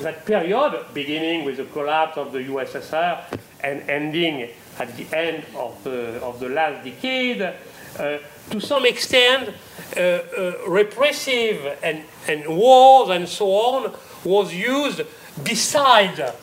that 0.01 0.25
period, 0.25 0.85
beginning 0.93 1.45
with 1.45 1.57
the 1.57 1.65
collapse 1.65 2.17
of 2.17 2.31
the 2.31 2.39
USSR 2.39 3.37
and 3.63 3.81
ending 3.89 4.49
at 4.79 4.95
the 4.95 5.05
end 5.15 5.43
of 5.55 5.83
the, 5.83 6.21
of 6.21 6.39
the 6.39 6.49
last 6.49 6.83
decade, 6.83 7.41
uh, 7.41 8.17
to 8.49 8.59
some 8.59 8.85
extent, 8.85 9.49
uh, 9.95 9.99
uh, 9.99 10.53
repressive 10.67 11.77
and, 11.83 12.03
and 12.27 12.47
wars 12.47 13.09
and 13.09 13.27
so 13.27 13.47
on 13.47 13.93
was 14.23 14.53
used 14.53 15.01
beside, 15.43 16.33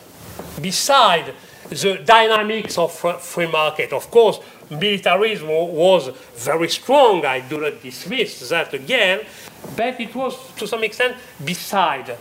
beside 0.61 1.33
the 1.69 2.01
dynamics 2.03 2.77
of 2.77 2.91
free 2.91 3.47
market. 3.47 3.93
Of 3.93 4.09
course, 4.09 4.39
militarism 4.69 5.47
was 5.47 6.09
very 6.35 6.69
strong. 6.69 7.25
I 7.25 7.41
do 7.41 7.59
not 7.59 7.81
dismiss 7.81 8.49
that 8.49 8.73
again, 8.73 9.21
but 9.75 9.99
it 9.99 10.13
was 10.15 10.35
to 10.57 10.67
some 10.67 10.83
extent 10.83 11.15
beside. 11.43 12.17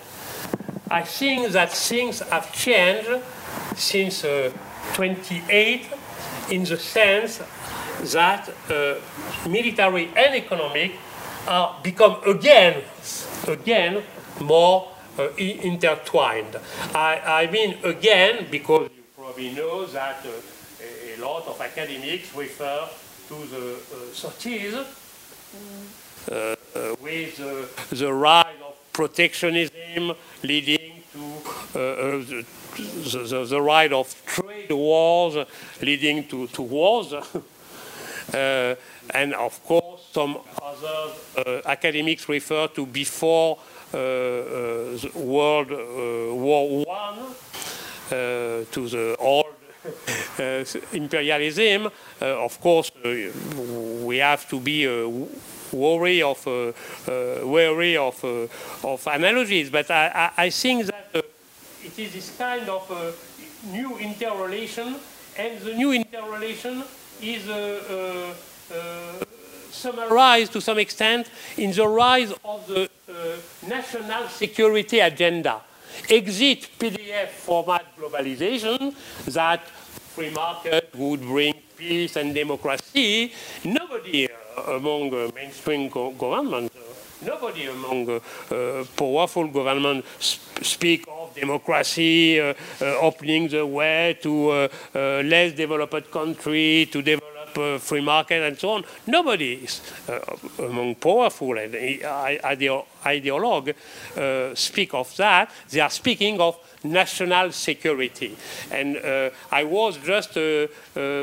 I 0.90 1.02
think 1.02 1.48
that 1.52 1.72
things 1.72 2.20
have 2.20 2.52
changed 2.52 3.22
since 3.76 4.24
uh, 4.24 4.50
28 4.94 5.86
in 6.50 6.64
the 6.64 6.78
sense 6.78 7.40
that 8.12 8.48
uh, 8.70 8.94
military 9.48 10.08
and 10.16 10.34
economic 10.34 10.92
are 11.46 11.76
become 11.82 12.16
again, 12.26 12.82
again 13.46 14.02
more 14.40 14.88
uh, 15.18 15.28
intertwined. 15.36 16.56
I, 16.94 17.46
I, 17.46 17.50
mean 17.50 17.78
again 17.82 18.46
because 18.50 18.90
you 18.96 19.02
probably 19.16 19.50
know 19.52 19.86
that 19.86 20.24
uh, 20.24 21.16
a, 21.16 21.20
lot 21.20 21.46
of 21.48 21.60
academics 21.60 22.34
refer 22.36 22.88
to 23.28 23.34
the 23.34 23.76
30s 24.14 24.86
uh, 26.30 26.34
uh, 26.34 26.94
with 27.00 27.36
the 27.90 28.12
rise 28.12 28.46
of 28.66 28.92
protectionism 28.92 30.12
leading 30.42 31.02
to 31.12 31.18
the, 31.72 32.44
the, 32.76 33.46
the, 33.48 33.60
rise 33.60 33.92
of 33.92 34.14
trade 34.26 34.70
wars 34.70 35.46
leading 35.80 36.26
to, 36.28 36.46
to 36.48 36.62
wars. 36.62 37.12
Uh, 38.32 38.74
and 39.14 39.34
of 39.34 39.64
course, 39.64 40.02
some 40.12 40.38
other 40.62 41.12
uh, 41.36 41.60
academics 41.64 42.28
refer 42.28 42.68
to 42.68 42.84
before 42.84 43.58
uh, 43.94 43.98
World 45.14 45.70
War 45.70 46.84
One, 46.84 47.34
to 48.10 48.88
the 48.88 49.16
old 49.18 49.46
imperialism. 50.92 51.88
of 52.20 52.60
course, 52.60 52.92
we 53.02 54.18
have 54.18 54.48
to 54.50 54.60
be 54.60 54.86
wary 55.72 56.22
of 56.22 56.46
uh, 56.46 56.72
uh, 57.10 57.46
wary 57.46 57.96
of 57.96 58.22
uh, 58.24 58.46
of 58.86 59.06
analogies, 59.06 59.70
but 59.70 59.90
I, 59.90 60.32
I, 60.36 60.44
I 60.44 60.50
think 60.50 60.86
that 60.86 61.24
it 61.84 61.98
is 61.98 62.12
this 62.12 62.36
kind 62.36 62.68
of 62.68 62.88
new 63.70 63.98
interrelation, 63.98 64.96
and 65.36 65.60
the 65.60 65.74
new 65.74 65.92
interrelation 65.92 66.84
is 67.22 67.48
uh, 67.48 68.34
uh, 68.70 68.74
uh, 68.74 69.24
summarized 69.70 70.52
to 70.52 70.60
some 70.60 70.78
extent 70.78 71.30
in 71.56 71.72
the 71.72 71.86
rise 71.86 72.32
of 72.44 72.66
the 72.66 72.88
national 73.66 74.28
security 74.28 75.00
agenda. 75.00 75.60
Exit 76.08 76.68
PDF 76.78 77.28
format 77.28 77.84
globalization 77.96 78.94
that 79.26 79.66
free 80.14 80.30
market 80.30 80.90
would 80.96 81.20
bring 81.20 81.54
peace 81.76 82.16
and 82.16 82.34
democracy. 82.34 83.32
Nobody 83.64 84.28
among 84.66 85.10
mainstream 85.34 85.88
go 85.88 86.10
governments 86.10 86.74
Nobody 87.20 87.66
among 87.66 88.20
powerful 88.96 89.48
governments 89.48 90.06
sp 90.22 90.62
speak 90.62 91.02
democracy, 91.40 92.40
uh, 92.40 92.54
uh, 92.80 92.84
opening 93.00 93.48
the 93.48 93.64
way 93.64 94.18
to 94.22 94.50
uh, 94.50 94.68
uh, 94.94 94.98
less 95.22 95.52
developed 95.52 96.10
country, 96.10 96.88
to 96.90 97.02
develop 97.02 97.28
free 97.80 98.02
market 98.02 98.42
and 98.42 98.58
so 98.58 98.70
on. 98.70 98.84
Nobody 99.06 99.54
is 99.54 99.80
among 100.58 100.94
powerful 100.96 101.56
and 101.58 101.72
ideo 101.74 102.84
ideologue 103.02 103.74
speak 104.56 104.94
of 104.94 105.16
that. 105.16 105.50
They 105.70 105.80
are 105.80 105.90
speaking 105.90 106.40
of 106.40 106.56
national 106.84 107.52
security. 107.52 108.36
And 108.70 108.96
uh, 108.96 109.30
I 109.50 109.64
was 109.64 109.96
just 109.98 110.36
a, 110.36 110.68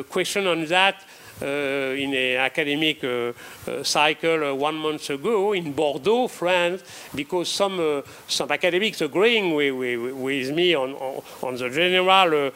question 0.09 0.47
on 0.47 0.65
that 0.65 0.95
uh, 0.95 1.01
in 1.41 2.13
an 2.13 2.37
academic 2.37 3.03
uh, 3.03 3.33
uh, 3.67 3.83
cycle 3.83 4.55
one 4.55 4.75
month 4.75 5.09
ago 5.09 5.53
in 5.53 5.73
Bordeaux, 5.73 6.27
France, 6.27 6.83
because 7.13 7.49
some 7.49 8.03
some 8.27 8.51
academics 8.51 9.01
agreeing 9.01 9.53
with, 9.53 9.75
with, 9.75 10.13
with 10.13 10.55
me 10.55 10.75
on, 10.75 10.93
on, 10.93 11.23
on, 11.43 11.55
the 11.55 11.69
general 11.69 12.51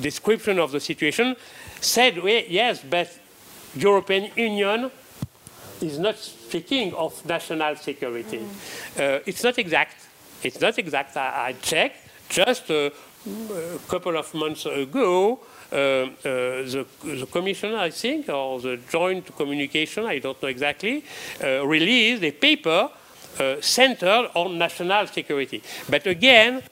description 0.00 0.58
of 0.58 0.72
the 0.72 0.80
situation 0.80 1.36
said, 1.80 2.16
yes, 2.48 2.82
but 2.88 3.08
European 3.74 4.30
Union 4.36 4.90
is 5.80 5.98
not 5.98 6.18
speaking 6.18 6.94
of 6.94 7.24
national 7.26 7.76
security. 7.76 8.38
Mm. 8.38 9.18
Uh, 9.18 9.22
it's 9.26 9.42
not 9.42 9.58
exact. 9.58 9.96
It's 10.42 10.60
not 10.60 10.78
exact. 10.78 11.16
I, 11.16 11.48
I 11.48 11.52
checked 11.54 12.08
just 12.28 12.70
a, 12.70 12.92
a, 13.26 13.78
couple 13.88 14.16
of 14.16 14.32
months 14.34 14.66
ago. 14.66 15.40
Uh, 15.72 15.74
uh, 15.74 16.08
the, 16.22 16.86
the 17.02 17.26
commission, 17.26 17.74
I 17.74 17.88
think, 17.88 18.28
or 18.28 18.60
the 18.60 18.78
joint 18.90 19.34
communication, 19.34 20.04
I 20.04 20.18
don't 20.18 20.40
know 20.42 20.48
exactly, 20.48 21.02
uh, 21.42 21.66
released 21.66 22.22
a 22.22 22.30
paper 22.30 22.90
centered 23.60 24.28
on 24.34 24.58
national 24.58 25.06
security. 25.06 25.62
But 25.88 26.06
again, 26.06 26.62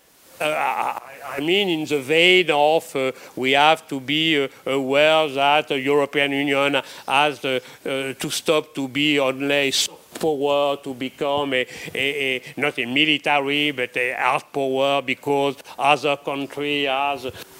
uh, 0.41 0.99
I 1.37 1.41
mean, 1.41 1.69
in 1.69 1.87
the 1.87 2.01
vein 2.01 2.51
of 2.51 2.95
uh, 2.97 3.13
we 3.37 3.53
have 3.53 3.87
to 3.89 4.01
be 4.01 4.45
uh, 4.45 4.49
aware 4.71 5.29
that 5.29 5.69
the 5.69 5.79
European 5.79 6.33
Union 6.33 6.83
has 7.07 7.41
to 7.41 8.31
stop 8.31 8.75
to 8.75 8.89
be 8.89 9.19
only 9.19 9.73
power 10.19 10.77
to 10.77 10.95
become 10.95 11.55
a, 11.55 11.67
a, 11.95 12.37
a, 12.37 12.43
not 12.57 12.79
a 12.79 12.87
military 12.87 13.71
but 13.71 13.97
a 13.97 14.13
hard 14.13 14.45
power 14.53 15.03
because 15.03 15.57
other 15.79 16.17
countries 16.17 16.89
are 16.89 17.19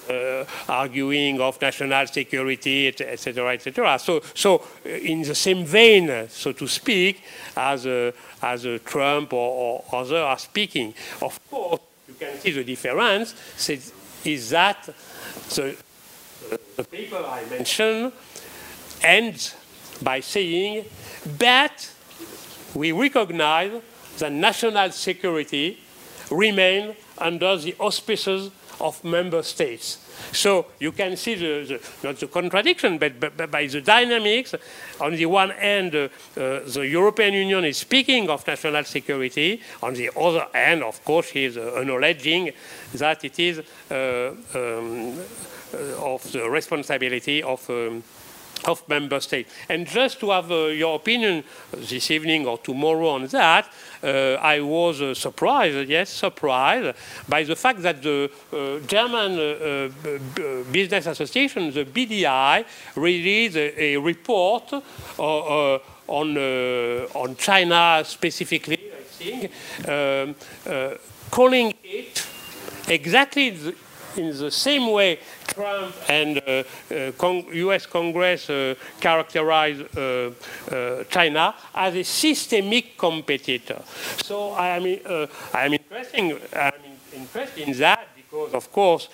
uh, 0.09 0.45
arguing 0.67 1.39
of 1.39 1.61
national 1.61 2.07
security, 2.07 2.87
etc., 2.87 3.53
etc. 3.53 3.99
So, 3.99 4.21
so 4.33 4.63
uh, 4.85 4.89
in 4.89 5.21
the 5.21 5.35
same 5.35 5.65
vein, 5.65 6.27
so 6.29 6.51
to 6.53 6.67
speak, 6.67 7.21
as 7.55 7.85
uh, 7.85 8.11
as 8.41 8.67
Trump 8.85 9.33
or, 9.33 9.83
or 9.91 9.99
others 10.01 10.13
are 10.13 10.39
speaking. 10.39 10.93
Of 11.21 11.39
course, 11.49 11.81
you 12.07 12.13
can 12.15 12.39
see 12.39 12.51
the 12.51 12.63
difference 12.63 13.35
is 14.25 14.49
that 14.51 14.89
the, 15.49 15.75
the 16.77 16.83
paper 16.83 17.17
I 17.17 17.45
mentioned 17.49 18.11
ends 19.03 19.55
by 20.01 20.19
saying, 20.19 20.85
but 21.37 21.91
we 22.73 22.91
recognize 22.91 23.81
that 24.17 24.31
national 24.31 24.91
security 24.91 25.79
remain 26.29 26.95
under 27.17 27.57
the 27.57 27.75
auspices 27.79 28.51
of 28.81 29.03
member 29.03 29.43
states. 29.43 29.99
So 30.31 30.67
you 30.79 30.91
can 30.91 31.17
see 31.17 31.35
the, 31.35 31.65
the 31.65 32.07
not 32.07 32.19
the 32.19 32.27
contradiction, 32.27 32.97
but, 32.97 33.19
but, 33.19 33.51
by 33.51 33.67
the 33.67 33.81
dynamics. 33.81 34.55
On 34.99 35.15
the 35.15 35.25
one 35.25 35.51
hand, 35.51 35.95
uh, 35.95 36.09
uh, 36.37 36.59
the 36.67 36.87
European 36.89 37.33
Union 37.33 37.65
is 37.65 37.77
speaking 37.77 38.29
of 38.29 38.45
national 38.45 38.83
security. 38.83 39.61
On 39.81 39.93
the 39.93 40.09
other 40.17 40.47
hand, 40.53 40.83
of 40.83 41.03
course, 41.03 41.29
he 41.29 41.45
is 41.45 41.57
uh, 41.57 41.79
acknowledging 41.79 42.51
that 42.93 43.23
it 43.23 43.39
is 43.39 43.59
uh, 43.59 44.33
um, 44.55 45.19
uh, 45.73 46.13
of 46.13 46.31
the 46.31 46.49
responsibility 46.49 47.41
of 47.43 47.69
um, 47.69 48.03
of 48.65 48.87
member 48.87 49.19
states. 49.19 49.51
And 49.69 49.87
just 49.87 50.19
to 50.19 50.31
have 50.31 50.51
uh, 50.51 50.67
your 50.67 50.95
opinion 50.95 51.43
this 51.71 52.11
evening 52.11 52.47
or 52.47 52.57
tomorrow 52.57 53.09
on 53.09 53.27
that, 53.27 53.71
uh, 54.03 54.33
I 54.41 54.61
was 54.61 55.01
uh, 55.01 55.13
surprised, 55.13 55.89
yes, 55.89 56.09
surprised 56.09 56.95
by 57.27 57.43
the 57.43 57.55
fact 57.55 57.81
that 57.81 58.01
the 58.01 58.31
uh, 58.51 58.79
German 58.87 59.37
uh, 59.37 59.89
uh, 60.09 60.63
Business 60.71 61.07
Association, 61.07 61.71
the 61.71 61.85
BDI, 61.85 62.65
released 62.95 63.55
a, 63.55 63.93
a 63.93 63.97
report 63.97 64.73
on, 65.17 66.37
on 66.37 67.35
China 67.37 68.03
specifically, 68.05 68.91
I 68.91 69.03
think, 69.03 69.51
um, 69.87 70.35
calling 71.29 71.73
it 71.83 72.25
exactly 72.87 73.51
the, 73.51 73.75
in 74.17 74.37
the 74.37 74.51
same 74.51 74.91
way 74.91 75.19
Trump 75.53 75.95
and 76.09 76.37
uh, 76.37 76.63
uh, 76.93 77.11
Cong 77.17 77.45
US 77.53 77.85
Congress 77.85 78.49
uh, 78.49 78.75
characterize 78.99 79.79
China 81.09 81.53
as 81.73 81.95
a 81.95 82.03
systemic 82.03 82.97
competitor. 82.97 83.81
So 84.23 84.51
I 84.51 84.67
am, 84.77 85.27
I 85.53 85.65
am 85.65 85.73
interesting, 85.73 86.39
I'm 86.55 86.73
interested 87.13 87.67
in 87.67 87.77
that 87.79 88.07
because, 88.15 88.53
of 88.53 88.71
course, 88.71 89.09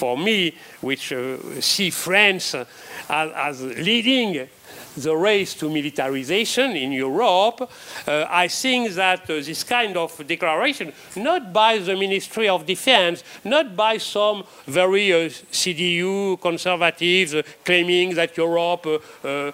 for 0.00 0.16
me, 0.16 0.54
which 0.80 1.12
see 1.60 1.90
France 1.90 2.54
as, 2.54 2.66
as 3.08 3.62
leading 3.62 4.48
the 4.96 5.16
race 5.16 5.54
to 5.54 5.70
militarization 5.70 6.76
in 6.76 6.92
Europe, 6.92 7.60
uh, 8.06 8.26
I 8.28 8.48
think 8.48 8.92
that 8.92 9.22
uh, 9.22 9.34
this 9.34 9.64
kind 9.64 9.96
of 9.96 10.26
declaration, 10.26 10.92
not 11.16 11.52
by 11.52 11.78
the 11.78 11.96
Ministry 11.96 12.48
of 12.48 12.66
Defense, 12.66 13.22
not 13.44 13.76
by 13.76 13.98
some 13.98 14.44
very 14.66 15.12
uh, 15.12 15.28
CDU 15.52 16.40
conservatives 16.40 17.34
uh, 17.34 17.42
claiming 17.64 18.14
that 18.14 18.36
Europe 18.36 18.86
uh, 18.86 19.28
uh, 19.28 19.52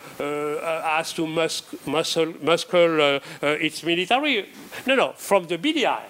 has 0.96 1.12
to 1.14 1.26
mus 1.26 1.62
muscle, 1.86 2.34
muscle 2.42 3.20
its 3.42 3.82
military. 3.82 4.48
No, 4.86 4.94
no, 4.94 5.12
from 5.12 5.46
the 5.46 5.58
BDI, 5.58 6.02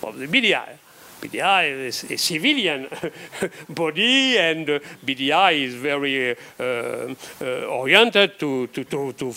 from 0.00 0.18
the 0.18 0.26
BDI. 0.26 0.81
BDI 1.22 1.86
is 1.86 2.04
a 2.10 2.16
civilian 2.16 2.88
body, 3.68 4.38
and 4.38 4.66
BDI 5.06 5.52
is 5.64 5.74
very 5.74 6.36
uh, 6.58 7.14
uh, 7.40 7.44
oriented 7.66 8.38
to, 8.40 8.66
to, 8.68 8.84
to, 8.84 9.12
to 9.12 9.32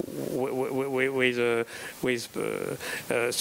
with 0.00 1.70
with, 2.02 2.36
uh, 2.36 2.76
uh, 3.10 3.32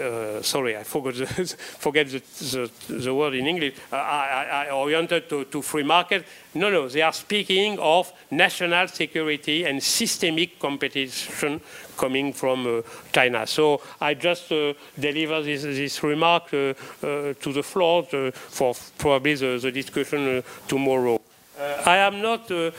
uh, 0.00 0.42
sorry, 0.42 0.76
I 0.76 0.82
forgot 0.82 1.14
the, 1.14 1.26
forget 1.78 2.08
the, 2.08 2.70
the, 2.88 2.94
the, 2.94 3.14
word 3.14 3.34
in 3.34 3.46
English. 3.46 3.74
I, 3.92 3.96
I, 3.96 4.66
I 4.66 4.70
oriented 4.70 5.28
to, 5.28 5.44
to 5.44 5.62
free 5.62 5.82
market. 5.82 6.24
No, 6.54 6.70
no, 6.70 6.88
they 6.88 7.02
are 7.02 7.12
speaking 7.12 7.78
of 7.78 8.12
national 8.30 8.88
security 8.88 9.64
and 9.64 9.82
systemic 9.82 10.58
competition 10.58 11.60
coming 11.96 12.32
from 12.32 12.66
uh, 12.66 12.82
China. 13.12 13.46
So 13.46 13.82
I 14.00 14.14
just 14.14 14.50
uh, 14.52 14.72
deliver 14.98 15.42
this, 15.42 15.62
this 15.62 16.02
remark 16.02 16.54
uh, 16.54 16.74
uh 17.02 17.34
to 17.34 17.52
the 17.52 17.62
floor 17.62 18.04
to, 18.06 18.32
for 18.32 18.74
probably 18.98 19.34
the, 19.34 19.58
the 19.60 19.70
discussion 19.70 20.38
uh, 20.38 20.42
tomorrow. 20.66 21.20
I 21.84 21.98
am 21.98 22.22
not 22.22 22.48
so 22.48 22.72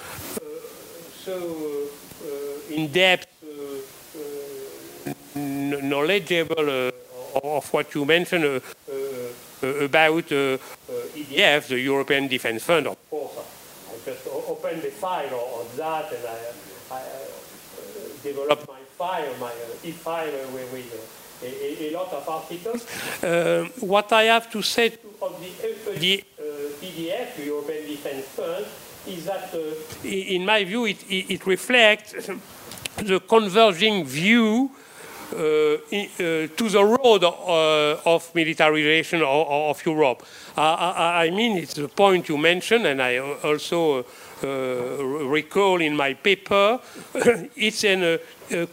in 2.72 2.92
depth 2.92 3.28
uh, 3.44 5.10
uh, 5.10 5.14
knowledgeable 5.82 6.70
uh, 6.70 6.92
of 7.44 7.72
what 7.74 7.94
you 7.96 8.06
mentioned 8.06 8.46
about 8.46 10.28
EDF, 11.16 11.68
the 11.68 11.80
European 11.80 12.28
Defence 12.28 12.64
Fund. 12.64 12.88
Of 12.88 13.10
course, 13.10 13.38
I 13.90 14.06
just 14.06 14.28
opened 14.28 14.82
the 14.82 14.92
file 14.92 15.34
on 15.36 15.66
that 15.78 16.12
and 16.12 16.26
I, 16.28 16.96
I 16.96 17.02
developed 18.24 18.68
my 18.68 18.80
file, 18.98 19.36
my 19.40 19.48
uh, 19.52 19.88
e-file 19.90 20.48
with, 20.54 21.08
a, 21.44 21.88
a, 21.88 21.92
lot 21.92 22.12
of 22.14 22.28
articles. 22.30 22.86
Uh, 23.24 23.66
what 23.80 24.12
I 24.14 24.24
have 24.24 24.50
to 24.52 24.62
say 24.62 24.90
to, 24.90 24.98
on 25.22 25.34
the, 25.42 26.00
the 26.00 26.24
uh, 26.40 26.44
EDF, 26.86 27.36
the 27.38 27.46
European 27.46 27.88
Defence 27.88 28.26
Fund, 28.26 28.66
is 29.08 29.26
that, 29.26 29.54
uh, 29.54 30.08
in 30.08 30.46
my 30.46 30.64
view, 30.64 30.86
it, 30.86 31.02
it, 31.10 31.32
it 31.32 31.48
reflects 31.48 32.30
the 32.98 33.20
converging 33.20 34.06
view 34.06 34.72
uh, 35.34 35.78
in, 35.92 36.10
uh, 36.16 36.48
to 36.58 36.70
the 36.70 36.84
road 36.84 37.24
uh, 37.24 38.02
of 38.06 38.36
militarization 38.36 39.22
of, 39.22 39.48
of 39.48 39.86
Europe. 39.86 40.26
I, 40.58 41.28
I, 41.28 41.30
mean, 41.30 41.58
it's 41.58 41.76
the 41.76 41.88
point 41.88 42.28
you 42.28 42.38
mentioned, 42.38 42.86
and 42.86 43.02
I 43.02 43.18
also 43.18 44.06
recall 44.42 45.80
in 45.80 45.96
my 45.96 46.16
paper, 46.16 46.82
it's 47.56 47.84
a 47.86 48.20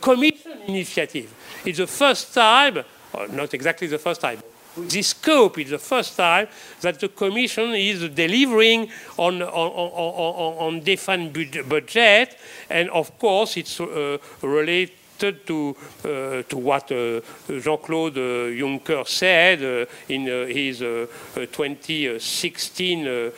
commission 0.01 0.59
initiative. 0.67 1.33
It's 1.65 1.79
the 1.79 1.87
first 1.87 2.35
time, 2.35 2.83
not 3.31 3.55
exactly 3.55 3.87
the 3.87 3.99
first 3.99 4.21
time, 4.21 4.43
this 4.87 5.09
scope 5.09 5.59
is 5.59 5.71
the 5.71 5.79
first 5.79 6.17
time 6.17 6.49
that 6.81 7.01
the 7.01 7.09
Commission 7.09 7.75
is 7.75 8.09
delivering 8.11 8.89
on, 9.17 9.43
on, 9.43 9.49
on, 9.49 10.75
on 10.75 10.81
defense 10.81 11.37
budget, 11.69 12.37
and 12.71 12.89
of 12.91 13.19
course 13.19 13.57
it's 13.57 13.81
uh, 13.81 14.19
related 14.43 14.93
to, 15.19 15.77
uh, 16.05 16.43
to 16.49 16.57
what 16.57 16.91
uh, 16.93 17.21
Jean-Claude 17.49 18.19
uh, 18.19 18.51
Juncker 18.55 19.05
said 19.07 19.63
uh, 19.63 19.85
in 20.09 20.29
uh, 20.29 20.47
his 20.47 20.79
2016 20.79 23.33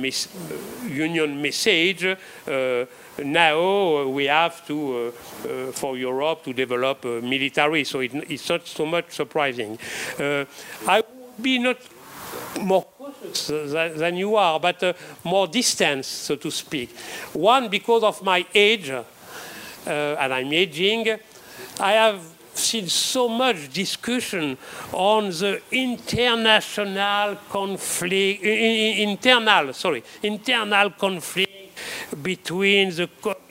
mes 0.00 0.28
union 0.88 1.42
message 1.42 2.16
now 3.18 4.04
we 4.06 4.24
have 4.24 4.66
to, 4.66 5.12
uh, 5.46 5.48
uh, 5.48 5.72
for 5.72 5.96
Europe, 5.96 6.44
to 6.44 6.52
develop 6.52 7.04
military. 7.04 7.84
So 7.84 8.00
it, 8.00 8.14
it's 8.30 8.48
not 8.48 8.66
so 8.66 8.86
much 8.86 9.10
surprising. 9.10 9.78
Uh, 10.18 10.44
I 10.86 11.00
would 11.00 11.42
be 11.42 11.58
not 11.58 11.78
more 12.60 12.84
cautious 12.98 13.46
than, 13.46 13.98
than 13.98 14.16
you 14.16 14.36
are, 14.36 14.58
but 14.58 14.96
more 15.24 15.46
distant, 15.46 16.04
so 16.04 16.36
to 16.36 16.50
speak. 16.50 16.96
One, 17.32 17.68
because 17.68 18.02
of 18.02 18.22
my 18.22 18.46
age, 18.54 18.90
and 19.86 20.34
I'm 20.34 20.52
aging, 20.52 21.18
I 21.80 21.92
have 21.92 22.22
seen 22.54 22.86
so 22.88 23.28
much 23.28 23.72
discussion 23.72 24.56
on 24.92 25.30
the 25.30 25.60
international 25.70 27.36
conflict, 27.48 28.42
internal, 28.42 29.72
sorry, 29.72 30.02
internal 30.22 30.90
conflict 30.90 31.61
between 32.22 32.90
the 32.94 33.08
Commission 33.20 33.42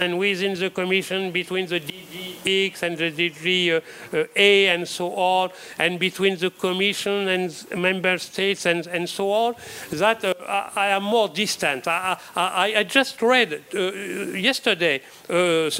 and 0.00 0.18
within 0.18 0.54
the 0.54 0.70
Commission, 0.70 1.30
between 1.30 1.66
the 1.66 1.80
DGX 1.80 2.82
and 2.82 2.98
the 2.98 3.10
DG 3.10 3.70
uh, 3.72 4.16
uh, 4.16 4.24
A 4.36 4.68
and 4.68 4.86
so 4.86 5.14
on, 5.14 5.50
and 5.78 5.98
between 5.98 6.36
the 6.36 6.50
Commission 6.50 7.28
and 7.28 7.66
Member 7.76 8.18
States 8.18 8.66
and, 8.66 8.86
and 8.86 9.08
so 9.08 9.30
on, 9.30 9.54
that 9.90 10.24
uh, 10.24 10.34
I, 10.46 10.70
I, 10.76 10.86
am 10.88 11.04
more 11.04 11.28
distant. 11.28 11.86
I, 11.88 12.18
I, 12.36 12.74
I 12.76 12.82
just 12.84 13.20
read 13.22 13.64
uh, 13.74 13.78
yesterday, 14.36 15.00
uh, 15.28 15.32
uh, 15.32 15.70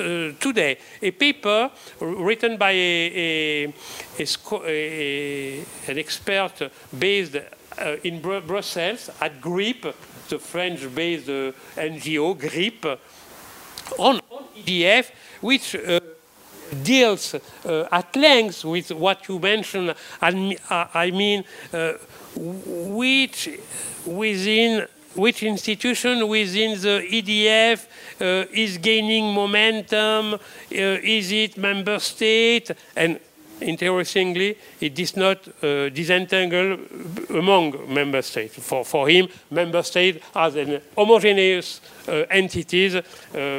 today, 0.41 0.79
a 1.03 1.11
paper 1.11 1.71
written 2.01 2.57
by 2.57 2.73
a, 2.73 3.73
a, 4.19 4.27
a 4.67 5.65
an 5.89 5.99
expert 5.99 6.71
based 6.99 7.37
in 8.03 8.21
Br 8.21 8.41
Brussels 8.41 9.11
at 9.21 9.41
GRIP, 9.41 9.95
the 10.29 10.39
French-based 10.39 11.29
uh, 11.29 11.53
NGO, 11.77 12.39
GRIP, 12.39 12.85
on, 13.99 14.21
on 14.31 14.45
EDF, 14.57 15.11
which 15.41 15.75
uh, 15.75 16.01
deals 16.83 17.35
uh, 17.35 17.89
at 17.91 18.15
length 18.17 18.65
with 18.65 18.91
what 18.93 19.29
you 19.29 19.39
mentioned. 19.39 19.95
I, 20.21 20.57
I 20.95 21.11
mean, 21.11 21.45
uh, 21.73 21.95
which 22.37 23.49
within 24.05 24.87
which 25.15 25.43
institution 25.43 26.29
within 26.29 26.81
the 26.81 27.03
EDF 27.11 27.87
uh, 28.21 28.47
is 28.53 28.79
gaining 28.79 29.35
momentum? 29.35 30.35
Uh, 30.35 30.39
is 30.71 31.33
it 31.33 31.57
member 31.57 31.99
state? 31.99 32.71
And 32.95 33.19
interestingly, 33.61 34.57
it 34.81 34.95
does 34.95 35.17
not 35.17 35.49
uh, 35.63 35.89
disentangle 35.89 36.79
among 37.31 37.93
member 37.93 38.23
states. 38.23 38.57
For, 38.57 38.85
for 38.85 39.09
him, 39.09 39.29
member 39.51 39.83
states 39.83 40.25
are 40.35 40.57
an 40.59 40.81
homogeneous 40.97 41.81
uh, 42.07 42.25
entities 42.31 42.95
uh, 42.95 43.03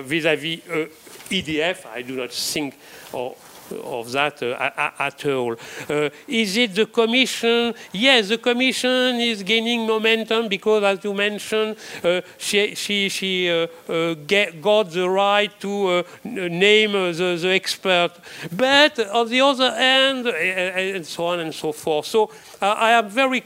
vis-à-vis 0.01 0.59
uh, 0.69 0.73
-vis, 0.73 0.89
EDF. 1.29 1.85
I 1.95 2.01
do 2.01 2.15
not 2.15 2.31
think 2.31 2.73
or 3.13 3.35
of 3.71 4.11
that 4.11 4.41
uh, 4.43 4.91
at 4.99 5.25
all. 5.25 5.55
Uh, 5.89 6.09
is 6.27 6.57
it 6.57 6.75
the 6.75 6.85
Commission? 6.85 7.73
Yes, 7.91 8.29
the 8.29 8.37
Commission 8.37 9.19
is 9.19 9.43
gaining 9.43 9.85
momentum 9.85 10.47
because, 10.47 10.83
as 10.83 11.03
you 11.03 11.13
mentioned, 11.13 11.75
uh, 12.03 12.21
she, 12.37 12.75
she, 12.75 13.09
she 13.09 13.49
uh, 13.49 13.67
uh, 13.87 14.13
get, 14.27 14.61
got 14.61 14.91
the 14.91 15.09
right 15.09 15.51
to 15.59 15.87
uh, 15.87 16.03
name 16.23 16.93
the, 16.93 17.37
the 17.41 17.49
expert. 17.49 18.11
But 18.51 18.99
on 18.99 19.29
the 19.29 19.41
other 19.41 19.71
hand, 19.71 20.27
and 20.27 21.05
so 21.05 21.25
on 21.25 21.39
and 21.39 21.53
so 21.53 21.71
forth. 21.71 22.05
So 22.05 22.31
I 22.61 22.91
am 22.91 23.09
very 23.09 23.43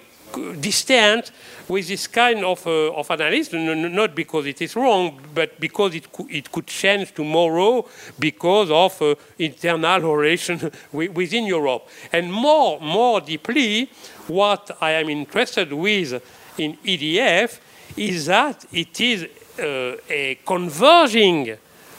distant 0.60 1.31
with 1.68 1.88
this 1.88 2.07
kind 2.07 2.43
of, 2.43 2.65
uh, 2.68 2.93
of 2.93 3.10
analysis, 3.10 3.53
not 3.53 4.15
because 4.15 4.45
it 4.45 4.61
is 4.61 4.76
wrong, 4.76 5.19
but 5.34 5.60
because 5.60 5.95
it, 5.95 6.11
co 6.11 6.27
it 6.30 6.51
could 6.51 6.68
change 6.68 7.14
tomorrow 7.14 7.85
because 8.19 8.69
of 8.69 9.01
uh, 9.01 9.15
internal 9.39 10.15
relation 10.15 10.72
within 10.91 11.45
Europe. 11.45 11.88
And 12.11 12.31
more, 12.31 12.80
more 12.80 13.22
deeply, 13.22 13.89
what 14.27 14.77
I 14.81 14.91
am 14.91 15.10
interested 15.10 15.72
with 15.72 16.22
in 16.57 16.77
EDF 16.77 17.60
is 17.97 18.26
that 18.26 18.65
it 18.72 18.99
is 18.99 19.27
uh, 19.60 19.97
a 20.10 20.39
converging 20.45 21.57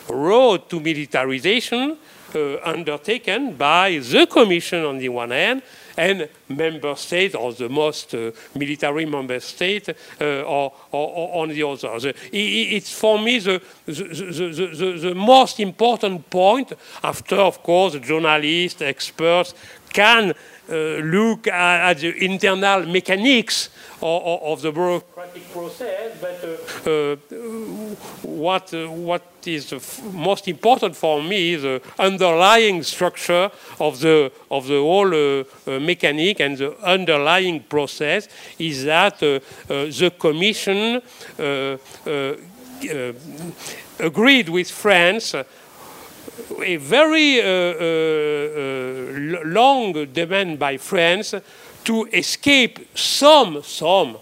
road 0.08 0.68
to 0.68 0.80
militarization 0.80 1.96
uh, 2.34 2.56
undertaken 2.64 3.54
by 3.54 3.98
the 3.98 4.26
Commission 4.26 4.84
on 4.84 4.98
the 4.98 5.08
one 5.08 5.30
hand 5.30 5.62
and 5.96 6.28
member 6.48 6.94
states 6.96 7.34
or 7.34 7.52
the 7.52 7.68
most 7.68 8.14
uh, 8.14 8.30
military 8.54 9.06
member 9.06 9.40
state 9.40 9.88
uh, 9.88 10.24
or, 10.42 10.72
or, 10.92 11.08
or, 11.08 11.42
on 11.42 11.48
the 11.48 11.62
other. 11.62 11.98
The, 11.98 12.14
it's 12.32 12.92
for 12.92 13.18
me 13.18 13.38
the, 13.38 13.62
the, 13.86 14.98
the, 15.00 15.14
most 15.14 15.60
important 15.60 16.28
point 16.30 16.72
after, 17.02 17.36
of 17.36 17.62
course, 17.62 17.94
journalists, 17.96 18.82
experts 18.82 19.54
can 19.92 20.34
Uh, 20.66 20.96
look 21.04 21.46
at, 21.46 21.90
at, 21.90 21.98
the 21.98 22.24
internal 22.24 22.86
mechanics 22.86 23.68
of, 24.00 24.40
of 24.42 24.62
the 24.62 24.72
bureaucratic 24.72 25.52
process, 25.52 26.16
but 26.18 26.42
uh, 26.42 26.90
uh, 26.90 27.16
what, 28.22 28.72
uh, 28.72 28.86
what 28.88 29.22
is 29.44 30.00
most 30.14 30.48
important 30.48 30.96
for 30.96 31.22
me 31.22 31.52
is 31.52 31.62
the 31.62 31.82
underlying 31.98 32.82
structure 32.82 33.50
of 33.78 34.00
the, 34.00 34.32
of 34.50 34.66
the 34.66 34.78
whole 34.78 35.12
uh, 35.12 35.44
uh, 35.66 35.78
mechanic 35.80 36.40
and 36.40 36.56
the 36.56 36.74
underlying 36.82 37.60
process 37.60 38.26
is 38.58 38.84
that 38.84 39.18
the 39.18 40.14
Commission 40.18 41.02
agreed 43.98 44.48
with 44.48 44.70
France 44.70 45.34
a 46.62 46.76
very 46.76 47.40
uh, 47.40 47.44
uh, 47.44 47.84
uh, 48.56 49.44
long 49.44 49.92
demand 50.12 50.58
by 50.58 50.76
France 50.76 51.34
to 51.84 52.04
escape 52.12 52.96
some, 52.96 53.62
some 53.62 54.16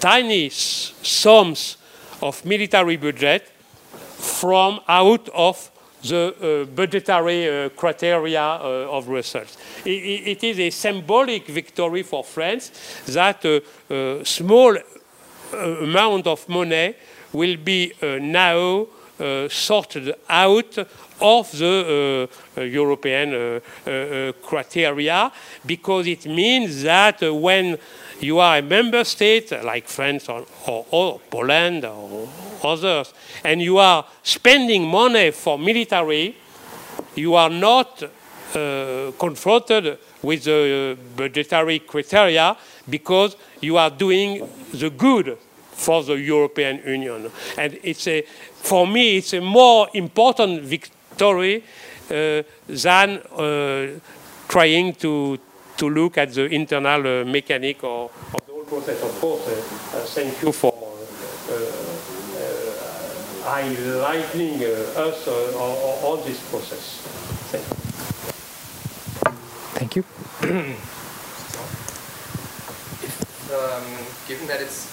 tiny 0.00 0.48
sums 0.50 1.76
of 2.20 2.44
military 2.44 2.96
budget 2.96 3.48
from 4.18 4.80
out 4.88 5.28
of 5.30 5.70
the 6.02 6.62
uh, 6.62 6.64
budgetary 6.74 7.48
uh, 7.48 7.68
criteria 7.70 8.40
uh, 8.40 8.88
of 8.90 9.06
Brussels. 9.06 9.56
It, 9.84 9.90
it 10.28 10.44
is 10.44 10.58
a 10.60 10.70
symbolic 10.70 11.46
victory 11.46 12.02
for 12.02 12.22
France 12.22 12.70
that 13.06 13.44
a 13.44 14.24
small 14.24 14.76
amount 15.52 16.26
of 16.26 16.48
money 16.48 16.94
will 17.32 17.56
be 17.56 17.92
now 18.02 18.86
sorted 19.48 20.14
out 20.28 20.78
of 21.20 21.50
the 21.52 22.28
uh, 22.56 22.60
European 22.60 23.34
uh, 23.34 23.60
uh, 23.86 24.32
criteria 24.42 25.30
because 25.66 26.06
it 26.06 26.26
means 26.26 26.82
that 26.82 27.20
when 27.22 27.78
you 28.20 28.38
are 28.38 28.58
a 28.58 28.62
member 28.62 29.04
state 29.04 29.52
like 29.64 29.86
France 29.88 30.28
or, 30.28 30.44
or, 30.66 30.86
or, 30.90 31.20
Poland 31.30 31.84
or 31.84 32.28
others, 32.64 33.12
and 33.44 33.62
you 33.62 33.78
are 33.78 34.04
spending 34.22 34.86
money 34.86 35.30
for 35.30 35.58
military, 35.58 36.36
you 37.14 37.34
are 37.34 37.50
not 37.50 38.02
uh, 38.02 39.12
confronted 39.18 39.98
with 40.22 40.44
the 40.44 40.96
budgetary 41.16 41.78
criteria 41.80 42.56
because 42.88 43.36
you 43.60 43.76
are 43.76 43.90
doing 43.90 44.48
the 44.72 44.90
good 44.90 45.38
for 45.72 46.02
the 46.02 46.14
European 46.14 46.82
Union. 46.84 47.30
And 47.56 47.78
it's 47.84 48.08
a, 48.08 48.22
for 48.22 48.86
me, 48.86 49.18
it's 49.18 49.32
a 49.32 49.40
more 49.40 49.88
important 49.94 50.62
victory 50.62 50.97
uh, 51.22 52.42
than 52.66 53.18
uh, 53.36 53.86
trying 54.48 54.94
to 54.94 55.38
to 55.76 55.88
look 55.88 56.18
at 56.18 56.32
the 56.34 56.46
internal 56.46 57.00
uh, 57.06 57.24
mechanic 57.24 57.84
of, 57.84 58.10
of, 58.34 58.46
the 58.46 58.52
whole 58.52 58.64
process. 58.64 59.02
Of 59.02 59.20
course, 59.20 59.46
uh, 59.46 59.52
uh, 59.52 60.00
thank 60.06 60.42
you 60.42 60.52
for 60.52 60.74
highlighting 63.44 64.60
us 64.96 65.28
on 65.28 66.24
this 66.24 66.40
process. 66.50 67.00
Thank 67.50 67.64
you. 67.68 67.76
Thank 69.78 69.96
you. 69.96 70.04
um, 73.54 73.84
given 74.26 74.46
that 74.48 74.60
it's 74.60 74.92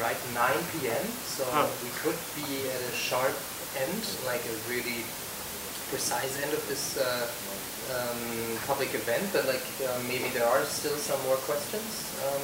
right 0.00 0.16
9 0.34 0.52
p.m., 0.72 1.06
so 1.24 1.44
ah. 1.52 1.68
we 1.82 1.90
could 2.02 2.18
be 2.36 2.68
at 2.68 2.80
a 2.80 2.92
sharp 2.92 3.34
end, 3.76 4.02
like 4.24 4.40
a 4.46 4.56
really 4.70 5.04
precise 5.92 6.40
end 6.44 6.52
of 6.52 6.62
this 6.68 6.96
uh, 6.96 7.28
um, 7.92 8.58
public 8.66 8.94
event, 8.94 9.24
but 9.32 9.44
like 9.46 9.64
uh, 9.84 9.98
maybe 10.08 10.28
there 10.32 10.46
are 10.46 10.64
still 10.64 10.96
some 10.96 11.20
more 11.24 11.36
questions. 11.48 12.16
Um, 12.24 12.42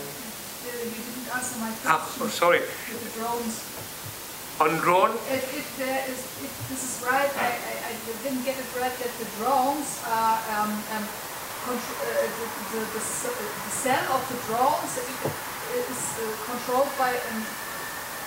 you 0.65 0.97
didn't 0.97 1.29
answer 1.29 1.61
my 1.61 1.73
ah, 1.85 2.01
question. 2.01 2.21
Ah, 2.21 2.25
oh, 2.25 2.29
sorry. 2.29 2.61
With 2.61 3.05
the 3.05 3.13
drones. 3.21 3.61
On 4.63 4.71
drone? 4.81 5.13
If, 5.35 5.45
if, 5.51 5.67
there 5.77 6.01
is, 6.07 6.21
if 6.41 6.53
this 6.71 6.83
is 6.87 6.95
right, 7.05 7.29
I, 7.37 7.51
I, 7.53 7.75
I, 7.91 7.93
didn't 8.23 8.47
get 8.47 8.55
it 8.55 8.71
right 8.79 8.95
that 8.95 9.13
the 9.19 9.29
drones 9.37 9.99
are 10.07 10.39
um, 10.55 10.71
um, 10.95 11.05
uh, 11.05 11.75
the, 11.75 12.47
the, 12.71 12.81
the, 12.87 13.03
the, 13.03 13.73
cell 13.75 14.05
of 14.15 14.23
the 14.31 14.39
drones 14.47 14.95
is 14.95 16.03
uh, 16.21 16.25
controlled 16.47 16.93
by 16.97 17.11
an 17.11 17.39
artificial 17.41 17.43
intelligence. 17.43 17.64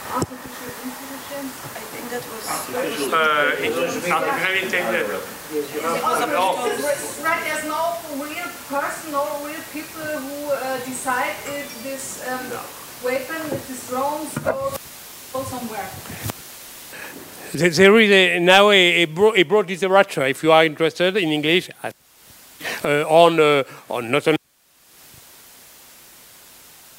I 0.09 0.23
think 1.91 2.05
that 2.11 2.23
was 2.31 2.47
artificial, 2.47 3.13
uh, 3.13 3.19
artificial 4.15 4.55
intelligence. 4.63 5.25
Right, 7.23 7.43
there's 7.43 7.65
no 7.65 7.95
real 8.15 8.49
person, 8.67 9.11
no 9.11 9.23
real 9.45 9.61
people 9.73 10.01
who 10.01 10.51
uh, 10.51 10.77
decide 10.85 11.35
if 11.47 11.83
this 11.83 12.27
um, 12.27 12.49
no. 12.49 12.61
weapon, 13.03 13.41
if 13.51 13.67
this 13.67 13.89
drones 13.89 14.33
go, 14.39 14.73
go 15.33 15.43
somewhere. 15.43 15.89
There 17.53 17.99
is 17.99 18.11
a, 18.11 18.39
now 18.39 18.69
a, 18.71 19.03
a, 19.03 19.05
broad, 19.05 19.37
a 19.37 19.43
broad 19.43 19.69
literature, 19.69 20.25
if 20.25 20.43
you 20.43 20.51
are 20.51 20.65
interested 20.65 21.15
in 21.17 21.29
English, 21.29 21.69
uh, 21.83 21.91
on, 23.07 23.39
uh, 23.39 23.63
on 23.89 24.11
not 24.11 24.27
only 24.27 24.37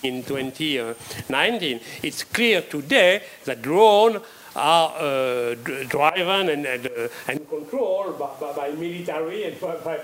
in 0.03 0.23
2019, 0.23 1.81
it's 2.03 2.25
clear 2.25 2.62
today 2.62 3.23
that 3.45 3.62
drones 3.62 4.19
are 4.55 4.93
uh, 4.97 5.55
driven 5.89 6.49
and, 6.49 6.66
and, 6.66 6.87
uh, 6.87 7.09
and 7.29 7.49
controlled 7.49 8.19
by, 8.19 8.31
by, 8.41 8.53
by, 8.53 8.70
military 8.73 9.45
and 9.45 9.61
by, 9.61 9.77
by, 9.77 9.99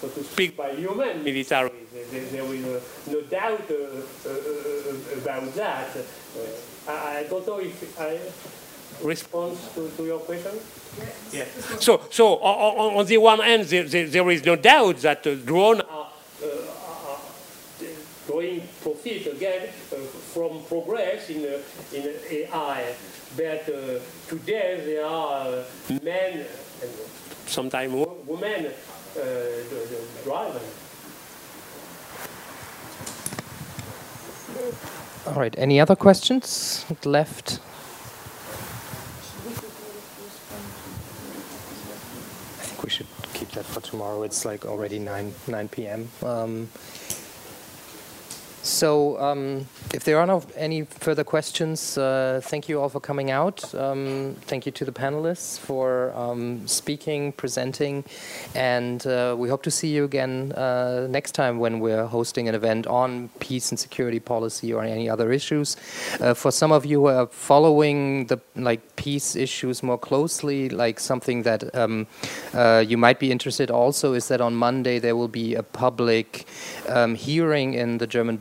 so 0.00 0.08
to 0.08 0.22
speak, 0.22 0.56
by 0.56 0.70
human 0.74 1.24
military. 1.24 1.70
There, 1.92 2.24
there 2.24 2.54
is 2.54 2.64
uh, 2.64 2.80
no 3.10 3.20
doubt 3.22 3.70
uh, 3.70 3.74
uh, 3.74 4.32
uh, 4.32 5.18
about 5.18 5.54
that. 5.54 5.88
I, 6.88 7.26
don't 7.28 7.46
know 7.46 7.58
if 7.60 8.00
I 8.00 8.18
respond 9.04 9.58
to, 9.74 9.90
to 9.96 10.04
your 10.04 10.18
question. 10.20 10.52
Yes. 11.32 11.68
Yeah. 11.70 11.76
So, 11.78 12.02
so 12.10 12.36
on, 12.38 12.96
on, 12.98 13.06
the 13.06 13.18
one 13.18 13.40
hand, 13.40 13.64
there, 13.64 13.84
there, 13.84 14.06
there 14.06 14.30
is 14.30 14.44
no 14.44 14.56
doubt 14.56 14.98
that 14.98 15.22
drones 15.44 15.82
are 15.88 15.97
drawing 18.38 18.62
profit 18.82 19.26
again 19.26 19.68
uh, 19.92 19.96
from 20.32 20.62
progress 20.64 21.28
in, 21.30 21.44
uh, 21.44 21.58
in 21.94 22.14
AI. 22.30 22.94
But 23.36 23.68
uh, 23.68 23.98
today 24.28 24.80
there 24.84 25.04
are 25.04 25.64
men 26.02 26.46
and 26.82 26.90
sometimes 27.46 27.92
women 28.26 28.72
driving. 30.24 30.62
All 35.26 35.34
right, 35.34 35.54
any 35.58 35.80
other 35.80 35.96
questions 35.96 36.86
left? 37.04 37.60
I 42.58 42.64
think 42.64 42.82
we 42.84 42.90
should 42.90 43.06
keep 43.34 43.50
that 43.50 43.64
for 43.64 43.80
tomorrow. 43.80 44.22
It's 44.22 44.44
like 44.44 44.64
already 44.64 44.98
9, 44.98 45.34
9 45.48 45.68
p.m. 45.68 46.08
Um, 46.24 46.68
so, 48.62 49.18
um, 49.20 49.66
if 49.94 50.04
there 50.04 50.18
are 50.18 50.26
no 50.26 50.42
any 50.56 50.82
further 50.82 51.24
questions, 51.24 51.96
uh, 51.96 52.40
thank 52.42 52.68
you 52.68 52.80
all 52.80 52.88
for 52.88 53.00
coming 53.00 53.30
out. 53.30 53.74
Um, 53.74 54.36
thank 54.42 54.66
you 54.66 54.72
to 54.72 54.84
the 54.84 54.92
panelists 54.92 55.58
for 55.58 56.12
um, 56.14 56.66
speaking, 56.66 57.32
presenting, 57.32 58.04
and 58.54 59.06
uh, 59.06 59.34
we 59.38 59.48
hope 59.48 59.62
to 59.62 59.70
see 59.70 59.88
you 59.88 60.04
again 60.04 60.52
uh, 60.52 61.06
next 61.08 61.32
time 61.32 61.58
when 61.58 61.80
we're 61.80 62.06
hosting 62.06 62.48
an 62.48 62.54
event 62.54 62.86
on 62.86 63.30
peace 63.38 63.70
and 63.70 63.78
security 63.78 64.20
policy 64.20 64.72
or 64.72 64.82
any 64.82 65.08
other 65.08 65.32
issues. 65.32 65.76
Uh, 66.20 66.34
for 66.34 66.50
some 66.50 66.72
of 66.72 66.84
you 66.84 67.00
who 67.00 67.06
are 67.06 67.26
following 67.26 68.26
the 68.26 68.38
like 68.56 68.96
peace 68.96 69.36
issues 69.36 69.82
more 69.82 69.98
closely, 69.98 70.68
like 70.68 71.00
something 71.00 71.42
that 71.44 71.74
um, 71.74 72.06
uh, 72.52 72.84
you 72.86 72.98
might 72.98 73.18
be 73.18 73.30
interested 73.30 73.70
also 73.70 74.12
is 74.12 74.28
that 74.28 74.40
on 74.40 74.54
Monday 74.54 74.98
there 74.98 75.16
will 75.16 75.28
be 75.28 75.54
a 75.54 75.62
public 75.62 76.46
um, 76.88 77.14
hearing 77.14 77.74
in 77.74 77.98
the 77.98 78.06
German 78.06 78.36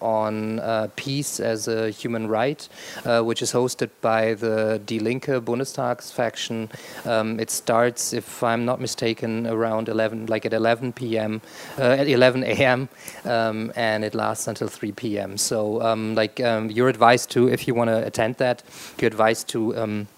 on 0.00 0.60
uh, 0.60 0.88
peace 0.96 1.40
as 1.40 1.68
a 1.68 1.90
human 1.90 2.28
right, 2.28 2.68
uh, 3.04 3.22
which 3.22 3.42
is 3.42 3.52
hosted 3.52 3.90
by 4.00 4.34
the 4.34 4.80
Die 4.84 4.98
Linke 4.98 5.40
Bundestags 5.44 6.12
faction. 6.12 6.68
Um, 7.04 7.40
it 7.40 7.50
starts, 7.50 8.12
if 8.12 8.42
I'm 8.42 8.64
not 8.64 8.80
mistaken, 8.80 9.46
around 9.46 9.88
11, 9.88 10.26
like 10.26 10.44
at 10.44 10.52
11 10.52 10.92
p.m., 10.92 11.40
uh, 11.78 11.82
at 11.82 12.08
11 12.08 12.44
a.m., 12.44 12.88
um, 13.24 13.72
and 13.76 14.04
it 14.04 14.14
lasts 14.14 14.48
until 14.48 14.68
3 14.68 14.92
p.m. 14.92 15.36
So, 15.36 15.80
um, 15.82 16.14
like, 16.14 16.40
um, 16.40 16.70
you're 16.70 16.88
advised 16.88 17.30
to, 17.30 17.48
if 17.48 17.66
you 17.66 17.74
want 17.74 17.88
to 17.88 18.06
attend 18.06 18.36
that, 18.36 18.62
you're 18.98 19.08
advised 19.08 19.48
to 19.48 19.76
um, 19.76 20.08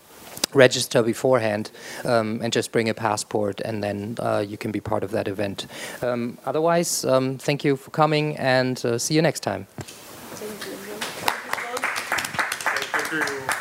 register 0.54 1.02
beforehand 1.02 1.70
um, 2.04 2.40
and 2.42 2.52
just 2.52 2.72
bring 2.72 2.88
a 2.88 2.94
passport 2.94 3.60
and 3.60 3.82
then 3.82 4.16
uh, 4.18 4.44
you 4.46 4.56
can 4.56 4.70
be 4.70 4.80
part 4.80 5.02
of 5.04 5.10
that 5.10 5.28
event. 5.28 5.66
Um, 6.02 6.38
otherwise, 6.44 7.04
um, 7.04 7.38
thank 7.38 7.64
you 7.64 7.76
for 7.76 7.90
coming 7.90 8.36
and 8.36 8.84
uh, 8.84 8.98
see 8.98 9.14
you 9.14 9.22
next 9.22 9.40
time. 9.40 9.66
Thank 9.76 10.66
you. 10.66 10.74
Thank 13.10 13.48
you. 13.48 13.54